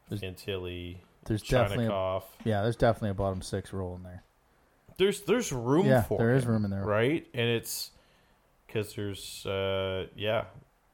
There's- 0.08 0.22
Fantilli, 0.22 0.98
there's 1.24 1.42
definitely 1.42 1.86
a, 1.86 2.20
yeah, 2.44 2.62
there's 2.62 2.76
definitely 2.76 3.10
a 3.10 3.14
bottom 3.14 3.42
six 3.42 3.72
role 3.72 3.96
in 3.96 4.02
there. 4.04 4.22
There's 4.98 5.22
there's 5.22 5.52
room 5.52 5.86
yeah, 5.86 6.02
for 6.02 6.18
there 6.18 6.34
is 6.34 6.44
him, 6.44 6.50
room 6.52 6.64
in 6.64 6.70
there. 6.70 6.84
right? 6.84 7.26
And 7.34 7.48
it's 7.48 7.90
because 8.66 8.94
there's 8.94 9.46
uh 9.46 10.06
yeah, 10.16 10.44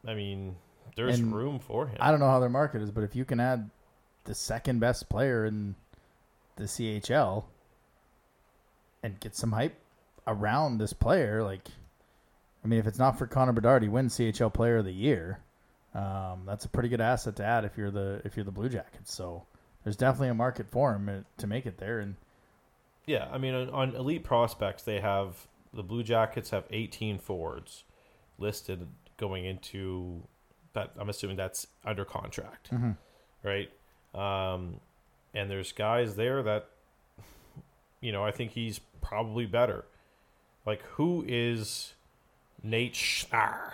I 0.07 0.15
mean 0.15 0.57
there's 0.97 1.19
And 1.19 1.35
room 1.35 1.59
for 1.59 1.87
him. 1.87 1.97
I 2.01 2.11
don't 2.11 2.21
know 2.21 2.29
how 2.29 2.41
their 2.41 2.49
market 2.49 2.83
is, 2.83 2.91
but 2.91 3.05
if 3.05 3.17
you 3.17 3.25
can 3.25 3.41
add 3.41 3.71
the 4.25 4.35
second 4.35 4.81
best 4.81 5.09
player 5.09 5.45
in 5.45 5.75
the 6.57 6.65
CHL 6.65 7.45
and 9.03 9.19
get 9.21 9.35
some 9.35 9.53
hype 9.53 9.77
around 10.27 10.79
this 10.79 10.93
player, 10.93 11.43
like, 11.43 11.67
I 12.65 12.69
mean, 12.69 12.79
if 12.79 12.87
it's 12.87 12.99
not 12.99 13.19
for 13.19 13.27
Connor 13.27 13.53
Bedard, 13.53 13.83
he 13.83 13.89
wins 13.89 14.17
CHL 14.17 14.53
Player 14.53 14.79
of 14.79 14.85
the 14.85 14.93
Year. 14.93 15.41
Um, 15.95 16.43
that's 16.47 16.65
a 16.65 16.69
pretty 16.69 16.89
good 16.89 17.01
asset 17.01 17.37
to 17.37 17.45
add 17.45 17.65
if 17.65 17.77
you're 17.77 17.91
the 17.91 18.23
if 18.25 18.37
you're 18.37 18.45
the 18.45 18.51
Blue 18.51 18.69
Jackets. 18.69 19.15
So 19.15 19.45
there's 19.85 19.97
definitely 19.97 20.29
a 20.29 20.35
market 20.35 20.67
for 20.71 20.95
him 20.95 21.09
uh, 21.09 21.13
to 21.39 21.47
make 21.47 21.67
it 21.67 21.79
there. 21.79 22.01
And 22.01 22.17
Yeah, 23.07 23.29
I 23.31 23.39
mean, 23.39 23.55
on, 23.55 23.71
on 23.71 23.95
elite 23.97 24.25
prospects, 24.25 24.85
they 24.85 25.01
have 25.01 25.47
the 25.75 25.83
Blue 25.83 26.03
Jackets 26.03 26.51
have 26.51 26.65
18 26.71 27.19
forwards 27.19 27.85
listed 28.39 28.87
going 29.17 29.45
into 29.45 30.23
that. 30.75 30.93
I'm 30.99 31.09
assuming 31.09 31.37
that's 31.37 31.67
under 31.85 32.05
contract, 32.05 32.71
right? 33.43 33.71
Um, 34.15 34.81
and 35.35 35.51
there's 35.51 35.73
guys 35.73 36.17
there 36.17 36.43
that, 36.43 36.69
you 38.01 38.13
know, 38.13 38.25
I 38.25 38.31
think 38.31 38.51
he's 38.53 38.81
probably 39.01 39.47
better. 39.47 39.85
Like, 40.67 40.83
who 40.83 41.25
is 41.27 41.95
Nate 42.63 42.95
Schnarr? 42.95 43.73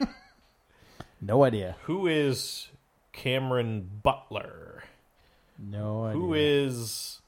no 1.20 1.42
idea, 1.44 1.76
Who 1.84 2.06
is 2.06 2.68
Cameron 3.12 3.88
Butler? 4.02 4.84
no 5.58 6.04
idea. 6.04 6.20
Who 6.20 6.34
is 6.34 7.20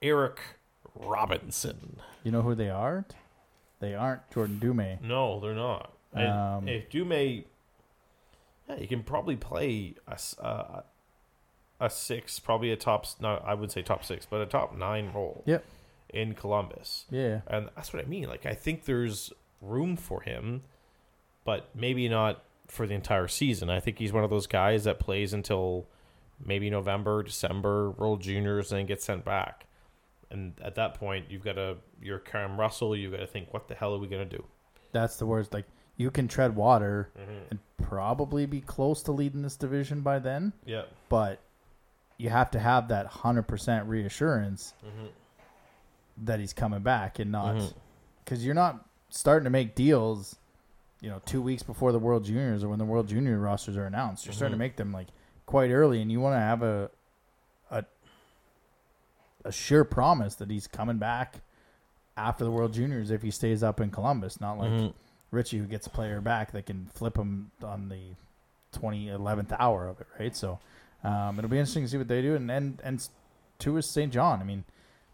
Eric 0.00 0.40
Robinson? 0.94 1.98
You 2.24 2.32
know 2.32 2.42
who 2.42 2.54
they 2.54 2.70
aren't? 2.70 3.14
They 3.80 3.94
aren't 3.94 4.30
Jordan 4.30 4.58
Dumais. 4.60 5.00
No, 5.02 5.40
they're 5.40 5.54
not. 5.54 5.92
Um, 6.14 6.68
if 6.68 6.88
Dumais, 6.90 7.44
yeah, 8.68 8.76
you 8.76 8.86
can 8.86 9.02
probably 9.02 9.36
play 9.36 9.94
a, 10.06 10.12
s- 10.12 10.36
uh, 10.40 10.82
a 11.80 11.90
six, 11.90 12.38
probably 12.38 12.70
a 12.70 12.76
top. 12.76 13.04
s- 13.04 13.16
No, 13.20 13.42
I 13.44 13.54
would 13.54 13.72
say 13.72 13.82
top 13.82 14.04
six, 14.04 14.26
but 14.26 14.40
a 14.40 14.46
top 14.46 14.76
nine 14.76 15.10
role. 15.12 15.42
Yep. 15.46 15.64
In 16.10 16.34
Columbus, 16.34 17.06
Yeah. 17.10 17.40
and 17.46 17.70
that's 17.74 17.90
what 17.94 18.04
I 18.04 18.06
mean. 18.06 18.28
Like 18.28 18.44
I 18.44 18.52
think 18.52 18.84
there's 18.84 19.32
room 19.62 19.96
for 19.96 20.20
him, 20.20 20.62
but 21.42 21.70
maybe 21.74 22.06
not 22.06 22.42
for 22.68 22.86
the 22.86 22.92
entire 22.94 23.28
season. 23.28 23.70
I 23.70 23.80
think 23.80 23.98
he's 23.98 24.12
one 24.12 24.22
of 24.22 24.28
those 24.28 24.46
guys 24.46 24.84
that 24.84 25.00
plays 25.00 25.32
until 25.32 25.86
maybe 26.44 26.68
November, 26.68 27.22
December, 27.22 27.90
World 27.92 28.20
Juniors, 28.20 28.70
and 28.70 28.80
then 28.80 28.86
gets 28.86 29.04
sent 29.06 29.24
back. 29.24 29.64
And 30.32 30.54
at 30.62 30.74
that 30.76 30.94
point, 30.94 31.26
you've 31.30 31.44
got 31.44 31.52
to 31.54 31.76
you're 32.00 32.18
Cam 32.18 32.58
Russell. 32.58 32.96
You've 32.96 33.12
got 33.12 33.18
to 33.20 33.26
think, 33.26 33.52
what 33.52 33.68
the 33.68 33.74
hell 33.74 33.94
are 33.94 33.98
we 33.98 34.08
gonna 34.08 34.24
do? 34.24 34.44
That's 34.92 35.16
the 35.16 35.26
worst. 35.26 35.52
Like 35.54 35.66
you 35.96 36.10
can 36.10 36.26
tread 36.26 36.56
water 36.56 37.10
Mm-hmm. 37.18 37.44
and 37.50 37.58
probably 37.76 38.46
be 38.46 38.60
close 38.60 39.02
to 39.04 39.12
leading 39.12 39.42
this 39.42 39.56
division 39.56 40.00
by 40.00 40.18
then, 40.18 40.52
Yeah. 40.64 40.82
but 41.10 41.40
you 42.16 42.30
have 42.30 42.50
to 42.52 42.58
have 42.58 42.88
that 42.88 43.06
hundred 43.06 43.42
percent 43.44 43.86
reassurance 43.88 44.72
Mm-hmm. 44.86 45.06
that 46.24 46.40
he's 46.40 46.52
coming 46.52 46.80
back 46.80 47.18
and 47.18 47.30
not 47.32 47.74
because 48.24 48.44
you're 48.44 48.54
not 48.54 48.84
starting 49.10 49.44
to 49.44 49.50
make 49.50 49.74
deals. 49.74 50.36
You 51.00 51.08
know, 51.10 51.20
two 51.26 51.42
weeks 51.42 51.64
before 51.64 51.90
the 51.90 51.98
World 51.98 52.24
Juniors 52.24 52.62
or 52.62 52.68
when 52.68 52.78
the 52.78 52.84
World 52.84 53.08
Junior 53.08 53.36
rosters 53.38 53.76
are 53.76 53.86
announced, 53.86 54.24
you're 54.24 54.32
starting 54.32 54.52
to 54.52 54.56
Mhm. 54.56 54.58
make 54.66 54.76
them 54.76 54.92
like 54.92 55.08
quite 55.46 55.70
early, 55.70 56.00
and 56.00 56.12
you 56.12 56.20
want 56.20 56.34
to 56.36 56.38
have 56.38 56.62
a 56.62 56.90
a 59.44 59.52
sure 59.52 59.84
promise 59.84 60.36
that 60.36 60.50
he's 60.50 60.66
coming 60.66 60.98
back 60.98 61.36
after 62.16 62.44
the 62.44 62.50
World 62.50 62.72
Juniors 62.74 63.10
if 63.10 63.22
he 63.22 63.30
stays 63.30 63.62
up 63.62 63.80
in 63.80 63.90
Columbus, 63.90 64.40
not 64.40 64.58
like 64.58 64.70
Mhm. 64.70 64.94
Richie 65.30 65.58
who 65.58 65.66
gets 65.66 65.86
a 65.86 65.90
player 65.90 66.20
back 66.20 66.52
that 66.52 66.66
can 66.66 66.86
flip 66.92 67.16
him 67.16 67.50
on 67.62 67.88
the 67.88 68.14
20, 68.72 69.08
11th 69.08 69.52
hour 69.58 69.88
of 69.88 70.00
it, 70.00 70.06
right? 70.18 70.36
So 70.36 70.58
um, 71.04 71.38
it'll 71.38 71.50
be 71.50 71.58
interesting 71.58 71.84
to 71.84 71.88
see 71.88 71.98
what 71.98 72.08
they 72.08 72.22
do. 72.22 72.34
And 72.36 72.50
and, 72.50 72.80
and 72.84 73.08
two 73.58 73.76
is 73.76 73.86
Saint 73.90 74.12
John. 74.12 74.40
I 74.40 74.44
mean, 74.44 74.64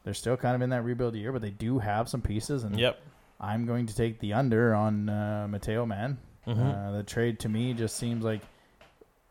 they're 0.05 0.15
still 0.15 0.37
kind 0.37 0.55
of 0.55 0.63
in 0.63 0.71
that 0.71 0.83
rebuild 0.83 1.15
year, 1.15 1.33
but 1.33 1.41
they 1.43 1.51
do 1.51 1.79
have 1.79 2.09
some 2.09 2.21
pieces. 2.21 2.65
And 2.65 2.79
Yep. 2.79 3.01
I'm 3.41 3.65
going 3.67 3.87
to 3.87 3.95
take 3.95 4.19
the 4.21 4.33
under 4.35 4.75
on 4.75 5.09
uh, 5.09 5.47
Mateo 5.49 5.87
Man. 5.87 6.19
Mhm. 6.47 6.59
Uh, 6.89 6.91
the 6.97 7.03
trade 7.05 7.39
to 7.41 7.49
me 7.49 7.73
just 7.75 7.97
seems 7.97 8.25
like 8.25 8.41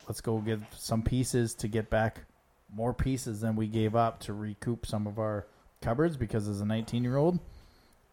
let's 0.08 0.22
go 0.22 0.38
get 0.40 0.60
some 0.74 1.02
pieces 1.04 1.54
to 1.56 1.68
get 1.68 1.90
back 1.90 2.22
more 2.74 2.94
pieces 2.94 3.42
than 3.42 3.56
we 3.56 3.68
gave 3.68 3.96
up 3.96 4.20
to 4.22 4.34
recoup 4.34 4.86
some 4.86 5.08
of 5.08 5.20
our 5.20 5.48
cupboards 5.82 6.18
because 6.18 6.48
as 6.48 6.62
a 6.62 6.66
19 6.66 7.04
year 7.04 7.18
old, 7.18 7.40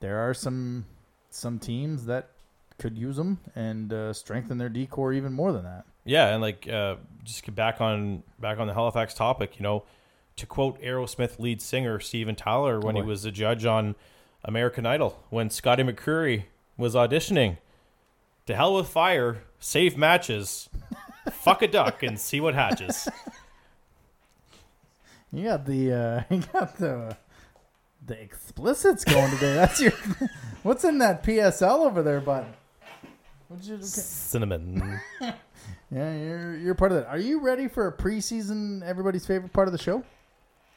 there 0.01 0.18
are 0.18 0.35
some 0.35 0.86
some 1.31 1.59
teams 1.59 2.06
that 2.06 2.31
could 2.78 2.97
use 2.98 3.16
them 3.16 3.39
and 3.55 3.93
uh, 3.93 4.12
strengthen 4.12 4.59
their 4.59 4.68
decor 4.68 5.12
even 5.12 5.32
more 5.32 5.52
than 5.52 5.64
that. 5.64 5.85
Yeah, 6.05 6.28
and 6.28 6.43
like 6.43 6.68
uh, 6.68 6.97
just 7.22 7.43
get 7.44 7.55
back 7.55 7.81
on 7.81 8.22
back 8.39 8.59
on 8.59 8.66
the 8.66 8.74
Halifax 8.74 9.14
topic, 9.14 9.59
you 9.59 9.62
know, 9.62 9.85
to 10.36 10.47
quote 10.47 10.81
Aerosmith 10.82 11.39
lead 11.39 11.62
singer 11.62 11.98
Steven 12.01 12.35
Tyler 12.35 12.81
when 12.81 12.97
he 12.97 13.02
was 13.02 13.24
a 13.24 13.31
judge 13.31 13.64
on 13.64 13.94
American 14.44 14.85
Idol 14.86 15.22
when 15.31 15.51
Scotty 15.51 15.82
McCreery 15.82 16.44
was 16.76 16.94
auditioning. 16.94 17.59
To 18.47 18.55
hell 18.55 18.74
with 18.74 18.89
fire, 18.89 19.43
save 19.59 19.97
matches, 19.97 20.68
fuck 21.31 21.62
a 21.62 21.68
duck, 21.68 22.02
and 22.02 22.20
see 22.20 22.40
what 22.40 22.55
hatches. 22.55 23.09
You 25.35 25.44
got 25.44 25.66
the 25.66 25.93
uh, 25.93 26.23
you 26.35 26.43
got 26.52 26.77
the 26.78 27.16
the 28.06 28.20
explicits 28.20 29.05
going 29.05 29.31
today. 29.32 29.55
That's 29.55 29.81
your. 29.81 29.93
What's 30.62 30.85
in 30.85 30.98
that 30.98 31.23
PSL 31.24 31.86
over 31.86 32.02
there, 32.02 32.20
bud? 32.20 32.47
What'd 33.48 33.66
you, 33.66 33.74
okay. 33.74 33.85
Cinnamon. 33.85 35.01
Yeah, 35.90 36.12
you're 36.16 36.56
you're 36.56 36.74
part 36.74 36.90
of 36.93 36.98
that. 36.98 37.06
Are 37.09 37.19
you 37.19 37.40
ready 37.40 37.69
for 37.69 37.86
a 37.86 37.93
preseason? 37.93 38.82
Everybody's 38.82 39.27
favorite 39.27 39.52
part 39.52 39.69
of 39.69 39.73
the 39.73 39.78
show. 39.78 40.02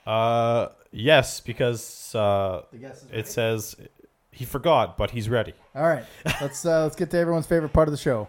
uh, 0.06 0.68
yes, 0.92 1.40
because 1.40 2.14
uh, 2.14 2.62
The 2.72 2.78
guess 2.78 3.04
is 3.04 3.10
it 3.12 3.28
says 3.28 3.76
he 4.32 4.46
forgot, 4.46 4.96
but 4.96 5.10
he's 5.12 5.28
ready. 5.28 5.54
All 5.74 5.88
right, 5.88 6.06
let's 6.40 6.64
uh, 6.66 6.84
let's 6.84 6.96
get 6.96 7.10
to 7.12 7.18
everyone's 7.18 7.48
favorite 7.48 7.74
part 7.74 7.88
of 7.88 7.94
the 7.94 7.98
show. 7.98 8.28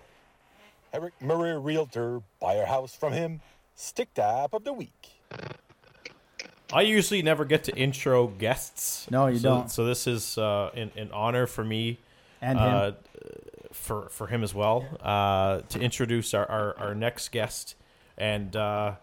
Eric 0.95 1.13
Murray, 1.21 1.59
Realtor, 1.59 2.23
buy 2.41 2.55
a 2.55 2.65
house 2.65 2.95
from 2.95 3.13
him. 3.13 3.41
Stick 3.75 4.15
tap 4.15 4.55
of 4.55 4.65
the 4.65 4.73
week. 4.73 5.21
I 6.73 6.83
usually 6.83 7.23
never 7.23 7.45
get 7.45 7.65
to 7.65 7.77
intro 7.77 8.27
guests. 8.27 9.11
No, 9.11 9.27
you 9.27 9.39
so, 9.39 9.49
don't. 9.49 9.71
So 9.71 9.87
this 9.87 10.07
is 10.07 10.37
uh, 10.37 10.71
an, 10.75 10.91
an 10.97 11.11
honor 11.13 11.47
for 11.47 11.65
me, 11.65 11.99
And 12.43 12.59
him. 12.59 12.67
uh, 12.67 12.91
for 13.73 14.09
for 14.11 14.27
him 14.27 14.43
as 14.43 14.55
well, 14.55 14.85
uh, 15.01 15.61
to 15.69 15.81
introduce 15.81 16.35
our, 16.35 16.49
our, 16.51 16.79
our 16.79 16.95
next 16.95 17.31
guest 17.31 17.75
and 18.19 18.57
uh, 18.57 18.95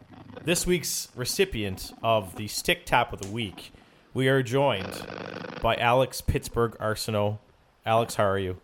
this 0.43 0.67
week's 0.67 1.07
recipient 1.15 1.93
of 2.03 2.35
the 2.35 2.47
Stick 2.47 2.85
Tap 2.85 3.13
of 3.13 3.21
the 3.21 3.29
Week. 3.29 3.71
We 4.13 4.27
are 4.27 4.43
joined 4.43 5.07
by 5.61 5.75
Alex 5.77 6.21
Pittsburgh 6.21 6.75
Arsenal. 6.79 7.39
Alex, 7.85 8.15
how 8.15 8.25
are 8.25 8.39
you? 8.39 8.57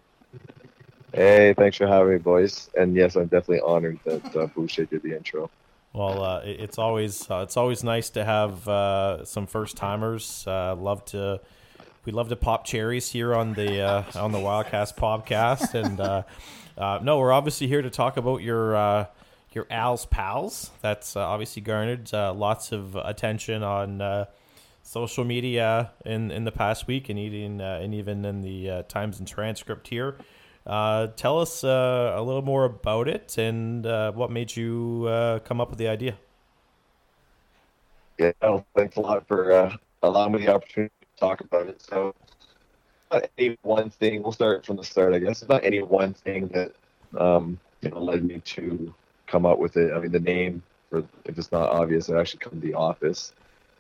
Hey, 1.14 1.54
thanks 1.58 1.78
for 1.78 1.88
having 1.88 2.14
me, 2.14 2.20
boys. 2.20 2.70
And 2.78 2.96
yes, 2.96 3.16
I'm 3.16 3.24
definitely 3.26 3.62
honored 3.62 4.00
that 4.06 4.36
uh, 4.36 4.48
Boucher 4.48 4.86
did 4.86 5.04
the 5.04 5.16
intro. 5.16 5.50
Well, 5.94 6.24
uh, 6.24 6.42
it's 6.46 6.78
always 6.78 7.30
uh, 7.30 7.40
it's 7.44 7.58
always 7.58 7.84
nice 7.84 8.10
to 8.12 8.24
have 8.24 8.66
uh, 8.68 9.26
some 9.26 9.46
first 9.46 9.76
timers. 9.76 10.46
Uh, 10.48 10.74
love 10.76 11.04
to 11.06 11.42
we 12.06 12.14
love 12.14 12.30
to 12.30 12.38
pop 12.38 12.64
cherries 12.64 13.12
here 13.12 13.36
on 13.36 13.54
the 13.54 13.82
uh, 13.82 14.04
on 14.16 14.32
the 14.32 14.38
Wildcast 14.38 14.96
podcast, 14.96 15.74
and 15.74 16.00
uh, 16.00 17.00
no, 17.04 17.20
we're 17.20 17.34
obviously 17.34 17.68
here 17.68 17.82
to 17.82 17.90
talk 17.90 18.16
about 18.16 18.42
your 18.42 19.10
your 19.52 19.68
Al's 19.70 20.06
pals. 20.06 20.72
That's 20.82 21.18
obviously 21.18 21.62
garnered 21.62 22.14
lots 22.14 22.72
of 22.72 22.96
attention 22.96 23.62
on 23.62 24.28
social 24.84 25.26
media 25.26 25.92
in 26.06 26.32
in 26.32 26.46
the 26.46 26.54
past 26.54 26.88
week, 26.88 27.10
and 27.10 27.20
even 27.20 27.60
and 27.60 27.94
even 27.94 28.24
in 28.24 28.42
the 28.44 28.86
Times 28.88 29.20
and 29.20 29.28
transcript 29.28 29.90
here. 29.90 30.16
Uh, 30.66 31.08
tell 31.16 31.40
us 31.40 31.64
uh, 31.64 32.14
a 32.16 32.22
little 32.22 32.44
more 32.44 32.66
about 32.66 33.08
it 33.08 33.38
and 33.38 33.86
uh, 33.86 34.12
what 34.12 34.30
made 34.30 34.56
you 34.56 35.06
uh, 35.08 35.40
come 35.40 35.60
up 35.60 35.70
with 35.70 35.80
the 35.80 35.88
idea. 35.88 36.16
Yeah, 38.20 38.32
well, 38.42 38.66
thanks 38.76 38.96
a 38.98 39.02
lot 39.02 39.28
for 39.28 39.52
uh, 39.52 39.76
allowing 40.04 40.34
me 40.34 40.46
the 40.46 40.54
opportunity 40.54 40.94
to 41.02 41.20
talk 41.20 41.42
about 41.42 41.68
it. 41.68 41.82
So, 41.82 42.14
not 43.12 43.28
any 43.38 43.58
one 43.64 43.90
thing. 43.90 44.22
We'll 44.22 44.32
start 44.32 44.66
from 44.66 44.78
the 44.78 44.84
start, 44.84 45.14
I 45.14 45.20
guess. 45.20 45.42
It's 45.42 45.50
not 45.50 45.64
any 45.64 45.82
one 45.82 46.14
thing 46.14 46.48
that 46.50 46.74
um, 47.18 47.60
you 47.82 47.90
know 47.90 48.00
led 48.00 48.24
me 48.24 48.40
to 48.40 48.94
come 49.26 49.46
up 49.46 49.58
with 49.58 49.78
it. 49.78 49.92
I 49.92 50.00
mean, 50.00 50.12
the 50.12 50.20
name, 50.20 50.62
for 50.92 51.00
if 51.26 51.40
it's 51.40 51.52
not 51.52 51.72
obvious, 51.72 52.10
it 52.10 52.16
actually 52.16 52.40
comes 52.40 52.52
from 52.52 52.62
The 52.62 52.76
Office. 52.76 53.34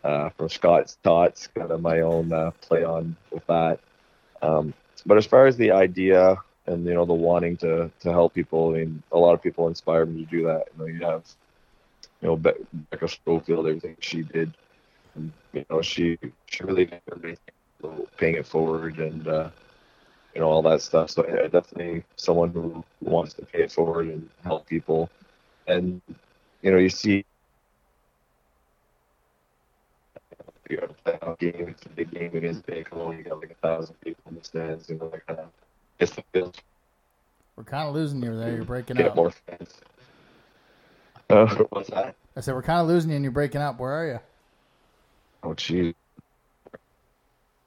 Uh, 0.04 0.30
from 0.30 0.50
Scott's 0.50 0.98
Tots, 1.04 1.46
kind 1.46 1.70
of 1.70 1.80
my 1.80 2.00
own 2.00 2.52
play 2.62 2.84
on 2.84 3.16
with 3.30 3.46
that. 3.46 3.80
Um, 4.42 4.74
but 5.06 5.20
as 5.20 5.28
far 5.28 5.46
as 5.46 5.58
the 5.58 5.70
idea 5.70 6.38
and 6.68 6.86
you 6.86 6.94
know 6.94 7.06
the 7.06 7.14
wanting 7.14 7.58
to 7.58 7.92
to 8.02 8.12
help 8.12 8.34
people, 8.34 8.70
I 8.70 8.80
mean, 8.80 9.04
a 9.12 9.18
lot 9.18 9.34
of 9.34 9.42
people 9.42 9.68
inspired 9.68 10.14
me 10.14 10.26
to 10.26 10.32
do 10.32 10.44
that. 10.46 10.66
You 10.74 10.80
know, 10.80 10.86
you 10.88 11.06
have 11.06 11.24
you 12.22 12.28
know 12.30 12.36
Be- 12.38 12.66
Becca 12.92 13.08
Schofield, 13.08 13.68
everything 13.68 13.96
she 14.00 14.24
did, 14.24 14.54
and, 15.16 15.32
you 15.54 15.66
know 15.70 15.82
she 15.82 16.18
she 16.48 16.64
really 16.64 16.86
did 16.86 17.02
everything, 17.12 17.54
paying 18.18 18.36
it 18.36 18.46
forward 18.46 19.00
and 19.00 19.28
uh, 19.28 19.50
you 20.34 20.42
know 20.42 20.50
all 20.50 20.62
that 20.64 20.82
stuff. 20.82 21.10
So 21.12 21.26
yeah, 21.28 21.48
definitely 21.48 22.04
someone 22.16 22.50
who 22.52 22.84
wants 23.02 23.34
to 23.36 23.46
pay 23.46 23.64
it 23.64 23.72
forward 23.72 24.08
and 24.08 24.30
help 24.44 24.68
people, 24.68 25.10
and 25.68 26.02
you 26.62 26.72
know 26.72 26.78
you 26.78 26.90
see. 26.90 27.24
You 30.70 30.80
out 31.22 31.40
game. 31.40 31.70
It's 31.70 31.86
a 31.86 31.90
big 31.90 32.12
game 32.12 32.36
against 32.36 32.66
Baco. 32.66 33.16
You 33.18 33.24
got 33.24 33.40
like 33.40 33.52
a 33.52 33.56
thousand 33.56 33.96
people 34.02 34.24
in 34.30 34.36
the 34.36 34.44
stands. 34.44 34.90
You 34.90 34.98
know, 34.98 35.10
that 35.10 35.26
kind 35.28 35.40
of 35.40 35.50
the 36.10 36.52
We're 37.56 37.64
kind 37.64 37.88
of 37.88 37.94
losing 37.94 38.24
you 38.24 38.36
there. 38.38 38.56
You're 38.56 38.66
breaking 38.66 38.98
get 38.98 39.08
up. 39.08 39.16
more 39.16 39.32
fans. 39.32 39.76
Uh? 41.30 42.12
I 42.36 42.42
said 42.42 42.56
we're 42.56 42.62
kind 42.64 42.82
of 42.82 42.88
losing 42.88 43.12
you, 43.12 43.16
and 43.16 43.24
you're 43.24 43.32
breaking 43.32 43.62
up. 43.62 43.80
Where 43.80 43.92
are 43.92 44.08
you? 44.08 44.20
Oh, 45.44 45.54
gee. 45.54 45.96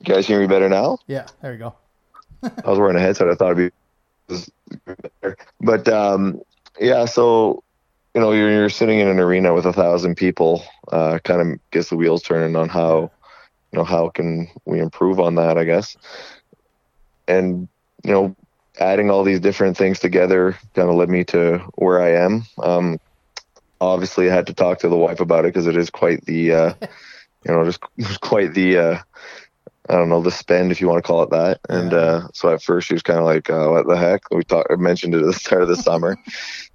You 0.01 0.15
guys 0.15 0.27
hear 0.27 0.41
me 0.41 0.47
better 0.47 0.69
now? 0.69 0.99
Yeah, 1.07 1.27
there 1.41 1.53
you 1.53 1.59
go. 1.59 1.75
I 2.43 2.69
was 2.71 2.79
wearing 2.79 2.97
a 2.97 3.01
headset. 3.01 3.29
I 3.29 3.35
thought 3.35 3.59
it'd 3.59 3.73
be 4.29 4.37
better. 5.21 5.37
But 5.61 5.89
um, 5.89 6.43
yeah, 6.79 7.07
so 7.07 7.63
you 8.15 8.21
know, 8.21 8.33
you're, 8.33 8.51
you're 8.51 8.69
sitting 8.69 9.01
in 9.01 9.09
an 9.09 9.19
arena 9.19 9.55
with 9.55 9.67
a 9.67 9.73
thousand 9.73 10.17
people. 10.17 10.63
Uh, 10.93 11.19
kind 11.25 11.41
of 11.41 11.71
gets 11.71 11.89
the 11.89 11.97
wheels 11.97 12.23
turning 12.23 12.55
on 12.55 12.69
how 12.69 13.11
you 13.73 13.79
know 13.79 13.85
how 13.85 14.09
can 14.09 14.49
we 14.67 14.79
improve 14.79 15.19
on 15.19 15.37
that, 15.37 15.57
I 15.59 15.65
guess. 15.65 15.97
And 17.27 17.67
you 18.05 18.13
know, 18.13 18.37
adding 18.79 19.11
all 19.11 19.25
these 19.25 19.41
different 19.41 19.77
things 19.77 19.99
together 20.01 20.57
kind 20.75 20.89
of 20.89 20.97
led 20.97 21.09
me 21.09 21.25
to 21.25 21.59
where 21.77 22.03
I 22.03 22.13
am. 22.25 22.45
Um, 22.63 22.99
obviously, 23.81 24.31
I 24.31 24.35
had 24.35 24.47
to 24.49 24.55
talk 24.55 24.81
to 24.81 24.89
the 24.89 24.97
wife 24.97 25.21
about 25.21 25.45
it 25.45 25.49
because 25.49 25.67
it 25.67 25.77
is 25.77 25.91
quite 25.91 26.25
the 26.25 26.53
uh, 26.53 26.75
you 27.47 27.53
know 27.53 27.65
just, 27.65 27.81
quite 28.21 28.55
the 28.55 28.79
uh, 28.79 28.99
I 29.89 29.95
don't 29.95 30.09
know 30.09 30.23
the 30.23 30.31
spend 30.31 30.73
if 30.73 30.81
you 30.81 30.89
want 30.89 31.05
to 31.05 31.07
call 31.07 31.23
it 31.23 31.31
that. 31.31 31.61
And 31.69 31.93
uh, 31.93 32.29
so 32.33 32.49
at 32.49 32.63
first 32.63 32.89
she 32.89 32.95
was 32.95 33.03
kind 33.03 33.19
of 33.19 33.27
like, 33.27 33.51
uh, 33.51 33.69
"What 33.69 33.87
the 33.87 33.97
heck?" 33.97 34.23
We 34.31 34.43
talked, 34.43 34.71
I 34.71 34.77
mentioned 34.77 35.15
it 35.15 35.21
at 35.21 35.27
the 35.27 35.33
start 35.33 35.63
of 35.63 35.69
the 35.69 35.77
summer, 35.83 36.17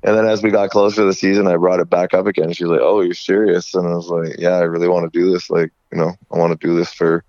and 0.03 0.18
then 0.18 0.26
as 0.26 0.43
we 0.43 0.51
got 0.51 0.69
closer 0.69 0.97
to 0.97 1.06
the 1.06 1.14
season, 1.14 1.47
I 1.47 1.57
brought 1.57 1.80
it 1.80 1.89
back 1.89 2.14
up 2.14 2.27
again. 2.27 2.53
She's 2.53 2.68
like, 2.68 2.81
"Oh, 2.81 3.01
you're 3.01 3.14
serious?" 3.14 3.73
And 3.73 3.88
I 3.88 3.95
was 3.95 4.07
like, 4.07 4.35
"Yeah, 4.39 4.56
I 4.56 4.61
really 4.61 4.88
want 4.88 5.11
to 5.11 5.19
do 5.19 5.31
this. 5.31 5.49
Like, 5.49 5.72
you 5.91 5.97
know, 5.97 6.14
I 6.31 6.38
want 6.38 6.60
to 6.60 6.68
do 6.68 6.76
this 6.76 6.93
for." 6.93 7.23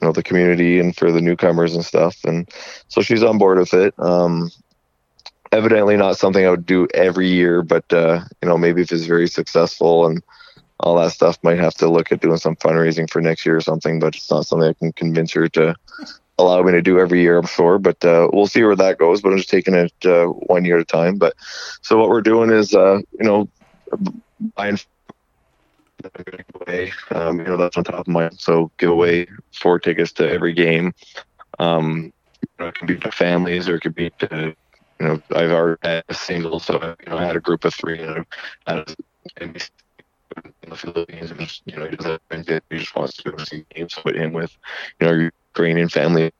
You 0.00 0.08
know 0.08 0.12
the 0.12 0.22
community 0.22 0.78
and 0.78 0.96
for 0.96 1.12
the 1.12 1.20
newcomers 1.20 1.74
and 1.74 1.84
stuff, 1.84 2.16
and 2.24 2.48
so 2.88 3.02
she's 3.02 3.22
on 3.22 3.38
board 3.38 3.58
with 3.58 3.74
it. 3.74 3.94
Um, 3.98 4.50
evidently, 5.52 5.96
not 5.96 6.16
something 6.16 6.44
I 6.44 6.50
would 6.50 6.66
do 6.66 6.86
every 6.94 7.28
year, 7.28 7.62
but 7.62 7.90
uh, 7.92 8.20
you 8.42 8.48
know 8.48 8.56
maybe 8.58 8.82
if 8.82 8.92
it's 8.92 9.04
very 9.04 9.28
successful 9.28 10.06
and 10.06 10.22
all 10.80 10.96
that 10.96 11.12
stuff 11.12 11.38
might 11.42 11.58
have 11.58 11.74
to 11.74 11.88
look 11.88 12.10
at 12.10 12.20
doing 12.20 12.38
some 12.38 12.56
fundraising 12.56 13.08
for 13.10 13.20
next 13.20 13.44
year 13.44 13.56
or 13.56 13.60
something, 13.60 14.00
but 14.00 14.16
it's 14.16 14.30
not 14.30 14.46
something 14.46 14.68
I 14.68 14.72
can 14.72 14.92
convince 14.92 15.32
her 15.32 15.46
to 15.48 15.74
allow 16.38 16.62
me 16.62 16.72
to 16.72 16.82
do 16.82 16.98
every 16.98 17.20
year, 17.20 17.38
I'm 17.38 17.46
sure. 17.46 17.78
But 17.78 18.02
uh, 18.04 18.28
we'll 18.32 18.46
see 18.46 18.62
where 18.62 18.76
that 18.76 18.98
goes. 18.98 19.20
But 19.20 19.32
I'm 19.32 19.38
just 19.38 19.50
taking 19.50 19.74
it 19.74 19.92
uh, 20.04 20.26
one 20.26 20.64
year 20.64 20.76
at 20.76 20.82
a 20.82 20.86
time. 20.86 21.16
But 21.16 21.34
so 21.82 21.98
what 21.98 22.08
we're 22.08 22.22
doing 22.22 22.50
is, 22.50 22.74
uh, 22.74 23.00
you 23.18 23.24
know, 23.24 23.48
buying 24.54 24.78
away. 26.66 26.92
Um, 27.10 27.38
you 27.38 27.44
know, 27.44 27.56
that's 27.56 27.76
on 27.76 27.84
top 27.84 28.00
of 28.00 28.08
mine. 28.08 28.32
So 28.38 28.70
give 28.78 28.90
away 28.90 29.26
four 29.52 29.78
tickets 29.78 30.12
to 30.14 30.30
every 30.30 30.52
game. 30.52 30.92
Um, 31.58 32.12
you 32.42 32.48
know, 32.58 32.68
it 32.68 32.74
can 32.74 32.86
be 32.86 32.96
to 32.96 33.10
families 33.10 33.68
or 33.68 33.76
it 33.76 33.80
could 33.80 33.94
be 33.94 34.10
to, 34.20 34.54
you 35.00 35.06
know, 35.06 35.22
I've 35.34 35.50
already 35.50 35.78
had 35.82 36.04
a 36.08 36.14
single, 36.14 36.60
so 36.60 36.94
you 37.04 37.10
know, 37.10 37.18
I 37.18 37.24
had 37.24 37.36
a 37.36 37.40
group 37.40 37.64
of 37.64 37.74
three, 37.74 38.00
and 38.00 38.24
I 38.66 38.84
in 39.40 40.70
the 40.70 40.76
Philippines, 40.76 41.30
and 41.30 41.60
you 41.66 41.76
know, 41.76 41.88
he 41.88 41.96
doesn't. 41.96 42.22
He 42.70 42.78
just 42.78 42.94
wants 42.94 43.16
to 43.16 43.32
go 43.32 43.44
see 43.44 43.64
games. 43.74 43.94
Put 43.94 44.16
him 44.16 44.32
with, 44.32 44.56
you 45.00 45.06
know, 45.06 45.12
your 45.12 45.32
Ukrainian 45.54 45.88
family. 45.88 46.30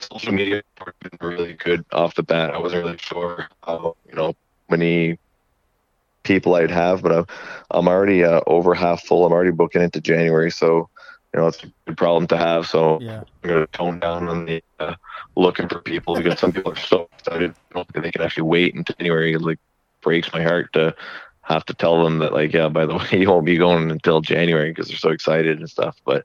Social 0.00 0.32
media 0.32 0.62
really 1.20 1.52
good 1.54 1.84
off 1.92 2.14
the 2.16 2.24
bat. 2.24 2.52
I 2.52 2.58
wasn't 2.58 2.84
really 2.84 2.98
sure 2.98 3.46
how, 3.62 3.96
you 4.08 4.14
know, 4.14 4.34
many 4.68 5.18
people 6.22 6.54
I'd 6.54 6.70
have, 6.70 7.02
but 7.02 7.12
I'm, 7.12 7.26
I'm 7.70 7.88
already 7.88 8.24
uh, 8.24 8.40
over 8.46 8.74
half 8.74 9.02
full. 9.04 9.24
I'm 9.24 9.32
already 9.32 9.50
booking 9.50 9.82
into 9.82 10.00
January, 10.00 10.50
so 10.50 10.88
you 11.34 11.40
know 11.40 11.46
it's 11.46 11.62
a 11.62 11.72
good 11.86 11.96
problem 11.96 12.26
to 12.28 12.36
have. 12.36 12.66
So 12.66 12.98
Yeah. 13.00 13.22
I'm 13.42 13.50
gonna 13.50 13.66
tone 13.68 14.00
down 14.00 14.28
on 14.28 14.46
the 14.46 14.62
uh, 14.78 14.94
looking 15.36 15.68
for 15.68 15.80
people 15.80 16.14
because 16.16 16.38
some 16.38 16.52
people 16.52 16.72
are 16.72 16.76
so 16.76 17.08
excited 17.18 17.54
I 17.70 17.74
don't 17.74 17.88
think 17.92 18.04
they 18.04 18.12
can 18.12 18.22
actually 18.22 18.44
wait 18.44 18.74
until 18.74 18.94
January. 18.98 19.32
It 19.34 19.42
like 19.42 19.58
breaks 20.02 20.32
my 20.32 20.42
heart 20.42 20.72
to 20.74 20.94
have 21.42 21.64
to 21.66 21.74
tell 21.74 22.04
them 22.04 22.18
that 22.20 22.32
like 22.32 22.52
yeah 22.52 22.68
by 22.68 22.86
the 22.86 22.96
way 23.12 23.20
you 23.20 23.28
won't 23.28 23.46
be 23.46 23.56
going 23.56 23.90
until 23.90 24.20
January 24.20 24.70
because 24.70 24.88
they're 24.88 24.96
so 24.96 25.10
excited 25.10 25.58
and 25.58 25.68
stuff. 25.68 25.96
But 26.04 26.24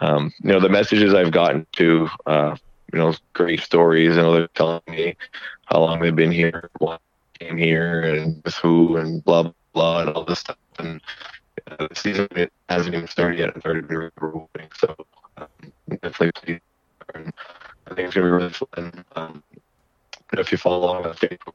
um, 0.00 0.32
you 0.42 0.52
know 0.52 0.60
the 0.60 0.68
messages 0.68 1.14
I've 1.14 1.32
gotten 1.32 1.66
to 1.72 2.08
uh, 2.26 2.56
you 2.92 2.98
know 2.98 3.14
great 3.32 3.60
stories. 3.60 4.16
You 4.16 4.22
know 4.22 4.32
they're 4.34 4.48
telling 4.48 4.82
me 4.88 5.16
how 5.66 5.80
long 5.80 6.00
they've 6.00 6.14
been 6.14 6.32
here, 6.32 6.70
what 6.78 7.00
came 7.42 7.56
here, 7.56 8.02
and 8.02 8.42
with 8.44 8.54
who, 8.54 8.96
and 8.96 9.24
blah 9.24 9.50
blah, 9.72 10.02
and 10.02 10.10
all 10.10 10.24
this 10.24 10.40
stuff. 10.40 10.56
And 10.78 11.00
uh, 11.70 11.88
the 11.88 11.94
season 11.94 12.28
it 12.32 12.52
hasn't 12.68 12.94
even 12.94 13.08
started 13.08 13.38
yet. 13.38 13.56
It's 13.56 13.64
already 13.64 13.82
been 13.82 14.10
opening, 14.20 14.68
so 14.76 14.94
um, 15.36 15.48
definitely. 16.02 16.32
pleased. 16.32 16.60
And 17.14 17.32
I 17.86 17.94
think 17.94 18.06
it's 18.06 18.14
gonna 18.14 18.26
be 18.26 18.30
really 18.30 18.50
fun. 18.50 19.04
Um, 19.16 19.42
if 20.32 20.50
you 20.50 20.58
follow 20.58 20.78
along 20.78 21.04
on 21.04 21.14
Facebook, 21.14 21.54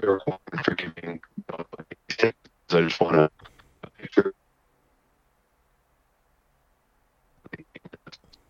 for 0.00 0.74
giving 0.74 1.20
you 1.36 1.44
know, 1.50 1.64
like, 1.78 1.96
these 2.08 2.16
tips 2.16 2.38
I 2.70 2.80
just 2.80 3.00
want 3.00 3.14
to 3.14 3.30
picture. 3.98 4.34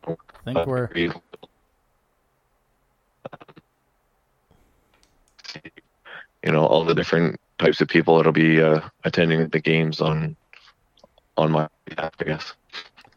I 0.05 0.16
think 0.44 0.66
we're 0.66 0.89
you 6.44 6.52
know 6.52 6.64
all 6.66 6.85
the 6.85 6.94
different 6.94 7.40
types 7.59 7.81
of 7.81 7.89
people 7.89 8.16
that'll 8.16 8.32
be 8.32 8.60
uh, 8.60 8.81
attending 9.05 9.48
the 9.48 9.60
games 9.60 10.01
on 10.01 10.36
on 11.36 11.51
my 11.51 11.69
behalf, 11.85 12.12
I 12.20 12.24
guess. 12.24 12.55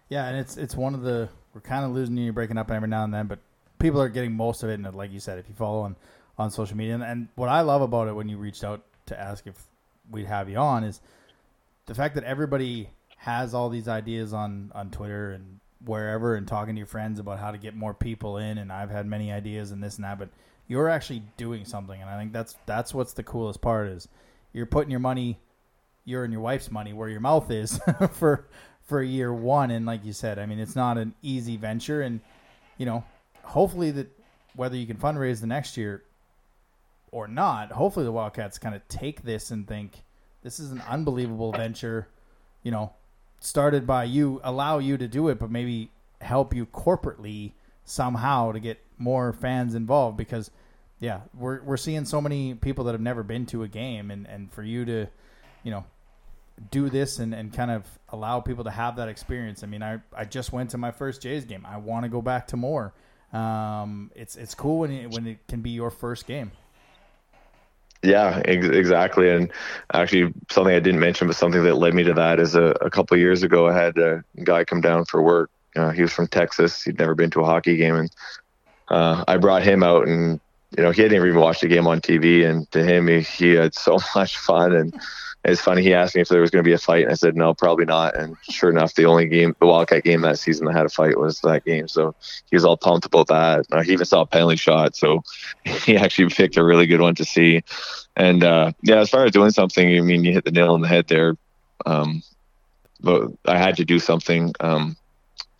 Yeah, 0.09 0.27
and 0.27 0.37
it's 0.37 0.57
it's 0.57 0.75
one 0.75 0.93
of 0.93 1.01
the 1.01 1.29
we're 1.53 1.61
kind 1.61 1.85
of 1.85 1.91
losing 1.91 2.17
you, 2.17 2.33
breaking 2.33 2.57
up 2.57 2.69
every 2.69 2.87
now 2.87 3.03
and 3.03 3.13
then, 3.13 3.27
but 3.27 3.39
people 3.79 4.01
are 4.01 4.09
getting 4.09 4.33
most 4.33 4.63
of 4.63 4.69
it. 4.69 4.73
And 4.73 4.95
like 4.95 5.11
you 5.11 5.19
said, 5.19 5.39
if 5.39 5.47
you 5.47 5.55
follow 5.55 5.81
on 5.81 5.95
on 6.37 6.51
social 6.51 6.75
media, 6.75 6.95
and, 6.95 7.03
and 7.03 7.27
what 7.35 7.49
I 7.49 7.61
love 7.61 7.81
about 7.81 8.07
it 8.07 8.13
when 8.13 8.27
you 8.27 8.37
reached 8.37 8.63
out 8.63 8.83
to 9.07 9.19
ask 9.19 9.47
if 9.47 9.55
we'd 10.11 10.25
have 10.25 10.49
you 10.49 10.57
on 10.57 10.83
is 10.83 11.01
the 11.85 11.95
fact 11.95 12.15
that 12.15 12.23
everybody 12.23 12.89
has 13.17 13.53
all 13.53 13.69
these 13.69 13.87
ideas 13.87 14.33
on 14.33 14.71
on 14.75 14.91
Twitter 14.91 15.31
and 15.31 15.59
wherever, 15.83 16.35
and 16.35 16.47
talking 16.47 16.75
to 16.75 16.79
your 16.79 16.87
friends 16.87 17.19
about 17.19 17.39
how 17.39 17.51
to 17.51 17.57
get 17.57 17.75
more 17.75 17.93
people 17.93 18.37
in. 18.37 18.57
And 18.57 18.71
I've 18.71 18.89
had 18.89 19.05
many 19.05 19.31
ideas 19.31 19.71
and 19.71 19.83
this 19.83 19.95
and 19.95 20.03
that, 20.03 20.19
but 20.19 20.29
you're 20.67 20.89
actually 20.89 21.23
doing 21.37 21.65
something, 21.65 21.99
and 21.99 22.09
I 22.09 22.17
think 22.17 22.33
that's 22.33 22.55
that's 22.65 22.93
what's 22.93 23.13
the 23.13 23.23
coolest 23.23 23.61
part 23.61 23.87
is 23.87 24.07
you're 24.53 24.65
putting 24.65 24.91
your 24.91 24.99
money, 24.99 25.39
your 26.05 26.23
and 26.23 26.33
your 26.33 26.41
wife's 26.41 26.71
money 26.71 26.93
where 26.93 27.09
your 27.09 27.19
mouth 27.19 27.51
is 27.51 27.79
for 28.13 28.47
for 28.83 29.01
year 29.01 29.33
one. 29.33 29.71
And 29.71 29.85
like 29.85 30.03
you 30.03 30.13
said, 30.13 30.39
I 30.39 30.45
mean, 30.45 30.59
it's 30.59 30.75
not 30.75 30.97
an 30.97 31.13
easy 31.21 31.57
venture, 31.57 32.01
and 32.01 32.19
you 32.77 32.85
know, 32.85 33.03
hopefully 33.43 33.91
that 33.91 34.07
whether 34.55 34.75
you 34.75 34.87
can 34.87 34.97
fundraise 34.97 35.41
the 35.41 35.47
next 35.47 35.77
year 35.77 36.03
or 37.11 37.27
not, 37.27 37.71
hopefully 37.71 38.05
the 38.05 38.11
Wildcats 38.11 38.57
kind 38.57 38.75
of 38.75 38.87
take 38.87 39.23
this 39.23 39.51
and 39.51 39.67
think 39.67 40.03
this 40.43 40.59
is 40.59 40.71
an 40.71 40.81
unbelievable 40.89 41.51
venture. 41.51 42.07
You 42.63 42.71
know, 42.71 42.93
started 43.39 43.85
by 43.85 44.05
you, 44.05 44.41
allow 44.43 44.79
you 44.79 44.97
to 44.97 45.07
do 45.07 45.29
it, 45.29 45.39
but 45.39 45.51
maybe 45.51 45.91
help 46.21 46.55
you 46.55 46.65
corporately 46.65 47.51
somehow 47.83 48.51
to 48.51 48.59
get 48.59 48.79
more 48.97 49.33
fans 49.33 49.75
involved 49.75 50.17
because 50.17 50.51
yeah, 50.99 51.21
we're 51.33 51.61
we're 51.61 51.77
seeing 51.77 52.05
so 52.05 52.21
many 52.21 52.53
people 52.53 52.85
that 52.85 52.93
have 52.93 53.01
never 53.01 53.23
been 53.23 53.45
to 53.47 53.63
a 53.63 53.67
game 53.67 54.11
and, 54.11 54.27
and 54.27 54.51
for 54.51 54.63
you 54.63 54.85
to, 54.85 55.07
you 55.63 55.71
know, 55.71 55.85
do 56.71 56.89
this 56.89 57.19
and, 57.19 57.33
and 57.33 57.53
kind 57.53 57.71
of 57.71 57.85
allow 58.09 58.39
people 58.39 58.63
to 58.63 58.71
have 58.71 58.95
that 58.95 59.09
experience. 59.09 59.63
I 59.63 59.67
mean, 59.67 59.83
I, 59.83 59.99
I 60.15 60.25
just 60.25 60.53
went 60.53 60.69
to 60.71 60.77
my 60.77 60.91
first 60.91 61.21
Jays 61.21 61.45
game. 61.45 61.65
I 61.65 61.77
want 61.77 62.03
to 62.03 62.09
go 62.09 62.21
back 62.21 62.47
to 62.47 62.57
more. 62.57 62.93
Um, 63.33 64.11
it's 64.15 64.35
it's 64.37 64.55
cool 64.55 64.79
when 64.79 64.91
it, 64.91 65.11
when 65.11 65.27
it 65.27 65.39
can 65.47 65.61
be 65.61 65.71
your 65.71 65.91
first 65.91 66.25
game. 66.25 66.51
Yeah, 68.01 68.41
ex- 68.45 68.67
exactly. 68.67 69.29
And 69.29 69.51
actually, 69.93 70.33
something 70.49 70.73
I 70.73 70.79
didn't 70.79 70.99
mention, 70.99 71.27
but 71.27 71.35
something 71.35 71.63
that 71.63 71.75
led 71.75 71.93
me 71.93 72.03
to 72.03 72.13
that 72.13 72.39
is 72.39 72.55
a, 72.55 72.75
a 72.81 72.89
couple 72.89 73.17
years 73.17 73.43
ago, 73.43 73.67
I 73.67 73.73
had 73.73 73.97
a 73.97 74.23
guy 74.43 74.63
come 74.63 74.79
down 74.79 75.05
for 75.05 75.21
work. 75.21 75.49
Uh, 75.75 75.89
he 75.89 76.03
was 76.03 76.13
from 76.13 76.27
Texas. 76.27 76.83
He'd 76.83 76.99
never 76.99 77.15
been 77.15 77.31
to 77.31 77.41
a 77.41 77.45
hockey 77.45 77.75
game, 77.75 77.95
and 77.95 78.09
uh, 78.89 79.23
I 79.27 79.37
brought 79.37 79.63
him 79.63 79.83
out, 79.83 80.07
and 80.07 80.39
you 80.77 80.83
know, 80.83 80.91
he 80.91 81.01
hadn't 81.01 81.17
even 81.17 81.39
watched 81.39 81.61
the 81.61 81.67
game 81.67 81.87
on 81.87 82.01
TV. 82.01 82.45
And 82.45 82.69
to 82.71 82.83
him, 82.83 83.07
he, 83.07 83.21
he 83.21 83.53
had 83.53 83.73
so 83.73 83.97
much 84.15 84.37
fun, 84.37 84.73
and 84.75 84.93
it's 85.43 85.61
funny. 85.61 85.83
He 85.83 85.93
asked 85.93 86.15
me 86.15 86.21
if 86.21 86.27
there 86.29 86.41
was 86.41 86.49
going 86.49 86.63
to 86.63 86.67
be 86.67 86.73
a 86.73 86.77
fight, 86.77 87.03
and 87.03 87.11
I 87.11 87.15
said 87.15 87.35
no, 87.35 87.53
probably 87.53 87.85
not. 87.85 88.15
And 88.15 88.35
sure 88.49 88.69
enough, 88.69 88.95
the 88.95 89.05
only 89.05 89.27
game, 89.27 89.55
the 89.59 89.67
Wildcat 89.67 90.03
game 90.03 90.21
that 90.21 90.39
season 90.39 90.65
that 90.65 90.75
had 90.75 90.85
a 90.85 90.89
fight 90.89 91.19
was 91.19 91.39
that 91.41 91.65
game. 91.65 91.87
So 91.87 92.15
he 92.49 92.55
was 92.55 92.65
all 92.65 92.77
pumped 92.77 93.05
about 93.05 93.27
that. 93.27 93.65
Uh, 93.71 93.83
he 93.83 93.93
even 93.93 94.05
saw 94.05 94.21
a 94.21 94.25
penalty 94.25 94.57
shot, 94.57 94.95
so 94.95 95.23
he 95.63 95.97
actually 95.97 96.29
picked 96.29 96.57
a 96.57 96.63
really 96.63 96.87
good 96.87 97.01
one 97.01 97.15
to 97.15 97.25
see. 97.25 97.63
And 98.15 98.43
uh, 98.43 98.71
yeah, 98.81 98.99
as 98.99 99.09
far 99.09 99.25
as 99.25 99.31
doing 99.31 99.51
something, 99.51 99.97
I 99.97 100.01
mean, 100.01 100.23
you 100.23 100.33
hit 100.33 100.45
the 100.45 100.51
nail 100.51 100.73
on 100.73 100.81
the 100.81 100.87
head 100.87 101.07
there. 101.07 101.37
Um, 101.85 102.23
but 103.01 103.29
I 103.45 103.57
had 103.57 103.77
to 103.77 103.85
do 103.85 103.99
something. 103.99 104.53
Um, 104.59 104.97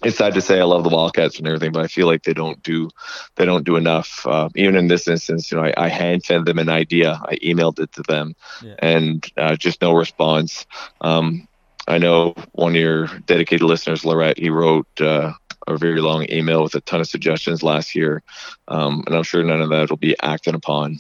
it's 0.04 0.18
sad 0.18 0.34
to 0.34 0.42
say 0.42 0.60
I 0.60 0.64
love 0.64 0.84
the 0.84 0.90
Wildcats 0.90 1.38
and 1.38 1.48
everything, 1.48 1.72
but 1.72 1.84
I 1.84 1.88
feel 1.88 2.06
like 2.08 2.24
they 2.24 2.34
don't 2.34 2.62
do 2.64 2.90
they 3.36 3.46
don't 3.46 3.64
do 3.64 3.76
enough. 3.76 4.26
Uh, 4.26 4.50
even 4.56 4.76
in 4.76 4.88
this 4.88 5.08
instance, 5.08 5.52
you 5.52 5.58
know, 5.58 5.64
I, 5.64 5.74
I 5.78 5.88
hand 5.90 6.26
fed 6.26 6.46
them 6.46 6.60
an 6.60 6.70
idea, 6.70 7.20
I 7.24 7.38
emailed 7.38 7.80
it 7.80 7.92
to 7.94 8.04
them, 8.04 8.36
Yeah. 8.62 8.76
and 8.80 9.26
uh, 9.38 9.56
just 9.56 9.82
no 9.82 9.94
response. 9.94 10.66
Um, 11.02 11.48
I 11.88 11.98
know 11.98 12.34
one 12.54 12.72
of 12.72 12.82
your 12.82 13.08
dedicated 13.26 13.64
listeners, 13.68 14.04
Lorette, 14.04 14.38
he 14.40 14.50
wrote 14.50 14.88
uh, 15.00 15.34
a 15.68 15.78
very 15.78 16.02
long 16.02 16.26
email 16.30 16.64
with 16.64 16.76
a 16.76 16.82
ton 16.82 17.00
of 17.02 17.08
suggestions 17.08 17.64
last 17.64 17.96
year, 17.96 18.22
um, 18.68 19.04
and 19.08 19.16
I'm 19.16 19.24
sure 19.24 19.44
none 19.44 19.62
of 19.62 19.70
that 19.70 19.90
will 19.90 19.98
be 19.98 20.16
acted 20.22 20.56
upon. 20.56 21.00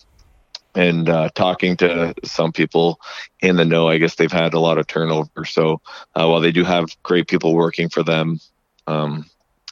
And 0.74 1.08
uh, 1.10 1.30
talking 1.36 1.78
to 1.78 2.14
some 2.26 2.52
people 2.52 3.00
in 3.40 3.56
the 3.56 3.64
know, 3.64 3.88
I 3.88 3.98
guess 3.98 4.16
they've 4.16 4.32
had 4.32 4.54
a 4.54 4.60
lot 4.60 4.78
of 4.78 4.88
turnover. 4.88 5.46
So 5.46 5.80
uh, 6.16 6.28
while 6.28 6.42
they 6.42 6.52
do 6.52 6.66
have 6.66 6.88
great 7.02 7.28
people 7.30 7.56
working 7.56 7.88
for 7.88 8.04
them, 8.04 8.40
um, 8.88 9.26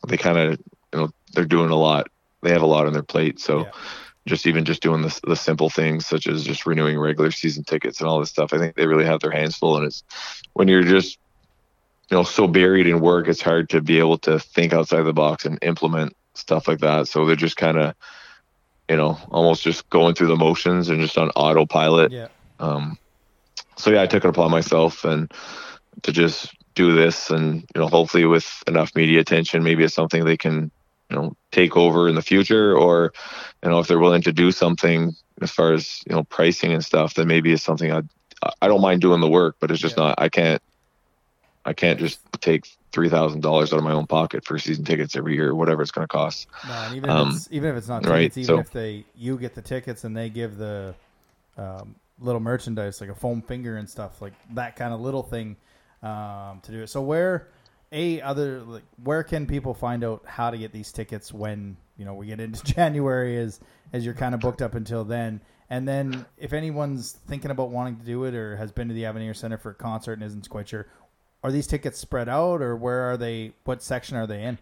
they 0.07 0.17
kind 0.17 0.37
of 0.37 0.59
you 0.93 0.99
know 0.99 1.09
they're 1.33 1.45
doing 1.45 1.69
a 1.69 1.75
lot. 1.75 2.07
They 2.41 2.51
have 2.51 2.61
a 2.61 2.67
lot 2.67 2.87
on 2.87 2.93
their 2.93 3.03
plate. 3.03 3.39
So 3.39 3.59
Yeah. 3.59 3.71
just 4.27 4.47
even 4.47 4.65
just 4.65 4.81
doing 4.81 5.01
the, 5.01 5.19
the 5.25 5.35
simple 5.35 5.69
things 5.69 6.05
such 6.05 6.27
as 6.27 6.43
just 6.43 6.65
renewing 6.65 6.97
regular 6.99 7.31
season 7.31 7.63
tickets 7.63 7.99
and 7.99 8.07
all 8.09 8.19
this 8.19 8.29
stuff 8.29 8.53
i 8.53 8.57
think 8.57 8.73
they 8.75 8.87
really 8.87 9.03
have 9.05 9.19
their 9.19 9.31
hands 9.31 9.57
full. 9.57 9.75
And 9.75 9.85
it's 9.85 10.03
when 10.53 10.67
you're 10.67 10.83
just 10.83 11.17
you 12.09 12.17
know 12.17 12.23
so 12.23 12.47
buried 12.47 12.87
in 12.87 12.99
work 13.01 13.27
it's 13.27 13.41
hard 13.41 13.69
to 13.69 13.81
be 13.81 13.99
able 13.99 14.17
to 14.19 14.39
think 14.39 14.73
outside 14.73 15.01
the 15.03 15.13
box 15.13 15.45
and 15.45 15.57
implement 15.61 16.13
stuff 16.35 16.67
like 16.67 16.79
that. 16.79 17.07
So 17.07 17.25
they're 17.25 17.35
just 17.35 17.57
kind 17.57 17.77
of 17.77 17.95
you 18.89 18.97
know 18.97 19.17
almost 19.31 19.63
just 19.63 19.89
going 19.89 20.15
through 20.15 20.27
the 20.27 20.35
motions 20.35 20.89
and 20.89 20.99
just 20.99 21.17
on 21.17 21.29
autopilot. 21.31 22.11
Yeah. 22.11 22.27
um, 22.59 22.97
so 23.77 23.91
yeah, 23.91 24.01
I 24.03 24.07
took 24.07 24.23
it 24.23 24.29
upon 24.29 24.51
myself 24.51 25.03
and 25.05 25.31
to 26.03 26.11
just 26.11 26.53
do 26.75 26.93
this, 26.93 27.29
and 27.29 27.61
you 27.75 27.81
know, 27.81 27.87
hopefully 27.87 28.25
with 28.25 28.63
enough 28.67 28.95
media 28.95 29.19
attention, 29.19 29.63
maybe 29.63 29.83
it's 29.83 29.93
something 29.93 30.23
they 30.25 30.37
can, 30.37 30.71
you 31.09 31.15
know, 31.15 31.33
take 31.51 31.77
over 31.77 32.07
in 32.09 32.15
the 32.15 32.21
future, 32.21 32.75
or 32.75 33.11
you 33.63 33.69
know, 33.69 33.79
if 33.79 33.87
they're 33.87 33.99
willing 33.99 34.23
to 34.23 34.33
do 34.33 34.51
something 34.51 35.13
as 35.41 35.51
far 35.51 35.73
as 35.73 36.01
you 36.07 36.15
know 36.15 36.23
pricing 36.23 36.73
and 36.73 36.83
stuff, 36.83 37.13
then 37.15 37.27
maybe 37.27 37.51
it's 37.51 37.63
something 37.63 37.91
I 37.91 38.01
I 38.61 38.67
don't 38.67 38.81
mind 38.81 39.01
doing 39.01 39.21
the 39.21 39.29
work, 39.29 39.55
but 39.59 39.71
it's 39.71 39.81
just 39.81 39.97
Yeah. 39.97 40.03
not. 40.03 40.15
I 40.17 40.29
can't 40.29 40.61
I 41.65 41.73
can't 41.73 41.99
just 41.99 42.19
take 42.41 42.67
three 42.91 43.09
thousand 43.09 43.41
dollars 43.41 43.71
out 43.73 43.77
of 43.77 43.83
my 43.83 43.93
own 43.93 44.05
pocket 44.05 44.45
for 44.45 44.59
season 44.59 44.83
tickets 44.83 45.15
every 45.15 45.35
year, 45.35 45.55
whatever 45.55 45.81
it's 45.81 45.91
going 45.91 46.03
to 46.05 46.11
cost. 46.11 46.47
No, 46.67 46.73
and 46.81 46.93
even 46.93 47.09
if 47.09 47.15
Um, 47.15 47.29
it's 47.29 47.47
even 47.51 47.69
if 47.69 47.77
it's 47.77 47.87
not 47.87 48.05
right, 48.05 48.35
even 48.37 48.45
so- 48.55 48.59
if 48.59 48.71
they 48.71 49.05
you 49.17 49.37
get 49.37 49.55
the 49.55 49.61
tickets 49.61 50.03
and 50.03 50.15
they 50.15 50.29
give 50.29 50.57
the 50.57 50.93
um, 51.57 51.95
little 52.19 52.41
merchandise 52.41 52.99
like 52.99 53.09
a 53.09 53.15
foam 53.15 53.41
finger 53.41 53.77
and 53.77 53.89
stuff 53.89 54.21
like 54.21 54.33
that 54.55 54.75
kind 54.75 54.93
of 54.93 54.99
little 54.99 55.23
thing 55.23 55.55
um, 56.03 56.59
to 56.61 56.71
do 56.71 56.81
it. 56.81 56.87
So 56.87 57.01
where 57.01 57.47
a 57.91 58.21
other 58.21 58.61
like 58.61 58.83
where 59.03 59.23
can 59.23 59.45
people 59.45 59.73
find 59.73 60.03
out 60.03 60.23
how 60.25 60.49
to 60.49 60.57
get 60.57 60.71
these 60.71 60.91
tickets 60.91 61.33
when 61.33 61.77
you 61.97 62.05
know 62.05 62.13
we 62.13 62.27
get 62.27 62.39
into 62.39 62.63
January 62.75 63.37
as 63.37 63.59
as 63.93 64.03
you're 64.03 64.15
kind 64.15 64.35
of 64.35 64.41
booked 64.41 64.61
up 64.61 64.75
until 64.75 65.03
then. 65.03 65.41
And 65.69 65.87
then, 65.87 66.25
if 66.37 66.53
anyone's 66.53 67.13
thinking 67.27 67.49
about 67.49 67.71
wanting 67.71 67.97
to 67.97 68.05
do 68.05 68.25
it 68.25 68.35
or 68.35 68.57
has 68.57 68.71
been 68.71 68.89
to 68.89 68.93
the 68.93 69.05
Avenir 69.05 69.33
Center 69.33 69.57
for 69.57 69.71
a 69.71 69.75
concert 69.75 70.13
and 70.13 70.23
isn't 70.23 70.49
quite 70.49 70.67
sure, 70.67 70.87
are 71.43 71.51
these 71.51 71.67
tickets 71.67 71.99
spread 71.99 72.29
out 72.29 72.61
or 72.61 72.75
where 72.75 73.01
are 73.09 73.17
they? 73.17 73.53
What 73.63 73.81
section 73.81 74.17
are 74.17 74.27
they 74.27 74.43
in? 74.43 74.59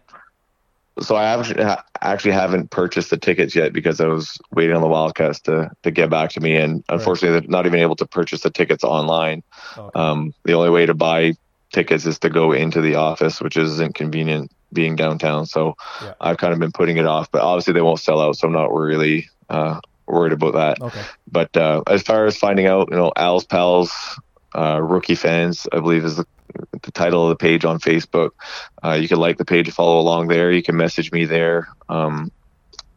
So 1.00 1.16
I 1.16 1.24
actually, 1.24 1.64
actually 2.00 2.32
haven't 2.32 2.70
purchased 2.70 3.10
the 3.10 3.16
tickets 3.16 3.54
yet 3.54 3.72
because 3.72 4.00
I 4.00 4.06
was 4.06 4.38
waiting 4.52 4.76
on 4.76 4.82
the 4.82 4.88
Wildcats 4.88 5.40
to, 5.42 5.70
to 5.82 5.90
get 5.90 6.10
back 6.10 6.30
to 6.30 6.40
me, 6.40 6.56
and 6.56 6.84
unfortunately, 6.88 7.40
they're 7.40 7.48
not 7.48 7.66
even 7.66 7.80
able 7.80 7.96
to 7.96 8.06
purchase 8.06 8.42
the 8.42 8.50
tickets 8.50 8.84
online. 8.84 9.42
Okay. 9.76 9.90
Um, 9.98 10.34
the 10.44 10.52
only 10.52 10.70
way 10.70 10.86
to 10.86 10.94
buy 10.94 11.34
tickets 11.72 12.04
is 12.04 12.18
to 12.20 12.28
go 12.28 12.52
into 12.52 12.80
the 12.82 12.96
office, 12.96 13.40
which 13.40 13.56
isn't 13.56 13.94
convenient 13.94 14.52
being 14.72 14.96
downtown. 14.96 15.46
So 15.46 15.76
Yeah. 16.02 16.14
I've 16.20 16.38
kind 16.38 16.52
of 16.52 16.58
been 16.58 16.72
putting 16.72 16.96
it 16.98 17.06
off, 17.06 17.30
but 17.30 17.42
obviously 17.42 17.72
they 17.72 17.82
won't 17.82 18.00
sell 18.00 18.20
out, 18.20 18.36
so 18.36 18.46
I'm 18.46 18.52
not 18.52 18.72
really 18.72 19.28
uh, 19.48 19.80
worried 20.06 20.32
about 20.32 20.54
that. 20.54 20.80
Okay. 20.80 21.02
But 21.30 21.56
uh, 21.56 21.82
as 21.86 22.02
far 22.02 22.26
as 22.26 22.36
finding 22.36 22.66
out, 22.66 22.88
you 22.90 22.96
know, 22.96 23.12
Al's 23.16 23.44
Pals, 23.44 23.92
uh, 24.54 24.80
Rookie 24.82 25.14
Fans, 25.14 25.66
I 25.72 25.80
believe 25.80 26.04
is 26.04 26.16
the, 26.16 26.26
the 26.82 26.92
title 26.92 27.24
of 27.24 27.30
the 27.30 27.36
page 27.36 27.64
on 27.64 27.78
Facebook. 27.78 28.30
Uh, 28.82 28.92
you 28.92 29.08
can 29.08 29.18
like 29.18 29.38
the 29.38 29.44
page, 29.44 29.70
follow 29.70 30.00
along 30.00 30.28
there. 30.28 30.50
You 30.50 30.62
can 30.62 30.76
message 30.76 31.12
me 31.12 31.24
there. 31.24 31.68
Um, 31.88 32.30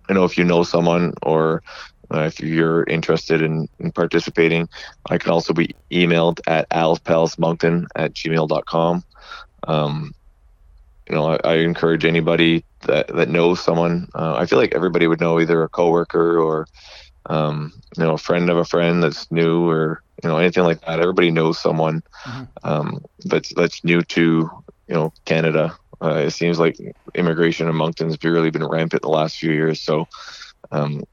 you 0.10 0.15
know, 0.15 0.23
if 0.23 0.38
you 0.38 0.44
know 0.44 0.64
someone 0.64 1.14
or 1.23 1.64
uh, 2.14 2.22
if 2.22 2.40
you're 2.40 2.84
interested 2.84 3.41
in, 3.41 3.68
in 3.80 3.91
participating, 3.91 4.69
I 5.10 5.18
can 5.18 5.32
also 5.32 5.53
be 5.53 5.76
emailed 5.91 6.40
at 6.48 6.69
alspalsmoncton 6.69 7.88
at 7.95 8.14
gmail.com. 8.14 9.03
Um, 9.68 10.15
you 11.10 11.15
know, 11.15 11.32
I, 11.32 11.40
I 11.44 11.53
encourage 11.57 12.06
anybody 12.06 12.64
that, 12.82 13.07
that 13.07 13.30
knows 13.30 13.64
someone. 13.64 14.10
Uh, 14.14 14.36
I 14.36 14.45
feel 14.45 14.60
like 14.60 14.76
everybody 14.76 15.07
would 15.07 15.19
know 15.19 15.40
either 15.40 15.64
a 15.64 15.69
coworker 15.69 16.40
or, 16.40 16.68
um, 17.27 17.73
you 17.98 18.03
know, 18.03 18.14
a 18.14 18.18
friend 18.18 18.49
of 18.49 18.57
a 18.57 18.65
friend 18.65 19.02
that's 19.02 19.32
new 19.32 19.68
or, 19.68 20.02
you 20.26 20.31
know, 20.31 20.38
anything 20.39 20.64
like 20.64 20.81
that. 20.81 20.99
Everybody 20.99 21.30
knows 21.30 21.60
someone 21.60 22.02
Mhm. 22.26 22.47
um, 22.64 23.06
that's 23.26 23.53
that's 23.53 23.84
new 23.84 24.02
to, 24.02 24.22
you 24.88 24.95
know, 24.95 25.14
Canada. 25.26 25.77
Uh, 26.02 26.23
it 26.26 26.31
seems 26.31 26.57
like 26.60 26.77
immigration 27.14 27.69
in 27.69 27.76
Moncton's 27.76 28.18
really 28.23 28.49
been 28.49 28.65
rampant 28.65 29.03
the 29.03 29.07
last 29.10 29.38
few 29.38 29.52
years. 29.52 29.80
So 29.80 30.07
um, 30.72 31.03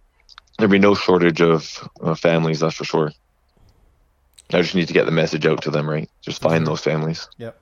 there'd 0.58 0.70
be 0.70 0.78
no 0.78 0.94
shortage 0.94 1.42
of 1.42 1.88
uh, 2.00 2.14
families, 2.14 2.60
that's 2.60 2.74
for 2.74 2.84
sure. 2.84 3.12
I 4.52 4.62
just 4.62 4.74
need 4.74 4.88
to 4.88 4.94
get 4.94 5.04
the 5.04 5.12
message 5.12 5.46
out 5.46 5.62
to 5.62 5.70
them, 5.70 5.88
right? 5.88 6.08
Just 6.22 6.40
find 6.42 6.66
those 6.66 6.80
families. 6.80 7.28
Yep. 7.36 7.60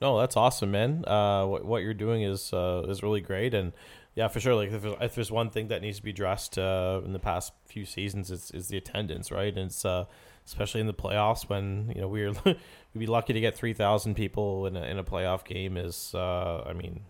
No, 0.00 0.18
that's 0.18 0.36
awesome, 0.36 0.70
man. 0.70 1.04
Uh, 1.06 1.46
what, 1.46 1.64
what 1.64 1.82
you're 1.82 1.94
doing 1.94 2.22
is 2.22 2.52
uh, 2.52 2.84
is 2.88 3.02
really 3.02 3.20
great, 3.22 3.54
and 3.54 3.72
yeah, 4.14 4.28
for 4.28 4.40
sure. 4.40 4.54
Like 4.54 4.70
if 4.70 4.82
there's, 4.82 4.96
if 5.00 5.14
there's 5.14 5.30
one 5.32 5.50
thing 5.50 5.68
that 5.68 5.82
needs 5.82 5.98
to 5.98 6.02
be 6.02 6.10
addressed 6.10 6.58
uh, 6.58 7.00
in 7.04 7.12
the 7.12 7.18
past 7.18 7.52
few 7.66 7.84
seasons, 7.84 8.30
it's 8.30 8.50
is 8.50 8.68
the 8.68 8.76
attendance, 8.76 9.32
right? 9.32 9.54
And 9.56 9.66
it's 9.66 9.84
uh, 9.84 10.04
especially 10.46 10.80
in 10.80 10.86
the 10.86 10.94
playoffs 10.94 11.48
when 11.48 11.92
you 11.94 12.00
know 12.00 12.08
we're 12.08 12.32
we'd 12.44 12.56
be 12.94 13.06
lucky 13.06 13.32
to 13.32 13.40
get 13.40 13.56
three 13.56 13.72
thousand 13.72 14.14
people 14.14 14.66
in 14.66 14.76
a, 14.76 14.82
in 14.82 14.98
a 14.98 15.04
playoff 15.04 15.44
game. 15.44 15.76
Is 15.76 16.14
uh, 16.14 16.64
I 16.66 16.72
mean, 16.72 17.00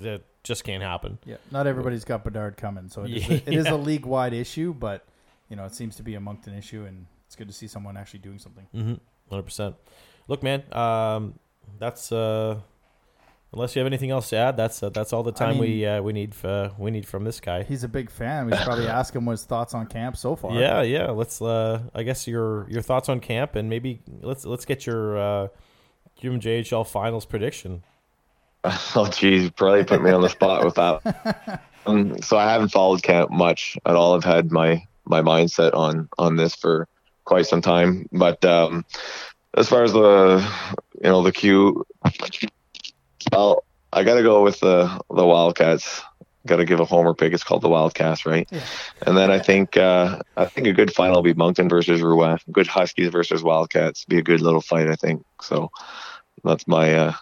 that 0.00 0.22
just 0.42 0.64
can't 0.64 0.82
happen. 0.82 1.18
Yeah, 1.24 1.36
not 1.50 1.66
everybody's 1.66 2.04
got 2.04 2.24
Bedard 2.24 2.56
coming, 2.56 2.88
so 2.88 3.04
it 3.04 3.10
is, 3.12 3.28
a, 3.28 3.34
it 3.46 3.54
is 3.54 3.66
a 3.66 3.76
league 3.76 4.06
wide 4.06 4.34
issue, 4.34 4.74
but 4.74 5.04
you 5.48 5.56
know 5.56 5.64
it 5.64 5.74
seems 5.74 5.96
to 5.96 6.02
be 6.02 6.14
a 6.14 6.20
Moncton 6.20 6.54
issue, 6.54 6.84
and 6.84 7.06
it's 7.26 7.36
good 7.36 7.48
to 7.48 7.54
see 7.54 7.66
someone 7.66 7.96
actually 7.96 8.20
doing 8.20 8.38
something. 8.38 8.66
Mm-hmm. 8.74 8.94
Hundred 9.30 9.42
percent. 9.44 9.76
Look, 10.28 10.42
man, 10.42 10.62
um, 10.72 11.38
that's 11.78 12.12
uh, 12.12 12.60
unless 13.54 13.74
you 13.74 13.80
have 13.80 13.86
anything 13.86 14.10
else 14.10 14.28
to 14.30 14.36
add, 14.36 14.56
that's 14.56 14.82
uh, 14.82 14.90
that's 14.90 15.12
all 15.12 15.22
the 15.22 15.32
time 15.32 15.58
we 15.58 15.68
mean- 15.68 15.88
uh, 15.88 16.02
we 16.02 16.12
need 16.12 16.34
uh, 16.44 16.70
we 16.76 16.90
need 16.90 17.06
from 17.06 17.24
this 17.24 17.40
guy. 17.40 17.62
He's 17.62 17.84
a 17.84 17.88
big 17.88 18.10
fan. 18.10 18.46
We 18.46 18.56
should 18.56 18.66
probably 18.66 18.88
ask 19.00 19.14
him 19.14 19.24
what 19.24 19.32
his 19.32 19.44
thoughts 19.44 19.72
on 19.74 19.86
camp 19.86 20.16
so 20.16 20.36
far. 20.36 20.52
Yeah, 20.52 20.82
yeah. 20.82 21.10
Let's. 21.10 21.40
Uh, 21.40 21.82
I 21.94 22.02
guess 22.02 22.26
your 22.28 22.68
your 22.68 22.82
thoughts 22.82 23.08
on 23.08 23.20
camp, 23.20 23.54
and 23.56 23.70
maybe 23.70 24.02
let's 24.20 24.44
let's 24.44 24.64
get 24.64 24.86
your 24.86 25.16
uh, 25.18 25.48
Jim 26.20 26.40
JHL 26.40 26.86
finals 26.86 27.24
prediction. 27.24 27.82
Oh, 28.96 29.06
geez, 29.12 29.50
probably 29.50 29.84
put 29.84 30.02
me 30.02 30.10
on 30.10 30.22
the 30.22 30.28
spot 30.30 30.64
with 30.64 30.74
that. 30.76 31.62
Um, 31.86 32.22
so 32.22 32.38
I 32.38 32.50
haven't 32.50 32.70
followed 32.70 33.02
camp 33.02 33.30
much 33.30 33.76
at 33.84 33.94
all. 33.94 34.14
I've 34.14 34.24
had 34.24 34.50
my 34.50 34.82
my 35.04 35.20
mindset 35.20 35.74
on 35.74 36.08
on 36.16 36.36
this 36.36 36.54
for 36.54 36.88
quite 37.24 37.44
some 37.46 37.60
time. 37.60 38.08
But 38.10 38.42
um, 38.42 38.86
as 39.54 39.68
far 39.68 39.82
as 39.82 39.92
the 39.92 40.50
you 40.94 41.10
know 41.10 41.22
the 41.22 41.30
Q, 41.30 41.84
well, 43.34 43.64
I 43.92 44.04
got 44.04 44.14
to 44.14 44.22
go 44.22 44.42
with 44.42 44.60
the 44.60 44.86
the 45.10 45.26
Wildcats. 45.26 46.02
Got 46.46 46.56
to 46.56 46.66
give 46.66 46.78
a 46.78 46.84
homer 46.84 47.14
pick. 47.14 47.32
It's 47.32 47.42
called 47.42 47.62
the 47.62 47.70
Wildcats, 47.70 48.26
right? 48.26 48.46
And 49.06 49.16
then 49.16 49.30
I 49.30 49.38
think 49.38 49.76
uh, 49.76 50.20
I 50.36 50.44
think 50.44 50.66
a 50.66 50.72
good 50.72 50.92
final 50.92 51.16
will 51.16 51.22
be 51.22 51.34
Moncton 51.34 51.68
versus 51.68 52.02
Rouyn. 52.02 52.38
Good 52.52 52.66
Huskies 52.66 53.08
versus 53.08 53.42
Wildcats. 53.42 54.04
Be 54.04 54.18
a 54.18 54.22
good 54.22 54.42
little 54.42 54.60
fight, 54.60 54.88
I 54.88 54.96
think. 54.96 55.24
So 55.40 55.70
that's 56.42 56.68
my 56.68 56.94
uh, 56.94 57.12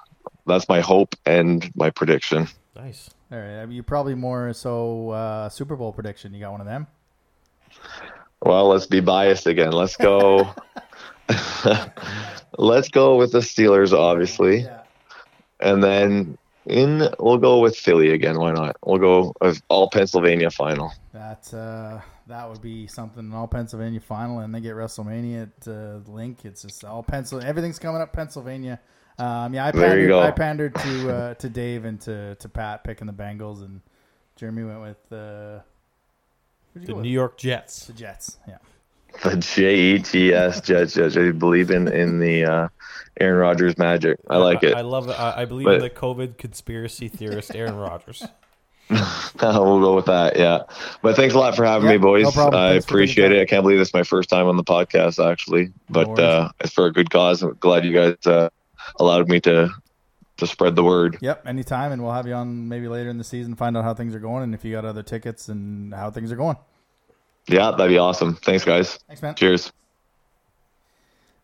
that's 0.46 0.68
my 0.68 0.80
hope 0.80 1.14
and 1.24 1.70
my 1.76 1.90
prediction. 1.90 2.48
Nice. 2.74 3.10
All 3.30 3.38
right. 3.38 3.60
I 3.60 3.66
mean, 3.66 3.76
you 3.76 3.82
probably 3.82 4.14
more 4.14 4.52
so 4.52 5.10
uh, 5.10 5.48
Super 5.48 5.76
Bowl 5.76 5.92
prediction. 5.92 6.34
You 6.34 6.40
got 6.40 6.52
one 6.52 6.60
of 6.60 6.66
them? 6.66 6.88
Well, 8.40 8.68
let's 8.68 8.86
be 8.86 9.00
biased 9.00 9.46
again. 9.46 9.70
Let's 9.70 9.96
go. 9.96 10.52
let's 12.58 12.88
go 12.88 13.16
with 13.16 13.32
the 13.32 13.38
Steelers, 13.38 13.96
obviously, 13.96 14.66
and 15.62 15.82
then 15.82 16.38
in 16.66 17.08
we'll 17.18 17.38
go 17.38 17.60
with 17.60 17.76
Philly 17.76 18.10
again. 18.10 18.38
Why 18.38 18.52
not? 18.52 18.76
We'll 18.84 18.98
go 18.98 19.32
with 19.40 19.62
all 19.68 19.88
Pennsylvania 19.90 20.50
final. 20.50 20.92
That 21.12 21.52
uh, 21.54 22.00
that 22.28 22.48
would 22.48 22.62
be 22.62 22.86
something. 22.86 23.24
An 23.24 23.34
all 23.34 23.48
Pennsylvania 23.48 24.00
final, 24.00 24.40
and 24.40 24.54
they 24.54 24.60
get 24.60 24.74
WrestleMania 24.74 25.42
at 25.42 25.68
uh, 25.68 26.10
Linc. 26.10 26.44
It's 26.44 26.62
just 26.62 26.84
all 26.84 27.02
Pennsylvania. 27.02 27.48
Everything's 27.48 27.78
coming 27.78 28.00
up 28.00 28.12
Pennsylvania. 28.12 28.80
Um, 29.18 29.52
yeah, 29.54 29.66
I 29.66 29.70
There 29.72 30.00
you 30.00 30.08
pandered, 30.08 30.08
go. 30.08 30.20
I 30.20 30.30
pandered 30.30 30.74
to 30.76 31.14
uh, 31.14 31.34
to 31.34 31.48
Dave 31.48 31.84
and 31.84 32.00
to, 32.02 32.34
to 32.36 32.48
Pat 32.48 32.82
picking 32.84 33.06
the 33.06 33.12
Bengals, 33.12 33.62
and 33.62 33.80
Jeremy 34.36 34.64
went 34.64 34.80
with 34.80 35.12
uh, 35.12 35.60
The 36.74 36.86
go 36.86 36.94
with? 36.94 37.02
New 37.04 37.10
York 37.10 37.36
Jets. 37.36 37.86
the 37.86 37.92
Jets. 37.92 38.38
Yeah, 38.48 38.56
The 39.22 39.36
J 39.36 39.74
E 39.78 39.98
T 40.00 40.32
S 40.32 40.60
Jets. 40.60 40.94
Jets. 40.94 41.16
I 41.16 41.30
believe 41.32 41.70
in 41.70 41.88
in 41.88 42.18
the 42.18 42.44
uh, 42.44 42.68
Aaron 43.20 43.38
Rodgers 43.38 43.78
magic. 43.78 44.18
I 44.28 44.38
like 44.38 44.62
it. 44.62 44.74
I 44.74 44.80
love 44.80 45.08
it. 45.08 45.18
I, 45.18 45.42
I 45.42 45.44
believe 45.44 45.66
in 45.68 45.80
the 45.80 45.90
COVID 45.90 46.38
conspiracy 46.38 47.08
theorist 47.08 47.54
Aaron 47.54 47.76
Rodgers. 47.76 48.24
we'll 48.90 49.80
go 49.80 49.94
with 49.94 50.06
that. 50.06 50.36
Yeah. 50.36 50.60
But 51.02 51.16
thanks 51.16 51.34
a 51.34 51.38
lot 51.38 51.54
for 51.56 51.64
having 51.64 51.86
Yeah, 51.88 51.96
me, 51.96 51.98
boys. 51.98 52.24
no 52.24 52.30
problem. 52.30 52.60
I 52.62 52.70
Thanks 52.72 52.84
appreciate 52.84 53.32
it. 53.32 53.40
I 53.40 53.44
can't 53.46 53.62
believe 53.62 53.78
this 53.78 53.88
is 53.88 53.94
my 53.94 54.02
first 54.02 54.28
time 54.28 54.46
on 54.46 54.56
the 54.56 54.64
podcast, 54.64 55.24
actually. 55.24 55.72
But 55.88 56.08
worries. 56.08 56.20
uh, 56.20 56.50
it's 56.60 56.72
for 56.72 56.86
a 56.86 56.92
good 56.92 57.10
cause. 57.10 57.42
I'm 57.42 57.56
glad 57.60 57.84
you 57.84 57.92
guys 57.94 58.26
uh, 58.26 58.48
allowed 58.98 59.28
me 59.28 59.40
to 59.40 59.70
to 60.38 60.46
spread 60.46 60.74
the 60.74 60.82
word. 60.82 61.18
yep. 61.20 61.46
Anytime, 61.46 61.92
and 61.92 62.02
we'll 62.02 62.12
have 62.12 62.26
you 62.26 62.34
on 62.34 62.68
maybe 62.68 62.88
later 62.88 63.08
in 63.10 63.18
the 63.18 63.24
season, 63.24 63.54
find 63.54 63.76
out 63.76 63.84
how 63.84 63.94
things 63.94 64.14
are 64.14 64.18
going, 64.18 64.42
and 64.42 64.54
if 64.54 64.64
you 64.64 64.72
got 64.72 64.84
other 64.84 65.02
tickets 65.02 65.48
and 65.48 65.94
how 65.94 66.10
things 66.10 66.32
are 66.32 66.36
going. 66.36 66.56
Yeah, 67.48 67.70
that'd 67.70 67.88
be 67.88 67.98
awesome. 67.98 68.36
Thanks, 68.36 68.64
guys. 68.64 68.98
Thanks, 69.06 69.22
man. 69.22 69.34
Cheers. 69.34 69.72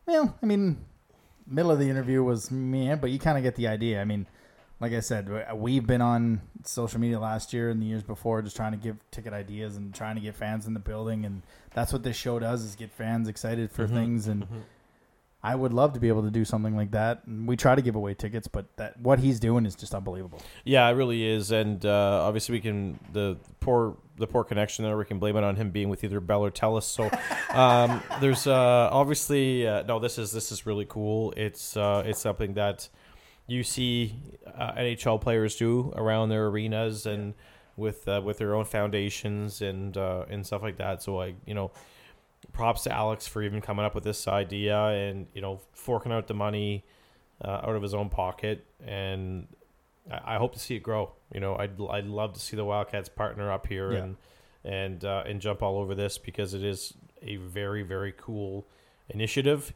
Well, 0.06 0.34
I 0.42 0.46
mean, 0.46 0.78
middle 1.46 1.70
of 1.70 1.78
the 1.78 1.88
interview 1.88 2.22
was 2.22 2.50
me, 2.50 2.94
but 2.94 3.10
you 3.10 3.18
kind 3.18 3.36
of 3.36 3.44
get 3.44 3.56
the 3.56 3.68
idea. 3.68 4.00
I 4.00 4.04
mean, 4.04 4.26
like 4.80 4.92
I 4.92 5.00
said, 5.00 5.28
we've 5.54 5.86
been 5.86 6.00
on 6.00 6.40
social 6.64 7.00
media 7.00 7.18
last 7.18 7.52
year 7.52 7.68
and 7.70 7.82
the 7.82 7.86
years 7.86 8.02
before, 8.02 8.42
just 8.42 8.56
trying 8.56 8.72
to 8.72 8.78
give 8.78 8.96
ticket 9.10 9.32
ideas 9.32 9.76
and 9.76 9.92
trying 9.92 10.14
to 10.14 10.20
get 10.20 10.36
fans 10.36 10.66
in 10.66 10.74
the 10.74 10.80
building, 10.80 11.24
and 11.24 11.42
that's 11.74 11.92
what 11.92 12.04
this 12.04 12.16
show 12.16 12.38
does: 12.38 12.62
is 12.62 12.76
get 12.76 12.92
fans 12.92 13.28
excited 13.28 13.72
for 13.72 13.88
things. 13.88 14.28
And 14.28 14.46
I 15.42 15.56
would 15.56 15.72
love 15.72 15.94
to 15.94 16.00
be 16.00 16.08
able 16.08 16.22
to 16.22 16.30
do 16.30 16.44
something 16.44 16.76
like 16.76 16.92
that. 16.92 17.22
And 17.26 17.48
we 17.48 17.56
try 17.56 17.74
to 17.74 17.82
give 17.82 17.96
away 17.96 18.14
tickets, 18.14 18.46
but 18.46 18.64
that 18.76 19.00
what 19.00 19.18
he's 19.18 19.40
doing 19.40 19.66
is 19.66 19.74
just 19.74 19.94
unbelievable. 19.94 20.40
Yeah, 20.64 20.88
it 20.88 20.92
really 20.92 21.26
is, 21.26 21.50
and 21.50 21.84
uh, 21.84 22.22
obviously 22.22 22.52
we 22.52 22.60
can 22.60 23.00
the 23.12 23.36
poor 23.58 23.96
the 24.18 24.26
poor 24.26 24.44
connection 24.44 24.84
there. 24.84 24.96
We 24.96 25.04
can 25.04 25.18
blame 25.18 25.36
it 25.36 25.44
on 25.44 25.56
him 25.56 25.70
being 25.70 25.88
with 25.88 26.04
either 26.04 26.20
Bell 26.20 26.44
or 26.44 26.50
Telus. 26.50 26.84
So 26.84 27.10
um, 27.56 28.02
there's 28.20 28.46
uh, 28.46 28.88
obviously 28.90 29.66
uh, 29.66 29.82
no. 29.82 29.98
This 29.98 30.18
is 30.18 30.32
this 30.32 30.52
is 30.52 30.66
really 30.66 30.86
cool. 30.88 31.32
It's 31.36 31.76
uh, 31.76 32.02
it's 32.06 32.20
something 32.20 32.54
that 32.54 32.88
you 33.46 33.62
see 33.62 34.14
uh, 34.46 34.72
NHL 34.72 35.20
players 35.20 35.56
do 35.56 35.92
around 35.96 36.28
their 36.28 36.46
arenas 36.46 37.06
and 37.06 37.34
with 37.76 38.06
uh, 38.08 38.20
with 38.22 38.38
their 38.38 38.54
own 38.54 38.64
foundations 38.64 39.62
and 39.62 39.96
uh, 39.96 40.24
and 40.28 40.46
stuff 40.46 40.62
like 40.62 40.76
that. 40.76 41.02
So 41.02 41.20
I 41.20 41.34
you 41.46 41.54
know 41.54 41.70
props 42.52 42.82
to 42.82 42.92
Alex 42.92 43.26
for 43.26 43.42
even 43.42 43.60
coming 43.60 43.84
up 43.84 43.94
with 43.94 44.04
this 44.04 44.28
idea 44.28 44.76
and 44.76 45.26
you 45.34 45.40
know 45.40 45.60
forking 45.72 46.12
out 46.12 46.26
the 46.26 46.34
money 46.34 46.84
uh, 47.42 47.60
out 47.62 47.74
of 47.76 47.82
his 47.82 47.94
own 47.94 48.08
pocket 48.10 48.64
and 48.84 49.46
I, 50.10 50.34
I 50.34 50.38
hope 50.38 50.52
to 50.54 50.58
see 50.58 50.76
it 50.76 50.82
grow. 50.82 51.12
You 51.32 51.40
know, 51.40 51.56
I'd 51.56 51.80
I'd 51.90 52.06
love 52.06 52.32
to 52.34 52.40
see 52.40 52.56
the 52.56 52.64
Wildcats 52.64 53.08
partner 53.08 53.50
up 53.52 53.66
here 53.66 53.92
Yeah. 53.92 53.98
and 54.04 54.16
and 54.64 55.04
uh, 55.04 55.24
and 55.26 55.40
jump 55.40 55.62
all 55.62 55.78
over 55.78 55.94
this 55.94 56.18
because 56.18 56.54
it 56.54 56.64
is 56.64 56.94
a 57.22 57.36
very 57.36 57.82
very 57.82 58.12
cool 58.16 58.66
initiative. 59.08 59.72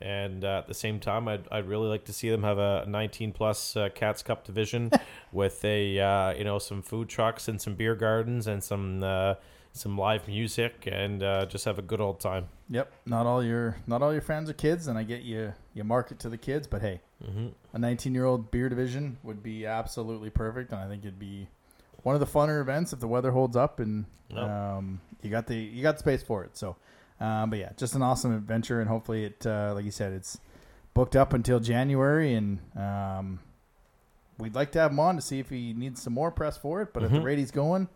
And 0.00 0.44
uh, 0.44 0.58
at 0.58 0.66
the 0.68 0.74
same 0.74 1.00
time, 1.00 1.26
I'd, 1.26 1.48
I'd 1.50 1.66
really 1.66 1.88
like 1.88 2.04
to 2.04 2.12
see 2.12 2.28
them 2.28 2.42
have 2.42 2.58
a 2.58 2.84
19 2.86 3.32
plus 3.32 3.76
uh, 3.78 3.88
Cats 3.94 4.22
Cup 4.22 4.44
division 4.44 4.90
with 5.32 5.64
a 5.64 5.98
uh, 5.98 6.34
you 6.34 6.44
know 6.44 6.58
some 6.58 6.82
food 6.82 7.08
trucks 7.08 7.48
and 7.48 7.60
some 7.60 7.74
beer 7.74 7.94
gardens 7.94 8.46
and 8.46 8.62
some 8.62 9.02
uh, 9.02 9.34
some 9.72 9.96
live 9.96 10.28
music 10.28 10.86
and 10.90 11.22
uh, 11.22 11.46
just 11.46 11.64
have 11.64 11.78
a 11.78 11.82
good 11.82 12.00
old 12.00 12.20
time. 12.20 12.48
Yep, 12.68 12.92
not 13.06 13.24
all 13.26 13.42
your 13.42 13.76
not 13.86 14.02
all 14.02 14.12
your 14.12 14.20
fans 14.22 14.50
are 14.50 14.54
kids, 14.54 14.86
and 14.86 14.98
I 14.98 15.02
get 15.02 15.22
you 15.22 15.54
you 15.76 15.84
market 15.84 16.18
to 16.20 16.28
the 16.28 16.38
kids, 16.38 16.66
but 16.66 16.80
hey, 16.82 17.00
Mm-hmm. 17.24 17.46
a 17.72 17.78
19 17.78 18.12
year 18.14 18.26
old 18.26 18.50
beer 18.50 18.68
division 18.68 19.16
would 19.22 19.42
be 19.42 19.64
absolutely 19.64 20.28
perfect, 20.28 20.70
and 20.72 20.80
I 20.80 20.86
think 20.86 21.02
it'd 21.04 21.18
be 21.18 21.48
one 22.02 22.14
of 22.14 22.20
the 22.20 22.26
funner 22.26 22.60
events 22.60 22.92
if 22.92 23.00
the 23.00 23.08
weather 23.08 23.30
holds 23.30 23.56
up 23.56 23.80
and 23.80 24.04
um, 24.36 25.00
you 25.22 25.30
got 25.30 25.46
the 25.46 25.56
you 25.56 25.82
got 25.82 25.98
space 25.98 26.22
for 26.22 26.44
it. 26.44 26.58
So, 26.58 26.76
um, 27.20 27.48
but 27.48 27.58
yeah, 27.58 27.70
just 27.78 27.94
an 27.94 28.02
awesome 28.02 28.34
adventure, 28.36 28.80
and 28.80 28.88
hopefully 28.90 29.24
it 29.24 29.46
uh, 29.46 29.72
like 29.74 29.86
you 29.86 29.90
said, 29.90 30.12
it's 30.12 30.38
booked 30.92 31.16
up 31.16 31.32
until 31.32 31.58
January, 31.58 32.34
and 32.34 32.58
um, 32.76 33.40
we'd 34.38 34.54
like 34.54 34.72
to 34.72 34.78
have 34.78 34.90
him 34.90 35.00
on 35.00 35.16
to 35.16 35.22
see 35.22 35.38
if 35.38 35.48
he 35.48 35.72
needs 35.72 36.02
some 36.02 36.12
more 36.12 36.30
press 36.30 36.56
for 36.58 36.82
it. 36.82 36.92
But 36.92 37.02
at 37.02 37.10
the 37.12 37.20
rate 37.22 37.38
he's 37.38 37.50
going, 37.50 37.88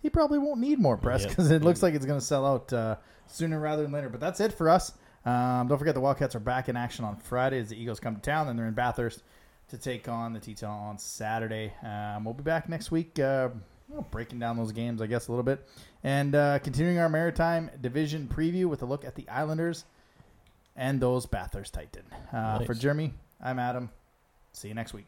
he 0.00 0.08
probably 0.08 0.38
won't 0.38 0.60
need 0.60 0.78
more 0.78 0.96
press 0.96 1.22
Yep. 1.22 1.28
because 1.30 1.50
it 1.50 1.62
looks 1.62 1.82
like 1.82 1.94
it's 1.94 2.06
going 2.06 2.18
to 2.20 2.24
sell 2.24 2.46
out 2.46 2.72
uh, 2.72 2.96
sooner 3.26 3.60
rather 3.60 3.82
than 3.82 3.92
later. 3.92 4.08
But 4.08 4.20
that's 4.20 4.40
it 4.40 4.52
for 4.54 4.70
us. 4.70 4.92
Um, 5.24 5.68
don't 5.68 5.78
forget 5.78 5.94
the 5.94 6.00
Wildcats 6.00 6.34
are 6.34 6.40
back 6.40 6.68
in 6.68 6.76
action 6.76 7.04
on 7.04 7.16
Friday 7.16 7.58
as 7.58 7.68
the 7.68 7.80
Eagles 7.80 8.00
come 8.00 8.16
to 8.16 8.20
town, 8.20 8.48
and 8.48 8.58
they're 8.58 8.66
in 8.66 8.74
Bathurst 8.74 9.22
to 9.68 9.78
take 9.78 10.08
on 10.08 10.32
the 10.32 10.40
T-Tail 10.40 10.68
on 10.68 10.98
Saturday. 10.98 11.72
Um, 11.82 12.24
we'll 12.24 12.34
be 12.34 12.42
back 12.42 12.68
next 12.68 12.90
week, 12.90 13.18
uh, 13.18 13.50
breaking 14.10 14.38
down 14.38 14.56
those 14.56 14.72
games, 14.72 15.00
I 15.00 15.06
guess, 15.06 15.28
a 15.28 15.32
little 15.32 15.44
bit, 15.44 15.66
and 16.02 16.34
uh, 16.34 16.58
continuing 16.58 16.98
our 16.98 17.08
Maritime 17.08 17.70
Division 17.80 18.28
preview 18.28 18.66
with 18.66 18.82
a 18.82 18.86
look 18.86 19.04
at 19.04 19.14
the 19.14 19.28
Islanders 19.28 19.84
and 20.76 21.00
those 21.00 21.26
Bathurst 21.26 21.74
Titan. 21.74 22.04
Uh, 22.32 22.60
For 22.64 22.74
Jeremy, 22.74 23.12
I'm 23.40 23.58
Adam. 23.58 23.90
See 24.52 24.68
you 24.68 24.74
next 24.74 24.92
week. 24.92 25.06